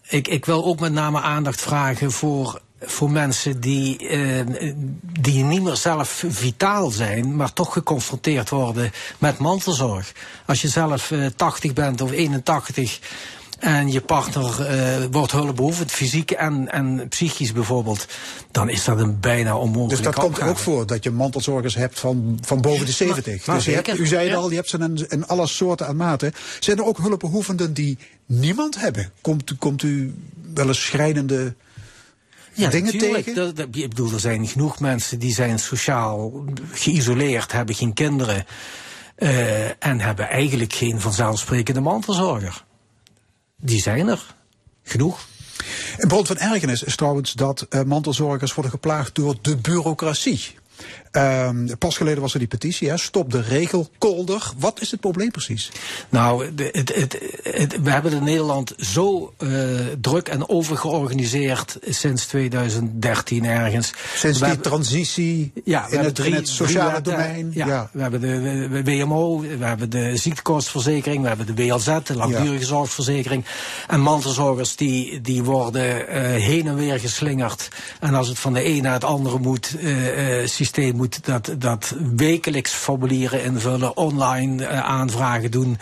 ik, 0.08 0.28
ik 0.28 0.46
wil 0.46 0.66
ook 0.66 0.80
met 0.80 0.92
name 0.94 1.22
aandacht 1.22 1.62
vragen 1.62 2.12
voor, 2.12 2.62
voor 2.82 3.12
mensen 3.12 3.60
die, 3.60 4.08
eh, 4.08 4.46
die 5.20 5.44
niet 5.44 5.62
meer 5.64 5.76
zelf 5.76 6.24
vitaal 6.28 6.90
zijn, 6.90 7.36
maar 7.36 7.54
toch 7.54 7.74
geconfronteerd 7.74 8.50
worden 8.50 8.92
met 9.18 9.38
mantelzorg. 9.38 10.12
Als 10.46 10.62
je 10.62 10.68
zelf 10.68 11.12
eh, 11.12 11.26
80 11.36 11.74
bent 11.74 12.02
of 12.02 12.12
81 12.12 13.00
en 13.62 13.92
je 13.92 14.02
partner 14.02 14.66
eh, 14.66 15.06
wordt 15.12 15.32
hulpbehoevend, 15.32 15.92
fysiek 15.92 16.32
en, 16.32 16.72
en 16.72 17.08
psychisch 17.10 17.52
bijvoorbeeld, 17.52 18.06
dan 18.52 18.70
is 18.70 18.84
dat 18.84 19.00
een 19.00 19.20
bijna 19.20 19.58
onmogelijke 19.58 19.96
Dus 19.96 20.04
dat 20.04 20.14
komt 20.14 20.26
er 20.26 20.32
opgave. 20.34 20.52
ook 20.52 20.58
voor 20.58 20.86
dat 20.88 21.04
je 21.04 21.12
mantelzorgers 21.12 21.76
hebt 21.76 22.00
van, 22.00 22.38
van 22.42 22.62
boven 22.62 22.86
de 22.86 22.92
70. 22.92 23.46
maar 23.46 23.56
dus 23.56 23.66
je 23.66 23.72
hebt, 23.72 23.98
u 24.00 24.08
zei 24.08 24.28
het 24.30 24.38
al, 24.38 24.50
je 24.50 24.56
hebt 24.56 24.70
ze 24.70 24.78
in, 24.78 25.06
in 25.10 25.28
alle 25.28 25.48
soorten 25.48 25.88
en 25.88 25.96
maten. 25.96 26.34
Zijn 26.60 26.78
er 26.78 26.86
ook 26.86 26.98
hulpbehoevenden 26.98 27.74
die 27.74 27.98
niemand 28.26 28.80
hebben? 28.80 29.12
Komt, 29.22 29.52
u- 29.52 29.56
komt 29.56 29.84
u 29.84 30.14
wel 30.54 30.68
eens 30.68 30.86
schrijnende 30.86 31.54
Ja, 32.54 32.70
dingen 32.70 32.94
natuurlijk. 32.94 33.24
tegen? 33.26 33.46
Dat, 33.46 33.56
dat- 33.56 33.68
ik 33.72 33.90
bedoel, 33.90 34.12
er 34.14 34.20
zijn 34.20 34.48
genoeg 34.48 34.80
mensen 34.80 35.20
die 35.20 35.34
zijn 35.34 35.60
sociaal 35.60 36.46
geïsoleerd, 36.72 37.52
hebben 37.52 37.76
geen 37.76 37.94
kinderen 37.94 38.46
eh, 39.16 39.86
en 39.86 40.00
hebben 40.00 40.30
eigenlijk 40.30 40.74
geen 40.74 41.02
vanzelfsprekende 41.02 41.82
mantelzorger. 41.82 42.64
Die 43.62 43.82
zijn 43.82 44.08
er. 44.08 44.36
Genoeg. 44.84 45.28
Een 45.98 46.08
bron 46.08 46.26
van 46.26 46.38
ergernis 46.38 46.84
is 46.84 46.96
trouwens 46.96 47.34
dat 47.34 47.62
eh, 47.62 47.82
mantelzorgers 47.82 48.54
worden 48.54 48.72
geplaagd 48.72 49.16
door 49.16 49.36
de 49.42 49.58
bureaucratie. 49.58 50.60
Ehm, 51.12 51.68
pas 51.80 51.98
geleden 51.98 52.22
was 52.22 52.34
er 52.34 52.40
die 52.40 52.48
petitie, 52.48 52.90
hè? 52.90 52.98
stop 52.98 53.32
de 53.32 53.42
regelkolder. 53.42 54.52
Wat 54.58 54.82
is 54.82 54.92
het 54.92 55.00
probleem 55.00 55.32
precies? 55.32 55.72
Nou, 56.10 56.56
de, 56.56 56.70
het, 56.72 56.96
het, 56.96 57.20
het, 57.44 57.82
we 57.82 57.90
hebben 57.90 58.12
in 58.12 58.24
Nederland 58.24 58.74
zo 58.78 59.34
uh, 59.40 59.80
druk 60.02 60.28
en 60.28 60.50
overgeorganiseerd 60.50 61.78
sinds 61.82 62.26
2013 62.26 63.46
ergens. 63.46 63.94
Sinds 64.16 64.40
we 64.40 64.46
die 64.46 64.60
transitie 64.60 65.52
ja, 65.64 65.88
in, 65.90 66.00
het, 66.00 66.16
drie, 66.16 66.30
in 66.30 66.36
het 66.36 66.48
sociale 66.48 67.02
drie, 67.02 67.16
domein? 67.16 67.52
Ja, 67.54 67.68
ja, 67.68 67.90
we 67.92 68.02
hebben 68.02 68.22
de 68.22 68.84
WMO, 68.84 69.40
we 69.40 69.66
hebben 69.66 69.90
de 69.90 70.18
ziektekostenverzekering, 70.18 71.22
we 71.22 71.28
hebben 71.28 71.56
de 71.56 71.66
WLZ, 71.66 71.98
de 72.04 72.16
langdurige 72.16 72.60
ja. 72.60 72.66
zorgverzekering. 72.66 73.46
En 73.88 74.02
mantelzorgers 74.02 74.76
die, 74.76 75.22
die 75.22 75.44
worden 75.44 75.84
uh, 75.84 76.06
heen 76.44 76.68
en 76.68 76.76
weer 76.76 77.00
geslingerd. 77.00 77.68
En 78.00 78.14
als 78.14 78.28
het 78.28 78.40
van 78.40 78.54
de 78.54 78.66
een 78.66 78.82
naar 78.82 78.94
het 78.94 79.04
andere 79.04 79.40
moet, 79.40 79.76
uh, 79.80 80.48
systeem 80.48 81.00
moet 81.02 81.26
dat, 81.26 81.56
dat 81.57 81.95
wekelijks 82.15 82.72
formulieren 82.72 83.44
invullen, 83.44 83.98
online 83.98 84.64
uh, 84.64 84.80
aanvragen 84.80 85.52
doen. 85.52 85.78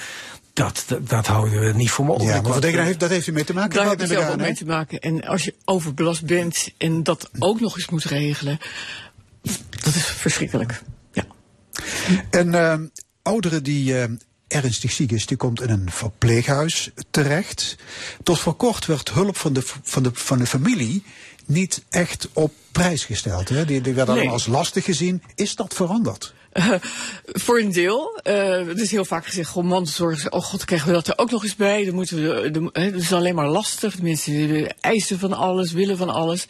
Dat, 0.54 0.84
dat, 0.88 1.10
dat, 1.10 1.28
houden 1.28 1.60
we 1.60 1.74
niet 1.74 1.92
voor 1.92 2.06
mogelijk. 2.06 2.36
Ja, 2.36 2.42
maar 2.42 2.52
wat 2.52 2.62
denk 2.62 2.88
je, 2.88 2.98
dat 2.98 3.10
heeft 3.10 3.28
u 3.28 3.32
mee 3.32 3.44
te 3.44 3.54
maken? 3.54 3.86
Daar 3.86 4.00
je 4.00 4.08
zelf 4.08 4.30
ook 4.30 4.38
mee 4.38 4.54
te 4.54 4.66
maken. 4.66 5.00
En 5.00 5.24
als 5.24 5.44
je 5.44 5.56
overbelast 5.66 6.26
bent 6.26 6.74
en 6.78 7.04
dat 7.04 7.30
ook 7.40 7.60
nog 7.60 7.76
eens 7.76 7.90
moet 7.90 8.04
regelen, 8.04 8.60
dat 9.70 9.96
is 9.96 10.06
verschrikkelijk. 10.06 10.82
Ja. 11.12 11.26
En 12.30 12.48
uh, 12.48 12.74
ouderen 13.22 13.64
die 13.64 13.94
uh, 13.94 14.04
ernstig 14.48 14.92
ziek 14.92 15.12
is, 15.12 15.26
die 15.26 15.38
komt 15.38 15.62
in 15.62 15.70
een 15.70 15.92
verpleeghuis 15.92 16.92
terecht. 17.12 17.76
Tot 18.24 18.40
voor 18.40 18.56
kort 18.56 18.86
werd 18.86 19.10
hulp 19.12 19.38
van 19.38 19.54
de, 19.54 19.62
van 19.84 20.04
de, 20.04 20.10
van 20.14 20.38
de 20.38 20.46
familie 20.46 21.04
niet 21.50 21.84
echt 21.90 22.28
op 22.34 22.54
prijs 22.72 23.06
gesteld. 23.06 23.50
Hè? 23.50 23.66
Die, 23.66 23.82
die 23.82 23.94
werden 23.94 24.14
Nee. 24.14 24.24
allemaal 24.24 24.40
als 24.40 24.48
lastig 24.48 24.86
gezien. 24.86 25.24
Is 25.36 25.56
dat 25.56 25.74
veranderd? 25.74 26.34
Uh, 26.54 26.74
voor 27.26 27.60
een 27.60 27.72
deel. 27.72 28.20
Uh, 28.24 28.68
het 28.68 28.80
is 28.80 28.92
heel 28.92 29.06
vaak 29.06 29.26
gezegd, 29.26 29.50
goh, 29.50 29.64
mantelzorgers, 29.64 30.30
oh 30.30 30.42
god, 30.42 30.66
krijgen 30.66 30.88
we 30.88 30.94
dat 30.94 31.08
er 31.08 31.18
ook 31.18 31.32
nog 31.32 31.44
eens 31.44 31.56
bij. 31.56 31.86
Dan 31.86 31.94
moeten 31.94 32.16
we, 32.16 32.52
de, 32.52 32.70
de, 32.72 32.82
het 32.82 32.96
is 32.96 33.14
alleen 33.14 33.36
maar 33.36 33.50
lastig. 33.50 33.96
De 33.96 34.04
mensen 34.04 34.80
eisen 34.80 35.20
van 35.20 35.34
alles, 35.34 35.72
willen 35.72 35.98
van 35.98 36.10
alles. 36.10 36.46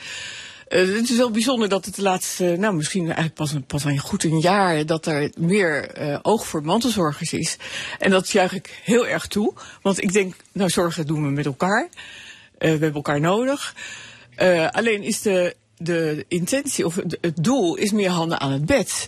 Uh, 0.70 0.96
het 0.96 1.10
is 1.10 1.18
wel 1.18 1.32
bijzonder 1.32 1.70
dat 1.70 1.86
het 1.86 1.96
de 1.96 2.02
laatste, 2.02 2.56
nou 2.58 2.76
misschien 2.76 3.06
eigenlijk 3.06 3.36
pas, 3.36 3.54
pas 3.68 3.84
een 3.84 4.00
goed 4.00 4.24
een 4.24 4.40
jaar, 4.40 4.86
dat 4.86 5.06
er 5.06 5.32
meer 5.38 6.02
uh, 6.02 6.20
oog 6.22 6.48
voor 6.48 6.64
mantelzorgers 6.64 7.34
is. 7.34 7.58
En 8.00 8.12
dat 8.12 8.30
juich 8.30 8.54
ik 8.54 8.80
heel 8.84 9.08
erg 9.08 9.28
toe. 9.28 9.54
Want 9.82 10.04
ik 10.04 10.14
denk, 10.14 10.36
nou 10.52 10.70
zorgen 10.70 11.08
doen 11.08 11.24
we 11.24 11.30
met 11.30 11.46
elkaar. 11.46 11.84
Uh, 11.84 11.90
we 12.60 12.68
hebben 12.68 12.94
elkaar 12.94 13.20
nodig. 13.20 13.76
Uh, 14.42 14.70
alleen 14.70 15.04
is 15.04 15.22
de, 15.22 15.56
de 15.78 16.26
intentie 16.28 16.86
of 16.86 16.96
het 17.22 17.44
doel 17.44 17.76
is 17.76 17.92
meer 17.92 18.10
handen 18.10 18.40
aan 18.40 18.52
het 18.52 18.66
bed. 18.66 19.08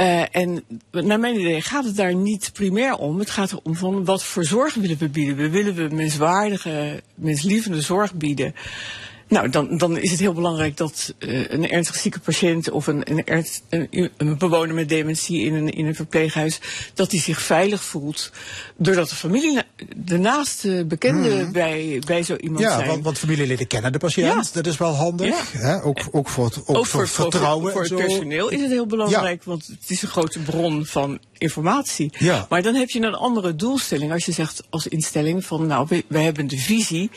Uh, 0.00 0.36
en 0.36 0.64
naar 0.90 1.20
mijn 1.20 1.40
idee 1.40 1.60
gaat 1.60 1.84
het 1.84 1.96
daar 1.96 2.14
niet 2.14 2.50
primair 2.52 2.96
om. 2.96 3.18
Het 3.18 3.30
gaat 3.30 3.52
erom 3.52 3.76
van 3.76 4.04
wat 4.04 4.24
voor 4.24 4.44
zorg 4.44 4.74
willen 4.74 4.98
we 4.98 5.08
bieden. 5.08 5.36
We 5.36 5.50
willen 5.50 5.74
we 5.74 5.94
menswaardige, 5.94 7.02
menslievende 7.14 7.80
zorg 7.80 8.14
bieden. 8.14 8.54
Nou, 9.28 9.48
dan, 9.48 9.78
dan 9.78 9.98
is 9.98 10.10
het 10.10 10.20
heel 10.20 10.32
belangrijk 10.32 10.76
dat 10.76 11.14
uh, 11.18 11.48
een 11.48 11.70
ernstig 11.70 11.96
zieke 11.96 12.20
patiënt 12.20 12.70
of 12.70 12.86
een, 12.86 13.10
een, 13.10 13.24
ernst, 13.24 13.62
een, 13.68 14.10
een 14.16 14.38
bewoner 14.38 14.74
met 14.74 14.88
dementie 14.88 15.40
in 15.40 15.54
een, 15.54 15.70
in 15.70 15.86
een 15.86 15.94
verpleeghuis, 15.94 16.60
dat 16.94 17.10
hij 17.10 17.20
zich 17.20 17.40
veilig 17.40 17.82
voelt. 17.82 18.30
Doordat 18.76 19.08
de 19.08 19.14
familie, 19.14 19.62
de 19.96 20.18
naaste 20.18 20.84
bekende 20.88 21.30
hmm. 21.30 21.52
bij, 21.52 22.02
bij 22.06 22.22
zo 22.22 22.36
iemand 22.36 22.60
ja, 22.60 22.70
zijn. 22.70 22.84
Ja, 22.84 22.90
want, 22.90 23.04
want 23.04 23.18
familieleden 23.18 23.66
kennen 23.66 23.92
de 23.92 23.98
patiënt. 23.98 24.26
Ja. 24.26 24.44
Dat 24.52 24.66
is 24.66 24.76
wel 24.76 24.92
handig. 24.92 25.52
Ja. 25.52 25.58
Hè? 25.58 25.82
Ook, 25.82 25.98
ook 26.10 26.28
voor 26.28 26.44
het, 26.44 26.58
ook 26.58 26.76
ook 26.76 26.86
voor, 26.86 27.08
voor, 27.08 27.22
vertrouwen. 27.22 27.72
Voor, 27.72 27.86
voor 27.86 27.96
het 27.96 28.06
personeel 28.06 28.48
is 28.48 28.60
het 28.60 28.70
heel 28.70 28.86
belangrijk, 28.86 29.44
want 29.44 29.66
het 29.66 29.90
is 29.90 30.02
een 30.02 30.08
grote 30.08 30.38
bron 30.38 30.86
van 30.86 31.18
informatie. 31.38 32.12
Ja. 32.18 32.46
Maar 32.48 32.62
dan 32.62 32.74
heb 32.74 32.90
je 32.90 33.00
een 33.00 33.14
andere 33.14 33.56
doelstelling 33.56 34.12
als 34.12 34.24
je 34.24 34.32
zegt 34.32 34.62
als 34.70 34.86
instelling 34.86 35.44
van 35.44 35.66
nou, 35.66 35.86
we, 35.88 36.04
we 36.08 36.18
hebben 36.18 36.46
de 36.46 36.58
visie 36.58 37.10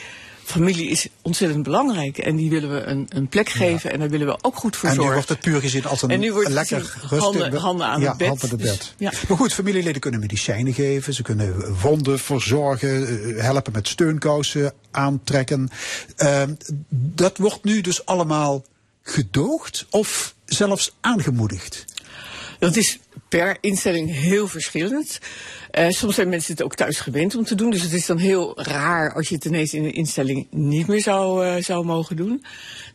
familie 0.50 0.90
is 0.90 1.08
ontzettend 1.22 1.64
belangrijk. 1.64 2.18
En 2.18 2.36
die 2.36 2.50
willen 2.50 2.74
we 2.74 2.82
een, 2.82 3.06
een 3.10 3.28
plek 3.28 3.50
geven. 3.50 3.90
Ja. 3.90 3.94
En 3.94 4.00
daar 4.00 4.10
willen 4.10 4.28
we 4.28 4.38
ook 4.42 4.56
goed 4.56 4.76
voor 4.76 4.90
en 4.90 4.96
zorgen. 4.96 5.14
En 5.14 5.20
nu 5.20 5.26
wordt 5.26 5.30
het 5.30 5.52
puur 5.52 5.62
gezien 5.62 5.86
als 5.86 6.02
een 6.02 6.10
en 6.10 6.20
nu 6.20 6.34
wordt 6.34 6.50
lekker 6.50 6.78
rustig... 6.78 7.20
Handen, 7.20 7.54
handen 7.54 7.88
aan 7.88 8.02
ja, 8.02 8.08
het 8.08 8.18
bed. 8.18 8.28
Handen 8.28 8.50
het 8.50 8.58
bed. 8.62 8.78
Dus, 8.78 8.94
ja. 8.98 9.12
Maar 9.28 9.38
goed, 9.38 9.54
familieleden 9.54 10.02
kunnen 10.02 10.20
medicijnen 10.20 10.74
geven. 10.74 11.14
Ze 11.14 11.22
kunnen 11.22 11.76
wonden 11.82 12.20
verzorgen. 12.20 13.08
Helpen 13.38 13.74
met 13.74 13.88
steunkousen 13.88 14.74
aantrekken. 14.92 15.70
Uh, 16.18 16.44
dat 16.90 17.38
wordt 17.38 17.64
nu 17.64 17.82
dus 17.82 18.06
allemaal 18.06 18.66
gedoogd 19.02 19.86
of 19.90 20.36
zelfs 20.46 20.96
aangemoedigd? 21.02 21.86
Dat 22.60 22.76
is 22.76 23.00
per 23.30 23.57
instelling 23.61 24.11
heel 24.11 24.47
verschillend. 24.47 25.19
Uh, 25.80 25.89
soms 25.89 26.15
zijn 26.15 26.30
mensen 26.30 26.51
het 26.51 26.64
ook 26.64 26.76
thuis 26.76 26.99
gewend 26.99 27.35
om 27.35 27.43
te 27.43 27.56
doen. 27.56 27.69
Dus 27.69 27.81
het 27.81 27.93
is 27.93 28.06
dan 28.06 28.18
heel 28.18 28.61
raar 28.61 29.14
als 29.14 29.30
je 29.30 29.35
het 29.35 29.45
ineens 29.45 29.73
in 29.73 29.84
een 29.84 29.93
instelling 29.93 30.47
niet 30.51 30.88
meer 30.88 31.01
zou, 31.01 31.45
uh, 31.45 31.64
zou 31.64 31.85
mogen 31.85 32.15
doen. 32.15 32.43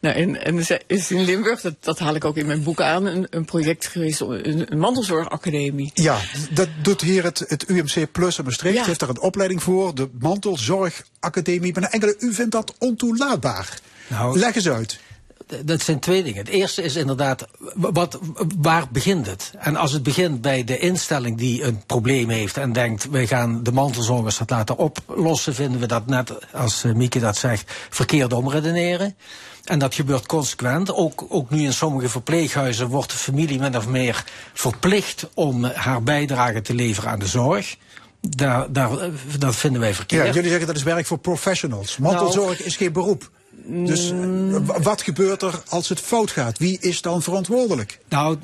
Nou, 0.01 0.15
en, 0.15 0.45
en 0.45 0.59
er 0.59 0.83
is 0.87 1.11
in 1.11 1.25
Limburg, 1.25 1.61
dat, 1.61 1.75
dat 1.81 1.99
haal 1.99 2.15
ik 2.15 2.25
ook 2.25 2.37
in 2.37 2.47
mijn 2.47 2.63
boek 2.63 2.81
aan, 2.81 3.07
een, 3.07 3.27
een 3.31 3.45
project 3.45 3.87
geweest, 3.87 4.21
een, 4.21 4.73
een 4.73 4.79
mantelzorgacademie. 4.79 5.91
Ja, 5.95 6.21
dat 6.51 6.69
doet 6.83 7.01
hier 7.01 7.25
het, 7.25 7.45
het 7.47 7.69
UMC 7.69 8.13
Plus 8.13 8.39
in 8.39 8.45
Maastricht. 8.45 8.77
Ja. 8.77 8.85
heeft 8.85 9.01
daar 9.01 9.09
een 9.09 9.21
opleiding 9.21 9.63
voor, 9.63 9.95
de 9.95 10.09
Mantelzorgacademie. 10.19 11.73
Maar 11.73 11.83
enkele, 11.83 12.17
u 12.19 12.35
vindt 12.35 12.51
dat 12.51 12.75
ontoelaatbaar. 12.79 13.79
Nou, 14.09 14.39
Leg 14.39 14.55
eens 14.55 14.69
uit 14.69 14.99
dat 15.65 15.81
zijn 15.81 15.99
twee 15.99 16.23
dingen. 16.23 16.39
Het 16.39 16.49
eerste 16.49 16.83
is 16.83 16.97
inderdaad, 16.97 17.47
wat, 17.75 18.19
waar 18.59 18.87
begint 18.91 19.27
het? 19.27 19.53
En 19.59 19.77
als 19.77 19.93
het 19.93 20.03
begint 20.03 20.41
bij 20.41 20.65
de 20.65 20.79
instelling 20.79 21.39
die 21.39 21.63
een 21.63 21.83
probleem 21.87 22.29
heeft 22.29 22.57
en 22.57 22.73
denkt, 22.73 23.11
wij 23.11 23.27
gaan 23.27 23.63
de 23.63 23.73
mantelzorgers 23.73 24.39
dat 24.39 24.51
laten 24.51 24.77
oplossen, 24.77 25.55
vinden 25.55 25.81
we 25.81 25.87
dat 25.87 26.07
net, 26.07 26.53
als 26.53 26.85
Mieke 26.95 27.19
dat 27.19 27.37
zegt, 27.37 27.73
verkeerd 27.91 28.33
omredeneren. 28.33 29.17
En 29.65 29.79
dat 29.79 29.95
gebeurt 29.95 30.27
consequent. 30.27 30.95
Ook, 30.95 31.25
ook 31.29 31.51
nu 31.51 31.63
in 31.63 31.73
sommige 31.73 32.09
verpleeghuizen 32.09 32.89
wordt 32.89 33.11
de 33.11 33.17
familie 33.17 33.59
min 33.59 33.77
of 33.77 33.89
meer 33.89 34.25
verplicht 34.53 35.29
om 35.35 35.65
haar 35.65 36.03
bijdrage 36.03 36.63
te 36.63 36.75
leveren 36.75 37.11
aan 37.11 37.19
de 37.19 37.27
zorg. 37.27 37.77
Daar, 38.21 38.73
daar, 38.73 38.91
dat 39.39 39.57
vinden 39.57 39.81
wij 39.81 39.95
verkeerd. 39.95 40.27
Ja, 40.27 40.33
jullie 40.33 40.49
zeggen 40.49 40.67
dat 40.67 40.77
is 40.77 40.83
werk 40.83 41.07
voor 41.07 41.19
professionals. 41.19 41.97
Mantelzorg 41.97 42.59
nou, 42.59 42.65
is 42.65 42.77
geen 42.77 42.93
beroep. 42.93 43.31
Dus 43.67 44.13
wat 44.83 45.03
gebeurt 45.03 45.43
er 45.43 45.63
als 45.69 45.89
het 45.89 46.01
fout 46.01 46.31
gaat? 46.31 46.59
Wie 46.59 46.79
is 46.81 47.03
dan 47.03 47.23
verantwoordelijk? 47.23 48.01
Nou, 48.09 48.39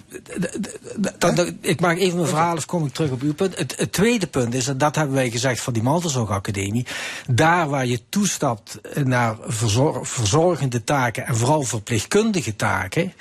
ik 1.60 1.80
maak 1.80 1.96
even 1.96 2.16
mijn 2.16 2.28
verhaal 2.28 2.56
of 2.56 2.66
kom 2.66 2.86
ik 2.86 2.92
terug 2.92 3.10
op 3.10 3.22
uw 3.22 3.34
punt. 3.34 3.58
Het, 3.58 3.74
het, 3.76 3.92
tweede 3.92 4.26
punt 4.26 4.54
is, 4.54 4.68
en 4.68 4.78
dat 4.78 4.96
hebben 4.96 5.14
wij 5.14 5.30
gezegd 5.30 5.60
van 5.60 5.72
die 5.72 5.82
Mantelzorgacademie. 5.82 6.86
Daar 7.30 7.68
waar 7.68 7.86
je 7.86 8.00
toestapt 8.08 8.80
naar 9.04 9.36
verzor 9.46 10.06
verzorgende 10.06 10.84
taken 10.84 11.26
en 11.26 11.36
vooral 11.36 11.62
verpleegkundige 11.62 12.56
taken. 12.56 13.12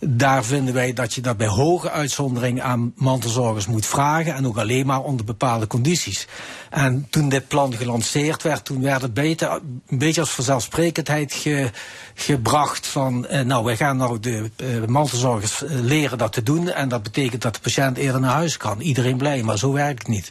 Daar 0.00 0.44
vinden 0.44 0.74
wij 0.74 0.92
dat 0.92 1.14
je 1.14 1.20
dat 1.20 1.36
bij 1.36 1.46
hoge 1.46 1.90
uitzondering 1.90 2.62
aan 2.62 2.92
mantelzorgers 2.96 3.66
moet 3.66 3.86
vragen. 3.86 4.34
En 4.34 4.46
ook 4.46 4.58
alleen 4.58 4.86
maar 4.86 5.02
onder 5.02 5.24
bepaalde 5.24 5.66
condities. 5.66 6.26
En 6.70 7.06
toen 7.10 7.28
dit 7.28 7.48
plan 7.48 7.74
gelanceerd 7.74 8.42
werd, 8.42 8.64
toen 8.64 8.82
werd 8.82 9.02
het 9.02 9.14
beter, 9.14 9.60
een 9.86 9.98
beetje 9.98 10.20
als 10.20 10.30
vanzelfsprekendheid 10.30 11.32
ge, 11.38 11.70
gebracht 12.14 12.86
van, 12.86 13.26
uh, 13.30 13.40
nou, 13.40 13.64
wij 13.64 13.76
gaan 13.76 13.96
nou 13.96 14.20
de 14.20 14.50
uh, 14.56 14.84
mantelzorgers 14.84 15.62
uh, 15.62 15.70
leren 15.70 16.18
dat 16.18 16.32
te 16.32 16.42
doen. 16.42 16.70
En 16.70 16.88
dat 16.88 17.02
betekent 17.02 17.42
dat 17.42 17.54
de 17.54 17.60
patiënt 17.60 17.96
eerder 17.96 18.20
naar 18.20 18.34
huis 18.34 18.56
kan. 18.56 18.80
Iedereen 18.80 19.16
blij, 19.16 19.42
maar 19.42 19.58
zo 19.58 19.72
werkt 19.72 19.98
het 19.98 20.08
niet. 20.08 20.30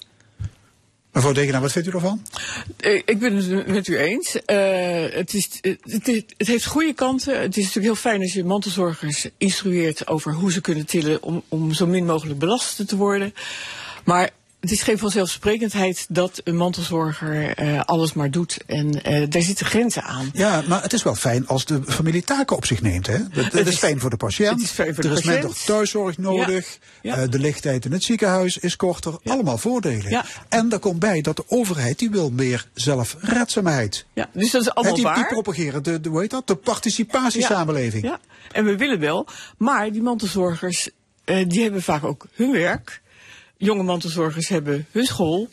Mevrouw 1.12 1.34
Degenaar, 1.34 1.62
wat 1.62 1.72
vindt 1.72 1.88
u 1.88 1.92
ervan? 1.92 2.22
Ik 3.06 3.20
ben 3.20 3.36
het 3.36 3.68
met 3.68 3.88
u 3.88 3.98
eens. 3.98 4.36
Uh, 4.36 4.42
het, 5.14 5.34
is, 5.34 5.50
het, 5.62 6.08
is, 6.08 6.24
het, 6.38 6.48
heeft 6.48 6.66
goede 6.66 6.94
kanten. 6.94 7.42
Het 7.42 7.58
is 7.58 7.64
natuurlijk 7.64 7.86
heel 7.86 8.12
fijn 8.12 8.22
als 8.22 8.34
je 8.34 8.44
mantelzorgers 8.44 9.28
instrueert 9.38 10.08
over 10.08 10.34
hoe 10.34 10.52
ze 10.52 10.62
kunnen 10.62 10.86
tillen 10.86 11.24
om, 11.24 11.44
om 11.48 11.74
zo 11.74 11.88
min 11.88 12.06
mogelijk 12.06 12.40
belast 12.40 12.88
te 12.88 12.96
worden. 12.96 13.34
Maar 14.04 14.30
het 14.60 14.72
is 14.72 14.82
geen 14.82 14.98
vanzelfsprekendheid 14.98 16.06
dat 16.10 16.42
een 16.44 16.56
mantelzorger 16.56 17.62
uh, 17.64 17.82
alles 17.82 18.14
maar 18.14 18.32
doet. 18.32 18.58
En 18.66 19.12
uh, 19.12 19.26
daar 19.30 19.42
zitten 19.42 19.66
grenzen 19.66 20.04
aan. 20.04 20.30
Ja, 20.34 20.64
maar 20.68 20.82
het 20.82 20.94
is 20.94 21.04
wel 21.04 21.16
fijn 21.16 21.48
als 21.48 21.66
de 21.66 21.82
familie 21.88 22.24
taken 22.24 22.56
op 22.56 22.66
zich 22.66 22.82
neemt. 22.82 23.08
Hè? 23.08 23.18
Dat, 23.18 23.52
dat 23.52 23.68
is, 23.68 23.74
is 23.74 23.78
fijn 23.78 24.00
voor 24.00 24.10
de 24.10 24.18
patiënt. 24.18 24.50
Het 24.50 24.62
is 24.62 24.70
fijn 24.70 24.96
voor 24.96 25.04
er 25.04 25.10
de 25.10 25.16
is 25.16 25.22
patiënt. 25.22 25.44
minder 25.44 25.64
thuiszorg 25.66 26.18
nodig. 26.18 26.78
Ja. 27.02 27.16
Ja. 27.16 27.24
Uh, 27.24 27.30
de 27.30 27.40
lichttijd 27.40 27.86
in 27.86 27.92
het 27.92 28.04
ziekenhuis 28.04 28.58
is 28.58 28.76
korter. 28.76 29.18
Ja. 29.22 29.32
Allemaal 29.32 29.58
voordelen. 29.58 30.24
En 30.50 30.70
daar 30.70 30.80
komt 30.80 31.00
bij 31.00 31.22
dat 31.22 31.36
de 31.36 31.44
overheid 31.48 32.00
die 32.00 32.10
wil 32.10 32.30
meer 32.30 32.68
zelfredzaamheid. 32.74 34.06
Ja, 34.14 34.30
dus 34.34 34.52
dat 34.52 34.62
is 34.62 34.70
allemaal 34.70 34.96
die, 34.96 35.04
waar. 35.04 35.16
Die 35.16 35.26
propageren 35.26 35.84
de, 35.84 36.02
de, 36.02 36.10
hoe 36.10 36.22
heet 36.22 36.30
dat? 36.30 36.48
de 36.48 36.56
participatiesamenleving. 36.56 38.04
Ja. 38.04 38.20
en 38.52 38.66
we 38.66 38.78
willen 38.78 39.00
wel. 39.00 39.28
Maar 39.58 39.92
die 39.92 40.02
mantelzorgers 40.02 40.90
die 41.48 41.62
hebben 41.62 41.82
vaak 41.82 42.04
ook 42.04 42.26
hun 42.34 42.52
werk 42.52 43.02
jonge 43.58 43.84
mantelzorgers 43.84 44.48
hebben 44.48 44.86
hun 44.92 45.06
school. 45.06 45.50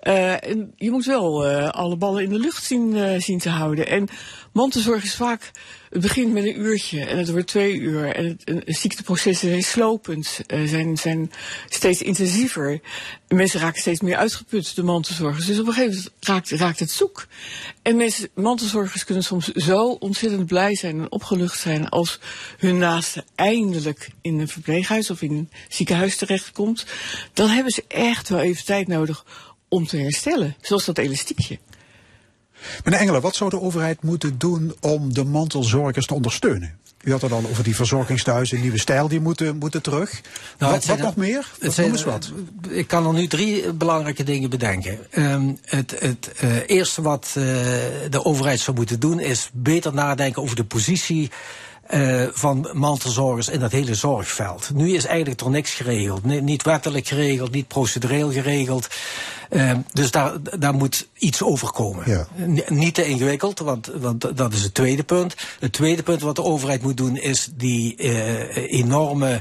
Eh, 0.00 0.48
en 0.48 0.72
je 0.76 0.90
moet 0.90 1.04
wel 1.04 1.46
eh, 1.46 1.68
alle 1.68 1.96
ballen 1.96 2.22
in 2.22 2.30
de 2.30 2.38
lucht 2.38 2.64
zien, 2.64 2.96
eh, 2.96 3.20
zien 3.20 3.38
te 3.38 3.48
houden. 3.48 3.86
En 3.86 4.08
mantelzorg 4.52 5.04
is 5.04 5.14
vaak, 5.14 5.50
het 5.90 6.00
begint 6.00 6.32
met 6.32 6.44
een 6.44 6.60
uurtje 6.60 7.04
en 7.04 7.18
het 7.18 7.30
wordt 7.30 7.46
twee 7.46 7.74
uur. 7.74 8.14
En 8.14 8.24
het, 8.26 8.44
en 8.44 9.34
zijn 9.34 9.62
slopend, 9.62 10.40
eh, 10.46 10.64
zijn, 10.64 10.96
zijn 10.96 11.32
steeds 11.68 12.02
intensiever. 12.02 12.80
En 13.28 13.36
mensen 13.36 13.60
raken 13.60 13.80
steeds 13.80 14.00
meer 14.00 14.16
uitgeput, 14.16 14.74
de 14.74 14.82
mantelzorgers. 14.82 15.46
Dus 15.46 15.58
op 15.58 15.66
een 15.66 15.72
gegeven 15.72 15.96
moment 15.96 16.12
raakt, 16.20 16.50
raakt 16.50 16.78
het 16.78 16.90
zoek. 16.90 17.26
En 17.82 17.96
mensen, 17.96 18.28
mantelzorgers 18.34 19.04
kunnen 19.04 19.24
soms 19.24 19.48
zo 19.48 19.88
ontzettend 19.90 20.46
blij 20.46 20.74
zijn 20.74 20.98
en 20.98 21.12
opgelucht 21.12 21.58
zijn 21.58 21.88
als 21.88 22.20
hun 22.58 22.78
naaste 22.78 23.24
eindelijk 23.34 24.10
in 24.20 24.38
een 24.38 24.48
verpleeghuis 24.48 25.10
of 25.10 25.22
in 25.22 25.32
een 25.32 25.50
ziekenhuis 25.68 26.16
terechtkomt. 26.16 26.86
Dan 27.32 27.48
hebben 27.48 27.72
ze 27.72 27.84
echt 27.88 28.28
wel 28.28 28.40
even 28.40 28.64
tijd 28.64 28.88
nodig 28.88 29.24
om 29.68 29.86
te 29.86 29.96
herstellen. 29.96 30.56
Zoals 30.60 30.84
dat 30.84 30.98
elastiekje. 30.98 31.58
Meneer 32.84 33.00
Engelen, 33.00 33.20
wat 33.20 33.36
zou 33.36 33.50
de 33.50 33.60
overheid 33.60 34.02
moeten 34.02 34.38
doen 34.38 34.74
om 34.80 35.14
de 35.14 35.24
mantelzorgers 35.24 36.06
te 36.06 36.14
ondersteunen? 36.14 36.78
U 37.04 37.10
had 37.10 37.22
het 37.22 37.32
al 37.32 37.44
over 37.50 37.64
die 37.64 37.76
verzorgingstehuizen, 37.76 38.60
nieuwe 38.60 38.78
stijl, 38.78 39.08
die 39.08 39.20
moeten, 39.20 39.56
moeten 39.56 39.82
terug. 39.82 40.20
Nou, 40.58 40.72
wat 40.72 40.84
wat 40.84 40.98
nog 40.98 41.16
meer? 41.16 41.50
Noem 41.60 41.72
zijn, 41.72 41.90
eens 41.90 42.04
wat. 42.04 42.32
Ik 42.68 42.86
kan 42.86 43.06
er 43.06 43.12
nu 43.12 43.26
drie 43.26 43.72
belangrijke 43.72 44.22
dingen 44.22 44.50
bedenken. 44.50 44.98
Ehm, 45.10 45.52
het 45.64 45.96
het 45.98 46.32
eh, 46.36 46.56
eerste 46.66 47.02
wat 47.02 47.26
eh, 47.26 47.42
de 48.10 48.24
overheid 48.24 48.60
zou 48.60 48.76
moeten 48.76 49.00
doen 49.00 49.20
is 49.20 49.50
beter 49.52 49.94
nadenken 49.94 50.42
over 50.42 50.56
de 50.56 50.64
positie 50.64 51.30
eh, 51.90 52.26
van 52.32 52.70
mantelzorgers 52.72 53.48
in 53.48 53.60
dat 53.60 53.72
hele 53.72 53.94
zorgveld. 53.94 54.70
Nu 54.74 54.94
is 54.94 55.04
eigenlijk 55.04 55.40
er 55.40 55.50
niks 55.50 55.74
geregeld. 55.74 56.24
Ni- 56.24 56.40
niet 56.40 56.62
wettelijk 56.62 57.06
geregeld, 57.06 57.50
niet 57.50 57.68
procedureel 57.68 58.32
geregeld. 58.32 58.88
Ehm, 59.48 59.78
dus 59.92 60.10
daar, 60.10 60.32
daar 60.58 60.74
moet 60.74 61.08
iets 61.18 61.42
over 61.42 61.70
komen. 61.70 62.28
Niet 62.68 62.94
te 62.94 63.04
ingewikkeld, 63.04 63.58
want, 63.58 63.90
want 64.00 64.36
dat 64.36 64.52
is 64.52 64.62
het 64.62 64.74
tweede 64.74 65.02
punt. 65.02 65.34
Het 65.60 65.72
tweede 65.72 66.02
punt 66.02 66.20
wat 66.20 66.36
de 66.36 66.42
overheid 66.42 66.82
moet 66.82 66.96
doen 66.96 67.16
is 67.16 67.48
die 67.54 67.96
eh, 67.96 68.56
enorme 68.72 69.40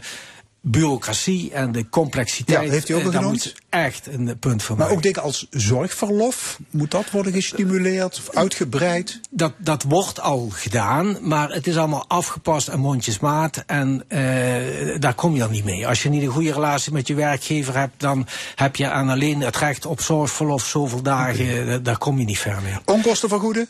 bureaucratie 0.62 1.52
en 1.52 1.72
de 1.72 1.90
complexiteit. 1.90 2.66
Ja, 2.66 2.72
heeft 2.72 2.90
u 2.90 2.94
ook 2.94 3.00
eh, 3.00 3.06
al 3.06 3.12
genoemd? 3.12 3.54
echt 3.70 4.08
een 4.08 4.38
punt 4.40 4.64
van 4.64 4.76
Maar 4.78 4.86
maken. 4.86 4.98
ook 4.98 5.04
dingen 5.04 5.22
als 5.22 5.48
zorgverlof, 5.50 6.60
moet 6.70 6.92
dat 6.92 7.12
worden 7.12 7.34
gestimuleerd 7.34 8.18
of 8.18 8.36
uitgebreid? 8.36 9.20
Dat, 9.30 9.54
dat 9.58 9.84
wordt 9.84 10.20
al 10.20 10.50
gedaan, 10.52 11.18
maar 11.22 11.50
het 11.50 11.68
is 11.68 11.78
allemaal 11.78 12.06
afgepast 12.08 12.68
en 12.68 12.80
mondjesmaat. 12.80 13.64
En 13.68 14.04
eh, 14.08 14.20
daar 15.00 15.14
kom 15.14 15.34
je 15.34 15.40
dan 15.40 15.52
niet 15.52 15.66
mee. 15.66 15.88
Als 15.88 16.04
je 16.04 16.10
niet 16.10 16.22
een 16.22 16.28
goede 16.28 16.54
relatie 16.54 16.92
met 16.94 17.08
je 17.08 17.14
werkgever 17.14 17.78
hebt, 17.78 17.94
dan 18.00 18.28
heb 18.56 18.76
je 18.76 18.90
aan 18.90 19.10
alleen 19.10 19.42
het 19.42 19.58
recht 19.58 19.86
op 19.86 20.02
zorgverlof 20.02 20.66
zoveel 20.66 21.02
dagen. 21.02 21.68
eh, 21.70 21.78
Daar 21.84 21.98
kom 21.98 22.20
je 22.20 22.26
niet 22.26 22.40
ver 22.40 22.62
mee. 22.64 22.74
Onkostenvergoeden? 22.86 23.70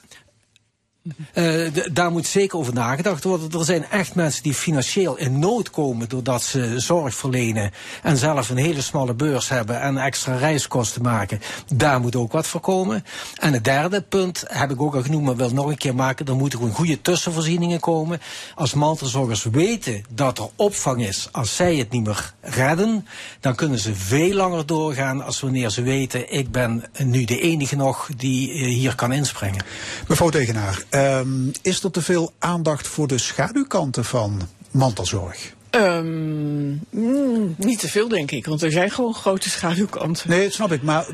Eh, 1.34 1.68
daar 1.92 2.12
moet 2.12 2.26
zeker 2.26 2.58
over 2.58 2.74
nagedacht 2.74 3.24
worden. 3.24 3.60
Er 3.60 3.66
zijn 3.66 3.86
echt 3.90 4.16
mensen 4.16 4.44
die 4.44 4.54
financieel 4.54 5.18
in 5.18 5.40
nood 5.40 5.70
komen 5.70 6.10
doordat 6.10 6.44
ze 6.44 6.80
zorg 6.80 7.16
verlenen 7.16 7.72
en 8.04 8.18
zelf 8.18 8.50
een 8.50 8.58
hele 8.58 8.82
smalle 8.82 9.14
beurs 9.14 9.50
hebben 9.50 9.82
en 9.82 9.98
extra 9.98 10.36
reiskosten 10.36 11.02
maken. 11.02 11.42
Daar 11.76 12.00
moet 12.00 12.16
ook 12.16 12.32
wat 12.32 12.48
voor 12.48 12.62
komen. 12.62 13.06
En 13.40 13.54
het 13.54 13.64
derde 13.64 14.02
punt 14.02 14.44
heb 14.48 14.72
ik 14.72 14.82
ook 14.82 14.96
al 14.96 15.02
genoemd, 15.02 15.26
maar 15.26 15.36
wil 15.36 15.50
nog 15.50 15.66
een 15.66 15.78
keer 15.78 15.96
maken. 15.96 16.26
Er 16.26 16.36
moeten 16.36 16.60
gewoon 16.60 16.74
goede 16.74 17.02
tussenvoorzieningen 17.02 17.80
komen. 17.80 18.22
Als 18.56 18.74
mantelzorgers 18.74 19.44
weten 19.44 20.04
dat 20.10 20.38
er 20.38 20.50
opvang 20.56 21.06
is 21.08 21.28
als 21.32 21.56
zij 21.56 21.76
het 21.76 21.92
niet 21.92 22.06
meer 22.06 22.34
redden, 22.42 23.08
dan 23.40 23.56
kunnen 23.56 23.80
ze 23.80 23.96
veel 23.96 24.34
langer 24.34 24.66
doorgaan 24.66 25.24
als 25.24 25.40
wanneer 25.40 25.70
ze 25.70 25.82
weten, 25.82 26.32
ik 26.34 26.52
ben 26.52 26.84
nu 26.98 27.24
de 27.24 27.40
enige 27.42 27.76
nog 27.76 28.10
die 28.18 28.52
eh, 28.52 28.66
hier 28.66 28.96
kan 28.96 29.12
inspringen. 29.12 29.64
Mevrouw 30.08 30.30
Tegenaar, 30.30 30.84
ehm, 30.90 31.48
is 31.61 31.84
er 31.84 31.91
te 31.91 32.02
veel 32.02 32.34
aandacht 32.40 32.88
voor 32.88 33.07
de 33.07 33.18
schaduwkanten 33.18 34.06
van 34.06 34.41
mantelzorg? 34.72 35.53
Ehm, 35.70 36.70
mm, 36.90 37.56
niet 37.57 37.80
te 37.80 37.90
veel, 37.90 38.07
denk 38.07 38.32
ik, 38.32 38.45
want 38.45 38.61
er 38.61 38.72
zijn 38.72 38.91
gewoon 38.91 39.14
grote 39.14 39.49
schaduwkanten. 39.49 40.30
Nee, 40.30 40.44
dat 40.44 40.53
snap 40.53 40.72
ik. 40.72 40.82
Maar 40.82 41.06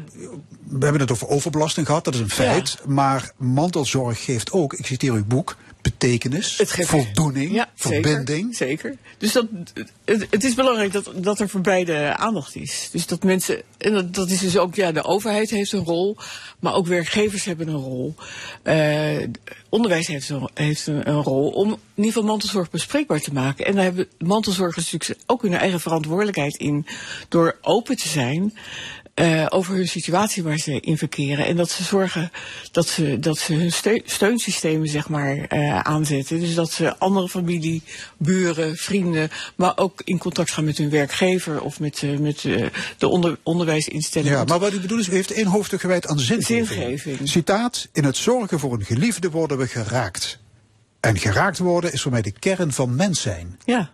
we 0.64 0.84
hebben 0.84 1.02
het 1.02 1.12
over 1.12 1.28
overbelasting 1.28 1.86
gehad, 1.86 2.04
dat 2.04 2.14
is 2.14 2.20
een 2.20 2.30
feit. 2.30 2.78
Maar 2.86 3.32
mantelzorg 3.38 4.24
geeft 4.24 4.52
ook, 4.52 4.74
ik 4.74 4.86
citeer 4.86 5.14
uw 5.14 5.26
boek, 5.26 5.58
betekenis, 5.86 6.62
voldoening, 6.66 7.54
Ja, 7.54 7.70
verbinding. 7.76 8.56
Zeker, 8.56 8.82
zeker. 8.82 8.98
Dus 9.18 9.32
dat, 9.32 9.46
het, 10.06 10.28
het 10.30 10.44
is 10.44 10.54
belangrijk 10.54 10.92
dat, 10.92 11.12
dat 11.16 11.40
er 11.40 11.50
voor 11.50 11.62
beide 11.62 12.18
aandacht 12.18 12.56
is. 12.56 12.90
Dus 12.92 13.08
dat 13.08 13.24
mensen, 13.24 13.62
en 13.78 13.94
dat, 13.94 14.14
dat 14.14 14.30
is 14.30 14.40
dus 14.40 14.58
ook, 14.58 14.76
ja, 14.76 14.92
de 14.92 15.04
overheid 15.04 15.50
heeft 15.50 15.72
een 15.72 15.84
rol, 15.84 16.18
maar 16.60 16.74
ook 16.74 16.88
werkgevers 16.88 17.44
hebben 17.44 17.68
een 17.68 17.76
rol. 17.76 18.16
Eh, 18.64 19.28
onderwijs 19.70 20.08
heeft, 20.08 20.30
een, 20.30 20.50
heeft 20.54 20.88
een, 20.88 21.10
een 21.10 21.22
rol 21.22 21.50
om 21.50 21.70
in 21.70 21.80
ieder 21.96 22.12
geval 22.12 22.30
mantelzorg 22.30 22.70
bespreekbaar 22.70 23.22
te 23.22 23.34
maken. 23.34 23.66
En 23.66 23.76
daar 23.76 23.84
hebben 23.84 24.08
mantelzorgers 24.18 24.92
natuurlijk 24.92 25.22
ook 25.26 25.42
hun 25.42 25.54
eigen 25.54 25.80
verantwoordelijkheid 25.80 26.56
in 26.56 26.86
door 27.30 27.58
open 27.62 27.98
te 27.98 28.08
zijn. 28.08 28.54
Eh, 29.16 29.46
over 29.50 29.76
hun 29.76 29.88
situatie 29.88 30.44
waar 30.44 30.58
ze 30.58 30.80
in 30.80 30.98
verkeren. 30.98 31.46
En 31.46 31.56
dat 31.56 31.70
ze 31.70 31.84
zorgen 31.84 32.32
dat 32.72 32.88
ze, 32.88 33.20
dat 33.20 33.38
ze 33.38 33.54
hun 33.54 33.72
ste- 33.72 34.02
steunsystemen 34.06 34.88
zeg 34.88 35.10
maar, 35.10 35.38
eh, 35.38 35.80
aanzetten. 35.80 36.40
Dus 36.40 36.56
dat 36.56 36.72
ze 36.72 36.98
andere 36.98 37.30
familie, 37.30 37.82
buren, 38.18 38.78
vrienden, 38.78 39.30
maar 39.56 39.78
ook 39.78 40.02
in 40.04 40.18
contact 40.18 40.52
gaan 40.52 40.66
met 40.66 40.78
hun 40.78 40.90
werkgever 40.90 41.62
of 41.62 41.80
met, 41.80 42.04
eh, 42.04 42.18
met 42.18 42.42
de 42.98 43.08
onder, 43.08 43.38
onderwijsinstellingen. 43.44 44.38
Ja, 44.38 44.44
maar 44.44 44.60
wat 44.60 44.74
ik 44.74 44.82
bedoel 44.82 45.00
is, 45.00 45.08
u 45.08 45.12
heeft 45.12 45.32
één 45.32 45.48
hoofdstuk 45.48 45.80
gewijd 45.82 46.08
aan 46.08 46.20
zingeving. 46.20 46.68
Zingeving. 46.68 47.30
Citaat, 47.30 47.88
in 47.94 48.04
het 48.04 48.18
zorgen 48.18 48.60
voor 48.60 48.74
een 48.74 48.86
geliefde 48.86 49.30
worden 49.30 49.58
we 49.58 49.68
geraakt. 49.68 50.40
En 51.00 51.18
geraakt 51.18 51.58
worden 51.58 51.94
is 51.94 52.02
voor 52.02 52.12
mij 52.12 52.22
de 52.22 52.32
kern 52.40 52.72
van 52.72 52.96
mens 52.96 53.22
zijn. 53.22 53.60
Ja, 53.66 53.90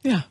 ja. 0.00 0.26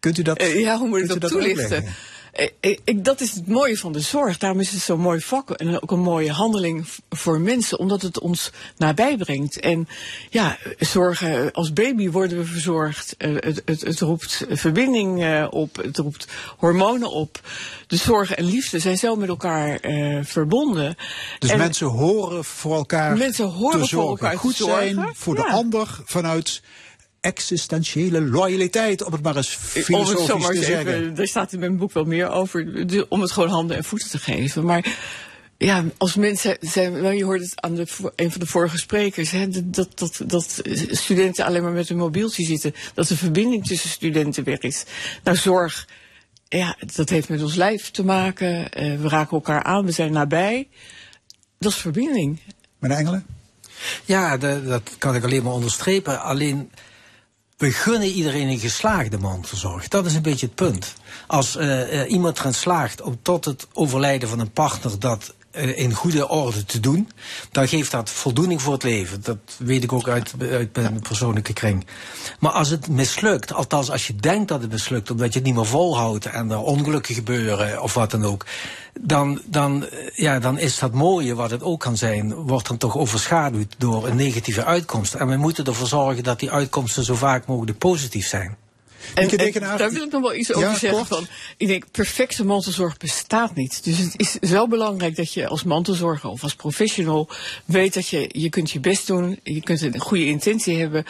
Kunt 0.00 0.18
u 0.18 0.22
dat, 0.22 0.42
ja, 0.42 0.78
hoe 0.78 0.88
moet 0.88 0.98
ik 0.98 1.04
u 1.04 1.18
dat 1.18 1.30
toelichten? 1.30 1.62
uitleggen? 1.62 1.94
Eh, 2.36 2.48
ik, 2.60 2.80
ik- 2.84 3.04
dat 3.04 3.20
is 3.20 3.32
het 3.34 3.48
mooie 3.48 3.76
van 3.78 3.92
de 3.92 4.00
zorg. 4.00 4.38
Daarom 4.38 4.60
is 4.60 4.70
het 4.70 4.80
zo'n 4.80 5.00
mooi 5.00 5.20
vak 5.20 5.50
en 5.50 5.80
ook 5.82 5.90
een 5.90 6.00
mooie 6.00 6.32
handeling 6.32 6.86
voor 7.10 7.40
mensen, 7.40 7.78
omdat 7.78 8.02
het 8.02 8.20
ons 8.20 8.50
nabij 8.76 9.16
brengt. 9.16 9.60
En 9.60 9.88
ja, 10.30 10.58
zorgen, 10.78 11.52
als 11.52 11.72
baby 11.72 12.10
worden 12.10 12.38
we 12.38 12.44
verzorgd. 12.44 13.14
Eh, 13.18 13.30
het, 13.34 13.62
het, 13.64 13.80
het 13.80 14.00
roept 14.00 14.44
verbinding 14.50 15.22
eh, 15.24 15.46
op, 15.50 15.76
het 15.76 15.98
roept 15.98 16.26
hormonen 16.56 17.10
op. 17.10 17.40
De 17.86 17.96
zorg 17.96 18.34
en 18.34 18.44
liefde 18.44 18.78
zijn 18.78 18.98
zo 18.98 19.16
met 19.16 19.28
elkaar 19.28 19.76
eh, 19.80 20.18
verbonden. 20.24 20.96
Dus 21.38 21.50
En 21.50 21.58
mensen 21.58 21.86
horen 21.86 22.44
voor 22.44 22.74
elkaar 22.76 23.16
Mensen 23.16 23.44
horen 23.46 23.70
te 23.72 23.78
voor 23.78 23.88
zorgen. 23.88 24.10
elkaar 24.10 24.32
te 24.32 24.38
Goed 24.38 24.54
zijn 24.54 24.94
zorgen. 24.94 25.14
voor 25.14 25.34
de 25.34 25.44
ander 25.46 26.00
vanuit 26.04 26.62
existentiële 27.26 28.20
loyaliteit, 28.22 29.04
om 29.04 29.12
het 29.12 29.22
maar 29.22 29.36
eens 29.36 29.56
om 29.56 29.62
het 29.74 29.84
filosofisch 29.84 30.46
te 30.60 30.64
zeggen. 30.64 30.94
even, 30.94 31.14
daar 31.14 31.26
staat 31.26 31.52
in 31.52 31.58
mijn 31.58 31.76
boek 31.76 31.92
wel 31.92 32.04
meer 32.04 32.28
over, 32.30 32.86
de- 32.86 33.06
om 33.08 33.20
het 33.20 33.30
gewoon 33.30 33.48
handen 33.48 33.76
en 33.76 33.84
voeten 33.84 34.10
te 34.10 34.18
geven. 34.18 34.64
Maar 34.64 34.96
ja, 35.58 35.84
als 35.96 36.14
mensen 36.14 36.56
zijn, 36.60 36.92
wel, 37.00 37.10
je 37.10 37.24
hoort 37.24 37.40
het 37.40 37.60
aan 37.60 37.74
de, 37.74 37.86
een 38.16 38.30
van 38.30 38.40
de 38.40 38.46
vorige 38.46 38.78
sprekers, 38.78 39.30
hè, 39.30 39.48
dat, 39.48 39.98
dat, 39.98 40.20
dat 40.26 40.62
studenten 40.90 41.44
alleen 41.44 41.62
maar 41.62 41.72
met 41.72 41.90
een 41.90 41.96
mobieltje 41.96 42.44
zitten, 42.44 42.74
dat 42.94 43.08
de 43.08 43.16
verbinding 43.16 43.66
tussen 43.66 43.90
studenten 43.90 44.44
weg 44.44 44.58
is. 44.58 44.84
Nou, 45.24 45.36
zorg, 45.36 45.88
ja, 46.48 46.76
dat 46.94 47.08
heeft 47.08 47.28
met 47.28 47.42
ons 47.42 47.54
lijf 47.54 47.90
te 47.90 48.04
maken, 48.04 48.72
eh, 48.72 48.96
we 49.00 49.08
raken 49.08 49.36
elkaar 49.36 49.62
aan, 49.62 49.84
we 49.84 49.92
zijn 49.92 50.12
nabij. 50.12 50.68
Dat 51.58 51.72
is 51.72 51.78
verbinding. 51.78 52.40
Meneer 52.78 52.96
Engelen? 52.98 53.26
Ja, 54.04 54.36
de- 54.36 54.62
dat 54.66 54.90
kan 54.98 55.14
ik 55.14 55.24
alleen 55.24 55.42
maar 55.42 55.52
onderstrepen. 55.52 56.20
Alleen, 56.22 56.70
we 57.56 57.72
gunnen 57.72 58.08
iedereen 58.08 58.48
een 58.48 58.58
geslaagde 58.58 59.18
mantelzorg. 59.18 59.88
Dat 59.88 60.06
is 60.06 60.14
een 60.14 60.22
beetje 60.22 60.46
het 60.46 60.54
punt. 60.54 60.94
Als 61.26 61.56
eh, 61.56 62.10
iemand 62.10 62.38
erin 62.38 62.54
slaagt 62.54 63.00
om 63.00 63.18
tot 63.22 63.44
het 63.44 63.66
overlijden 63.72 64.28
van 64.28 64.40
een 64.40 64.50
partner 64.50 64.98
dat 64.98 65.34
in 65.56 65.92
goede 65.92 66.28
orde 66.28 66.64
te 66.64 66.80
doen, 66.80 67.08
dan 67.50 67.68
geeft 67.68 67.90
dat 67.90 68.10
voldoening 68.10 68.62
voor 68.62 68.72
het 68.72 68.82
leven. 68.82 69.22
Dat 69.22 69.38
weet 69.58 69.82
ik 69.82 69.92
ook 69.92 70.08
uit, 70.08 70.34
uit 70.40 70.76
mijn 70.76 71.00
persoonlijke 71.00 71.52
kring. 71.52 71.86
Maar 72.38 72.52
als 72.52 72.68
het 72.68 72.88
mislukt, 72.88 73.52
althans 73.52 73.90
als 73.90 74.06
je 74.06 74.16
denkt 74.16 74.48
dat 74.48 74.60
het 74.60 74.70
mislukt, 74.70 75.10
omdat 75.10 75.32
je 75.32 75.38
het 75.38 75.48
niet 75.48 75.56
meer 75.56 75.66
volhoudt 75.66 76.26
en 76.26 76.50
er 76.50 76.58
ongelukken 76.58 77.14
gebeuren 77.14 77.82
of 77.82 77.94
wat 77.94 78.10
dan 78.10 78.24
ook, 78.24 78.46
dan, 79.00 79.40
dan, 79.44 79.86
eh, 79.86 80.08
ja, 80.14 80.38
dan 80.38 80.58
is 80.58 80.78
dat 80.78 80.92
mooie 80.92 81.34
wat 81.34 81.50
het 81.50 81.62
ook 81.62 81.80
kan 81.80 81.96
zijn, 81.96 82.34
wordt 82.34 82.68
dan 82.68 82.76
toch 82.76 82.96
overschaduwd 82.96 83.74
door 83.78 84.06
een 84.06 84.16
negatieve 84.16 84.64
uitkomst. 84.64 85.14
En 85.14 85.28
we 85.28 85.36
moeten 85.36 85.64
ervoor 85.64 85.86
zorgen 85.86 86.22
dat 86.22 86.40
die 86.40 86.50
uitkomsten 86.50 87.04
zo 87.04 87.14
vaak 87.14 87.46
mogelijk 87.46 87.78
positief 87.78 88.26
zijn. 88.26 88.56
En, 89.14 89.28
en 89.28 89.60
daar 89.60 89.92
wil 89.92 90.02
ik 90.02 90.12
nog 90.12 90.22
wel 90.22 90.34
iets 90.34 90.52
over 90.52 90.68
Ja, 90.68 90.78
zeggen. 90.78 90.90
kort. 90.90 91.08
Van, 91.08 91.26
ik 91.56 91.66
denk, 91.66 91.84
perfecte 91.90 92.44
mantelzorg 92.44 92.96
bestaat 92.96 93.54
niet. 93.54 93.84
Dus 93.84 93.98
het 93.98 94.14
is 94.16 94.50
zo 94.50 94.68
belangrijk 94.68 95.16
dat 95.16 95.32
je 95.32 95.46
als 95.46 95.64
mantelzorger 95.64 96.30
of 96.30 96.42
als 96.42 96.54
professional 96.54 97.28
weet 97.64 97.94
dat 97.94 98.08
je, 98.08 98.28
je 98.32 98.48
kunt 98.48 98.70
je 98.70 98.80
best 98.80 99.06
doen, 99.06 99.40
je 99.42 99.60
kunt 99.60 99.82
een 99.82 99.98
goede 100.00 100.26
intentie 100.26 100.78
hebben. 100.78 101.04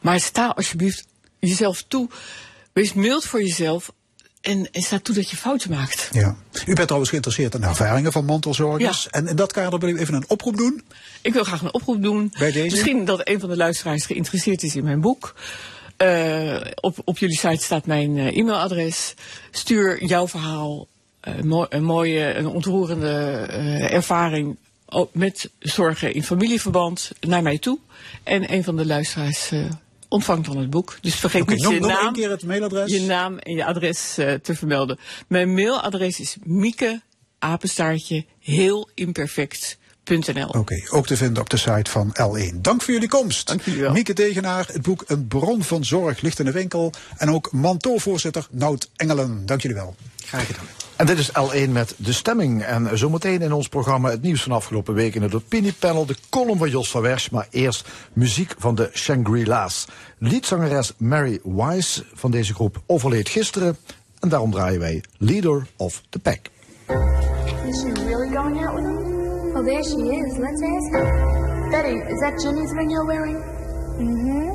Maar 0.00 0.20
sta 0.20 0.46
alsjeblieft 0.46 1.06
jezelf 1.38 1.84
toe. 1.88 2.08
Wees 2.72 2.92
mild 2.92 3.24
voor 3.24 3.42
jezelf. 3.42 3.92
En, 4.40 4.68
en 4.72 4.82
staat 4.82 5.04
toe 5.04 5.14
dat 5.14 5.30
je 5.30 5.36
fouten 5.36 5.70
maakt. 5.70 6.08
Ja. 6.12 6.36
U 6.52 6.64
bent 6.64 6.78
trouwens 6.78 7.10
geïnteresseerd 7.10 7.54
in 7.54 7.62
ervaringen 7.62 8.12
van 8.12 8.24
mantelzorgers. 8.24 9.10
En 9.10 9.28
in 9.28 9.36
dat 9.36 9.52
kader 9.52 9.78
wil 9.78 9.88
ik 9.88 9.98
even 9.98 10.14
een 10.14 10.24
oproep 10.28 10.56
doen. 10.56 10.82
Ik 11.22 11.32
wil 11.32 11.44
graag 11.44 11.62
een 11.62 11.74
oproep 11.74 12.02
doen. 12.02 12.32
Bij 12.38 12.52
deze? 12.52 12.74
Misschien 12.74 13.04
dat 13.04 13.20
een 13.28 13.40
van 13.40 13.48
de 13.48 13.56
luisteraars 13.56 14.06
geïnteresseerd 14.06 14.62
is 14.62 14.76
in 14.76 14.84
mijn 14.84 15.00
boek. 15.00 15.34
Uh, 16.02 16.60
op, 16.74 16.96
op 17.04 17.18
jullie 17.18 17.38
site 17.38 17.64
staat 17.64 17.86
mijn 17.86 18.16
uh, 18.16 18.36
e-mailadres. 18.36 19.14
Stuur 19.50 20.04
jouw 20.04 20.28
verhaal, 20.28 20.88
mo 21.42 21.66
een 21.68 21.84
mooie, 21.84 22.34
een 22.34 22.46
ontroerende 22.46 23.10
ervaring 23.90 24.56
met 25.12 25.50
zorgen 25.58 26.14
in 26.14 26.22
familieverband 26.22 27.10
naar 27.20 27.42
mij 27.42 27.58
toe. 27.58 27.78
En 28.22 28.52
een 28.52 28.64
van 28.64 28.76
de 28.76 28.86
luisteraars 28.86 29.52
ontvangt 30.08 30.46
dan 30.46 30.58
het 30.58 30.70
boek. 30.70 30.98
Dus 31.00 31.14
vergeet 31.14 31.42
okay, 31.42 31.54
niet 31.54 31.64
nog, 31.64 31.72
je, 31.72 31.80
nog 31.80 31.88
naam, 31.88 32.12
keer 32.12 32.30
het 32.30 32.44
mailadres. 32.44 32.92
je 32.92 33.00
naam 33.00 33.38
en 33.38 33.54
je 33.54 33.64
adres 33.64 34.18
uh, 34.18 34.32
te 34.32 34.54
vermelden. 34.54 34.98
Mijn 35.28 35.54
mailadres 35.54 36.20
is 36.20 36.36
mieke, 36.44 37.00
apenstaartje, 37.38 38.24
heel 38.40 38.88
imperfect. 38.94 39.78
Oké, 40.08 40.58
okay, 40.58 40.86
ook 40.90 41.06
te 41.06 41.16
vinden 41.16 41.42
op 41.42 41.50
de 41.50 41.56
site 41.56 41.90
van 41.90 42.16
L1. 42.20 42.54
Dank 42.54 42.82
voor 42.82 42.92
jullie 42.92 43.08
komst. 43.08 43.46
Dank 43.46 43.62
jullie 43.62 43.80
wel. 43.80 43.92
Mieke 43.92 44.12
Tegenaar, 44.12 44.66
het 44.72 44.82
boek 44.82 45.04
Een 45.06 45.26
bron 45.26 45.62
van 45.62 45.84
zorg 45.84 46.20
ligt 46.20 46.38
in 46.38 46.44
de 46.44 46.52
winkel. 46.52 46.92
En 47.16 47.30
ook 47.30 47.52
Manto-voorzitter 47.52 48.46
Nout 48.50 48.90
Engelen. 48.96 49.46
Dank 49.46 49.60
jullie 49.60 49.76
wel. 49.76 49.94
Graag 50.24 50.46
gedaan. 50.46 50.64
En 50.96 51.06
dit 51.06 51.18
is 51.18 51.30
L1 51.30 51.70
met 51.70 51.94
de 51.96 52.12
stemming. 52.12 52.62
En 52.62 52.98
zometeen 52.98 53.42
in 53.42 53.52
ons 53.52 53.68
programma 53.68 54.10
het 54.10 54.22
nieuws 54.22 54.42
van 54.42 54.52
afgelopen 54.52 54.94
week 54.94 55.14
in 55.14 55.22
het 55.22 55.34
opiniepanel. 55.34 56.06
De 56.06 56.16
column 56.28 56.58
van 56.58 56.70
Jos 56.70 56.90
van 56.90 57.02
Wersch. 57.02 57.30
Maar 57.30 57.46
eerst 57.50 57.88
muziek 58.12 58.54
van 58.58 58.74
de 58.74 58.90
Shangri-La's. 58.92 59.86
Liedzangeres 60.18 60.92
Mary 60.96 61.40
Wise 61.44 62.04
van 62.14 62.30
deze 62.30 62.54
groep 62.54 62.82
overleed 62.86 63.28
gisteren. 63.28 63.76
En 64.20 64.28
daarom 64.28 64.50
draaien 64.50 64.80
wij 64.80 65.02
Leader 65.18 65.66
of 65.76 66.02
the 66.08 66.18
Pack. 66.18 66.38
Is 67.68 67.80
she 67.80 67.92
really 67.92 68.30
going 68.30 68.64
out 68.64 68.74
with 68.74 68.84
him? 68.84 68.95
Oh, 69.56 69.62
there 69.62 69.82
she 69.82 69.96
is. 69.96 70.36
Let's 70.36 70.60
ask 70.60 70.92
her. 70.92 71.70
Betty, 71.72 71.96
is 71.96 72.20
that 72.20 72.36
Jenny's 72.44 72.74
ring 72.74 72.90
you're 72.90 73.06
wearing? 73.06 73.40
Mm-hmm. 73.96 74.52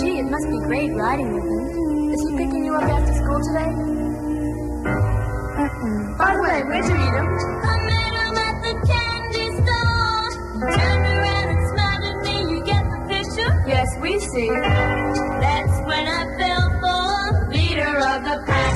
Gee, 0.00 0.20
it 0.20 0.24
must 0.24 0.48
be 0.48 0.56
great 0.64 0.96
riding 0.96 1.34
with 1.34 1.44
him. 1.44 2.08
Is 2.08 2.24
he 2.24 2.38
picking 2.40 2.64
you 2.64 2.72
up 2.74 2.84
after 2.84 3.12
school 3.12 3.36
today? 3.52 3.68
Mm-mm. 5.60 6.16
By 6.16 6.36
the 6.36 6.40
way, 6.40 6.64
where'd 6.72 6.88
you 6.88 6.96
meet 6.96 7.12
him? 7.20 7.28
I 7.68 7.76
met 7.84 8.16
him 8.16 8.32
at 8.48 8.64
the 8.64 8.72
candy 8.88 9.52
store. 9.60 10.32
Turned 10.72 11.04
around 11.12 11.52
and 11.52 11.60
smiled 11.68 12.08
at 12.08 12.24
me. 12.24 12.32
You 12.48 12.64
get 12.64 12.80
the 12.80 12.96
picture? 13.12 13.52
Yes, 13.68 13.92
we 14.00 14.16
see. 14.20 14.48
That's 14.48 15.76
when 15.84 16.08
I 16.08 16.24
fell 16.40 16.64
for 16.80 17.44
leader 17.52 17.92
of 17.92 18.24
the 18.24 18.40
pack. 18.48 18.72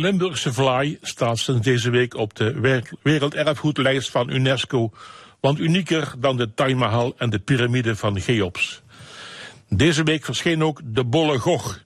De 0.00 0.06
Limburgse 0.06 0.52
vlaai 0.52 0.98
staat 1.02 1.38
sinds 1.38 1.64
deze 1.64 1.90
week 1.90 2.14
op 2.14 2.36
de 2.36 2.60
wer- 2.60 2.90
werelderfgoedlijst 3.02 4.10
van 4.10 4.30
UNESCO, 4.30 4.92
want 5.40 5.58
unieker 5.58 6.14
dan 6.18 6.36
de 6.36 6.54
Taj 6.54 6.74
Mahal 6.74 7.14
en 7.16 7.30
de 7.30 7.38
piramide 7.38 7.96
van 7.96 8.20
Cheops. 8.20 8.82
Deze 9.68 10.02
week 10.02 10.24
verscheen 10.24 10.64
ook 10.64 10.80
De 10.84 11.04
Bolle 11.04 11.38
Gogh, 11.38 11.76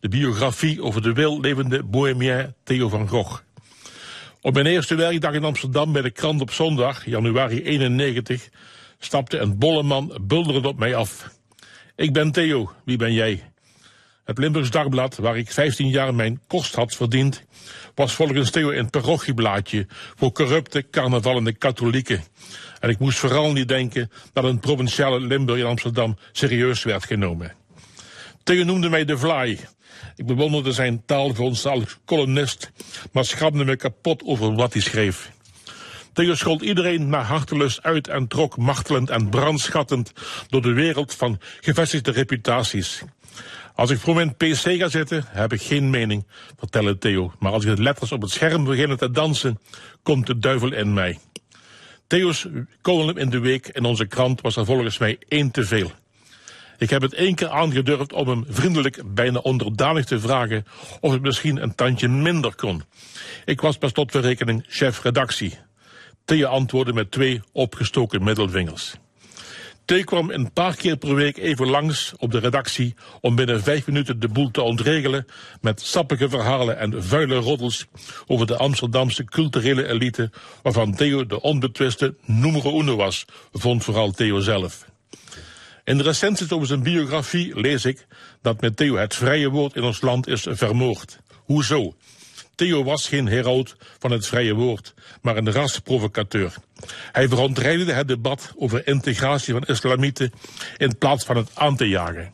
de 0.00 0.08
biografie 0.08 0.82
over 0.82 1.02
de 1.02 1.12
wildlevende 1.12 1.82
bohemien 1.82 2.54
Theo 2.64 2.88
van 2.88 3.08
Gogh. 3.08 3.40
Op 4.40 4.54
mijn 4.54 4.66
eerste 4.66 4.94
werkdag 4.94 5.32
in 5.32 5.44
Amsterdam 5.44 5.92
bij 5.92 6.02
de 6.02 6.10
krant 6.10 6.40
op 6.40 6.50
zondag, 6.50 7.06
januari 7.06 7.62
91, 7.62 8.48
stapte 8.98 9.38
een 9.38 9.58
bolle 9.58 9.82
man 9.82 10.18
bulderend 10.22 10.66
op 10.66 10.78
mij 10.78 10.94
af. 10.94 11.30
Ik 11.96 12.12
ben 12.12 12.32
Theo, 12.32 12.70
wie 12.84 12.96
ben 12.96 13.12
jij? 13.12 13.50
Het 14.30 14.38
Limburgs 14.38 14.70
Dagblad, 14.70 15.16
waar 15.16 15.36
ik 15.36 15.50
15 15.50 15.88
jaar 15.88 16.14
mijn 16.14 16.40
kost 16.46 16.74
had 16.74 16.94
verdiend, 16.94 17.44
was 17.94 18.14
volgens 18.14 18.50
Theo 18.50 18.70
een 18.70 18.90
parochieblaadje 18.90 19.86
voor 20.16 20.32
corrupte, 20.32 20.86
carnavalende 20.90 21.52
katholieken. 21.52 22.24
En 22.80 22.88
ik 22.88 22.98
moest 22.98 23.18
vooral 23.18 23.52
niet 23.52 23.68
denken 23.68 24.10
dat 24.32 24.44
een 24.44 24.60
provinciale 24.60 25.20
Limburg 25.20 25.58
in 25.58 25.66
Amsterdam 25.66 26.16
serieus 26.32 26.82
werd 26.82 27.04
genomen. 27.04 27.52
Theo 28.42 28.64
noemde 28.64 28.88
mij 28.88 29.04
de 29.04 29.18
Vlaai. 29.18 29.58
Ik 30.16 30.26
bewonderde 30.26 30.72
zijn 30.72 31.02
taalvondst 31.06 31.66
als 31.66 31.98
columnist, 32.04 32.70
maar 33.12 33.24
schrapte 33.24 33.64
me 33.64 33.76
kapot 33.76 34.22
over 34.24 34.54
wat 34.54 34.72
hij 34.72 34.82
schreef. 34.82 35.30
Theo 36.12 36.34
schold 36.34 36.62
iedereen 36.62 37.08
naar 37.08 37.24
hartelust 37.24 37.82
uit 37.82 38.08
en 38.08 38.26
trok 38.28 38.56
machtelend 38.56 39.10
en 39.10 39.28
brandschattend 39.28 40.12
door 40.48 40.62
de 40.62 40.72
wereld 40.72 41.14
van 41.14 41.40
gevestigde 41.60 42.10
reputaties. 42.10 43.02
Als 43.80 43.90
ik 43.90 43.98
voor 43.98 44.14
mijn 44.14 44.34
pc 44.36 44.78
ga 44.78 44.88
zitten, 44.88 45.24
heb 45.26 45.52
ik 45.52 45.62
geen 45.62 45.90
mening, 45.90 46.26
vertelde 46.58 46.98
Theo. 46.98 47.32
Maar 47.38 47.52
als 47.52 47.64
ik 47.64 47.76
de 47.76 47.82
letters 47.82 48.12
op 48.12 48.22
het 48.22 48.30
scherm 48.30 48.64
beginnen 48.64 48.98
te 48.98 49.10
dansen, 49.10 49.58
komt 50.02 50.26
de 50.26 50.38
duivel 50.38 50.72
in 50.72 50.92
mij. 50.92 51.18
Theo's 52.06 52.46
column 52.82 53.18
in 53.18 53.30
de 53.30 53.38
week 53.38 53.68
in 53.68 53.84
onze 53.84 54.06
krant 54.06 54.40
was 54.40 54.56
er 54.56 54.64
volgens 54.64 54.98
mij 54.98 55.18
één 55.28 55.50
te 55.50 55.64
veel. 55.64 55.90
Ik 56.78 56.90
heb 56.90 57.02
het 57.02 57.14
één 57.14 57.34
keer 57.34 57.48
aangedurfd 57.48 58.12
om 58.12 58.28
hem 58.28 58.44
vriendelijk, 58.48 59.14
bijna 59.14 59.38
onderdanig 59.38 60.04
te 60.04 60.20
vragen 60.20 60.64
of 61.00 61.12
het 61.12 61.22
misschien 61.22 61.62
een 61.62 61.74
tandje 61.74 62.08
minder 62.08 62.54
kon. 62.54 62.82
Ik 63.44 63.60
was 63.60 63.76
per 63.76 63.88
slotverrekening 63.88 64.64
chef 64.68 65.02
redactie. 65.02 65.58
Theo 66.24 66.46
antwoordde 66.46 66.92
met 66.92 67.10
twee 67.10 67.40
opgestoken 67.52 68.24
middelvingers. 68.24 68.94
Theo 69.90 70.04
kwam 70.04 70.30
een 70.30 70.52
paar 70.52 70.76
keer 70.76 70.96
per 70.96 71.14
week 71.14 71.36
even 71.36 71.68
langs 71.68 72.12
op 72.18 72.30
de 72.30 72.38
redactie 72.38 72.94
om 73.20 73.34
binnen 73.34 73.62
vijf 73.62 73.86
minuten 73.86 74.20
de 74.20 74.28
boel 74.28 74.50
te 74.50 74.62
ontregelen 74.62 75.26
met 75.60 75.80
sappige 75.80 76.28
verhalen 76.28 76.78
en 76.78 77.04
vuile 77.04 77.34
roddels 77.34 77.86
over 78.26 78.46
de 78.46 78.56
Amsterdamse 78.56 79.24
culturele 79.24 79.86
elite 79.86 80.30
waarvan 80.62 80.94
Theo 80.94 81.26
de 81.26 81.40
onbetwiste 81.40 82.14
numero 82.24 82.78
uno 82.80 82.96
was, 82.96 83.24
vond 83.52 83.84
vooral 83.84 84.10
Theo 84.10 84.40
zelf. 84.40 84.84
In 85.84 85.96
de 85.96 86.02
recensies 86.02 86.52
over 86.52 86.66
zijn 86.66 86.82
biografie 86.82 87.60
lees 87.60 87.84
ik 87.84 88.06
dat 88.42 88.60
met 88.60 88.76
Theo 88.76 88.96
het 88.96 89.14
vrije 89.14 89.48
woord 89.48 89.74
in 89.74 89.82
ons 89.82 90.00
land 90.00 90.26
is 90.26 90.46
vermoord. 90.50 91.18
Hoezo? 91.44 91.94
Theo 92.60 92.84
was 92.84 93.08
geen 93.08 93.28
heraut 93.28 93.76
van 93.98 94.10
het 94.10 94.26
vrije 94.26 94.54
woord, 94.54 94.94
maar 95.22 95.36
een 95.36 95.52
rasprovocateur. 95.52 96.54
Hij 97.12 97.28
verontreinigde 97.28 97.92
het 97.92 98.08
debat 98.08 98.52
over 98.56 98.86
integratie 98.86 99.54
van 99.54 99.62
islamieten 99.62 100.32
in 100.76 100.98
plaats 100.98 101.24
van 101.24 101.36
het 101.36 101.50
aan 101.54 101.76
te 101.76 101.88
jagen. 101.88 102.32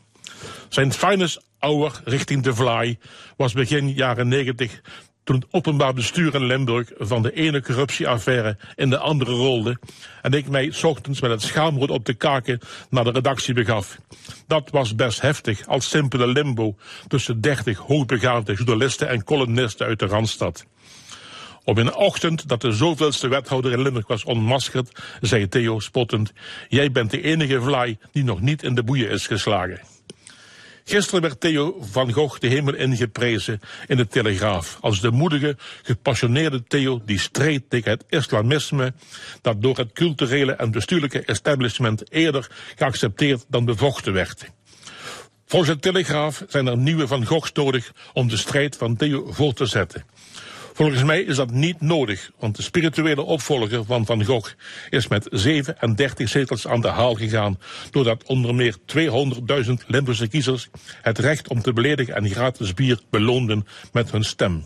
Zijn 0.69 0.93
finest 0.93 1.41
hour 1.59 2.01
richting 2.03 2.43
de 2.43 2.55
Vlaai 2.55 2.97
was 3.37 3.53
begin 3.53 3.93
jaren 3.93 4.27
90 4.27 4.81
toen 5.27 5.35
het 5.35 5.45
openbaar 5.51 5.93
bestuur 5.93 6.35
in 6.35 6.43
Limburg 6.43 6.91
van 6.97 7.21
de 7.21 7.33
ene 7.33 7.61
corruptieaffaire 7.61 8.57
in 8.75 8.89
de 8.89 8.97
andere 8.97 9.31
rolde 9.31 9.79
en 10.21 10.31
ik 10.31 10.47
mij 10.47 10.71
's 10.71 10.83
ochtends 10.83 11.21
met 11.21 11.31
het 11.31 11.41
schaamrood 11.41 11.89
op 11.89 12.05
de 12.05 12.13
kaken 12.13 12.59
naar 12.89 13.03
de 13.03 13.11
redactie 13.11 13.53
begaf. 13.53 13.97
Dat 14.47 14.69
was 14.69 14.95
best 14.95 15.21
heftig 15.21 15.67
als 15.67 15.89
simpele 15.89 16.27
limbo 16.27 16.75
tussen 17.07 17.41
dertig 17.41 17.77
hoogbegaafde 17.77 18.53
journalisten 18.53 19.07
en 19.09 19.23
columnisten 19.23 19.85
uit 19.85 19.99
de 19.99 20.05
Randstad. 20.05 20.65
Op 21.63 21.77
een 21.77 21.95
ochtend 21.95 22.47
dat 22.47 22.61
de 22.61 22.71
zoveelste 22.71 23.27
wethouder 23.27 23.71
in 23.71 23.81
Limburg 23.81 24.07
was 24.07 24.23
onmaskerd, 24.23 25.01
zei 25.21 25.47
Theo 25.47 25.79
spottend, 25.79 26.33
jij 26.67 26.91
bent 26.91 27.11
de 27.11 27.21
enige 27.21 27.61
vlaai 27.61 27.97
die 28.11 28.23
nog 28.23 28.41
niet 28.41 28.63
in 28.63 28.75
de 28.75 28.83
boeien 28.83 29.09
is 29.09 29.27
geslagen. 29.27 29.96
Gisteren 30.89 31.21
werd 31.21 31.39
Theo 31.39 31.77
van 31.81 32.13
Gogh 32.13 32.39
de 32.39 32.47
hemel 32.47 32.75
ingeprezen 32.75 33.61
in 33.87 33.97
de 33.97 34.07
Telegraaf 34.07 34.77
als 34.81 35.01
de 35.01 35.11
moedige, 35.11 35.57
gepassioneerde 35.83 36.63
Theo 36.63 37.01
die 37.05 37.19
streed 37.19 37.69
tegen 37.69 37.91
het 37.91 38.03
islamisme 38.09 38.93
dat 39.41 39.61
door 39.61 39.77
het 39.77 39.93
culturele 39.93 40.51
en 40.51 40.71
bestuurlijke 40.71 41.21
establishment 41.21 42.11
eerder 42.11 42.47
geaccepteerd 42.75 43.45
dan 43.47 43.65
bevochten 43.65 44.13
werd. 44.13 44.45
Volgens 45.45 45.71
de 45.71 45.79
Telegraaf 45.79 46.43
zijn 46.47 46.67
er 46.67 46.77
nieuwe 46.77 47.07
Van 47.07 47.25
Goghs 47.25 47.51
nodig 47.51 47.91
om 48.13 48.27
de 48.27 48.37
strijd 48.37 48.75
van 48.75 48.95
Theo 48.95 49.31
voor 49.31 49.53
te 49.53 49.65
zetten. 49.65 50.05
Volgens 50.77 51.03
mij 51.03 51.21
is 51.21 51.35
dat 51.35 51.51
niet 51.51 51.81
nodig, 51.81 52.31
want 52.39 52.55
de 52.55 52.61
spirituele 52.61 53.21
opvolger 53.21 53.85
van 53.85 54.05
Van 54.05 54.25
Gogh 54.25 54.53
is 54.89 55.07
met 55.07 55.27
37 55.31 56.29
zetels 56.29 56.67
aan 56.67 56.81
de 56.81 56.87
haal 56.87 57.13
gegaan, 57.13 57.59
doordat 57.91 58.23
onder 58.23 58.55
meer 58.55 58.75
200.000 59.65 59.73
Limburgse 59.87 60.27
kiezers 60.27 60.69
het 61.01 61.19
recht 61.19 61.47
om 61.47 61.61
te 61.61 61.73
beledigen 61.73 62.15
en 62.15 62.29
gratis 62.29 62.73
bier 62.73 62.99
beloonden 63.09 63.67
met 63.91 64.11
hun 64.11 64.23
stem. 64.23 64.65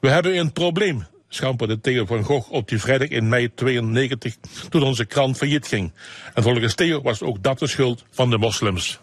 We 0.00 0.08
hebben 0.08 0.38
een 0.38 0.52
probleem, 0.52 1.06
schamperde 1.28 1.80
Theo 1.80 2.06
van 2.06 2.24
Gogh 2.24 2.52
op 2.52 2.68
die 2.68 2.80
vrijdag 2.80 3.08
in 3.08 3.28
mei 3.28 3.54
92 3.54 4.36
toen 4.68 4.82
onze 4.82 5.04
krant 5.04 5.36
failliet 5.36 5.66
ging. 5.66 5.92
En 6.34 6.42
volgens 6.42 6.74
Theo 6.74 7.02
was 7.02 7.22
ook 7.22 7.42
dat 7.42 7.58
de 7.58 7.66
schuld 7.66 8.04
van 8.10 8.30
de 8.30 8.38
moslims. 8.38 9.00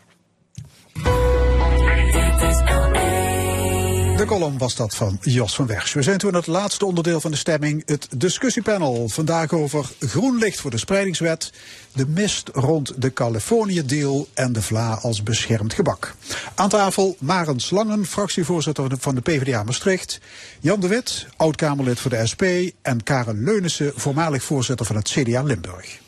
Column 4.39 4.57
was 4.57 4.76
dat 4.76 4.95
van 4.95 5.18
Jos 5.22 5.55
van 5.55 5.68
Wersch. 5.68 5.93
We 5.93 6.01
zijn 6.01 6.18
toen 6.18 6.34
het 6.34 6.47
laatste 6.47 6.85
onderdeel 6.85 7.22
van 7.22 7.31
de 7.31 7.38
stemming, 7.38 7.84
het 7.85 8.07
discussiepanel. 8.18 9.10
Vandaag 9.10 9.51
over 9.51 9.89
groen 9.99 10.38
licht 10.38 10.60
voor 10.60 10.72
de 10.72 10.77
spreidingswet, 10.77 11.51
de 11.91 12.07
mist 12.07 12.49
rond 12.53 13.01
de 13.01 13.14
Californië-deal 13.14 14.27
en 14.34 14.53
de 14.53 14.61
vla 14.61 14.93
als 15.01 15.23
beschermd 15.23 15.73
gebak. 15.73 16.15
Aan 16.55 16.69
tafel 16.69 17.15
Maren 17.19 17.60
Slangen, 17.60 18.05
fractievoorzitter 18.05 18.91
van 18.99 19.15
de 19.15 19.22
PvdA 19.22 19.64
Maastricht. 19.64 20.19
Jan 20.60 20.80
de 20.80 20.88
Wit, 20.88 21.26
oud-Kamerlid 21.38 21.99
voor 21.99 22.11
de 22.11 22.27
SP. 22.31 22.43
En 22.81 23.03
Karen 23.03 23.43
Leunissen, 23.43 23.91
voormalig 23.95 24.43
voorzitter 24.43 24.85
van 24.85 24.95
het 24.95 25.10
CDA 25.10 25.43
Limburg. 25.43 26.01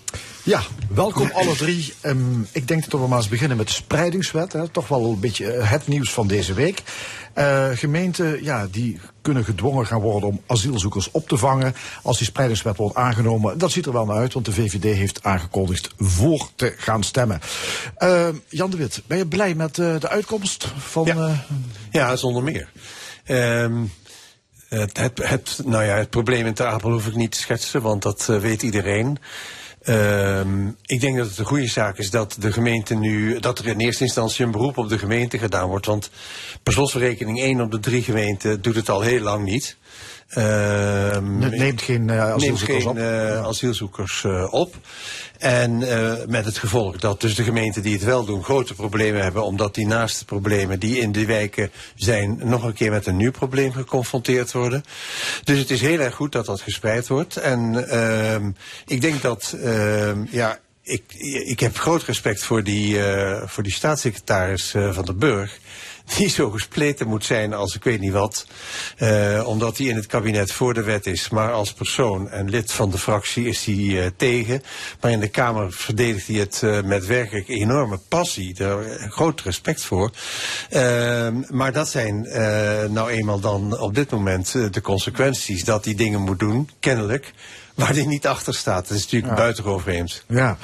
Ja, 0.45 0.61
welkom 0.89 1.29
alle 1.33 1.55
drie. 1.55 1.93
Ehm, 2.01 2.41
ik 2.51 2.67
denk 2.67 2.89
dat 2.89 3.01
we 3.01 3.07
maar 3.07 3.17
eens 3.17 3.27
beginnen 3.27 3.57
met 3.57 3.67
de 3.67 3.73
spreidingswet. 3.73 4.53
Hè. 4.53 4.67
Toch 4.67 4.87
wel 4.87 5.11
een 5.11 5.19
beetje 5.19 5.51
eh, 5.51 5.71
het 5.71 5.87
nieuws 5.87 6.13
van 6.13 6.27
deze 6.27 6.53
week. 6.53 6.83
Eh, 7.35 7.69
gemeenten 7.73 8.43
ja, 8.43 8.67
die 8.71 8.99
kunnen 9.21 9.43
gedwongen 9.45 9.85
gaan 9.85 10.01
worden 10.01 10.29
om 10.29 10.41
asielzoekers 10.47 11.11
op 11.11 11.27
te 11.27 11.37
vangen 11.37 11.75
als 12.03 12.17
die 12.17 12.27
spreidingswet 12.27 12.77
wordt 12.77 12.95
aangenomen. 12.95 13.57
Dat 13.57 13.71
ziet 13.71 13.85
er 13.85 13.93
wel 13.93 14.05
naar 14.05 14.17
uit, 14.17 14.33
want 14.33 14.45
de 14.45 14.51
VVD 14.51 14.83
heeft 14.83 15.23
aangekondigd 15.23 15.93
voor 15.97 16.49
te 16.55 16.73
gaan 16.77 17.03
stemmen. 17.03 17.39
Eh, 17.97 18.27
Jan 18.49 18.69
de 18.69 18.77
Wit, 18.77 19.01
ben 19.07 19.17
je 19.17 19.27
blij 19.27 19.55
met 19.55 19.79
eh, 19.79 19.99
de 19.99 20.09
uitkomst 20.09 20.73
van... 20.77 21.05
Ja, 21.05 21.45
ja 21.91 22.15
zonder 22.15 22.43
meer. 22.43 22.69
Ehm, 23.23 23.83
het, 24.69 24.97
het, 24.97 25.27
het, 25.27 25.61
nou 25.65 25.83
ja, 25.83 25.95
het 25.95 26.09
probleem 26.09 26.45
in 26.45 26.53
Ter 26.53 26.65
Apel 26.67 26.91
hoef 26.91 27.07
ik 27.07 27.15
niet 27.15 27.31
te 27.31 27.39
schetsen, 27.39 27.81
want 27.81 28.01
dat 28.01 28.25
weet 28.25 28.61
iedereen. 28.61 29.17
Ehm, 29.85 30.67
ik 30.85 31.01
denk 31.01 31.17
dat 31.17 31.27
het 31.27 31.37
een 31.37 31.45
goede 31.45 31.67
zaak 31.67 31.97
is 31.97 32.09
dat 32.09 32.35
de 32.39 32.51
gemeente 32.51 32.95
nu, 32.95 33.39
dat 33.39 33.59
er 33.59 33.67
in 33.67 33.79
eerste 33.79 34.03
instantie 34.03 34.45
een 34.45 34.51
beroep 34.51 34.77
op 34.77 34.89
de 34.89 34.97
gemeente 34.97 35.37
gedaan 35.37 35.67
wordt. 35.67 35.85
Want 35.85 36.09
per 36.63 36.73
slotverrekening 36.73 37.39
één 37.39 37.61
op 37.61 37.71
de 37.71 37.79
drie 37.79 38.01
gemeenten 38.01 38.61
doet 38.61 38.75
het 38.75 38.89
al 38.89 39.01
heel 39.01 39.21
lang 39.21 39.43
niet. 39.43 39.77
Ehm, 40.29 41.37
neemt 41.37 41.81
geen 41.81 42.09
eh, 42.09 42.31
asielzoekers 42.31 42.67
neemt 42.67 42.81
geen, 42.81 42.87
op. 42.87 42.97
eh, 42.97 43.45
asielzoekers 43.45 44.23
eh, 44.23 44.53
op. 44.53 44.75
En 45.39 45.77
met 46.29 46.45
het 46.45 46.57
gevolg 46.57 46.97
dat 46.97 47.21
dus 47.21 47.35
de 47.35 47.43
gemeenten 47.43 47.81
die 47.81 47.93
het 47.93 48.03
wel 48.03 48.25
doen 48.25 48.43
grote 48.43 48.73
problemen 48.73 49.21
hebben, 49.21 49.43
omdat 49.43 49.75
die 49.75 49.87
naast 49.87 50.19
de 50.19 50.25
problemen 50.25 50.79
die 50.79 50.99
in 50.99 51.11
de 51.11 51.25
wijken 51.25 51.71
zijn, 51.95 52.39
nog 52.43 52.63
een 52.63 52.73
keer 52.73 52.91
met 52.91 53.05
een 53.05 53.17
nieuw 53.17 53.31
probleem 53.31 53.71
geconfronteerd 53.71 54.51
worden. 54.51 54.83
Dus 55.43 55.59
het 55.59 55.71
is 55.71 55.81
heel 55.81 55.99
erg 55.99 56.15
goed 56.15 56.31
dat 56.31 56.45
dat 56.45 56.61
gespreid 56.61 57.07
wordt. 57.07 57.37
En 57.37 57.89
ehm, 57.89 58.51
ik 58.85 59.01
denk 59.01 59.21
dat, 59.21 59.55
ehm, 59.63 60.23
ja, 60.29 60.59
ik, 60.83 61.03
ik 61.45 61.59
heb 61.59 61.77
groot 61.77 62.03
respect 62.03 62.43
voor 62.43 62.63
die, 62.63 63.03
eh, 63.05 63.41
voor 63.47 63.63
die 63.63 63.73
staatssecretaris 63.73 64.75
van 64.91 65.05
de 65.05 65.13
Burg 65.13 65.59
die 66.17 66.29
zo 66.29 66.49
gespleten 66.49 67.07
moet 67.07 67.25
zijn 67.25 67.53
als 67.53 67.75
ik 67.75 67.83
weet 67.83 67.99
niet 67.99 68.11
wat. 68.11 68.45
Eh, 68.97 69.43
omdat 69.45 69.77
hij 69.77 69.87
in 69.87 69.95
het 69.95 70.05
kabinet 70.05 70.51
voor 70.51 70.73
de 70.73 70.83
wet 70.83 71.05
is. 71.05 71.29
Maar 71.29 71.51
als 71.51 71.73
persoon 71.73 72.29
en 72.29 72.49
lid 72.49 72.71
van 72.71 72.89
de 72.91 72.97
fractie 72.97 73.47
is 73.47 73.65
hij 73.65 74.03
eh, 74.03 74.09
tegen. 74.17 74.63
Maar 75.01 75.11
in 75.11 75.19
de 75.19 75.27
Kamer 75.27 75.71
verdedigt 75.71 76.27
hij 76.27 76.35
het 76.35 76.61
eh, 76.63 76.81
met 76.81 77.05
werkelijk 77.05 77.47
enorme 77.47 77.99
passie. 78.07 78.53
Daar 78.53 78.83
groot 79.09 79.41
respect 79.41 79.81
voor. 79.83 80.11
Eh, 80.69 81.27
maar 81.49 81.71
dat 81.73 81.89
zijn 81.89 82.21
nou 82.93 83.09
eenmaal 83.09 83.39
dan 83.39 83.79
op 83.79 83.95
dit 83.95 84.11
moment 84.11 84.51
de 84.73 84.81
consequenties 84.81 85.63
dat 85.63 85.85
hij 85.85 85.95
dingen 85.95 86.21
moet 86.21 86.39
doen, 86.39 86.69
kennelijk. 86.79 87.33
Waar 87.75 87.93
hij 87.93 88.05
niet 88.05 88.27
achter 88.27 88.53
staat. 88.53 88.87
Dat 88.87 88.97
is 88.97 89.03
natuurlijk 89.03 89.31
Ja. 89.33 89.39
buitengewoon 89.39 89.81
vreemd. 89.81 90.23
Ja. 90.27 90.57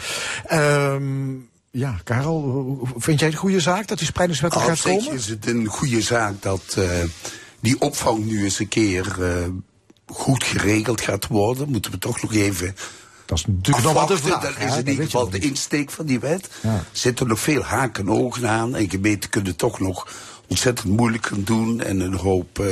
Ehm, 0.45 1.34
ja, 1.72 1.99
Karel, 2.03 2.88
vind 2.98 3.19
jij 3.19 3.27
het 3.27 3.38
een 3.38 3.43
goede 3.43 3.60
zaak 3.60 3.88
dat 3.88 3.98
die 3.98 4.07
spreidingswet 4.07 4.53
er 4.53 4.57
Op 4.57 4.64
gaat 4.64 4.81
komen? 4.81 5.14
is 5.14 5.27
het 5.27 5.48
een 5.48 5.65
goede 5.65 6.02
zaak 6.02 6.41
dat 6.41 6.76
eh, 6.77 7.03
die 7.60 7.81
opvang 7.81 8.26
nu 8.26 8.43
eens 8.43 8.60
een 8.60 8.68
keer 8.68 9.23
eh, 9.23 9.48
goed 10.06 10.43
geregeld 10.43 11.02
gaat 11.02 11.27
worden. 11.27 11.69
Moeten 11.69 11.91
we 11.91 11.98
toch 11.98 12.22
nog 12.22 12.34
even. 12.34 12.76
Dat 13.26 13.38
is 13.38 13.45
natuurlijk 13.45 13.85
nog 13.85 13.93
wat 13.93 14.07
de 14.07 14.18
vraag, 14.18 14.41
Dat 14.41 14.52
is 14.57 14.64
in 14.64 14.69
Dat 14.69 14.88
ieder 14.88 15.06
geval 15.06 15.30
de 15.30 15.39
insteek 15.39 15.91
van 15.91 16.06
die 16.06 16.19
wet. 16.19 16.49
Ja. 16.61 16.84
Zitten 16.91 17.27
nog 17.27 17.39
veel 17.39 17.61
haken 17.61 18.07
en 18.07 18.11
ogen 18.11 18.49
aan. 18.49 18.76
En 18.76 18.89
gemeenten 18.89 19.30
kunnen 19.30 19.56
toch 19.56 19.80
nog 19.80 20.07
ontzettend 20.48 20.98
moeilijk 20.98 21.26
gaan 21.26 21.43
doen. 21.43 21.81
En 21.81 21.99
een 21.99 22.14
hoop 22.14 22.60
eh, 22.60 22.68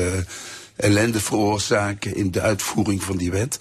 ellende 0.75 1.19
veroorzaken 1.19 2.15
in 2.15 2.31
de 2.31 2.41
uitvoering 2.41 3.03
van 3.03 3.17
die 3.17 3.31
wet. 3.31 3.59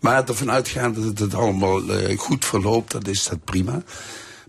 Maar 0.00 0.28
ervan 0.28 0.50
uitgaande 0.50 1.00
dat 1.00 1.18
het 1.18 1.34
allemaal 1.34 1.88
eh, 1.88 2.18
goed 2.18 2.44
verloopt, 2.44 2.90
dan 2.90 3.02
is 3.02 3.24
dat 3.24 3.44
prima. 3.44 3.82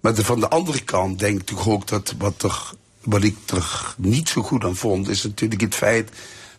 Maar 0.01 0.15
van 0.15 0.39
de 0.39 0.49
andere 0.49 0.81
kant 0.81 1.19
denk 1.19 1.49
ik 1.49 1.67
ook 1.67 1.87
dat 1.87 2.15
wat, 2.17 2.45
wat 3.03 3.23
ik 3.23 3.35
er 3.45 3.95
niet 3.97 4.29
zo 4.29 4.41
goed 4.41 4.63
aan 4.63 4.75
vond, 4.75 5.09
is 5.09 5.23
natuurlijk 5.23 5.61
het 5.61 5.75
feit 5.75 6.09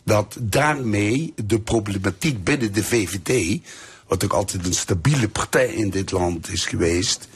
dat 0.03 0.37
daarmee 0.41 1.33
de 1.45 1.61
problematiek 1.61 2.45
binnen 2.45 2.73
de 2.73 2.85
VVD, 2.85 3.61
wat 4.07 4.25
ook 4.25 4.33
altijd 4.33 4.67
een 4.67 4.75
stabiele 4.75 5.29
partij 5.29 5.69
in 5.69 5.91
dit 5.91 6.11
land 6.11 6.49
is 6.49 6.67
geweest, 6.67 7.29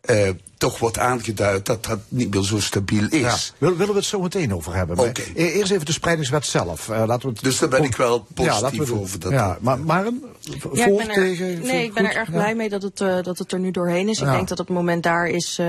eh, 0.00 0.28
toch 0.58 0.78
wordt 0.78 0.98
aangeduid 0.98 1.66
dat 1.66 1.84
dat 1.84 1.98
niet 2.08 2.34
meer 2.34 2.42
zo 2.42 2.60
stabiel 2.60 3.06
is. 3.08 3.20
Ja, 3.20 3.36
wil- 3.58 3.76
willen 3.76 3.92
we 3.92 3.98
het 3.98 4.08
zo 4.08 4.20
meteen 4.20 4.54
over 4.54 4.74
hebben. 4.74 4.96
Maar 4.96 5.12
e- 5.34 5.44
Eerst 5.44 5.72
even 5.72 5.86
de 5.86 5.92
spreidingswet 5.92 6.46
zelf. 6.46 6.88
Eh, 6.88 7.02
laten 7.06 7.28
we 7.28 7.34
het 7.34 7.42
Dus 7.42 7.58
daar 7.58 7.68
ben 7.68 7.84
ik 7.84 7.96
wel 7.96 8.26
positief 8.34 8.88
we 8.88 8.94
over 9.00 9.20
dat- 9.20 9.32
ja, 9.32 9.58
maar, 9.60 9.78
maar 9.78 10.06
een, 10.06 10.24
voor 10.58 10.76
Ja, 10.76 10.86
ik 10.86 10.96
ben 10.96 11.08
er, 11.08 11.14
tegen... 11.14 11.60
nee, 11.60 11.84
ik 11.84 11.94
ben 11.94 12.04
er 12.04 12.14
erg 12.16 12.26
Ja? 12.28 12.32
blij 12.34 12.54
mee 12.54 12.68
dat 12.68 12.82
het, 12.82 13.00
eh, 13.00 13.22
dat 13.22 13.38
het 13.38 13.52
er 13.52 13.58
nu 13.60 13.70
doorheen 13.70 14.08
is. 14.08 14.18
Ik 14.20 14.26
Ja. 14.26 14.32
denk 14.32 14.48
dat 14.48 14.58
het 14.58 14.68
moment 14.68 15.02
daar 15.02 15.26
is 15.26 15.56
eh, 15.58 15.68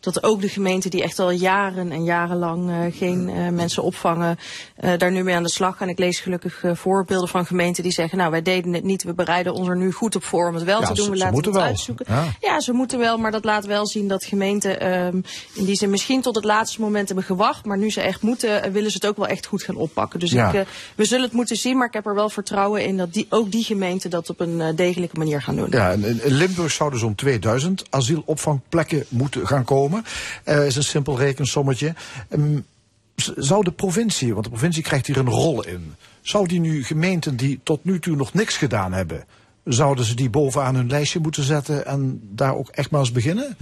dat 0.00 0.22
ook 0.22 0.40
de 0.40 0.48
gemeenten 0.48 0.90
die 0.90 1.02
echt 1.02 1.18
al 1.18 1.30
jaren 1.30 1.92
en 1.92 2.04
jarenlang 2.04 2.70
eh, 2.70 2.76
geen 2.98 3.28
eh, 3.28 3.48
mensen 3.48 3.82
opvangen, 3.82 4.38
eh, 4.76 4.98
daar 4.98 5.10
nu 5.10 5.22
mee 5.22 5.34
aan 5.34 5.42
de 5.42 5.48
slag 5.50 5.76
gaan. 5.76 5.88
Ik 5.88 5.98
lees 5.98 6.20
gelukkig 6.20 6.62
voorbeelden 6.72 7.28
van 7.28 7.46
gemeenten 7.46 7.82
die 7.82 7.92
zeggen, 7.92 8.18
nou 8.18 8.30
wij 8.30 8.42
deden 8.42 8.72
het 8.72 8.84
niet, 8.84 9.02
we 9.02 9.14
bereiden 9.14 9.52
ons 9.54 9.68
er 9.68 9.76
nu 9.76 9.92
goed 9.92 10.16
op 10.16 10.24
voor 10.24 10.48
om 10.48 10.54
het 10.54 10.64
wel 10.64 10.80
Ja, 10.80 10.86
te 10.86 10.94
doen, 10.94 11.04
ze- 11.04 11.10
we 11.10 11.16
ze 11.16 11.22
laten 11.22 11.34
moeten 11.34 11.52
het 11.52 11.60
wel. 11.60 11.70
uitzoeken. 11.70 12.06
Ja. 12.08 12.24
Ja, 12.40 12.60
ze 12.60 12.72
moeten 12.72 12.98
wel, 12.98 13.18
maar 13.18 13.30
dat 13.30 13.44
laat 13.44 13.66
wel 13.66 13.86
zien 13.86 14.08
dat 14.08 14.24
gemeenten 14.24 14.80
ehm, 14.80 15.16
in 15.54 15.64
die 15.64 15.74
zin 15.76 15.90
misschien 15.90 16.20
tot 16.22 16.34
het 16.34 16.44
laatste 16.44 16.80
moment 16.80 17.06
hebben 17.06 17.24
gewacht, 17.24 17.64
maar 17.64 17.78
nu 17.78 17.90
ze 17.90 18.00
echt 18.00 18.22
moeten, 18.22 18.72
willen 18.72 18.90
ze 18.90 18.96
het 18.96 19.06
ook 19.06 19.16
wel 19.16 19.26
echt 19.26 19.46
goed 19.46 19.62
gaan 19.62 19.76
oppakken. 19.76 20.20
Dus 20.20 20.30
Ja. 20.30 20.52
ik, 20.52 20.66
we 20.94 21.04
zullen 21.04 21.24
het 21.24 21.32
moeten 21.34 21.56
zien, 21.56 21.76
maar 21.76 21.86
ik 21.86 21.92
heb 21.94 22.06
er 22.06 22.14
wel 22.14 22.28
vertrouwen 22.30 22.84
in 22.84 22.96
dat 22.96 23.12
die, 23.12 23.26
ook 23.30 23.50
die 23.52 23.64
gemeenten 23.64 24.10
dat 24.10 24.30
op 24.30 24.40
een 24.40 24.72
degelijke 24.76 25.18
manier 25.18 25.42
gaan 25.42 25.56
doen. 25.56 25.68
Ja, 25.70 25.90
in, 25.90 26.04
in 26.24 26.32
Limburg 26.32 26.72
zouden 26.72 26.98
zo'n 26.98 27.14
2000 27.14 27.84
asielopvangplekken 27.90 29.04
moeten 29.08 29.46
gaan 29.46 29.64
komen. 29.64 29.86
Eh 30.44 30.66
is 30.66 30.76
een 30.76 30.82
simpel 30.82 31.18
rekensommetje. 31.18 31.94
Ehm, 32.28 32.58
zou 33.36 33.64
de 33.64 33.72
provincie, 33.72 34.32
want 34.32 34.44
de 34.44 34.50
provincie 34.50 34.82
krijgt 34.82 35.06
hier 35.06 35.16
een 35.16 35.30
rol 35.30 35.64
in. 35.64 35.94
Zou 36.20 36.48
die 36.48 36.60
nu 36.60 36.84
gemeenten 36.84 37.36
die 37.36 37.60
tot 37.62 37.84
nu 37.84 37.98
toe 37.98 38.16
nog 38.16 38.32
niks 38.32 38.56
gedaan 38.56 38.92
hebben, 38.92 39.24
zouden 39.64 40.04
ze 40.04 40.14
die 40.14 40.30
bovenaan 40.30 40.74
hun 40.74 40.88
lijstje 40.88 41.20
moeten 41.20 41.42
zetten 41.42 41.86
en 41.86 42.20
daar 42.32 42.54
ook 42.54 42.68
echt 42.68 42.90
maar 42.90 43.00
eens 43.00 43.12
beginnen? 43.12 43.56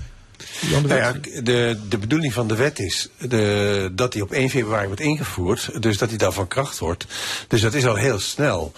Nou 0.70 0.94
ja, 0.94 1.12
de, 1.42 1.78
de 1.88 1.98
bedoeling 1.98 2.32
van 2.32 2.48
de 2.48 2.56
wet 2.56 2.78
is 2.78 3.08
de, 3.18 3.90
dat 3.92 4.12
die 4.12 4.22
op 4.22 4.32
1 4.32 4.50
februari 4.50 4.86
wordt 4.86 5.00
ingevoerd. 5.00 5.82
Dus 5.82 5.98
dat 5.98 6.08
die 6.08 6.18
dan 6.18 6.32
van 6.32 6.48
kracht 6.48 6.78
wordt. 6.78 7.06
Dus 7.48 7.60
dat 7.60 7.74
is 7.74 7.86
al 7.86 7.94
heel 7.94 8.18
snel. 8.18 8.72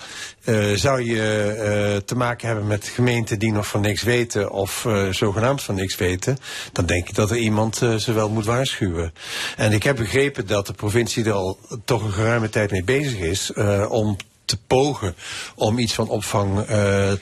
Eh, 0.49 0.73
zou 0.75 1.03
je 1.03 1.53
eh, 1.53 1.97
te 1.97 2.17
maken 2.17 2.47
hebben 2.47 2.67
met 2.67 2.87
gemeenten 2.87 3.39
die 3.39 3.53
nog 3.53 3.67
van 3.67 3.81
niks 3.81 4.03
weten 4.03 4.51
of 4.51 4.85
eh, 4.85 5.09
zogenaamd 5.09 5.63
van 5.63 5.75
niks 5.75 5.97
weten, 5.97 6.39
dan 6.73 6.87
denk 6.87 7.09
ik 7.09 7.15
dat 7.15 7.31
er 7.31 7.37
iemand 7.37 7.77
ze 7.77 8.13
wel 8.13 8.29
moet 8.29 8.45
waarschuwen. 8.45 9.15
En 9.57 9.73
ik 9.73 9.83
heb 9.83 9.97
begrepen 9.97 10.47
dat 10.47 10.67
de 10.67 10.73
provincie 10.73 11.25
er 11.25 11.33
al 11.33 11.59
toch 11.85 12.03
een 12.03 12.13
geruime 12.13 12.49
tijd 12.49 12.71
mee 12.71 12.85
bezig 12.85 13.19
is 13.19 13.53
om 13.89 14.17
te 14.49 14.59
pogen 14.66 15.15
om 15.55 15.79
iets 15.79 15.95
van 15.95 16.09
opvang 16.09 16.59
eh, 16.59 16.66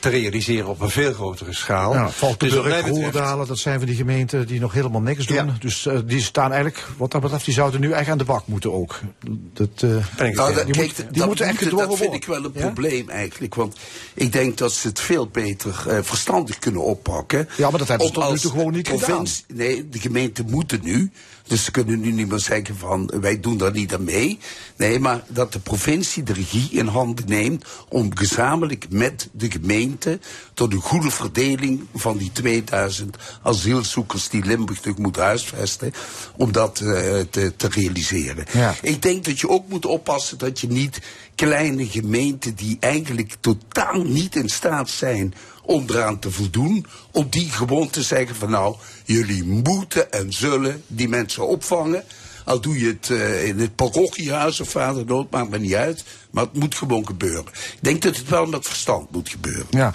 te 0.00 0.08
realiseren 0.08 0.68
op 0.68 0.80
een 0.80 0.90
veel 0.90 1.12
grotere 1.12 1.54
schaal. 1.54 1.92
Ja, 1.94 2.04
Dus 2.06 2.14
Valkenburg, 2.14 2.62
betreft- 2.64 2.88
Roerdalen, 2.88 3.46
dat 3.46 3.58
zijn 3.58 3.78
van 3.78 3.86
die 3.86 3.96
gemeenten 3.96 4.46
die 4.46 4.60
nog 4.60 4.72
helemaal 4.72 5.00
niks 5.00 5.26
doen. 5.26 5.50
Dus 5.60 5.86
eh, 5.86 5.98
die 6.04 6.20
staan 6.22 6.52
eigenlijk, 6.52 6.86
wat 6.96 7.10
dat 7.10 7.20
betreft, 7.20 7.44
die 7.44 7.54
zouden 7.54 7.80
nu 7.80 7.90
echt 7.92 8.08
aan 8.08 8.18
de 8.18 8.24
bak 8.24 8.46
moeten 8.46 8.72
ook. 8.72 9.00
Dat, 9.52 9.68
eh, 9.76 9.88
Nou, 9.90 10.04
dat, 10.54 10.66
die 10.66 10.74
kijk, 10.74 10.86
moet- 10.86 10.96
die 10.96 11.06
dat, 11.18 11.26
moeten 11.26 11.46
echt 11.46 11.58
gedwongen 11.58 11.88
dat 11.88 11.96
vind 11.98 12.10
worden. 12.10 12.20
ik 12.20 12.26
wel 12.42 12.44
een 12.44 12.66
Ja? 12.66 12.70
probleem 12.72 13.08
eigenlijk. 13.08 13.54
Want 13.54 13.76
ik 14.14 14.32
denk 14.32 14.58
dat 14.58 14.72
ze 14.72 14.88
het 14.88 15.00
veel 15.00 15.28
beter 15.28 15.84
eh, 15.88 15.98
verstandig 16.02 16.58
kunnen 16.58 16.82
oppakken. 16.82 17.48
Ja, 17.56 17.70
maar 17.70 17.78
dat 17.78 17.88
hebben 17.88 18.06
ze 18.06 18.12
tot 18.12 18.30
nu 18.30 18.38
toe 18.38 18.50
gewoon 18.50 18.72
niet 18.72 18.88
provincie- 18.88 19.44
Nee, 19.54 19.88
de 19.88 19.98
gemeenten 19.98 20.46
moeten 20.50 20.80
nu. 20.82 21.10
Dus 21.46 21.64
ze 21.64 21.70
kunnen 21.70 22.00
nu 22.00 22.12
niet 22.12 22.28
meer 22.28 22.38
zeggen 22.38 22.76
van 22.76 23.10
wij 23.20 23.40
doen 23.40 23.56
daar 23.56 23.72
niet 23.72 23.94
aan 23.94 24.04
mee. 24.04 24.38
Nee, 24.76 24.98
maar 24.98 25.24
dat 25.28 25.52
de 25.52 25.58
provincie 25.58 26.22
de 26.22 26.32
regie 26.32 26.68
in 26.70 26.86
handen 26.86 27.24
neemt 27.28 27.64
om 27.88 28.16
gezamenlijk 28.16 28.86
met 28.88 29.28
de 29.32 29.50
gemeente 29.50 30.18
tot 30.54 30.72
een 30.72 30.80
goede 30.80 31.10
verdeling 31.10 31.86
van 31.94 32.16
die 32.16 32.32
2000 32.32 33.16
asielzoekers 33.42 34.28
die 34.28 34.44
Limburg 34.44 34.80
terug 34.80 34.96
moeten 34.96 35.22
huisvesten, 35.22 35.92
om 36.36 36.52
dat 36.52 36.80
eh, 36.80 37.20
te, 37.30 37.52
te 37.56 37.68
realiseren. 37.68 38.44
Ja. 38.52 38.74
Ik 38.82 39.02
denk 39.02 39.24
dat 39.24 39.40
je 39.40 39.48
ook 39.48 39.68
moet 39.68 39.86
oppassen 39.86 40.38
dat 40.38 40.60
je 40.60 40.68
niet 40.68 41.00
kleine 41.34 41.86
gemeenten 41.86 42.54
die 42.54 42.76
eigenlijk 42.80 43.36
totaal 43.40 44.02
niet 44.02 44.36
in 44.36 44.48
staat 44.48 44.90
zijn 44.90 45.34
om 45.66 45.84
eraan 45.88 46.18
te 46.18 46.30
voldoen, 46.30 46.86
om 47.10 47.26
die 47.30 47.50
gewoon 47.50 47.90
te 47.90 48.02
zeggen 48.02 48.36
van 48.36 48.50
nou, 48.50 48.76
jullie 49.04 49.44
moeten 49.44 50.12
en 50.12 50.32
zullen 50.32 50.82
die 50.86 51.08
mensen 51.08 51.48
opvangen. 51.48 52.04
Al 52.44 52.60
doe 52.60 52.78
je 52.78 52.86
het 52.86 53.10
eh, 53.10 53.46
in 53.46 53.58
het 53.58 53.74
parochiehuis 53.74 54.60
of 54.60 54.68
vaderdood, 54.68 55.30
maakt 55.30 55.50
me 55.50 55.58
niet 55.58 55.74
uit. 55.74 56.04
Maar 56.30 56.44
het 56.44 56.54
moet 56.54 56.74
gewoon 56.74 57.06
gebeuren. 57.06 57.44
Ik 57.46 57.78
denk 57.80 58.02
dat 58.02 58.16
het 58.16 58.28
wel 58.28 58.46
met 58.46 58.66
verstand 58.66 59.10
moet 59.10 59.28
gebeuren. 59.28 59.66
Ja. 59.70 59.92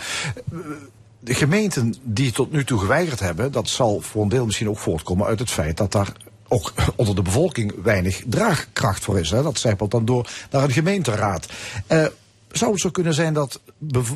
De 1.19 1.33
gemeenten 1.33 1.95
die 2.03 2.31
tot 2.31 2.51
nu 2.51 2.65
toe 2.65 2.79
geweigerd 2.79 3.19
hebben, 3.19 3.51
dat 3.51 3.69
zal 3.69 4.01
voor 4.01 4.23
een 4.23 4.29
deel 4.29 4.45
misschien 4.45 4.69
ook 4.69 4.79
voortkomen 4.79 5.27
uit 5.27 5.39
het 5.39 5.51
feit 5.51 5.77
dat 5.77 5.91
daar 5.91 6.13
ook 6.47 6.73
onder 6.95 7.15
de 7.15 7.21
bevolking 7.21 7.73
weinig 7.83 8.23
draagkracht 8.25 9.03
voor 9.03 9.19
is. 9.19 9.29
Hè. 9.29 9.43
Dat 9.43 9.59
zijpelt 9.59 9.91
dan 9.91 10.05
door 10.05 10.29
naar 10.51 10.63
een 10.63 10.71
gemeenteraad. 10.71 11.45
Eh, 11.87 12.05
zou 12.51 12.71
het 12.71 12.81
zo 12.81 12.89
kunnen 12.89 13.13
zijn 13.13 13.33
dat 13.33 13.59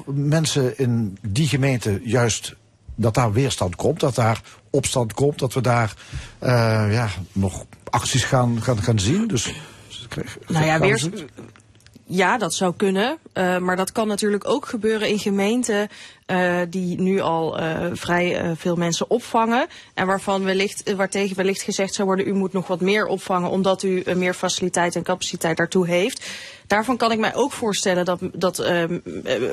mensen 0.06 0.78
in 0.78 1.18
die 1.22 1.48
gemeente 1.48 2.02
juist 2.04 2.56
dat 2.96 3.14
daar 3.14 3.34
weerstand 3.34 3.76
komt, 3.76 4.00
dat 4.00 4.16
daar 4.16 4.42
opstand 4.70 5.14
komt, 5.14 5.40
dat 5.40 5.54
we 5.54 5.62
daar 5.62 5.94
eh, 6.40 6.94
ja, 6.94 7.10
nog 7.32 7.66
acties 7.84 8.24
gaan, 8.24 8.62
gaan, 8.62 8.82
gaan 8.82 9.00
zien? 9.00 9.28
Dus, 9.28 9.54
Nou 10.48 10.66
ja, 10.66 10.80
weer, 10.80 11.26
ja, 12.08 12.38
dat 12.38 12.54
zou 12.54 12.74
kunnen. 12.78 13.18
Eh, 13.34 13.58
maar 13.58 13.76
dat 13.76 13.92
kan 13.92 14.08
natuurlijk 14.08 14.48
ook 14.48 14.66
gebeuren 14.66 15.08
in 15.08 15.20
gemeenten 15.20 15.88
eh, 16.26 16.62
die 16.70 17.02
nu 17.02 17.20
al 17.20 17.60
eh, 17.60 17.86
vrij 17.94 18.56
veel 18.56 18.76
mensen 18.76 19.10
opvangen. 19.10 19.68
En 19.94 20.08
waarvan 20.08 20.44
wellicht, 20.44 20.96
waartegen 20.96 21.36
wellicht 21.36 21.62
gezegd 21.62 21.94
zou 21.94 22.08
worden, 22.08 22.28
u 22.28 22.34
moet 22.34 22.54
nog 22.54 22.68
wat 22.68 22.82
meer 22.82 23.06
opvangen 23.06 23.50
omdat 23.50 23.84
u 23.84 24.04
meer 24.16 24.34
faciliteit 24.34 24.96
en 24.96 25.04
capaciteit 25.04 25.58
daartoe 25.58 25.88
heeft. 25.88 26.30
Daarvan 26.68 26.98
kan 26.98 27.12
ik 27.12 27.20
mij 27.20 27.36
ook 27.36 27.52
voorstellen 27.52 28.06
dat, 28.06 28.20
dat 28.34 28.64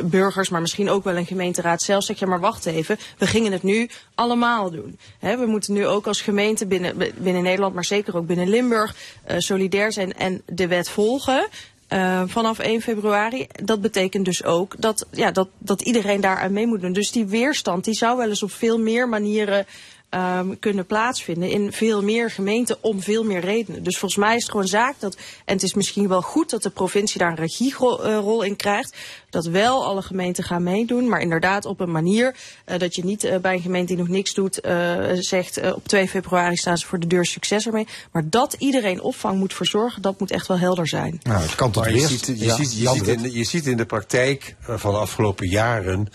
burgers, 0.05 0.49
maar 0.49 0.61
misschien 0.61 0.91
ook 0.91 1.05
wel 1.05 1.17
een 1.17 1.27
gemeenteraad 1.27 1.83
zelf 1.83 2.05
zegt, 2.05 2.19
ja 2.19 2.27
maar 2.27 2.41
wacht 2.41 2.67
even, 2.67 2.99
we 3.19 3.27
gingen 3.27 3.53
het 3.53 3.63
nu 3.63 3.89
allemaal 4.15 4.71
doen. 4.71 4.99
We 5.21 5.45
moeten 5.47 5.75
nu 5.75 5.87
ook 5.87 6.07
als 6.07 6.21
gemeente 6.21 6.67
binnen, 6.67 6.97
binnen 7.17 7.43
Nederland, 7.43 7.75
maar 7.75 7.85
zeker 7.85 8.17
ook 8.17 8.27
binnen 8.27 8.49
Limburg, 8.49 8.95
solidair 9.27 9.93
zijn 9.93 10.15
en 10.15 10.43
de 10.47 10.67
wet 10.67 10.89
volgen. 10.89 11.49
Eh, 11.93 12.23
vanaf 12.27 12.59
1 12.59 12.81
februari. 12.81 13.47
Dat 13.65 13.81
betekent 13.81 14.25
dus 14.25 14.45
ook 14.45 14.75
dat, 14.79 15.07
ja, 15.11 15.31
dat, 15.31 15.49
dat 15.59 15.83
iedereen 15.83 16.21
daaraan 16.21 16.53
mee 16.53 16.67
moet 16.67 16.81
doen. 16.81 16.93
Dus 16.93 17.11
die 17.11 17.27
weerstand 17.27 17.85
die 17.85 17.95
zou 17.95 18.17
wel 18.17 18.29
eens 18.29 18.43
op 18.43 18.53
veel 18.53 18.79
meer 18.79 19.09
manieren 19.09 19.67
ehm, 20.13 20.55
kunnen 20.61 20.87
plaatsvinden. 20.87 21.51
In 21.51 21.73
veel 21.73 22.03
meer 22.03 22.31
gemeenten 22.31 22.77
om 22.81 23.01
veel 23.03 23.25
meer 23.25 23.41
redenen. 23.41 23.83
Dus 23.83 23.99
volgens 23.99 24.21
mij 24.21 24.37
is 24.37 24.43
het 24.43 24.51
gewoon 24.51 24.67
zaak 24.67 24.95
dat. 24.99 25.17
En 25.45 25.55
het 25.55 25.63
is 25.63 25.75
misschien 25.75 26.09
wel 26.09 26.23
goed 26.23 26.51
dat 26.51 26.63
de 26.63 26.71
provincie 26.71 27.19
daar 27.19 27.31
een 27.31 27.37
regierol 27.37 28.43
in 28.43 28.57
krijgt. 28.57 28.97
Dat 29.31 29.47
wel 29.47 29.85
alle 29.85 30.03
gemeenten 30.03 30.45
gaan 30.45 30.63
meedoen. 30.63 31.09
Maar 31.09 31.21
inderdaad 31.21 31.65
op 31.65 31.81
een 31.81 31.91
manier 31.91 32.35
eh, 32.65 32.79
dat 32.79 32.95
je 32.95 33.05
niet 33.05 33.25
eh, 33.25 33.39
bij 33.39 33.55
een 33.55 33.61
gemeente 33.61 33.95
die 33.95 34.03
nog 34.03 34.09
niks 34.13 34.35
doet. 34.35 34.61
eh, 34.61 34.97
zegt 35.15 35.57
eh, 35.57 35.73
op 35.75 35.89
2 35.89 36.09
februari 36.09 36.57
staan 36.57 36.79
ze 36.79 36.87
voor 36.87 37.01
de 37.01 37.07
deur 37.07 37.25
succes 37.27 37.67
ermee. 37.67 37.87
Maar 38.13 38.23
dat 38.29 38.57
iedereen 38.59 39.01
opvang 39.01 39.39
moet 39.39 39.55
verzorgen, 39.55 40.03
dat 40.03 40.19
moet 40.21 40.31
echt 40.31 40.47
wel 40.47 40.59
helder 40.59 40.89
zijn. 40.89 41.21
Nou, 41.23 41.43
het 41.43 41.55
kan 41.55 41.71
tot 41.71 41.83
Maar 41.83 41.93
je 41.93 42.07
ziet, 42.07 42.27
je, 42.27 42.45
Ja, 42.45 42.57
ziet, 42.57 42.79
je, 42.79 42.89
ziet 42.89 43.07
in, 43.07 43.33
je 43.33 43.45
ziet 43.45 43.67
in 43.67 43.77
de 43.77 43.85
praktijk 43.87 44.55
eh, 44.67 44.77
van 44.79 44.93
de 44.93 44.99
afgelopen 44.99 45.49
jaren 45.49 46.09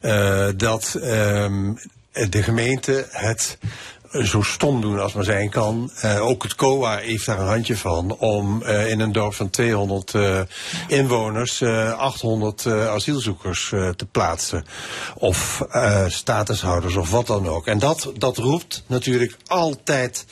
eh, 0.00 0.48
dat 0.56 0.94
ehm, 0.94 1.72
de 2.12 2.42
gemeente 2.42 3.06
het 3.10 3.58
zo 4.12 4.42
stom 4.42 4.80
doen 4.80 5.00
als 5.00 5.12
maar 5.12 5.24
zijn 5.24 5.50
kan. 5.50 5.90
Eh, 6.00 6.26
ook 6.26 6.42
het 6.42 6.54
COA 6.54 6.96
heeft 6.96 7.26
daar 7.26 7.38
een 7.38 7.46
handje 7.46 7.76
van 7.76 8.16
om 8.16 8.62
eh, 8.62 8.90
in 8.90 9.00
een 9.00 9.12
dorp 9.12 9.34
van 9.34 9.50
200 9.50 10.14
eh, 10.14 10.40
inwoners 10.88 11.60
eh, 11.60 11.98
800 11.98 12.66
eh, 12.66 12.88
asielzoekers 12.88 13.72
eh, 13.72 13.88
te 13.88 14.06
plaatsen. 14.06 14.64
Of 15.14 15.60
eh, 15.70 16.04
statushouders 16.08 16.96
of 16.96 17.10
wat 17.10 17.26
dan 17.26 17.48
ook. 17.48 17.66
En 17.66 17.78
dat, 17.78 18.12
dat 18.16 18.36
roept 18.36 18.82
natuurlijk 18.86 19.36
altijd 19.46 20.24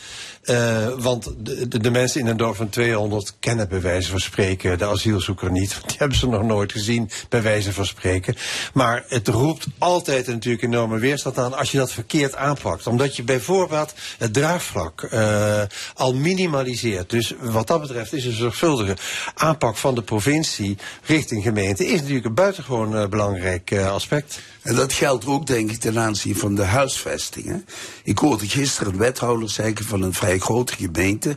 eh, 0.49 0.89
want 0.99 1.33
de, 1.39 1.69
de, 1.69 1.79
de 1.79 1.91
mensen 1.91 2.21
in 2.21 2.27
een 2.27 2.37
dorp 2.37 2.57
van 2.57 2.69
200 2.69 3.35
kennen 3.41 3.69
bij 3.69 3.81
wijze 3.81 4.11
van 4.11 4.21
spreken 4.21 4.79
de 4.79 4.85
asielzoeker 4.85 5.51
niet. 5.51 5.75
Want 5.79 5.89
die 5.89 5.99
hebben 5.99 6.19
ze 6.19 6.29
nog 6.29 6.43
nooit 6.43 6.73
gezien, 6.73 7.11
bij 7.29 7.43
wijze 7.43 7.73
van 7.73 7.87
spreken. 7.87 8.37
Maar 8.73 9.05
het 9.09 9.29
roept 9.29 9.67
altijd 9.79 10.27
natuurlijk 10.27 10.63
enorme 10.63 10.99
weerstand 10.99 11.39
aan 11.39 11.57
als 11.57 11.71
je 11.71 11.79
dat 11.79 11.93
verkeerd 11.93 12.37
aanpakt. 12.37 12.87
Omdat 12.87 13.17
je 13.17 13.23
bijvoorbeeld 13.23 13.95
het 14.19 14.33
draagvlak 14.33 15.03
eh, 15.03 15.63
al 15.95 16.15
minimaliseert. 16.15 17.11
Dus 17.11 17.35
wat 17.41 17.67
dat 17.67 17.81
betreft 17.81 18.13
is 18.13 18.25
een 18.25 18.33
zorgvuldige 18.33 18.97
aanpak 19.35 19.77
van 19.77 19.95
de 19.95 20.03
provincie 20.03 20.79
richting 21.03 21.43
gemeente... 21.43 21.87
is 21.87 22.01
natuurlijk 22.01 22.27
een 22.27 22.35
buitengewoon 22.35 22.97
eh, 22.97 23.07
belangrijk 23.07 23.73
aspect. 23.79 24.41
En 24.63 24.75
dat 24.75 24.93
geldt 24.93 25.27
ook, 25.27 25.47
denk 25.47 25.71
ik, 25.71 25.79
ten 25.79 25.99
aanzien 25.99 26.37
van 26.37 26.55
de 26.55 26.63
huisvestingen. 26.63 27.67
Ik 28.05 28.19
hoorde 28.19 28.49
gisteren 28.49 28.93
een 28.93 28.99
wethouder 28.99 29.51
zeggen 29.51 29.85
van 29.85 30.03
een 30.03 30.15
vrij 30.15 30.38
grote 30.41 30.73
gemeente. 30.73 31.37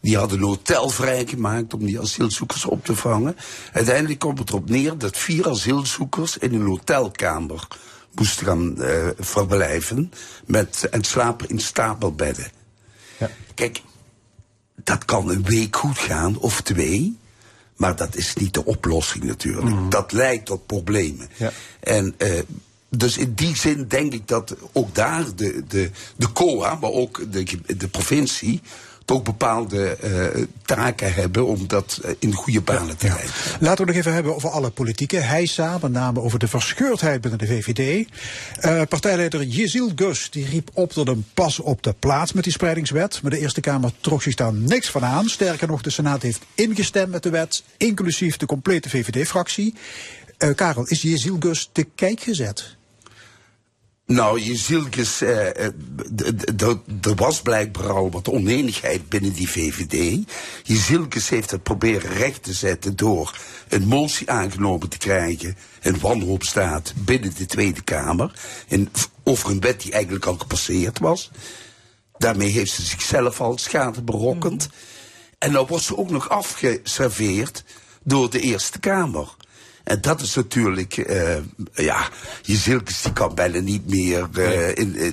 Die 0.00 0.16
hadden 0.16 0.38
een 0.38 0.44
hotel 0.44 0.88
vrijgemaakt 0.88 1.74
om 1.74 1.84
die 1.84 2.00
asielzoekers 2.00 2.64
op 2.64 2.84
te 2.84 2.96
vangen. 2.96 3.36
Uiteindelijk 3.72 4.20
komt 4.20 4.38
het 4.38 4.48
erop 4.48 4.68
neer 4.68 4.98
dat 4.98 5.16
vier 5.16 5.48
asielzoekers 5.48 6.38
in 6.38 6.54
een 6.54 6.66
hotelkamer 6.66 7.66
moesten 8.14 8.46
gaan 8.46 8.82
eh, 8.82 9.08
verblijven 9.18 10.12
met, 10.46 10.88
en 10.90 11.04
slapen 11.04 11.48
in 11.48 11.58
stapelbedden. 11.58 12.50
Kijk, 13.54 13.82
dat 14.84 15.04
kan 15.04 15.30
een 15.30 15.42
week 15.42 15.76
goed 15.76 15.98
gaan 15.98 16.38
of 16.38 16.60
twee. 16.60 17.18
Maar 17.76 17.96
dat 17.96 18.16
is 18.16 18.34
niet 18.34 18.54
de 18.54 18.64
oplossing 18.64 19.24
natuurlijk. 19.24 19.90
Dat 19.90 20.12
leidt 20.12 20.46
tot 20.46 20.66
problemen. 20.66 21.28
En 21.80 22.14
eh, 22.16 22.38
dus 22.90 23.18
in 23.18 23.34
die 23.34 23.56
zin 23.56 23.84
denk 23.88 24.12
ik 24.12 24.28
dat 24.28 24.56
ook 24.72 24.94
daar 24.94 25.24
de, 25.36 25.62
de, 25.68 25.90
de 26.16 26.32
COA, 26.32 26.74
maar 26.74 26.90
ook 26.90 27.32
de, 27.32 27.44
de 27.76 27.88
provincie 27.88 28.60
toch 29.10 29.22
bepaalde 29.22 29.96
eh, 29.96 30.42
taken 30.64 31.14
hebben 31.14 31.46
om 31.46 31.66
dat 31.66 32.00
eh, 32.02 32.10
in 32.18 32.32
goede 32.32 32.60
banen 32.60 32.96
te 32.96 33.06
leiden. 33.06 33.30
Laten 33.60 33.84
we 33.84 33.90
nog 33.90 34.00
even 34.00 34.12
hebben 34.12 34.34
over 34.34 34.50
alle 34.50 34.70
politieke 34.70 35.16
heisa, 35.16 35.78
met 35.82 35.92
name 35.92 36.20
over 36.20 36.38
de 36.38 36.48
verscheurdheid 36.48 37.20
binnen 37.20 37.38
de 37.38 37.46
VVD. 37.46 38.08
Eh, 38.60 38.82
partijleider 38.88 39.42
Jezil 39.42 39.92
Gus 39.96 40.30
die 40.30 40.46
riep 40.46 40.70
op 40.74 40.92
tot 40.92 41.08
een 41.08 41.24
pas 41.34 41.58
op 41.58 41.82
de 41.82 41.94
plaats 41.98 42.32
met 42.32 42.44
die 42.44 42.52
spreidingswet. 42.52 43.22
Maar 43.22 43.30
de 43.30 43.38
Eerste 43.38 43.60
Kamer 43.60 43.92
trok 44.00 44.22
zich 44.22 44.34
daar 44.34 44.52
niks 44.52 44.90
van 44.90 45.04
aan. 45.04 45.28
Sterker 45.28 45.68
nog, 45.68 45.82
de 45.82 45.90
Senaat 45.90 46.22
heeft 46.22 46.42
ingestemd 46.54 47.10
met 47.10 47.22
de 47.22 47.30
wet, 47.30 47.62
inclusief 47.76 48.36
de 48.36 48.46
complete 48.46 48.88
VVD-fractie. 48.88 49.74
Karel, 50.54 50.86
is 50.86 51.02
Jezil 51.02 51.36
Gus 51.40 51.70
te 51.72 51.86
kijk 51.94 52.20
gezet? 52.20 52.78
Nou, 54.10 54.40
je 54.40 54.56
zieltjes, 54.56 55.20
eh, 55.20 55.66
eh, 55.66 55.72
er 57.02 57.14
was 57.14 57.42
blijkbaar 57.42 57.90
al 57.90 58.10
wat 58.10 58.28
oneenigheid 58.28 59.08
binnen 59.08 59.32
die 59.32 59.50
VVD. 59.50 60.24
Je 60.62 60.76
zieltjes 60.76 61.28
heeft 61.28 61.50
het 61.50 61.62
proberen 61.62 62.10
recht 62.12 62.42
te 62.42 62.52
zetten 62.52 62.96
door 62.96 63.36
een 63.68 63.86
motie 63.86 64.30
aangenomen 64.30 64.88
te 64.88 64.98
krijgen, 64.98 65.56
een 65.80 66.00
wanhoopstaat 66.00 66.92
binnen 66.96 67.34
de 67.36 67.46
Tweede 67.46 67.82
Kamer, 67.82 68.32
en 68.68 68.90
over 69.22 69.50
een 69.50 69.60
wet 69.60 69.80
die 69.80 69.92
eigenlijk 69.92 70.26
al 70.26 70.36
gepasseerd 70.38 70.98
was. 70.98 71.30
Daarmee 72.18 72.50
heeft 72.50 72.72
ze 72.72 72.82
zichzelf 72.82 73.40
al 73.40 73.58
schade 73.58 74.02
berokkend. 74.02 74.68
En 75.38 75.52
dan 75.52 75.66
wordt 75.66 75.84
ze 75.84 75.96
ook 75.96 76.10
nog 76.10 76.28
afgeserveerd 76.28 77.64
door 78.02 78.30
de 78.30 78.40
Eerste 78.40 78.78
Kamer. 78.78 79.36
En 79.90 80.00
dat 80.00 80.20
is 80.20 80.34
natuurlijk, 80.34 80.96
eh, 80.96 81.36
ja, 81.74 82.08
je 82.42 82.56
Zilkes 82.56 83.02
die 83.02 83.12
kan 83.12 83.34
bijna 83.34 83.60
niet 83.60 83.88
meer 83.88 84.28
eh, 84.34 84.74
in, 84.74 84.96
eh, 84.96 85.12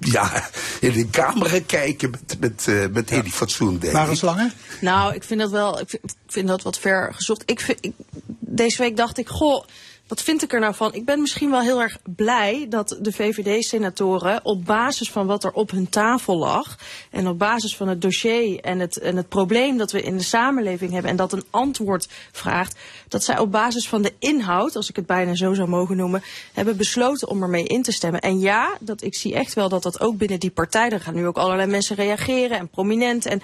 ja, 0.00 0.48
in 0.80 0.92
de 0.92 1.10
camera 1.10 1.58
kijken 1.66 2.10
met, 2.10 2.36
met, 2.40 2.66
eh, 2.68 2.86
met 2.92 3.10
enig 3.10 3.34
fatsoen, 3.34 3.78
denk 3.78 4.08
ik. 4.08 4.16
slangen? 4.16 4.52
Nou, 4.80 5.14
ik 5.14 5.24
vind 5.24 5.40
dat 5.40 5.50
wel, 5.50 5.80
ik 5.80 5.88
vind, 5.88 6.02
ik 6.04 6.32
vind 6.32 6.48
dat 6.48 6.62
wat 6.62 6.78
ver 6.78 7.14
gezocht. 7.14 7.42
Ik 7.46 7.60
vind, 7.60 7.78
ik, 7.80 7.92
deze 8.38 8.82
week 8.82 8.96
dacht 8.96 9.18
ik, 9.18 9.28
goh, 9.28 9.64
wat 10.10 10.22
vind 10.22 10.42
ik 10.42 10.52
er 10.52 10.60
nou 10.60 10.74
van? 10.74 10.94
Ik 10.94 11.04
ben 11.04 11.20
misschien 11.20 11.50
wel 11.50 11.60
heel 11.60 11.80
erg 11.80 11.98
blij 12.16 12.66
dat 12.68 12.98
de 13.00 13.12
VVD-senatoren 13.12 14.40
op 14.44 14.64
basis 14.64 15.10
van 15.10 15.26
wat 15.26 15.44
er 15.44 15.52
op 15.52 15.70
hun 15.70 15.88
tafel 15.88 16.36
lag 16.36 16.78
en 17.10 17.28
op 17.28 17.38
basis 17.38 17.76
van 17.76 17.88
het 17.88 18.02
dossier 18.02 18.60
en 18.60 18.78
het, 18.78 18.98
en 18.98 19.16
het 19.16 19.28
probleem 19.28 19.76
dat 19.76 19.92
we 19.92 20.02
in 20.02 20.16
de 20.16 20.22
samenleving 20.22 20.92
hebben 20.92 21.10
en 21.10 21.16
dat 21.16 21.32
een 21.32 21.44
antwoord 21.50 22.08
vraagt, 22.32 22.78
dat 23.08 23.24
zij 23.24 23.38
op 23.38 23.50
basis 23.50 23.88
van 23.88 24.02
de 24.02 24.12
inhoud, 24.18 24.76
als 24.76 24.88
ik 24.88 24.96
het 24.96 25.06
bijna 25.06 25.34
zo 25.34 25.54
zou 25.54 25.68
mogen 25.68 25.96
noemen, 25.96 26.22
hebben 26.52 26.76
besloten 26.76 27.28
om 27.28 27.42
ermee 27.42 27.64
in 27.64 27.82
te 27.82 27.92
stemmen. 27.92 28.20
En 28.20 28.40
ja, 28.40 28.76
dat, 28.80 29.02
ik 29.02 29.14
zie 29.14 29.34
echt 29.34 29.54
wel 29.54 29.68
dat 29.68 29.82
dat 29.82 30.00
ook 30.00 30.16
binnen 30.16 30.40
die 30.40 30.50
partij, 30.50 30.90
er 30.90 31.00
gaan 31.00 31.14
nu 31.14 31.26
ook 31.26 31.38
allerlei 31.38 31.70
mensen 31.70 31.96
reageren 31.96 32.58
en 32.58 32.68
prominent 32.68 33.26
en 33.26 33.42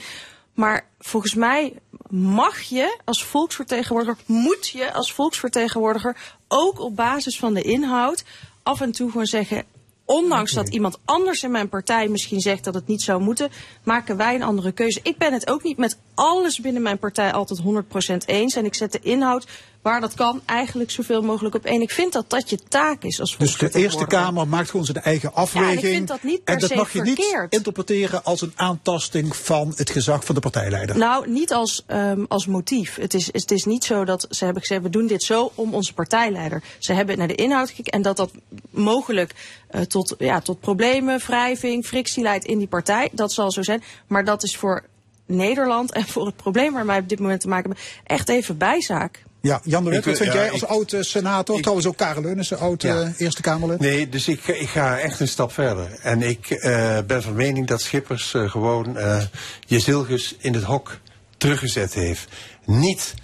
maar 0.57 0.87
volgens 0.99 1.35
mij 1.35 1.73
mag 2.09 2.61
je 2.61 2.99
als 3.05 3.25
volksvertegenwoordiger, 3.25 4.17
moet 4.27 4.69
je 4.69 4.93
als 4.93 5.13
volksvertegenwoordiger 5.13 6.36
ook 6.49 6.81
op 6.81 6.97
basis 6.97 7.39
van 7.39 7.55
de 7.55 7.63
inhoud 7.63 8.25
af 8.63 8.81
en 8.81 8.93
toe 8.93 9.11
gewoon 9.11 9.27
zeggen. 9.27 9.65
Ondanks 10.05 10.53
dat 10.53 10.69
iemand 10.69 10.99
anders 11.05 11.43
in 11.43 11.51
mijn 11.51 11.69
partij 11.69 12.09
misschien 12.09 12.41
zegt 12.41 12.65
dat 12.65 12.75
het 12.75 12.87
niet 12.87 13.03
zou 13.03 13.23
moeten, 13.23 13.51
maken 13.83 14.17
wij 14.17 14.35
een 14.35 14.43
andere 14.43 14.73
keuze. 14.73 15.01
Ik 15.03 15.19
ben 15.19 15.33
het 15.33 15.51
ook 15.51 15.63
niet 15.63 15.77
met 15.77 15.99
alles 16.15 16.61
binnen 16.61 16.83
mijn 16.83 16.99
partij 16.99 17.33
altijd 17.33 17.61
100% 17.61 18.17
eens. 18.27 18.57
En 18.57 18.65
ik 18.65 18.75
zet 18.75 18.93
de 18.93 19.01
inhoud, 19.03 19.47
waar 19.87 20.01
dat 20.01 20.15
kan, 20.15 20.41
eigenlijk 20.45 20.91
zoveel 20.91 21.23
mogelijk 21.23 21.55
op 21.55 21.65
één. 21.65 21.81
Ik 21.83 21.91
vind 21.91 22.13
dat 22.13 22.31
dat 22.31 22.51
je 22.51 22.59
taak 22.69 23.03
is 23.03 23.21
als 23.21 23.37
Dus 23.37 23.59
de 23.59 23.71
Eerste. 23.73 24.07
Kamer 24.07 24.49
maakt 24.49 24.71
gewoon 24.71 24.85
zijn 24.87 25.03
eigen 25.03 25.35
afweging. 25.35 25.81
vind 25.81 26.09
dat 26.09 26.23
niet 26.23 26.45
per 26.45 26.55
en 26.55 26.61
dat 26.61 26.71
se 26.71 26.77
mag 26.77 26.93
je 26.93 27.03
niet 27.03 27.47
interpreteren 27.49 28.25
als 28.25 28.41
een 28.41 28.53
aantasting 28.55 29.37
van 29.37 29.73
het 29.77 29.91
gezag 29.91 30.25
van 30.25 30.35
de 30.35 30.41
partijleider. 30.41 30.99
Nou, 30.99 31.31
niet 31.31 31.53
als, 31.53 31.83
ehm, 31.87 32.25
als 32.29 32.47
motief. 32.47 32.97
Het 32.97 33.15
is, 33.15 33.27
het 33.33 33.51
is 33.51 33.65
niet 33.65 33.85
zo 33.85 34.05
dat 34.05 34.27
ze 34.31 34.45
hebben 34.45 34.63
gezegd, 34.63 34.83
we 34.83 34.91
doen 34.91 35.07
dit 35.07 35.23
zo 35.23 35.53
om 35.55 35.75
onze 35.75 35.95
partijleider. 35.95 36.63
Ze 36.79 36.93
hebben 36.93 37.19
naar 37.19 37.29
de 37.29 37.35
inhoud 37.35 37.69
gekeken 37.69 37.93
en 37.93 38.03
dat 38.03 38.17
dat 38.17 38.31
mogelijk 38.71 39.35
eh, 39.69 39.81
tot, 39.81 40.15
ja, 40.19 40.41
tot 40.41 40.61
problemen, 40.61 41.19
wrijving, 41.19 41.87
frictie 41.87 42.23
leidt 42.23 42.45
in 42.45 42.59
die 42.59 42.69
partij. 42.69 43.09
Dat 43.13 43.33
zal 43.33 43.51
zo 43.51 43.63
zijn. 43.63 43.83
Maar 44.07 44.25
dat 44.25 44.43
is 44.43 44.57
voor 44.57 44.85
Nederland 45.27 45.93
en 45.93 46.05
voor 46.05 46.27
het 46.27 46.37
probleem 46.37 46.73
waar 46.73 46.87
wij 46.87 46.99
op 46.99 47.09
dit 47.09 47.21
moment 47.21 47.41
te 47.41 47.49
maken 47.49 47.71
hebben, 47.71 47.87
echt 48.05 48.29
even 48.29 48.59
bijzaak. 48.59 49.25
Ja, 49.47 49.61
Jan 49.65 49.85
de 49.85 49.91
Wet, 49.91 49.99
Ik- 49.99 50.05
wat 50.05 50.17
vind 50.17 50.33
ja, 50.33 50.39
jij 50.39 50.51
als 50.51 50.63
ik- 50.63 50.69
oud-senator? 50.69 51.61
Trouwens 51.61 51.87
ook 51.87 51.97
Karel 51.97 52.23
Leunissen, 52.23 52.59
oud 52.59 52.83
Ja. 52.83 53.01
eh, 53.03 53.09
Eerste 53.17 53.41
Kamerlid. 53.43 53.79
Nee, 53.81 54.09
dus 54.09 54.29
ik, 54.29 54.47
ik 54.47 54.69
ga 54.69 54.99
echt 54.99 55.21
een 55.21 55.29
stap 55.29 55.53
verder. 55.53 55.99
En 56.03 56.23
ik 56.23 56.51
eh, 56.51 56.99
ben 57.07 57.23
van 57.23 57.35
mening 57.35 57.67
dat 57.67 57.81
Schippers 57.83 58.35
eh, 58.35 58.51
gewoon 58.51 58.97
eh 58.97 59.23
Jezilgus 59.67 60.37
in 60.39 60.55
het 60.55 60.63
hok 60.65 60.99
teruggezet 61.37 61.95
heeft. 61.95 62.29
Niet, 62.65 63.15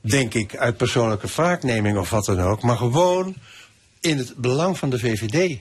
denk 0.00 0.34
ik, 0.34 0.56
uit 0.56 0.76
persoonlijke 0.76 1.26
wraakneming 1.34 1.98
of 1.98 2.10
wat 2.10 2.24
dan 2.24 2.40
ook, 2.40 2.62
maar 2.62 2.76
gewoon 2.76 3.34
in 4.00 4.18
het 4.18 4.34
belang 4.36 4.78
van 4.78 4.90
de 4.90 4.98
VVD. 4.98 5.58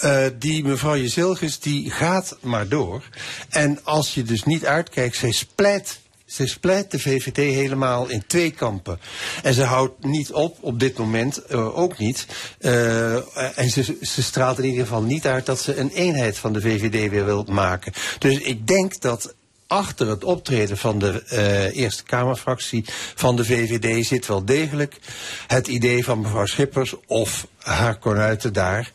Eh, 0.00 0.24
die 0.38 0.64
mevrouw 0.64 0.96
Jezilgus, 0.96 1.58
die 1.60 1.90
gaat 1.90 2.36
maar 2.40 2.68
door. 2.68 3.02
En 3.48 3.78
als 3.84 4.14
je 4.14 4.22
dus 4.22 4.42
niet 4.44 4.66
uitkijkt, 4.66 5.16
zij 5.16 5.32
splijt 5.32 6.00
ze 6.26 6.46
splijt 6.46 6.90
de 6.90 6.98
VVD 6.98 7.36
helemaal 7.36 8.08
in 8.08 8.26
twee 8.26 8.50
kampen. 8.50 9.00
En 9.42 9.54
ze 9.54 9.62
houdt 9.62 10.04
niet 10.04 10.32
op, 10.32 10.58
op 10.60 10.80
dit 10.80 10.98
moment 10.98 11.44
eh, 11.44 11.78
ook 11.78 11.98
niet. 11.98 12.26
Eh, 12.58 13.58
en 13.58 13.70
ze, 13.70 13.98
ze 14.00 14.22
straalt 14.22 14.58
in 14.58 14.64
ieder 14.64 14.86
geval 14.86 15.02
niet 15.02 15.26
uit 15.26 15.46
dat 15.46 15.60
ze 15.60 15.76
een 15.76 15.90
eenheid 15.90 16.38
van 16.38 16.52
de 16.52 16.60
VVD 16.60 17.10
weer 17.10 17.24
wil 17.24 17.46
maken. 17.48 17.92
Dus 18.18 18.38
ik 18.38 18.66
denk 18.66 19.00
dat 19.00 19.34
achter 19.66 20.08
het 20.08 20.24
optreden 20.24 20.78
van 20.78 20.98
de 20.98 21.22
eh, 21.22 21.76
Eerste 21.76 22.02
Kamerfractie 22.02 22.84
van 23.14 23.36
de 23.36 23.44
VVD 23.44 24.06
zit 24.06 24.26
wel 24.26 24.44
degelijk 24.44 24.98
het 25.46 25.68
idee 25.68 26.04
van 26.04 26.20
mevrouw 26.20 26.46
Schippers 26.46 26.94
of 27.06 27.46
haar 27.66 27.98
konuiten 27.98 28.52
daar. 28.52 28.90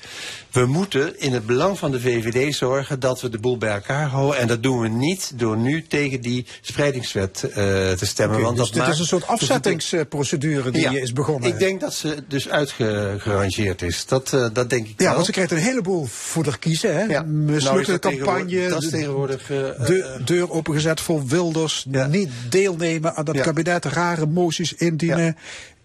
We 0.52 0.65
moeten 0.65 1.19
in 1.19 1.34
het 1.34 1.45
belang 1.45 1.77
van 1.80 1.91
de 1.91 1.99
VVD 1.99 2.56
zorgen 2.56 2.99
dat 2.99 3.22
we 3.22 3.30
de 3.30 3.39
boel 3.39 3.57
bij 3.57 3.72
elkaar 3.73 4.07
houden. 4.07 4.39
En 4.39 4.48
dat 4.48 4.64
doen 4.64 4.80
we 4.80 4.88
niet 4.88 5.31
door 5.35 5.57
nu 5.57 5.84
tegen 5.88 6.22
die 6.22 6.45
spreidingswet 6.61 7.43
eh, 7.43 7.53
te 7.91 8.06
stemmen. 8.06 8.41
Want 8.41 8.56
dus 8.57 8.65
dat 8.65 8.73
dit 8.73 8.81
maakt- 8.84 8.93
is 8.93 8.99
een 8.99 9.06
soort 9.06 9.27
afzettingsprocedure 9.27 10.72
die 10.72 10.81
Ja, 10.81 10.91
is 10.91 11.14
begonnen. 11.14 11.49
Ik 11.49 11.60
denk 11.60 11.80
dat 11.81 11.93
ze 11.93 12.23
dus 12.27 12.49
uitgerangeerd 12.49 13.81
is. 13.81 14.06
Dat, 14.06 14.34
eh, 14.34 14.48
dat 14.53 14.69
denk 14.69 14.88
ik 14.88 14.93
ja, 14.99 15.06
wel. 15.06 15.14
want 15.14 15.26
ze 15.26 15.31
krijgt 15.31 15.52
een 15.52 15.57
heleboel 15.57 16.06
voor 16.06 16.43
haar 16.45 16.60
kiezen. 16.60 16.93
Hè? 16.95 17.02
Ja. 17.03 17.22
Nou, 17.22 17.56
is 17.56 17.64
Mislukte 17.72 17.99
campagne. 17.99 18.68
dat 18.69 18.84
is 18.84 18.89
de- 18.89 18.98
tegenwoordig, 18.98 19.41
eh, 19.41 19.48
de 19.85 20.22
deur 20.26 20.52
opengezet 20.52 21.02
voor 21.02 21.26
Wilders. 21.26 21.85
Niet 22.10 22.30
deelnemen 22.49 23.15
aan 23.15 23.26
dat 23.26 23.39
kabinet. 23.41 23.85
Rare 23.85 24.26
moties 24.26 24.73
indienen. 24.73 25.38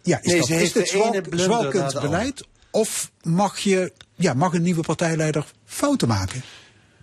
Ja, 0.03 0.19
is, 0.23 0.27
Nee, 0.31 0.39
dat, 0.39 0.47
ze 0.47 0.55
is 0.55 0.61
heeft 0.61 0.75
dit 0.75 0.89
de 0.89 0.95
blunder 0.95 1.29
na 1.31 1.43
zwalkend 1.43 1.91
de 1.93 2.01
beleid? 2.01 2.45
Of 2.77 3.11
mag, 3.23 3.59
je, 3.59 3.93
ja, 4.15 4.35
mag 4.35 4.53
een 4.53 4.63
nieuwe 4.63 4.83
partijleider 4.83 5.53
fouten 5.65 6.09
maken? 6.09 6.43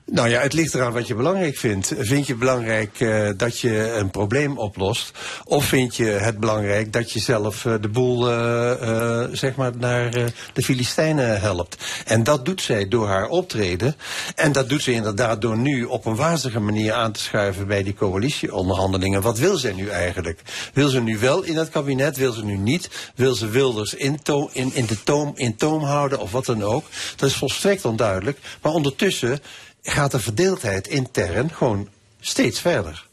Nou 0.05 0.29
ja, 0.29 0.41
het 0.41 0.53
ligt 0.53 0.73
eraan 0.73 0.93
wat 0.93 1.07
je 1.07 1.15
belangrijk 1.15 1.57
vindt. 1.57 1.93
Vind 1.97 2.27
je 2.27 2.35
belangrijk 2.35 2.99
eh, 2.99 3.29
dat 3.37 3.59
je 3.59 3.91
een 3.91 4.09
probleem 4.09 4.57
oplost? 4.57 5.11
Of 5.43 5.65
vind 5.65 5.95
je 5.95 6.05
het 6.05 6.39
belangrijk 6.39 6.93
dat 6.93 7.11
je 7.11 7.19
zelf 7.19 7.65
eh, 7.65 7.73
de 7.81 7.87
boel 7.87 8.31
eh, 8.31 9.23
zeg 9.31 9.55
maar 9.55 9.71
naar 9.77 10.11
de 10.53 10.63
Filistijnen 10.63 11.41
helpt? 11.41 11.77
En 12.05 12.23
dat 12.23 12.45
doet 12.45 12.61
zij 12.61 12.87
door 12.87 13.07
haar 13.07 13.27
optreden. 13.27 13.95
En 14.35 14.51
dat 14.51 14.69
doet 14.69 14.81
ze 14.81 14.91
inderdaad 14.91 15.41
door 15.41 15.57
nu 15.57 15.83
op 15.83 16.05
een 16.05 16.15
wazige 16.15 16.59
manier 16.59 16.93
aan 16.93 17.11
te 17.11 17.19
schuiven 17.19 17.67
bij 17.67 17.83
die 17.83 17.93
coalitieonderhandelingen. 17.93 19.21
Wat 19.21 19.37
wil 19.37 19.57
zij 19.57 19.73
nu 19.73 19.89
eigenlijk? 19.89 20.41
Wil 20.73 20.87
ze 20.87 21.01
nu 21.01 21.17
wel 21.17 21.43
in 21.43 21.57
het 21.57 21.69
kabinet? 21.69 22.17
Wil 22.17 22.31
ze 22.31 22.45
nu 22.45 22.57
niet? 22.57 22.89
Wil 23.15 23.35
ze 23.35 23.49
Wilders 23.49 23.93
in, 23.93 24.19
in, 24.51 24.71
in, 24.73 24.85
de 24.85 25.03
toom, 25.03 25.31
in 25.35 25.55
toom 25.55 25.83
houden 25.83 26.19
of 26.19 26.31
wat 26.31 26.45
dan 26.45 26.63
ook? 26.63 26.85
Dat 27.15 27.29
is 27.29 27.35
volstrekt 27.35 27.85
onduidelijk. 27.85 28.39
Maar 28.61 28.71
ondertussen 28.71 29.39
gaat 29.83 30.11
de 30.11 30.19
verdeeldheid 30.19 30.87
intern 30.87 31.49
gewoon 31.49 31.87
steeds 32.19 32.59
verder. 32.59 33.07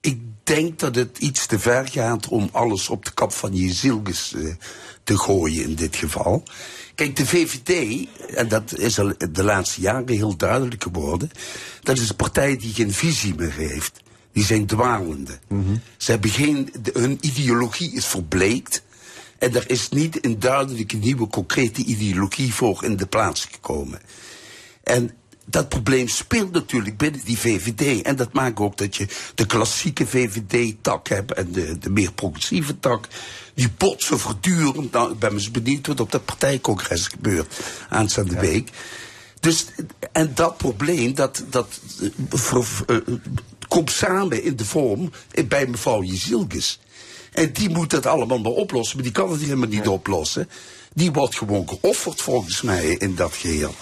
Ik 0.00 0.20
denk 0.44 0.78
dat 0.78 0.94
het 0.94 1.18
iets 1.18 1.46
te 1.46 1.58
ver 1.58 1.88
gaat 1.88 2.28
om 2.28 2.48
alles 2.52 2.88
op 2.88 3.04
de 3.04 3.10
kap 3.14 3.32
van 3.32 3.56
je 3.56 3.72
zielges 3.72 4.32
eh, 4.34 4.54
te 5.04 5.18
gooien 5.18 5.62
in 5.64 5.74
dit 5.74 5.96
geval. 5.96 6.42
Kijk, 6.94 7.16
de 7.16 7.26
VVD, 7.26 8.06
en 8.34 8.48
dat 8.48 8.78
is 8.78 8.98
al 8.98 9.12
de 9.30 9.44
laatste 9.44 9.80
jaren 9.80 10.08
heel 10.08 10.36
duidelijk 10.36 10.82
geworden, 10.82 11.30
dat 11.82 11.98
is 11.98 12.08
een 12.08 12.16
partij 12.16 12.56
die 12.56 12.74
geen 12.74 12.92
visie 12.92 13.34
meer 13.34 13.52
heeft. 13.52 14.00
Die 14.32 14.44
zijn 14.44 14.66
dwalende. 14.66 15.38
Ze 15.96 16.10
hebben 16.10 16.30
geen, 16.30 16.72
de- 16.82 16.90
hun 16.94 17.18
ideologie 17.20 17.92
is 17.92 18.06
verbleekt. 18.06 18.82
En 19.38 19.54
er 19.54 19.70
is 19.70 19.88
niet 19.88 20.24
een 20.24 20.38
duidelijke 20.38 20.96
nieuwe 20.96 21.26
concrete 21.28 21.84
ideologie 21.84 22.54
voor 22.54 22.84
in 22.84 22.96
de 22.96 23.06
plaats 23.06 23.44
gekomen. 23.44 24.00
En 24.82 25.10
dat 25.44 25.68
probleem 25.68 26.08
speelt 26.08 26.52
natuurlijk 26.52 26.96
binnen 26.96 27.20
die 27.24 27.38
VVD. 27.38 28.02
En 28.02 28.16
dat 28.16 28.32
maakt 28.32 28.58
ook 28.58 28.76
dat 28.76 28.96
je 28.96 29.06
de 29.34 29.46
klassieke 29.46 30.06
VVD-tak 30.06 31.08
hebt 31.08 31.32
en 31.32 31.52
de, 31.52 31.78
de 31.78 31.90
meer 31.90 32.12
progressieve 32.12 32.78
tak. 32.78 33.08
Die 33.54 33.70
botsen 33.76 34.18
voortdurend. 34.18 34.92
Nou, 34.92 35.12
ik 35.12 35.18
ben 35.18 35.32
eens 35.32 35.50
benieuwd 35.50 35.86
wat 35.86 36.00
op 36.00 36.12
dat 36.12 36.24
partijcongres 36.24 37.06
gebeurt 37.06 37.60
aanstaande 37.88 38.40
week. 38.40 38.70
Dus, 39.40 39.66
en 40.12 40.32
dat 40.34 40.56
probleem, 40.56 41.14
dat, 41.14 41.44
dat 41.50 41.80
eh, 42.00 42.56
eh, 42.86 42.96
komt 43.68 43.90
samen 43.90 44.42
in 44.42 44.56
de 44.56 44.64
vorm 44.64 45.10
bij 45.48 45.66
mevrouw 45.66 46.02
Jezilkes. 46.02 46.80
En 47.32 47.52
die 47.52 47.68
moet 47.68 47.90
dat 47.90 48.06
allemaal 48.06 48.38
maar 48.38 48.52
oplossen, 48.52 48.96
maar 48.96 49.04
die 49.04 49.14
kan 49.14 49.30
het 49.30 49.40
helemaal 49.40 49.68
niet 49.68 49.88
oplossen. 49.88 50.48
Die 50.92 51.12
wordt 51.12 51.36
gewoon 51.36 51.68
geofferd 51.68 52.20
volgens 52.20 52.62
mij 52.62 52.86
in 52.86 53.14
dat 53.14 53.34
geheel. 53.34 53.74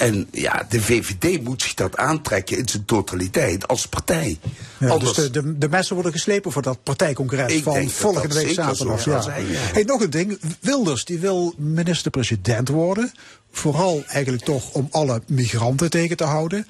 En 0.00 0.28
ja, 0.32 0.66
de 0.68 0.80
VVD 0.80 1.42
moet 1.42 1.62
zich 1.62 1.74
dat 1.74 1.96
aantrekken 1.96 2.58
in 2.58 2.68
zijn 2.68 2.84
totaliteit 2.84 3.68
als 3.68 3.86
partij. 3.86 4.38
Ja, 4.78 4.88
Anders- 4.88 5.14
dus 5.14 5.30
de, 5.30 5.42
de, 5.42 5.58
de 5.58 5.68
messen 5.68 5.94
worden 5.94 6.12
geslepen 6.12 6.52
voor 6.52 6.62
dat 6.62 6.82
partijcongres 6.82 7.52
Ik 7.52 7.62
van 7.62 7.88
volgende 7.88 8.28
dat 8.28 8.42
week 8.42 8.52
zaterdag. 8.52 9.04
Ja. 9.04 9.20
zijn, 9.20 9.46
ja. 9.46 9.58
Hey, 9.58 9.82
nog 9.82 10.00
een 10.00 10.10
ding. 10.10 10.40
Wilders 10.60 11.04
die 11.04 11.18
wil 11.18 11.54
minister-president 11.56 12.68
worden. 12.68 13.12
Vooral 13.50 14.04
eigenlijk 14.06 14.44
toch 14.44 14.72
om 14.72 14.88
alle 14.90 15.22
migranten 15.26 15.90
tegen 15.90 16.16
te 16.16 16.24
houden. 16.24 16.66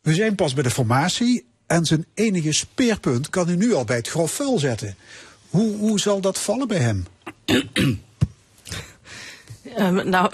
We 0.00 0.14
zijn 0.14 0.34
pas 0.34 0.54
bij 0.54 0.62
de 0.62 0.70
formatie. 0.70 1.46
En 1.66 1.84
zijn 1.84 2.06
enige 2.14 2.52
speerpunt 2.52 3.30
kan 3.30 3.46
hij 3.46 3.56
nu 3.56 3.74
al 3.74 3.84
bij 3.84 3.96
het 3.96 4.08
grof 4.08 4.32
vuil 4.32 4.58
zetten. 4.58 4.96
Hoe, 5.50 5.76
hoe 5.76 6.00
zal 6.00 6.20
dat 6.20 6.38
vallen 6.38 6.68
bij 6.68 6.78
hem? 6.78 7.06
Ehm, 9.76 10.08
nou, 10.08 10.30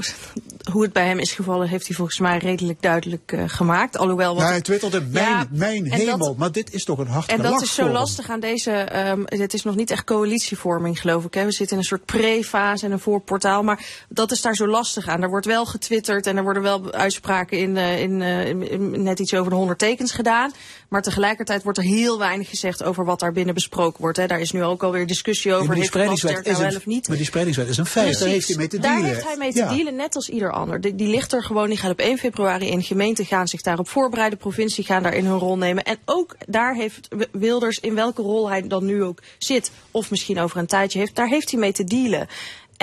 hoe 0.72 0.82
het 0.82 0.92
bij 0.92 1.06
hem 1.06 1.18
is 1.18 1.32
gevallen, 1.32 1.68
heeft 1.68 1.86
hij 1.86 1.96
volgens 1.96 2.18
mij 2.18 2.38
redelijk 2.38 2.82
duidelijk 2.82 3.32
eh, 3.32 3.42
gemaakt. 3.46 3.96
Alhoewel 3.98 4.28
wat. 4.32 4.38
Nou, 4.38 4.50
hij 4.50 4.60
twitterde 4.60 5.00
mijn, 5.00 5.24
Ja, 5.26 5.46
mijn 5.50 5.84
dat- 5.84 5.92
hemel. 5.98 6.34
maar 6.38 6.52
dit 6.52 6.72
is 6.74 6.84
toch 6.84 6.98
een 6.98 7.06
hard 7.06 7.26
En 7.30 7.42
dat 7.42 7.62
is 7.62 7.74
zo 7.74 7.88
lastig 7.88 8.30
aan 8.30 8.40
deze. 8.40 8.70
ehm, 8.70 9.22
het 9.24 9.54
is 9.54 9.62
nog 9.62 9.76
niet 9.76 9.90
echt 9.90 10.04
coalitievorming, 10.04 11.00
geloof 11.00 11.24
ik. 11.24 11.34
Hè. 11.34 11.44
We 11.44 11.52
zitten 11.52 11.76
in 11.76 11.82
een 11.82 11.88
soort 11.88 12.04
pre-fase 12.04 12.86
en 12.86 12.92
een 12.92 12.98
voorportaal. 13.00 13.62
Maar 13.62 13.84
dat 14.08 14.30
is 14.32 14.40
daar 14.40 14.54
zo 14.54 14.66
lastig 14.66 15.08
aan. 15.08 15.22
Er 15.22 15.28
wordt 15.28 15.46
wel 15.46 15.66
getwitterd 15.66 16.26
en 16.26 16.36
er 16.36 16.42
worden 16.42 16.62
wel 16.62 16.92
uitspraken 16.92 17.58
in, 17.58 17.76
eh, 17.76 18.00
in, 18.00 18.22
eh, 18.22 18.48
in- 18.48 18.70
in 18.70 19.02
net 19.02 19.18
iets 19.18 19.34
over 19.34 19.50
de 19.50 19.56
100 19.56 19.78
tekens 19.78 20.12
gedaan. 20.12 20.52
Maar 20.88 21.02
tegelijkertijd 21.02 21.62
wordt 21.62 21.78
er 21.78 21.84
heel 21.84 22.18
weinig 22.18 22.48
gezegd 22.48 22.82
over 22.82 23.04
wat 23.04 23.20
daar 23.20 23.32
binnen 23.32 23.54
besproken 23.54 24.00
wordt. 24.00 24.16
Hè. 24.16 24.26
Daar 24.26 24.40
is 24.40 24.52
nu 24.52 24.64
ook 24.64 24.82
alweer 24.82 25.06
discussie 25.06 25.50
Ja, 25.50 25.56
over. 25.56 25.68
maar, 25.68 25.76
die 25.76 25.84
spreidingswet 25.84 26.38
is 26.38 26.44
nou 26.44 26.56
een, 26.56 26.68
wel 26.68 26.76
of 26.78 26.86
niet? 26.86 27.08
maar 27.08 27.16
die 27.16 27.26
spreidingswet 27.26 27.68
is 27.68 27.76
een 27.76 27.86
feit. 27.86 28.18
Daar 28.18 28.28
heeft 28.28 28.48
hij 28.48 28.56
mee 28.56 28.66
te 28.68 28.78
Daar 28.78 28.92
dealen. 28.94 29.08
heeft 29.10 29.24
hij 29.26 29.36
mee 29.36 29.52
te 29.52 29.58
Ja. 29.58 29.68
dealen, 29.68 29.96
net 29.96 30.14
als 30.16 30.28
ieder 30.28 30.52
ander. 30.54 30.80
Die, 30.80 30.94
die 30.94 31.08
ligt 31.08 31.32
er 31.32 31.42
gewoon, 31.42 31.68
die 31.68 31.76
gaat 31.76 31.90
op 31.90 31.98
1 31.98 32.18
februari 32.18 32.68
in. 32.68 32.82
Gemeenten 32.82 33.24
gaan 33.24 33.48
zich 33.48 33.60
daarop 33.60 33.88
voorbereiden. 33.88 34.38
Provincie 34.38 34.84
gaan 34.84 35.02
daarin 35.02 35.24
hun 35.24 35.38
rol 35.38 35.58
nemen. 35.58 35.84
En 35.84 35.98
ook 36.04 36.36
daar 36.46 36.74
heeft 36.74 37.08
Wilders, 37.32 37.78
in 37.78 37.94
welke 37.94 38.22
rol 38.22 38.48
hij 38.48 38.66
dan 38.66 38.84
nu 38.84 39.02
ook 39.02 39.18
zit, 39.38 39.70
of 39.90 40.10
misschien 40.10 40.38
over 40.38 40.58
een 40.58 40.66
tijdje 40.66 40.98
heeft, 40.98 41.14
daar 41.14 41.28
heeft 41.28 41.50
hij 41.50 41.60
mee 41.60 41.72
te 41.72 41.84
dealen. 41.84 42.28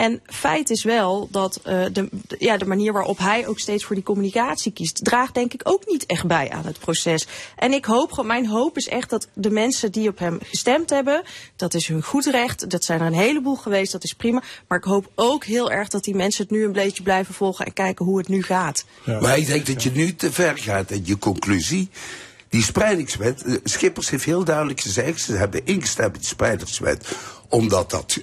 En 0.01 0.21
feit 0.25 0.69
is 0.69 0.83
wel 0.83 1.27
dat 1.31 1.59
eh, 1.63 1.83
de, 1.91 2.09
de- 2.27 2.35
ja, 2.39 2.57
de 2.57 2.65
manier 2.65 2.93
waarop 2.93 3.17
hij 3.17 3.47
ook 3.47 3.59
steeds 3.59 3.83
voor 3.85 3.95
die 3.95 4.03
communicatie 4.03 4.71
kiest, 4.71 5.03
draagt 5.05 5.33
denk 5.33 5.53
ik 5.53 5.61
ook 5.63 5.83
niet 5.87 6.05
echt 6.05 6.25
bij 6.27 6.49
aan 6.49 6.65
het 6.65 6.79
proces. 6.79 7.27
En 7.55 7.71
ik 7.73 7.85
hoop, 7.85 8.09
gewoon- 8.11 8.27
mijn 8.27 8.47
hoop 8.47 8.77
is 8.77 8.87
echt 8.87 9.09
dat 9.09 9.27
de 9.33 9.49
mensen 9.49 9.91
die 9.91 10.09
op 10.09 10.19
hem 10.19 10.39
gestemd 10.43 10.89
hebben, 10.89 11.23
dat 11.55 11.73
is 11.73 11.87
hun 11.87 12.03
goed 12.03 12.25
recht. 12.25 12.69
Dat 12.69 12.83
zijn 12.83 12.99
er 12.99 13.05
een 13.07 13.13
heleboel 13.13 13.55
geweest, 13.55 13.91
dat 13.91 14.03
is 14.03 14.13
prima. 14.13 14.41
Maar 14.67 14.77
ik 14.77 14.83
hoop 14.83 15.11
ook 15.15 15.45
heel 15.45 15.71
erg 15.71 15.87
dat 15.87 16.03
die 16.03 16.15
mensen 16.15 16.43
het 16.43 16.51
nu 16.51 16.63
een 16.65 16.71
beetje 16.71 17.03
blijven 17.03 17.33
volgen 17.33 17.65
en 17.65 17.73
kijken 17.73 18.05
hoe 18.05 18.17
het 18.17 18.27
nu 18.27 18.43
gaat. 18.43 18.85
Maar 19.05 19.37
ik 19.37 19.47
denk 19.47 19.65
dat 19.65 19.83
je 19.83 19.91
nu 19.91 20.15
te 20.15 20.31
ver 20.31 20.57
gaat 20.57 20.91
in 20.91 21.01
je 21.05 21.17
conclusie. 21.17 21.89
Die 22.49 22.63
spreidingswet, 22.63 23.43
eh, 23.43 23.53
Schippers 23.63 24.09
heeft 24.09 24.23
heel 24.25 24.43
duidelijk 24.43 24.81
gezegd, 24.81 25.21
ze 25.21 25.33
hebben 25.33 25.65
ingestemd 25.65 26.13
in 26.13 26.19
die 26.19 26.27
spreidingswet, 26.29 27.07
omdat 27.49 27.89
dat 27.89 28.19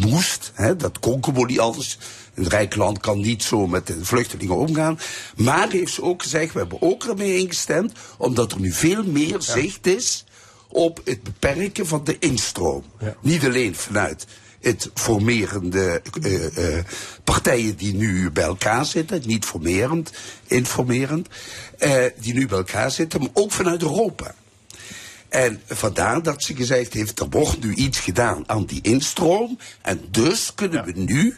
moest, 0.00 0.52
hè, 0.54 0.76
dat 0.76 0.98
kon 0.98 1.24
gewoon 1.24 1.46
niet 1.46 1.60
anders. 1.60 1.98
Een 2.34 2.48
rijk 2.48 2.76
land 2.76 2.98
kan 2.98 3.20
niet 3.20 3.42
zo 3.42 3.66
met 3.66 3.86
de 3.86 4.04
vluchtelingen 4.04 4.56
omgaan. 4.56 4.98
Maar 5.36 5.70
heeft 5.70 5.92
ze 5.92 6.02
ook 6.02 6.22
gezegd, 6.22 6.52
we 6.52 6.58
hebben 6.58 6.82
ook 6.82 7.04
ermee 7.04 7.38
ingestemd, 7.38 7.92
omdat 8.18 8.52
er 8.52 8.60
nu 8.60 8.72
veel 8.72 9.04
meer 9.04 9.36
zicht 9.42 9.86
is 9.86 10.24
op 10.68 11.00
het 11.04 11.22
beperken 11.22 11.86
van 11.86 12.04
de 12.04 12.16
instroom. 12.18 12.84
Niet 13.20 13.44
alleen 13.44 13.74
vanuit 13.74 14.26
het 14.60 14.90
formerende 14.94 16.02
eh, 16.22 16.76
eh, 16.78 16.84
partijen 17.24 17.76
die 17.76 17.94
nu 17.94 18.30
bij 18.30 18.44
elkaar 18.44 18.84
zitten, 18.84 19.22
niet 19.26 19.44
formerend, 19.44 20.12
informerend, 20.46 21.28
eh, 21.78 22.04
die 22.20 22.34
nu 22.34 22.46
bij 22.46 22.58
elkaar 22.58 22.90
zitten, 22.90 23.20
maar 23.20 23.30
ook 23.32 23.52
vanuit 23.52 23.82
Europa. 23.82 24.34
En 25.28 25.60
vandaar 25.66 26.22
dat 26.22 26.42
ze 26.42 26.56
gezegd 26.56 26.92
heeft, 26.92 27.20
er 27.20 27.28
wordt 27.28 27.64
nu 27.64 27.74
iets 27.74 27.98
gedaan 28.00 28.42
aan 28.46 28.64
die 28.64 28.80
instroom. 28.82 29.58
En 29.82 30.00
dus 30.10 30.54
kunnen 30.54 30.84
we 30.84 30.92
nu 30.94 31.36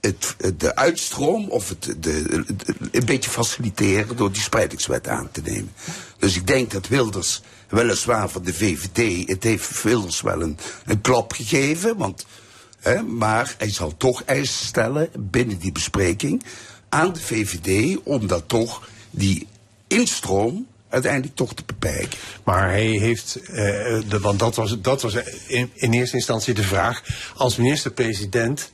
het, 0.00 0.36
de 0.56 0.76
uitstroom 0.76 1.48
of 1.48 1.68
het, 1.68 1.82
de, 1.82 1.98
de- 2.00 2.44
een 2.92 3.04
beetje 3.06 3.30
faciliteren 3.30 4.16
door 4.16 4.32
die 4.32 4.42
spreidingswet 4.42 5.08
aan 5.08 5.28
te 5.32 5.40
nemen. 5.40 5.72
Dus 6.18 6.36
ik 6.36 6.46
denk 6.46 6.70
dat 6.70 6.88
Wilders, 6.88 7.40
weliswaar 7.68 8.28
van 8.28 8.42
de 8.42 8.54
VVD, 8.54 9.28
het 9.28 9.42
heeft 9.42 9.82
Wilders 9.82 10.20
wel 10.20 10.42
een, 10.42 10.58
een 10.84 11.00
klap 11.00 11.32
gegeven. 11.32 11.96
Want, 11.96 12.26
hè, 12.80 13.02
maar 13.02 13.54
hij 13.58 13.70
zal 13.70 13.96
toch 13.96 14.22
eisen 14.22 14.66
stellen 14.66 15.08
binnen 15.18 15.58
die 15.58 15.72
bespreking 15.72 16.44
aan 16.88 17.12
de 17.12 17.20
VVD 17.20 17.98
om 18.04 18.26
dat 18.26 18.48
toch 18.48 18.88
die 19.10 19.46
instroom 19.86 20.66
uiteindelijk 20.94 21.34
toch 21.34 21.54
te 21.54 21.62
beperken. 21.66 22.18
Maar 22.44 22.68
hij 22.68 22.86
heeft, 22.86 23.36
eh, 23.36 23.54
de, 24.08 24.18
want 24.20 24.38
dat 24.38 24.54
was, 24.54 24.80
dat 24.80 25.02
was 25.02 25.14
in, 25.46 25.92
eerste 25.92 26.16
instantie 26.16 26.54
de 26.54 26.62
vraag, 26.62 27.02
als 27.36 27.56
minister-president, 27.56 28.72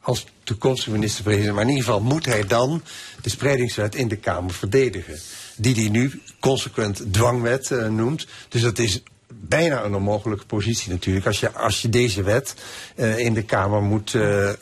als 0.00 0.26
toekomstige 0.42 0.90
minister-president, 0.90 1.54
maar 1.54 1.62
in 1.62 1.68
ieder 1.68 1.84
geval 1.84 2.00
moet 2.00 2.24
hij 2.24 2.46
dan 2.46 2.82
de 3.22 3.30
spreidingswet 3.30 3.94
in 3.94 4.08
de 4.08 4.16
Kamer 4.16 4.54
verdedigen. 4.54 5.18
Die 5.56 5.74
hij 5.74 5.88
nu 5.88 6.22
consequent 6.40 7.12
dwangwet 7.12 7.70
eh, 7.70 7.88
noemt. 7.88 8.26
Dus 8.48 8.62
dat 8.62 8.78
is 8.78 9.02
bijna 9.48 9.84
een 9.84 9.94
onmogelijke 9.94 10.46
positie 10.46 10.90
natuurlijk. 10.90 11.26
Als 11.26 11.40
je, 11.40 11.52
als 11.52 11.82
je 11.82 11.88
deze 11.88 12.22
wet 12.22 12.54
eh, 12.94 13.18
in 13.18 13.34
de 13.34 13.42
Kamer 13.42 13.82
moet 13.82 14.14
eh, 14.14 14.48
eh, 14.48 14.54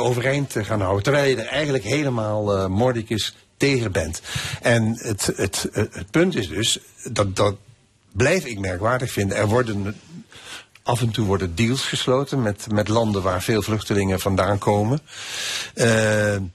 overeind 0.00 0.54
gaan 0.58 0.80
houden. 0.80 1.02
Terwijl 1.02 1.30
je 1.30 1.36
er 1.36 1.46
eigenlijk 1.46 1.84
helemaal 1.84 2.56
eh 2.56 2.66
mordicus 2.66 3.36
tegen 3.58 3.92
bent. 3.92 4.20
En 4.62 4.98
het, 4.98 5.32
het, 5.36 5.68
het, 5.72 6.10
punt 6.10 6.34
is 6.34 6.48
dus, 6.48 6.78
dat, 7.12 7.36
dat 7.36 7.56
blijf 8.12 8.44
ik 8.44 8.58
merkwaardig 8.58 9.12
vinden. 9.12 9.36
Er 9.36 9.46
worden 9.46 9.96
af 10.88 11.00
en 11.00 11.10
toe 11.10 11.26
worden 11.26 11.54
deals 11.54 11.84
gesloten 11.84 12.42
met, 12.42 12.66
met 12.72 12.88
landen 12.88 13.22
waar 13.22 13.42
veel 13.42 13.62
vluchtelingen 13.62 14.20
vandaan 14.20 14.58
komen. 14.58 15.00
Eh, 15.74 15.86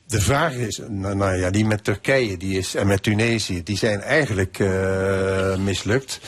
de 0.08 0.22
vraag 0.22 0.54
is, 0.54 0.82
nou, 0.88 1.16
nou 1.16 1.36
ja, 1.36 1.50
die 1.50 1.66
met 1.66 1.84
Turkije 1.84 2.38
die 2.38 2.58
is, 2.58 2.76
en 2.76 2.88
met 2.88 3.04
Tunesië, 3.04 3.64
die 3.64 3.78
zijn 3.78 4.02
eigenlijk 4.02 4.60
eh, 4.60 5.56
mislukt. 5.58 6.20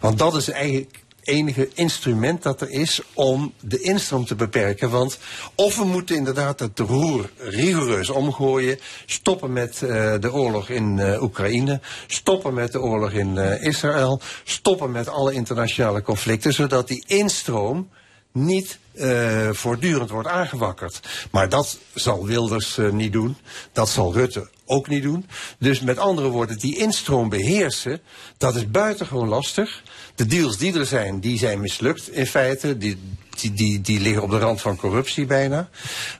Want 0.00 0.18
dat 0.18 0.36
is 0.36 0.50
eigenlijk 0.50 1.03
enige 1.24 1.68
instrument 1.74 2.42
dat 2.42 2.60
er 2.60 2.70
is 2.70 3.00
om 3.14 3.52
de 3.60 3.80
instroom 3.80 4.24
te 4.24 4.34
beperken. 4.34 4.90
Want 4.90 5.18
of 5.54 5.76
we 5.76 5.84
moeten 5.84 6.16
inderdaad 6.16 6.60
het 6.60 6.78
roer 6.78 7.30
rigoureus 7.38 8.10
omgooien, 8.10 8.78
stoppen 9.06 9.52
met 9.52 9.82
eh, 9.82 10.14
de 10.20 10.32
oorlog 10.32 10.68
in 10.68 10.98
eh, 10.98 11.22
Oekraïne, 11.22 11.80
stoppen 12.06 12.54
met 12.54 12.72
de 12.72 12.80
oorlog 12.80 13.10
in 13.10 13.38
eh, 13.38 13.62
Israël, 13.62 14.20
stoppen 14.44 14.90
met 14.90 15.08
alle 15.08 15.32
internationale 15.32 16.02
conflicten, 16.02 16.52
zodat 16.52 16.88
die 16.88 17.04
instroom 17.06 17.88
niet 18.32 18.78
voortdurend 19.52 20.10
wordt 20.10 20.28
aangewakkerd. 20.28 21.00
Maar 21.30 21.48
dat 21.48 21.78
zal 21.94 22.26
Wilders 22.26 22.78
niet 22.90 23.12
doen. 23.12 23.36
Dat 23.72 23.88
zal 23.88 24.12
Rutte 24.12 24.48
ook 24.66 24.88
niet 24.88 25.02
doen. 25.02 25.26
Dus 25.58 25.80
met 25.80 25.98
andere 25.98 26.28
woorden, 26.28 26.58
die 26.58 26.78
instroom 26.78 27.28
beheersen, 27.28 28.00
dat 28.38 28.54
is 28.54 28.70
buitengewoon 28.70 29.28
lastig. 29.28 29.82
De 30.14 30.26
deals 30.26 30.56
die 30.56 30.78
er 30.78 30.86
zijn, 30.86 31.20
die 31.20 31.38
zijn 31.38 31.60
mislukt 31.60 32.10
in 32.10 32.26
feite. 32.26 32.78
Die, 32.78 32.98
die, 33.40 33.52
die, 33.52 33.80
die 33.80 34.00
liggen 34.00 34.22
op 34.22 34.30
de 34.30 34.38
rand 34.38 34.60
van 34.60 34.76
corruptie 34.76 35.26
bijna. 35.26 35.68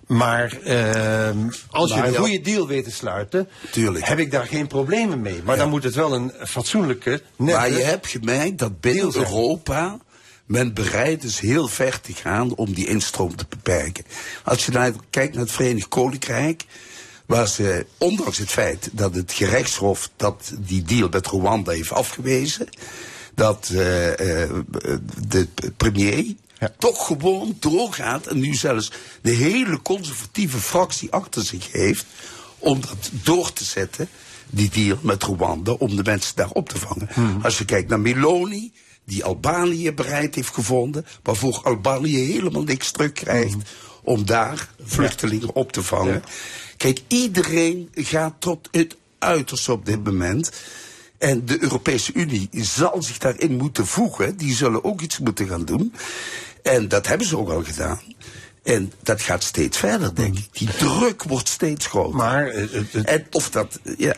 Maar 0.07 0.59
ehm, 0.63 1.39
als 1.71 1.95
je 1.95 2.07
een 2.07 2.15
goede 2.15 2.41
deal 2.41 2.67
weet 2.67 2.85
te 2.85 2.91
sluiten, 2.91 3.49
heb 3.93 4.19
ik 4.19 4.31
daar 4.31 4.47
geen 4.47 4.67
problemen 4.67 5.21
mee. 5.21 5.43
Maar 5.45 5.57
dan 5.57 5.69
moet 5.69 5.85
het 5.85 5.95
wel 5.95 6.15
een 6.15 6.33
fatsoenlijke, 6.47 7.23
nette 7.37 7.59
Maar 7.59 7.71
je 7.71 7.83
hebt 7.83 8.07
gemerkt 8.07 8.59
dat 8.59 8.81
binnen. 8.81 9.17
Europa 9.17 9.99
men 10.45 10.75
bereid 10.75 11.25
is 11.25 11.39
heel 11.39 11.69
ver 11.69 12.01
te 12.01 12.13
gaan 12.13 12.55
om 12.55 12.73
die 12.73 12.87
instroom 12.87 13.37
te 13.37 13.47
beperken. 13.49 14.05
Als 14.45 14.67
je 14.67 14.73
naar, 14.73 14.93
kijkt 15.11 15.35
naar 15.35 15.43
het 15.43 15.53
Verenigd 15.53 15.89
Koninkrijk, 15.89 16.65
waar 17.27 17.49
ze, 17.49 17.87
ondanks 17.99 18.39
het 18.39 18.51
feit 18.51 18.89
dat 18.93 19.15
het 19.15 19.33
gerechtshof 19.33 20.11
dat 20.17 20.53
die 20.59 20.83
deal 20.83 21.09
met 21.09 21.27
Rwanda 21.27 21.73
heeft 21.73 21.93
afgewezen, 21.93 22.69
dat 23.35 23.71
eh, 23.73 24.43
eh, 24.43 24.51
de 25.29 25.49
premier 25.77 26.25
toch 26.79 27.07
gewoon 27.07 27.57
doorgaat 27.61 28.27
en 28.27 28.39
nu 28.39 28.55
zelfs 28.55 28.93
de 29.23 29.31
hele 29.31 29.83
conservatieve 29.83 30.59
fractie 30.59 31.13
achter 31.13 31.43
zich 31.43 31.73
heeft 31.73 32.07
om 32.59 32.81
dat 32.81 33.11
door 33.11 33.53
te 33.53 33.65
zetten, 33.65 34.09
die 34.51 34.71
deal 34.71 34.99
met 35.01 35.23
Rwanda, 35.23 35.73
om 35.73 35.97
de 35.97 36.03
mensen 36.03 36.37
daar 36.37 36.51
op 36.51 36.69
te 36.69 36.79
vangen. 36.79 37.09
Als 37.43 37.59
je 37.59 37.65
kijkt 37.65 37.89
naar 37.89 38.01
Meloni, 38.01 38.73
die 39.05 39.25
Albanië 39.25 39.93
bereid 39.93 40.35
heeft 40.35 40.55
gevonden, 40.55 41.07
waarvoor 41.23 41.61
Albanië 41.63 42.33
helemaal 42.33 42.63
niks 42.63 42.91
terugkrijgt 42.91 43.57
om 44.03 44.27
daar 44.27 44.69
vluchtelingen 44.85 45.55
op 45.55 45.73
te 45.73 45.83
vangen. 45.83 46.23
Kijk, 46.77 47.01
iedereen 47.09 47.89
gaat 47.95 48.35
tot 48.39 48.69
het 48.71 48.97
uiterste 49.19 49.73
op 49.73 49.87
dit 49.87 50.05
moment. 50.05 50.53
En 51.25 51.45
de 51.45 51.63
Europese 51.63 52.13
Unie 52.15 52.49
zal 52.53 53.03
zich 53.03 53.19
daarin 53.19 53.57
moeten 53.57 53.87
voegen. 53.87 54.37
Die 54.37 54.55
zullen 54.55 54.85
ook 54.85 55.01
iets 55.01 55.19
moeten 55.19 55.49
gaan 55.49 55.65
doen. 55.65 55.95
En 56.63 56.89
dat 56.89 57.07
hebben 57.07 57.27
ze 57.27 57.39
ook 57.39 57.51
al 57.51 57.65
gedaan. 57.65 58.01
En 58.63 58.93
dat 59.03 59.23
gaat 59.23 59.45
steeds 59.45 59.79
verder, 59.79 60.15
denk 60.15 60.39
ik. 60.39 60.49
Die 60.53 60.69
druk 60.77 61.23
wordt 61.23 61.49
steeds 61.49 61.87
groter. 61.87 62.17
Maar, 62.17 62.47
en 63.05 63.27
of 63.31 63.51
dat, 63.51 63.79
ja, 63.99 64.15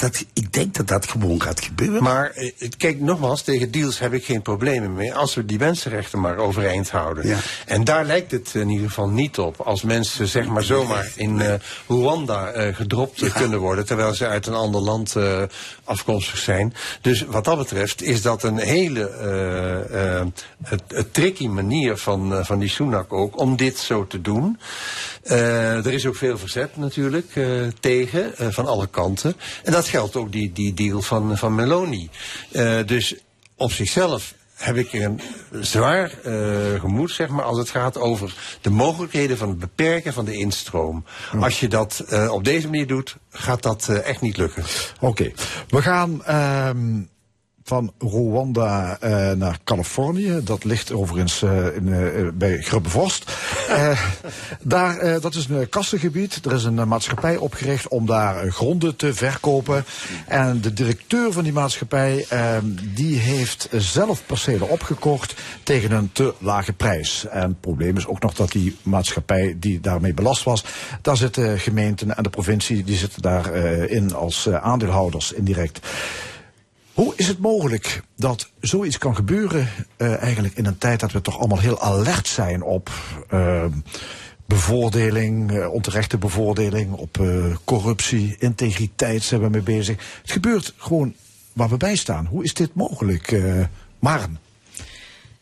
dat, 0.00 0.24
ik 0.32 0.52
denk 0.52 0.74
dat 0.74 0.88
dat 0.88 1.06
gewoon 1.06 1.42
gaat 1.42 1.60
gebeuren. 1.60 2.02
Maar 2.02 2.30
eh, 2.30 2.52
kijk, 2.76 3.00
nogmaals, 3.00 3.42
tegen 3.42 3.70
deals 3.70 3.98
heb 3.98 4.12
ik 4.12 4.24
geen 4.24 4.42
problemen 4.42 4.94
mee. 4.94 5.14
Als 5.14 5.34
we 5.34 5.44
die 5.44 5.58
mensenrechten 5.58 6.20
maar 6.20 6.36
overeind 6.36 6.90
houden. 6.90 7.26
Ja. 7.26 7.38
En 7.66 7.84
daar 7.84 8.04
lijkt 8.04 8.30
het 8.30 8.54
in 8.54 8.68
ieder 8.68 8.88
geval 8.88 9.08
niet 9.08 9.38
op. 9.38 9.60
Als 9.60 9.82
mensen 9.82 10.28
zeg 10.28 10.46
maar 10.46 10.62
zomaar 10.62 11.12
in 11.16 11.40
eh, 11.40 11.54
Rwanda 11.88 12.48
eh, 12.48 12.74
gedropt 12.74 13.32
kunnen 13.32 13.58
worden. 13.58 13.86
Terwijl 13.86 14.14
ze 14.14 14.26
uit 14.26 14.46
een 14.46 14.54
ander 14.54 14.80
land 14.80 15.16
eh, 15.16 15.42
afkomstig 15.84 16.38
zijn. 16.38 16.74
Dus 17.00 17.24
wat 17.24 17.44
dat 17.44 17.58
betreft 17.58 18.02
is 18.02 18.22
dat 18.22 18.42
een 18.42 18.58
hele 18.58 19.08
eh, 19.08 20.20
eh, 20.20 20.28
tricky 21.10 21.46
manier 21.46 21.96
van, 21.96 22.34
eh, 22.34 22.44
van 22.44 22.58
die 22.58 22.68
Sunak 22.68 23.12
ook. 23.12 23.38
Om 23.38 23.56
dit 23.56 23.78
zo 23.78 24.06
te 24.06 24.20
doen. 24.20 24.58
Eh, 25.22 25.86
er 25.86 25.92
is 25.92 26.06
ook 26.06 26.16
veel 26.16 26.38
verzet 26.38 26.76
natuurlijk 26.76 27.30
eh, 27.34 27.44
tegen, 27.80 28.36
eh, 28.36 28.46
van 28.50 28.66
alle 28.66 28.86
kanten. 28.86 29.34
En 29.64 29.72
dat 29.72 29.88
geldt 29.90 30.16
ook 30.16 30.32
die, 30.32 30.52
die 30.52 30.74
deal 30.74 31.02
van, 31.02 31.38
van 31.38 31.54
Meloni. 31.54 32.10
Eh, 32.52 32.78
dus 32.86 33.14
op 33.56 33.72
zichzelf 33.72 34.34
heb 34.54 34.76
ik 34.76 34.92
een 34.92 35.20
zwaar 35.60 36.12
eh, 36.22 36.80
gemoed, 36.80 37.10
zeg 37.10 37.28
maar, 37.28 37.44
als 37.44 37.58
het 37.58 37.70
gaat 37.70 37.98
over 37.98 38.34
de 38.60 38.70
mogelijkheden 38.70 39.38
van 39.38 39.48
het 39.48 39.58
beperken 39.58 40.12
van 40.12 40.24
de 40.24 40.36
instroom. 40.36 41.04
Als 41.40 41.60
je 41.60 41.68
dat 41.68 42.04
eh, 42.08 42.32
op 42.32 42.44
deze 42.44 42.68
manier 42.68 42.86
doet, 42.86 43.16
gaat 43.30 43.62
dat 43.62 43.88
echt 43.88 44.20
niet 44.20 44.36
lukken. 44.36 44.64
Oké, 45.00 45.32
we 45.68 45.82
gaan 45.82 46.24
ehm, 46.24 47.02
van 47.64 47.92
Rwanda 47.98 48.98
eh, 49.00 49.32
naar 49.32 49.58
Californië. 49.64 50.40
Dat 50.44 50.64
ligt 50.64 50.92
overigens 50.92 51.42
eh, 51.42 51.76
in, 51.76 51.92
eh, 51.92 52.28
bij 52.34 52.62
Grubbevorst. 52.62 53.32
Daar, 54.62 55.20
dat 55.20 55.34
is 55.34 55.48
een 55.48 55.68
kassengebied. 55.68 56.44
Er 56.44 56.52
is 56.52 56.64
een 56.64 56.88
maatschappij 56.88 57.36
opgericht 57.36 57.88
om 57.88 58.06
daar 58.06 58.50
gronden 58.50 58.96
te 58.96 59.14
verkopen. 59.14 59.84
En 60.26 60.60
de 60.60 60.72
directeur 60.72 61.32
van 61.32 61.44
die 61.44 61.52
maatschappij, 61.52 62.26
ehm, 62.28 62.64
die 62.94 63.18
heeft 63.18 63.68
zelf 63.72 64.22
percelen 64.26 64.68
opgekocht 64.68 65.34
tegen 65.62 65.92
een 65.92 66.10
te 66.12 66.34
lage 66.38 66.72
prijs. 66.72 67.26
En 67.26 67.48
het 67.48 67.60
probleem 67.60 67.96
is 67.96 68.06
ook 68.06 68.20
nog 68.20 68.34
dat 68.34 68.52
die 68.52 68.76
maatschappij 68.82 69.56
die 69.58 69.80
daarmee 69.80 70.14
belast 70.14 70.42
was, 70.44 70.64
daar 71.02 71.16
zitten 71.16 71.58
gemeenten 71.58 72.16
en 72.16 72.22
de 72.22 72.30
provincie, 72.30 72.84
die 72.84 72.96
zitten 72.96 73.22
daarin 73.22 73.88
in 73.88 74.14
als 74.14 74.48
aandeelhouders 74.48 75.32
indirect. 75.32 75.80
Hoe 77.00 77.12
is 77.16 77.28
het 77.28 77.38
mogelijk 77.38 78.02
dat 78.16 78.50
zoiets 78.60 78.98
kan 78.98 79.16
gebeuren, 79.16 79.68
eh, 79.96 80.22
eigenlijk 80.22 80.56
in 80.56 80.66
een 80.66 80.78
tijd 80.78 81.00
dat 81.00 81.12
we 81.12 81.20
toch 81.20 81.38
allemaal 81.38 81.58
heel 81.58 81.80
alert 81.80 82.28
zijn 82.28 82.62
op 82.62 82.90
eh, 83.28 83.64
bevoordeling, 84.46 85.52
eh, 85.52 85.72
onterechte 85.72 86.18
bevoordeling, 86.18 86.92
op 86.92 87.18
corruptie, 87.64 88.36
integriteit 88.38 89.22
zijn 89.22 89.40
we 89.40 89.48
mee 89.48 89.62
bezig. 89.62 90.20
Het 90.22 90.30
gebeurt 90.30 90.74
gewoon 90.76 91.14
waar 91.52 91.68
we 91.68 91.76
bij 91.76 91.96
staan. 91.96 92.26
Hoe 92.26 92.44
is 92.44 92.54
dit 92.54 92.74
mogelijk, 92.74 93.42
Maren? 93.98 94.38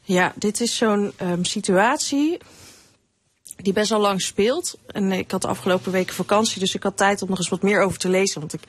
Ja, 0.03 0.33
dit 0.37 0.61
is 0.61 0.77
zo'n 0.77 1.13
ehm, 1.17 1.43
situatie 1.43 2.39
die 3.63 3.73
best 3.73 3.93
al 3.93 4.01
lang 4.01 4.23
speelt. 4.23 4.79
En 4.87 5.13
ik 5.13 5.31
had 5.31 5.43
de 5.43 5.49
afgelopen 5.49 5.93
weken 5.93 6.15
vakantie, 6.15 6.61
dus 6.61 6.75
ik 6.75 6.83
had 6.83 6.97
tijd 6.97 7.23
om 7.23 7.29
nog 7.29 7.39
eens 7.39 7.49
wat 7.49 7.63
meer 7.63 7.83
over 7.83 7.99
te 7.99 8.09
lezen. 8.09 8.41
Want 8.41 8.53
ik 8.53 8.61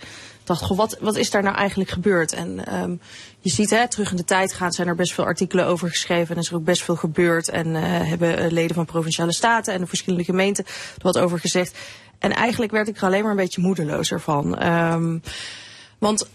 dacht, 0.44 0.62
goh, 0.62 0.78
wat, 0.78 0.98
wat 1.00 1.16
is 1.16 1.30
daar 1.30 1.44
nou 1.44 1.56
eigenlijk 1.56 1.90
gebeurd? 1.90 2.34
En 2.34 2.66
ehm, 2.66 2.96
je 3.40 3.50
ziet, 3.50 3.70
hè, 3.70 3.88
terug 3.88 4.12
in 4.12 4.18
de 4.18 4.24
tijd 4.24 4.54
gaan, 4.54 4.72
zijn 4.72 4.88
er 4.88 4.96
best 4.96 5.14
veel 5.14 5.24
artikelen 5.24 5.66
over 5.66 5.90
geschreven. 5.90 6.36
En 6.36 6.42
is 6.42 6.50
er 6.50 6.56
ook 6.56 6.64
best 6.64 6.84
veel 6.84 6.96
gebeurd. 6.96 7.50
En 7.50 7.76
eh, 7.76 7.84
hebben 7.84 8.38
eh, 8.38 8.52
leden 8.52 8.76
van 8.76 8.86
Provinciale 8.86 9.34
Staten 9.34 9.74
en 9.74 9.80
de 9.80 9.88
verschillende 9.88 10.26
gemeenten 10.26 10.66
er 10.66 11.04
wat 11.04 11.18
over 11.18 11.40
gezegd. 11.40 11.78
En 12.20 12.32
eigenlijk 12.32 12.72
werd 12.72 12.88
ik 12.88 12.98
er 12.98 13.04
alleen 13.04 13.22
maar 13.22 13.32
een 13.32 13.38
beetje 13.38 13.62
moedeloos 13.62 14.12
ervan. 14.12 14.58
Ehm, 14.58 15.18
want 15.98 16.28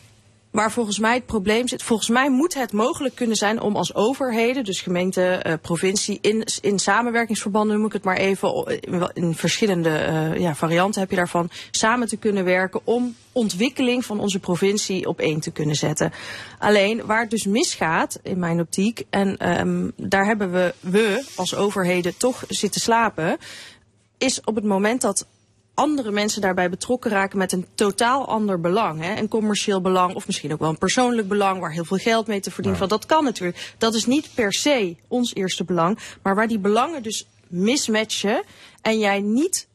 Waar 0.55 0.73
volgens 0.73 0.99
mij 0.99 1.15
het 1.15 1.27
probleem 1.27 1.69
zit. 1.69 1.83
Volgens 1.83 2.09
mij 2.09 2.31
moet 2.31 2.55
het 2.55 2.73
mogelijk 2.73 3.15
kunnen 3.15 3.37
zijn 3.37 3.61
om 3.61 3.77
als 3.77 3.95
overheden, 3.95 4.65
dus 4.65 4.81
gemeente, 4.81 5.23
eh, 5.23 5.55
provincie, 5.63 6.19
in, 6.21 6.47
in 6.61 6.79
samenwerkingsverbanden 6.79 7.77
noem 7.77 7.87
ik 7.87 7.93
het 7.93 8.05
maar 8.05 8.17
even, 8.17 8.81
in, 8.81 9.11
in 9.15 9.35
verschillende 9.35 9.91
eh, 9.91 10.41
ja, 10.41 10.55
varianten 10.55 11.01
heb 11.01 11.11
je 11.11 11.17
daarvan, 11.17 11.51
samen 11.71 12.09
te 12.09 12.17
kunnen 12.17 12.45
werken 12.45 12.81
om 12.85 13.17
ontwikkeling 13.33 14.05
van 14.05 14.21
onze 14.21 14.39
provincie 14.39 15.09
op 15.09 15.21
één 15.21 15.41
te 15.41 15.51
kunnen 15.51 15.77
zetten. 15.77 16.13
Alleen 16.59 17.07
waar 17.07 17.21
het 17.21 17.31
dus 17.31 17.47
misgaat, 17.47 18.19
in 18.23 18.39
mijn 18.39 18.61
optiek, 18.61 19.03
en 19.11 19.37
ehm, 19.37 19.91
daar 19.97 20.27
hebben 20.27 20.53
we, 20.53 20.75
we 20.81 21.25
als 21.35 21.55
overheden 21.55 22.17
toch 22.17 22.45
zitten 22.49 22.81
slapen, 22.81 23.39
is 24.19 24.41
op 24.45 24.55
het 24.55 24.65
moment 24.65 25.01
dat 25.01 25.27
andere 25.75 26.11
mensen 26.11 26.41
daarbij 26.41 26.71
betrokken 26.71 27.11
raken 27.11 27.39
met 27.39 27.53
een 27.53 27.67
totaal 27.75 28.29
ander 28.29 28.61
belang. 28.61 29.01
Hè? 29.01 29.19
Een 29.19 29.29
commercieel 29.29 29.81
belang 29.81 30.15
of 30.15 30.27
misschien 30.27 30.53
ook 30.53 30.61
wel 30.61 30.69
een 30.69 30.79
persoonlijk 30.79 31.29
belang 31.29 31.61
waar 31.61 31.73
heel 31.73 31.85
veel 31.85 31.97
geld 31.97 32.27
mee 32.27 32.41
te 32.41 32.51
verdienen 32.51 32.79
valt. 32.79 32.91
Dat 32.91 33.07
kan 33.07 33.25
natuurlijk. 33.25 33.75
Dat 33.79 33.95
is 33.95 34.07
niet 34.07 34.29
per 34.35 34.53
se 34.53 34.97
ons 35.09 35.35
eerste 35.35 35.65
belang. 35.65 35.99
Maar 36.23 36.35
waar 36.35 36.49
die 36.49 36.59
belangen 36.59 37.03
dus 37.03 37.27
mismatchen 37.49 38.43
en 38.83 38.99
jij 38.99 39.21
niet 39.21 39.69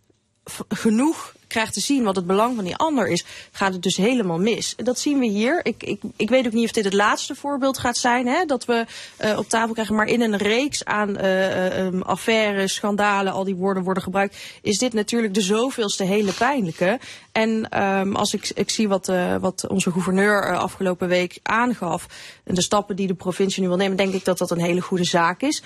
genoeg 0.68 1.34
krijgt 1.50 1.74
te 1.74 1.80
zien 1.80 2.04
wat 2.04 2.16
het 2.16 2.28
belang 2.28 2.56
van 2.56 2.64
die 2.64 2.76
ander 2.76 3.08
is, 3.08 3.26
gaat 3.52 3.74
het 3.74 3.84
dus 3.84 3.98
helemaal 3.98 4.40
mis. 4.40 4.74
Dat 4.76 5.00
zien 5.00 5.20
we 5.20 5.26
hier. 5.26 5.60
Ik, 5.66 5.84
ik, 5.84 6.02
ik 6.16 6.30
weet 6.30 6.46
ook 6.46 6.54
niet 6.54 6.66
of 6.66 6.72
dit 6.72 6.84
het 6.84 6.94
laatste 6.94 7.36
voorbeeld 7.36 7.78
gaat 7.78 7.98
zijn, 7.98 8.28
hè, 8.28 8.46
dat 8.46 8.66
we 8.66 8.86
eh, 9.18 9.38
op 9.38 9.50
tafel 9.50 9.74
krijgen. 9.74 9.96
Maar 9.96 10.08
in 10.08 10.22
een 10.22 10.38
reeks 10.38 10.86
aan 10.86 11.26
um, 11.26 12.02
affaires, 12.02 12.74
schandalen, 12.74 13.34
al 13.34 13.44
die 13.44 13.56
woorden 13.56 13.84
worden 13.84 14.04
gebruikt, 14.04 14.38
is 14.62 14.78
dit 14.78 14.94
natuurlijk 14.94 15.34
de 15.34 15.42
zoveelste 15.42 16.04
hele 16.04 16.32
pijnlijke. 16.34 17.00
En 17.32 17.70
ehm, 17.70 18.16
als 18.16 18.34
ik, 18.34 18.52
ik 18.56 18.70
zie 18.70 18.88
wat, 18.88 19.10
eh, 19.10 19.36
wat 19.36 19.68
onze 19.68 19.92
gouverneur 19.92 20.58
afgelopen 20.58 21.08
week 21.08 21.40
aangaf, 21.44 22.08
en 22.44 22.56
de 22.56 22.62
stappen 22.62 22.96
die 22.96 23.08
de 23.08 23.14
provincie 23.14 23.62
nu 23.62 23.68
wil 23.68 23.78
nemen, 23.78 23.98
denk 23.98 24.14
ik 24.14 24.26
dat 24.26 24.38
dat 24.38 24.52
een 24.52 24.62
hele 24.62 24.82
goede 24.82 25.04
zaak 25.04 25.42
is. 25.42 25.64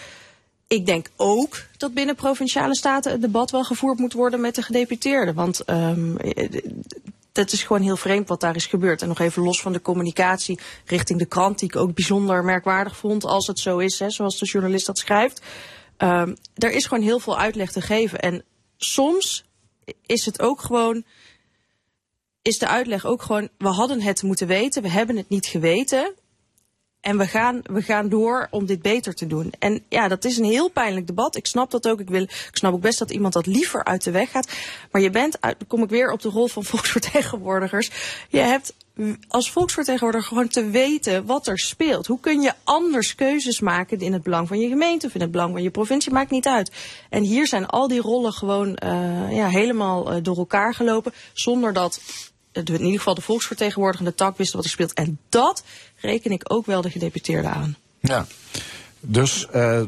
Ik 0.73 0.85
denk 0.85 1.09
ook 1.15 1.65
dat 1.77 1.93
binnen 1.93 2.15
provinciale 2.15 2.75
staten 2.75 3.11
het 3.11 3.21
debat 3.21 3.51
wel 3.51 3.63
gevoerd 3.63 3.99
moet 3.99 4.13
worden 4.13 4.41
met 4.41 4.55
de 4.55 4.61
gedeputeerden. 4.61 5.33
Want 5.33 5.69
um, 5.69 6.17
dat 7.31 7.51
is 7.51 7.63
gewoon 7.63 7.81
heel 7.81 7.97
vreemd 7.97 8.27
wat 8.27 8.39
daar 8.39 8.55
is 8.55 8.65
gebeurd. 8.65 9.01
En 9.01 9.07
nog 9.07 9.19
even 9.19 9.43
los 9.43 9.61
van 9.61 9.73
de 9.73 9.81
communicatie 9.81 10.59
richting 10.85 11.19
de 11.19 11.25
krant, 11.25 11.59
die 11.59 11.69
ik 11.69 11.75
ook 11.75 11.93
bijzonder 11.93 12.43
merkwaardig 12.43 12.97
vond 12.97 13.25
als 13.25 13.47
het 13.47 13.59
zo 13.59 13.77
is, 13.77 13.99
hè, 13.99 14.09
zoals 14.09 14.39
de 14.39 14.45
journalist 14.45 14.85
dat 14.85 14.97
schrijft. 14.97 15.41
Um, 15.97 16.35
er 16.55 16.71
is 16.71 16.85
gewoon 16.85 17.03
heel 17.03 17.19
veel 17.19 17.37
uitleg 17.37 17.71
te 17.71 17.81
geven. 17.81 18.19
En 18.19 18.43
soms 18.77 19.45
is 20.05 20.25
het 20.25 20.41
ook 20.41 20.61
gewoon 20.61 21.03
is 22.41 22.57
de 22.57 22.67
uitleg 22.67 23.05
ook 23.05 23.21
gewoon, 23.21 23.49
we 23.57 23.67
hadden 23.67 24.01
het 24.01 24.23
moeten 24.23 24.47
weten, 24.47 24.81
we 24.81 24.89
hebben 24.89 25.17
het 25.17 25.29
niet 25.29 25.45
geweten. 25.45 26.13
En 27.03 27.17
we 27.17 27.27
gaan, 27.27 27.61
we 27.63 27.81
gaan 27.81 28.09
door 28.09 28.47
om 28.49 28.65
dit 28.65 28.81
beter 28.81 29.15
te 29.15 29.27
doen. 29.27 29.53
En 29.59 29.83
ja, 29.89 30.07
dat 30.07 30.25
is 30.25 30.37
een 30.37 30.45
heel 30.45 30.69
pijnlijk 30.69 31.07
debat. 31.07 31.35
Ik 31.35 31.45
snap 31.45 31.71
dat 31.71 31.87
ook. 31.87 31.99
Ik, 31.99 32.09
wil, 32.09 32.21
ik 32.21 32.49
snap 32.51 32.73
ook 32.73 32.81
best 32.81 32.99
dat 32.99 33.11
iemand 33.11 33.33
dat 33.33 33.45
liever 33.45 33.83
uit 33.83 34.03
de 34.03 34.11
weg 34.11 34.31
gaat. 34.31 34.51
Maar 34.91 35.01
je 35.01 35.09
bent, 35.09 35.37
dan 35.41 35.55
kom 35.67 35.83
ik 35.83 35.89
weer 35.89 36.11
op 36.11 36.21
de 36.21 36.29
rol 36.29 36.47
van 36.47 36.65
volksvertegenwoordigers. 36.73 37.89
Je 38.29 38.39
hebt 38.39 38.73
als 39.27 39.51
volksvertegenwoordiger 39.51 40.27
gewoon 40.27 40.47
te 40.47 40.69
weten 40.69 41.25
wat 41.25 41.47
er 41.47 41.59
speelt. 41.59 42.07
Hoe 42.07 42.19
kun 42.19 42.41
je 42.41 42.53
anders 42.63 43.15
keuzes 43.15 43.59
maken 43.59 43.99
in 43.99 44.13
het 44.13 44.23
belang 44.23 44.47
van 44.47 44.59
je 44.59 44.67
gemeente 44.67 45.07
of 45.07 45.15
in 45.15 45.21
het 45.21 45.31
belang 45.31 45.51
van 45.51 45.63
je 45.63 45.71
provincie? 45.71 46.11
Maakt 46.11 46.31
niet 46.31 46.47
uit. 46.47 46.71
En 47.09 47.23
hier 47.23 47.47
zijn 47.47 47.65
al 47.65 47.87
die 47.87 48.01
rollen 48.01 48.33
gewoon 48.33 48.77
uh, 48.83 49.35
ja, 49.35 49.47
helemaal 49.47 50.13
uh, 50.13 50.23
door 50.23 50.37
elkaar 50.37 50.73
gelopen. 50.73 51.13
Zonder 51.33 51.73
dat 51.73 51.99
in 52.53 52.71
ieder 52.71 52.97
geval 52.97 53.15
de 53.15 53.21
volksvertegenwoordigende 53.21 54.15
tak 54.15 54.37
wist 54.37 54.53
wat 54.53 54.63
er 54.63 54.69
speelt. 54.69 54.93
En 54.93 55.19
dat 55.29 55.63
reken 56.03 56.31
ik 56.31 56.41
ook 56.47 56.65
wel 56.65 56.81
de 56.81 56.89
gedeputeerden 56.89 57.51
aan. 57.51 57.75
Ja. 57.99 58.25
Dus 58.99 59.47
uh, 59.55 59.81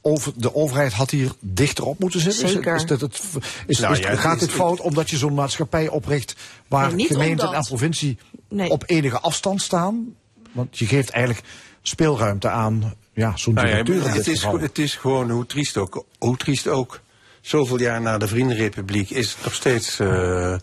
over, 0.00 0.32
de 0.36 0.54
overheid 0.54 0.92
had 0.92 1.10
hier 1.10 1.32
dichter 1.40 1.84
op 1.84 1.98
moeten 1.98 2.20
zitten? 2.20 2.48
Zeker. 2.48 2.74
Is, 2.74 2.80
is 2.82 2.88
dit 2.88 3.00
het, 3.00 3.20
is, 3.66 3.78
Nou 3.78 3.92
is, 3.92 3.98
ja, 3.98 4.08
het 4.08 4.18
gaat 4.18 4.34
is- 4.34 4.40
dit 4.40 4.50
fout 4.50 4.80
omdat 4.80 5.10
je 5.10 5.16
zo'n 5.16 5.34
maatschappij 5.34 5.88
opricht 5.88 6.34
waar 6.68 6.94
Nee, 6.94 7.06
omdat. 7.30 7.54
en 7.54 7.62
provincie 7.68 8.18
Nee. 8.48 8.70
op 8.70 8.84
enige 8.86 9.20
afstand 9.20 9.62
staan? 9.62 10.14
Want 10.52 10.78
je 10.78 10.86
geeft 10.86 11.10
eigenlijk 11.10 11.46
speelruimte 11.82 12.48
aan 12.48 12.94
ja, 13.12 13.36
zo'n 13.36 13.54
Nou 13.54 13.68
ja, 13.68 13.76
het, 13.76 14.26
is, 14.26 14.42
het 14.44 14.78
is 14.78 14.94
gewoon 14.94 15.30
hoe 15.30 15.46
triest 15.46 15.76
ook. 15.76 16.04
Hoe 16.18 16.36
triest 16.36 16.68
ook. 16.68 17.00
Zoveel 17.40 17.80
jaar 17.80 18.00
na 18.00 18.18
de 18.18 18.28
Vriendenrepubliek 18.28 19.10
is 19.10 19.30
het 19.30 19.44
nog 19.44 19.54
steeds 19.54 19.98
eh, 20.00 20.54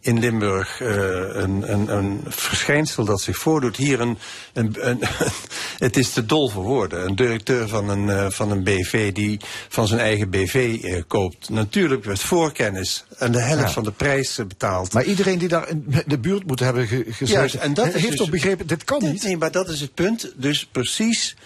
in 0.00 0.18
Limburg 0.18 0.80
eh, 0.80 0.88
een, 1.32 1.72
een, 1.72 1.88
een 1.96 2.20
verschijnsel 2.26 3.04
dat 3.04 3.20
zich 3.20 3.36
voordoet. 3.36 3.76
Hier 3.76 4.00
een, 4.00 4.18
een, 4.52 4.76
een 4.88 4.98
het 5.78 5.96
is 5.96 6.10
te 6.10 6.26
dol 6.26 6.48
voor 6.50 6.62
woorden. 6.62 7.04
Een 7.04 7.16
directeur 7.16 7.68
van 7.68 7.88
een, 7.88 8.08
eh, 8.10 8.30
van 8.30 8.50
een 8.50 8.62
BV 8.64 9.12
die 9.12 9.40
van 9.68 9.86
zijn 9.88 10.00
eigen 10.00 10.30
BV 10.30 10.78
koopt. 11.06 11.48
Natuurlijk 11.48 12.04
met 12.06 12.20
voorkennis 12.20 13.04
en 13.18 13.32
de 13.32 13.40
helft 13.40 13.62
Ja. 13.62 13.70
van 13.70 13.84
de 13.84 13.92
prijs 13.92 14.36
betaalt. 14.48 14.92
Maar 14.92 15.04
iedereen 15.04 15.38
die 15.38 15.48
daar 15.48 15.68
in 15.68 16.02
de 16.06 16.18
buurt 16.18 16.46
moet 16.46 16.60
hebben 16.60 16.86
ge- 16.86 17.06
Juist, 17.18 17.54
en 17.54 17.74
dat 17.74 17.92
heeft 17.92 18.08
dus- 18.08 18.16
toch 18.16 18.30
begrepen, 18.30 18.66
dit 18.66 18.84
kan 18.84 19.02
niet. 19.02 19.22
Nee, 19.22 19.36
maar 19.36 19.50
dat 19.52 19.68
is 19.68 19.80
het 19.80 19.94
punt. 19.94 20.32
Dus 20.36 20.66
precies 20.72 21.36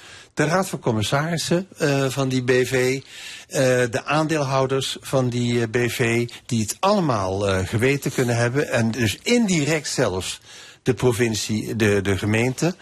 de 0.41 0.47
Raad 0.47 0.69
van 0.69 0.79
Commissarissen 0.79 1.67
eh, 1.79 2.07
van 2.09 2.29
die 2.29 2.43
BV, 2.43 3.01
eh, 3.49 3.59
de 3.91 4.05
aandeelhouders 4.05 4.97
van 5.01 5.29
die 5.29 5.61
eh, 5.61 5.69
BV, 5.71 6.29
die 6.47 6.61
het 6.61 6.77
allemaal 6.81 7.65
geweten 7.65 8.12
kunnen 8.12 8.37
hebben. 8.37 8.69
En 8.71 8.91
dus 8.91 9.19
indirect 9.23 9.89
zelfs 9.89 10.41
de 10.83 10.95
provincie, 10.95 11.77
de, 11.77 12.01
de 12.03 12.19
gemeente, 12.19 12.75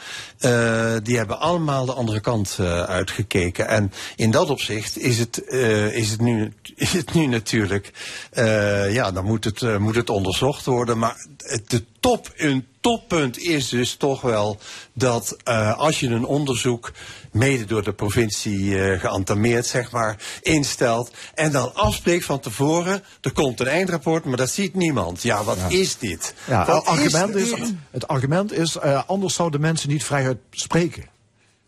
die 1.03 1.17
hebben 1.17 1.41
allemaal 1.41 1.87
de 1.87 1.93
andere 1.93 2.21
kant 2.21 2.57
uitgekeken. 2.87 3.69
En 3.69 3.93
in 4.17 4.31
dat 4.31 4.51
opzicht 4.51 4.99
is 4.99 5.19
het, 5.19 5.43
is 5.93 6.11
het, 6.11 6.21
nu, 6.21 6.53
is 6.77 6.93
het 6.93 7.15
nu 7.15 7.27
natuurlijk, 7.27 7.93
ja, 8.91 9.11
dan 9.13 9.25
moet 9.25 9.45
het, 9.45 9.79
moet 9.79 9.95
het 9.95 10.11
onderzocht 10.11 10.65
worden. 10.65 10.99
Maar 10.99 11.27
het- 11.37 11.83
top, 12.01 12.33
een 12.37 12.67
toppunt 12.81 13.39
is 13.39 13.69
dus 13.69 13.95
toch 13.95 14.21
wel 14.21 14.59
dat 14.93 15.37
eh, 15.45 15.79
als 15.79 16.01
je 16.01 16.07
een 16.09 16.25
onderzoek 16.25 16.93
mede 17.33 17.65
door 17.65 17.83
de 17.83 17.93
provincie 17.93 18.83
eh 18.83 19.01
geantameerd, 19.01 19.67
zeg 19.67 19.91
maar, 19.91 20.17
instelt 20.43 21.11
en 21.35 21.53
dan 21.53 21.75
afspreekt 21.75 22.25
van 22.25 22.41
tevoren, 22.41 23.03
er 23.21 23.33
komt 23.33 23.61
een 23.61 23.67
eindrapport, 23.67 24.25
maar 24.25 24.37
dat 24.37 24.51
ziet 24.51 24.75
niemand. 24.75 25.23
Ja, 25.23 25.45
wat 25.45 25.59
is 25.69 25.99
dit? 25.99 26.35
Ja, 26.47 26.67
Wat 26.67 26.77
het 26.77 26.87
argument 26.87 27.35
is, 27.35 27.55
dit? 27.55 27.75
het 27.91 28.09
argument 28.09 28.53
is 28.53 28.77
eh, 28.77 29.03
anders 29.07 29.35
zouden 29.35 29.61
mensen 29.61 29.89
niet 29.89 30.05
vrijuit 30.05 30.39
spreken. 30.51 31.05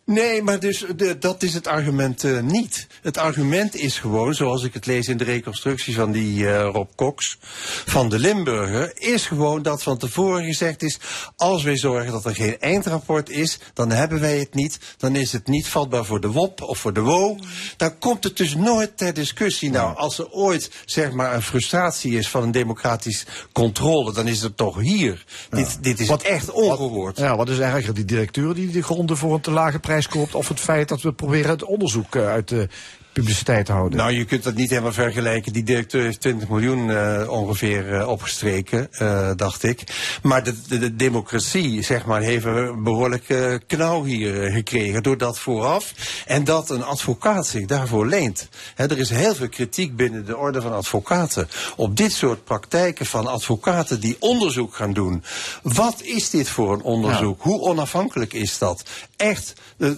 Nee, 0.05 0.41
maar 0.41 0.59
dus 0.59 0.85
de, 0.95 1.17
dat 1.17 1.43
is 1.43 1.53
het 1.53 1.67
argument 1.67 2.23
eh, 2.23 2.39
niet. 2.39 2.87
Het 3.01 3.17
argument 3.17 3.75
is 3.75 3.99
gewoon, 3.99 4.33
zoals 4.33 4.63
ik 4.63 4.73
het 4.73 4.85
lees 4.85 5.07
in 5.07 5.17
de 5.17 5.23
reconstructie 5.23 5.95
van 5.95 6.11
die 6.11 6.47
eh, 6.47 6.69
Rob 6.71 6.89
Cox 6.95 7.37
van 7.85 8.09
de 8.09 8.19
Limburger, 8.19 8.91
is 8.95 9.25
gewoon 9.25 9.61
dat 9.61 9.83
van 9.83 9.97
tevoren 9.97 10.43
gezegd 10.43 10.83
is: 10.83 10.99
als 11.35 11.63
wij 11.63 11.77
zorgen 11.77 12.11
dat 12.11 12.25
er 12.25 12.35
geen 12.35 12.59
eindrapport 12.59 13.29
is, 13.29 13.59
dan 13.73 13.91
hebben 13.91 14.19
wij 14.19 14.37
het 14.39 14.53
niet. 14.53 14.79
Dan 14.97 15.15
is 15.15 15.31
het 15.31 15.47
niet 15.47 15.67
vatbaar 15.67 16.05
voor 16.05 16.21
de 16.21 16.31
WOP 16.31 16.61
of 16.61 16.77
voor 16.77 16.93
de 16.93 17.01
WO. 17.01 17.37
Dan 17.77 17.97
komt 17.97 18.23
het 18.23 18.37
dus 18.37 18.55
nooit 18.55 18.97
ter 18.97 19.13
discussie. 19.13 19.69
Nou, 19.69 19.95
als 19.95 20.19
er 20.19 20.29
ooit 20.31 20.71
zeg 20.85 21.11
maar 21.11 21.33
een 21.33 21.41
frustratie 21.41 22.17
is 22.17 22.29
van 22.29 22.43
een 22.43 22.51
democratisch 22.51 23.25
controle, 23.51 24.13
dan 24.13 24.27
is 24.27 24.41
het 24.41 24.57
toch 24.57 24.79
hier. 24.79 25.25
Dit, 25.49 25.83
dit 25.83 25.99
is 25.99 26.09
echt 26.09 26.51
ongehoord. 26.51 27.17
Ja, 27.17 27.35
wat 27.35 27.49
is 27.49 27.59
erger, 27.59 27.93
die 27.93 28.05
directeur 28.05 28.53
die 28.53 28.71
de 28.71 28.83
gronden 28.83 29.17
voor 29.17 29.33
een 29.33 29.41
te 29.41 29.51
lage 29.51 29.79
prijs 29.79 29.89
koopt... 30.07 30.35
of 30.35 30.47
het 30.47 30.59
feit 30.59 30.89
dat 30.89 31.01
we 31.01 31.13
proberen 31.13 31.49
het 31.49 31.63
onderzoek 31.63 32.15
eh, 32.15 32.27
uit 32.27 32.47
de 32.47 32.67
publiciteit 33.13 33.65
te 33.65 33.71
houden? 33.71 33.97
Nou, 33.97 34.11
je 34.11 34.25
kunt 34.25 34.43
dat 34.43 34.55
niet 34.55 34.69
helemaal 34.69 34.91
vergelijken. 34.91 35.53
Die 35.53 35.63
directeur 35.63 36.03
heeft 36.03 36.21
20 36.21 36.49
miljoen 36.49 36.91
eh, 36.91 37.29
ongeveer 37.29 37.93
eh, 37.93 38.07
opgestreken, 38.07 38.87
eh, 38.91 39.29
dacht 39.35 39.63
ik. 39.63 39.83
Maar 40.23 40.43
de, 40.43 40.53
de, 40.67 40.77
de 40.77 40.95
democratie, 40.95 41.81
zeg 41.81 42.05
maar, 42.05 42.21
heeft 42.21 42.45
een 42.45 42.83
behoorlijke 42.83 43.61
knauw 43.67 44.03
hier 44.03 44.51
gekregen. 44.51 45.03
Door 45.03 45.17
dat 45.17 45.39
vooraf. 45.39 45.93
En 46.25 46.43
dat 46.43 46.69
een 46.69 46.83
advocaat 46.83 47.47
zich 47.47 47.65
daarvoor 47.65 48.07
leent. 48.07 48.49
Er 48.75 48.97
is 48.97 49.09
heel 49.09 49.35
veel 49.35 49.49
kritiek 49.49 49.95
binnen 49.95 50.25
de 50.25 50.37
orde 50.37 50.61
van 50.61 50.73
advocaten. 50.73 51.47
Op 51.75 51.97
dit 51.97 52.11
soort 52.11 52.43
praktijken 52.43 53.05
van 53.05 53.27
advocaten 53.27 53.99
die 53.99 54.15
onderzoek 54.19 54.75
gaan 54.75 54.93
doen. 54.93 55.23
Wat 55.63 56.01
is 56.01 56.29
dit 56.29 56.49
voor 56.49 56.73
een 56.73 56.81
onderzoek? 56.81 57.41
Hoe 57.41 57.61
onafhankelijk 57.61 58.33
is 58.33 58.57
dat? 58.57 58.83
Echt, 59.15 59.53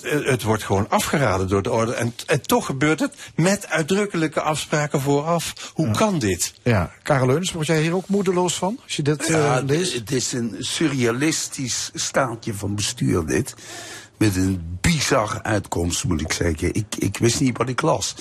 het 0.10 0.44
wordt 0.44 0.64
gewoon 0.64 0.90
afgeraden 0.90 1.48
door 1.48 1.62
de 1.62 1.72
orde. 1.72 1.94
En, 1.94 2.16
en 2.26 2.42
toch 2.42 2.66
gebeurt 2.66 3.02
het 3.04 3.16
met 3.36 3.68
uitdrukkelijke 3.68 4.42
afspraken 4.42 5.02
vooraf. 5.02 5.72
Hoe 5.74 5.92
kan 5.92 6.20
dit? 6.20 6.54
Ja, 6.64 6.92
Karel 7.04 7.28
Leuns, 7.28 7.52
word 7.52 7.68
jij 7.68 7.82
hier 7.82 7.96
ook 7.96 8.08
moedeloos 8.08 8.54
van? 8.56 8.80
Als 8.84 8.96
je 8.96 9.02
dit 9.02 9.22
eh, 9.22 9.28
Ja, 9.30 9.62
leest? 9.66 9.94
het 9.94 10.12
is 10.12 10.32
een 10.34 10.56
surrealistisch 10.60 11.92
staatje 11.94 12.54
van 12.54 12.76
bestuur 12.76 13.26
dit. 13.26 13.54
Met 14.18 14.36
een 14.36 14.78
bizarre 14.82 15.44
uitkomst, 15.44 16.04
moet 16.04 16.22
ik 16.22 16.32
zeggen. 16.34 16.74
Ik, 16.74 16.96
ik 16.98 17.18
wist 17.18 17.40
niet 17.40 17.58
wat 17.58 17.70
ik 17.70 17.82
las. 17.82 18.16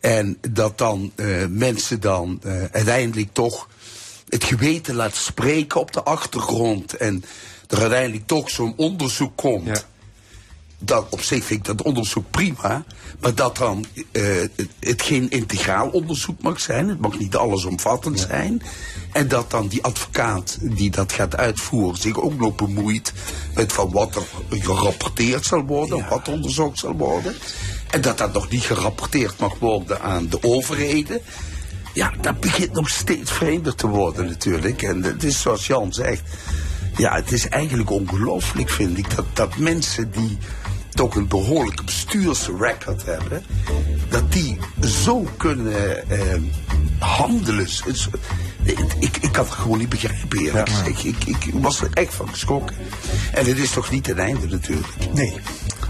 En 0.00 0.38
dat 0.50 0.78
dan 0.78 1.12
eh, 1.14 1.26
mensen 1.48 2.00
dan 2.00 2.40
eh, 2.42 2.64
uiteindelijk 2.72 3.32
toch 3.32 3.68
het 4.28 4.44
geweten 4.44 4.94
laat 4.94 5.14
spreken 5.14 5.80
op 5.80 5.92
de 5.92 6.02
achtergrond. 6.02 6.96
En 6.96 7.24
er 7.68 7.80
uiteindelijk 7.80 8.26
toch 8.26 8.50
zo'n 8.50 8.74
onderzoek 8.76 9.36
komt. 9.36 9.86
Dat 10.84 11.06
op 11.10 11.22
zich 11.22 11.44
vind 11.44 11.60
ik 11.60 11.76
dat 11.76 11.82
onderzoek 11.82 12.30
prima. 12.30 12.84
Maar 13.20 13.34
dat 13.34 13.56
dan 13.56 13.86
eh, 14.12 14.22
het, 14.80 15.02
geen 15.02 15.30
integraal 15.30 15.88
onderzoek 15.88 16.42
mag 16.42 16.60
zijn. 16.60 16.88
Het 16.88 17.00
mag 17.00 17.18
niet 17.18 17.36
allesomvattend 17.36 18.20
zijn. 18.20 18.62
En 19.12 19.28
dat 19.28 19.50
dan 19.50 19.68
die 19.68 19.82
advocaat 19.82 20.58
die 20.60 20.90
dat 20.90 21.12
gaat 21.12 21.36
uitvoeren 21.36 22.00
zich 22.00 22.20
ook 22.20 22.38
nog 22.38 22.54
bemoeit 22.54 23.12
met 23.54 23.72
van 23.72 23.90
wat 23.90 24.16
er 24.16 24.22
gerapporteerd 24.48 25.44
zal 25.44 25.64
worden, 25.64 26.08
wat 26.08 26.28
onderzocht 26.28 26.78
zal 26.78 26.96
worden. 26.96 27.34
En 27.90 28.00
dat 28.00 28.18
dat 28.18 28.32
nog 28.32 28.50
niet 28.50 28.62
gerapporteerd 28.62 29.38
mag 29.38 29.58
worden 29.58 30.00
aan 30.00 30.28
de 30.28 30.42
overheden. 30.42 31.20
Ja, 31.94 32.12
dat 32.20 32.40
begint 32.40 32.72
nog 32.72 32.88
steeds 32.88 33.32
vreemder 33.32 33.74
te 33.74 33.86
worden 33.86 34.26
natuurlijk. 34.26 34.82
En 34.82 35.02
het 35.02 35.22
is 35.22 35.40
zoals 35.40 35.66
Jan 35.66 35.92
zegt. 35.92 36.22
Ja, 36.96 37.14
het 37.14 37.32
is 37.32 37.48
eigenlijk 37.48 37.90
ongelooflijk, 37.90 38.70
vind 38.70 38.98
ik, 38.98 39.16
dat, 39.16 39.24
dat 39.32 39.56
mensen 39.56 40.10
die 40.10 40.38
toch 40.94 41.14
een 41.14 41.28
behoorlijke 41.28 41.84
bestuursrecord 41.84 43.04
hebben, 43.04 43.44
dat 44.08 44.32
die 44.32 44.58
zo 44.80 45.26
kunnen 45.36 46.08
eh, 46.08 46.18
handelen. 46.98 47.66
Ik, 48.62 48.78
ik, 48.98 49.16
ik 49.16 49.32
kan 49.32 49.44
het 49.44 49.52
gewoon 49.52 49.78
niet 49.78 49.94
eerlijk 50.30 50.68
gezegd. 50.68 51.04
Ik, 51.04 51.24
ik, 51.24 51.24
ik 51.44 51.52
was 51.52 51.80
er 51.80 51.88
echt 51.92 52.14
van 52.14 52.28
geschrokken. 52.28 52.76
En 53.32 53.46
het 53.46 53.58
is 53.58 53.70
toch 53.70 53.90
niet 53.90 54.06
het 54.06 54.18
einde 54.18 54.46
natuurlijk. 54.46 54.88
Nee. 55.14 55.40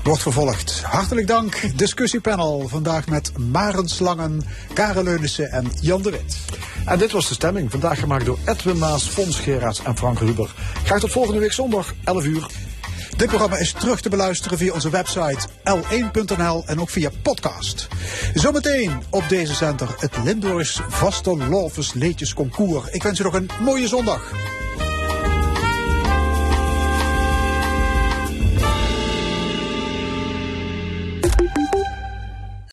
Wordt 0.03 0.23
vervolgd. 0.23 0.83
Hartelijk 0.83 1.27
dank, 1.27 1.61
discussiepanel. 1.75 2.69
Vandaag 2.69 3.07
met 3.07 3.39
Maren 3.39 3.89
Slangen, 3.89 4.43
Karel 4.73 5.03
Leunissen 5.03 5.51
en 5.51 5.73
Jan 5.81 6.03
de 6.03 6.11
Wit. 6.11 6.37
En 6.85 6.99
dit 6.99 7.13
was 7.13 7.29
de 7.29 7.35
stemming, 7.35 7.71
vandaag 7.71 7.99
gemaakt 7.99 8.25
door 8.25 8.39
Edwin 8.45 8.79
Maas, 8.79 9.09
Fons 9.09 9.39
Geraerts 9.39 9.83
en 9.83 9.97
Frank 9.97 10.19
Ruber. 10.19 10.55
Graag 10.85 11.01
tot 11.01 11.11
volgende 11.11 11.41
week 11.41 11.53
zondag, 11.53 11.95
11 12.05 12.25
uur. 12.25 12.47
Dit 13.23 13.31
programma 13.31 13.57
is 13.57 13.73
terug 13.73 14.01
te 14.01 14.09
beluisteren 14.09 14.59
via 14.59 14.73
onze 14.73 14.91
website 14.91 15.49
l1.nl 15.65 16.63
en 16.67 16.81
ook 16.81 16.91
via 16.91 17.11
podcast. 17.23 17.89
Zometeen 18.35 19.03
op 19.11 19.29
deze 19.29 19.55
zender 19.55 19.95
het 19.99 20.17
Limburgs 20.25 20.81
Vaste 20.89 21.37
Loves 21.37 21.93
Leedjes 21.93 22.35
Concours. 22.35 22.89
Ik 22.91 23.03
wens 23.03 23.21
u 23.21 23.23
nog 23.23 23.35
een 23.35 23.51
mooie 23.61 23.89
zondag. 23.89 24.33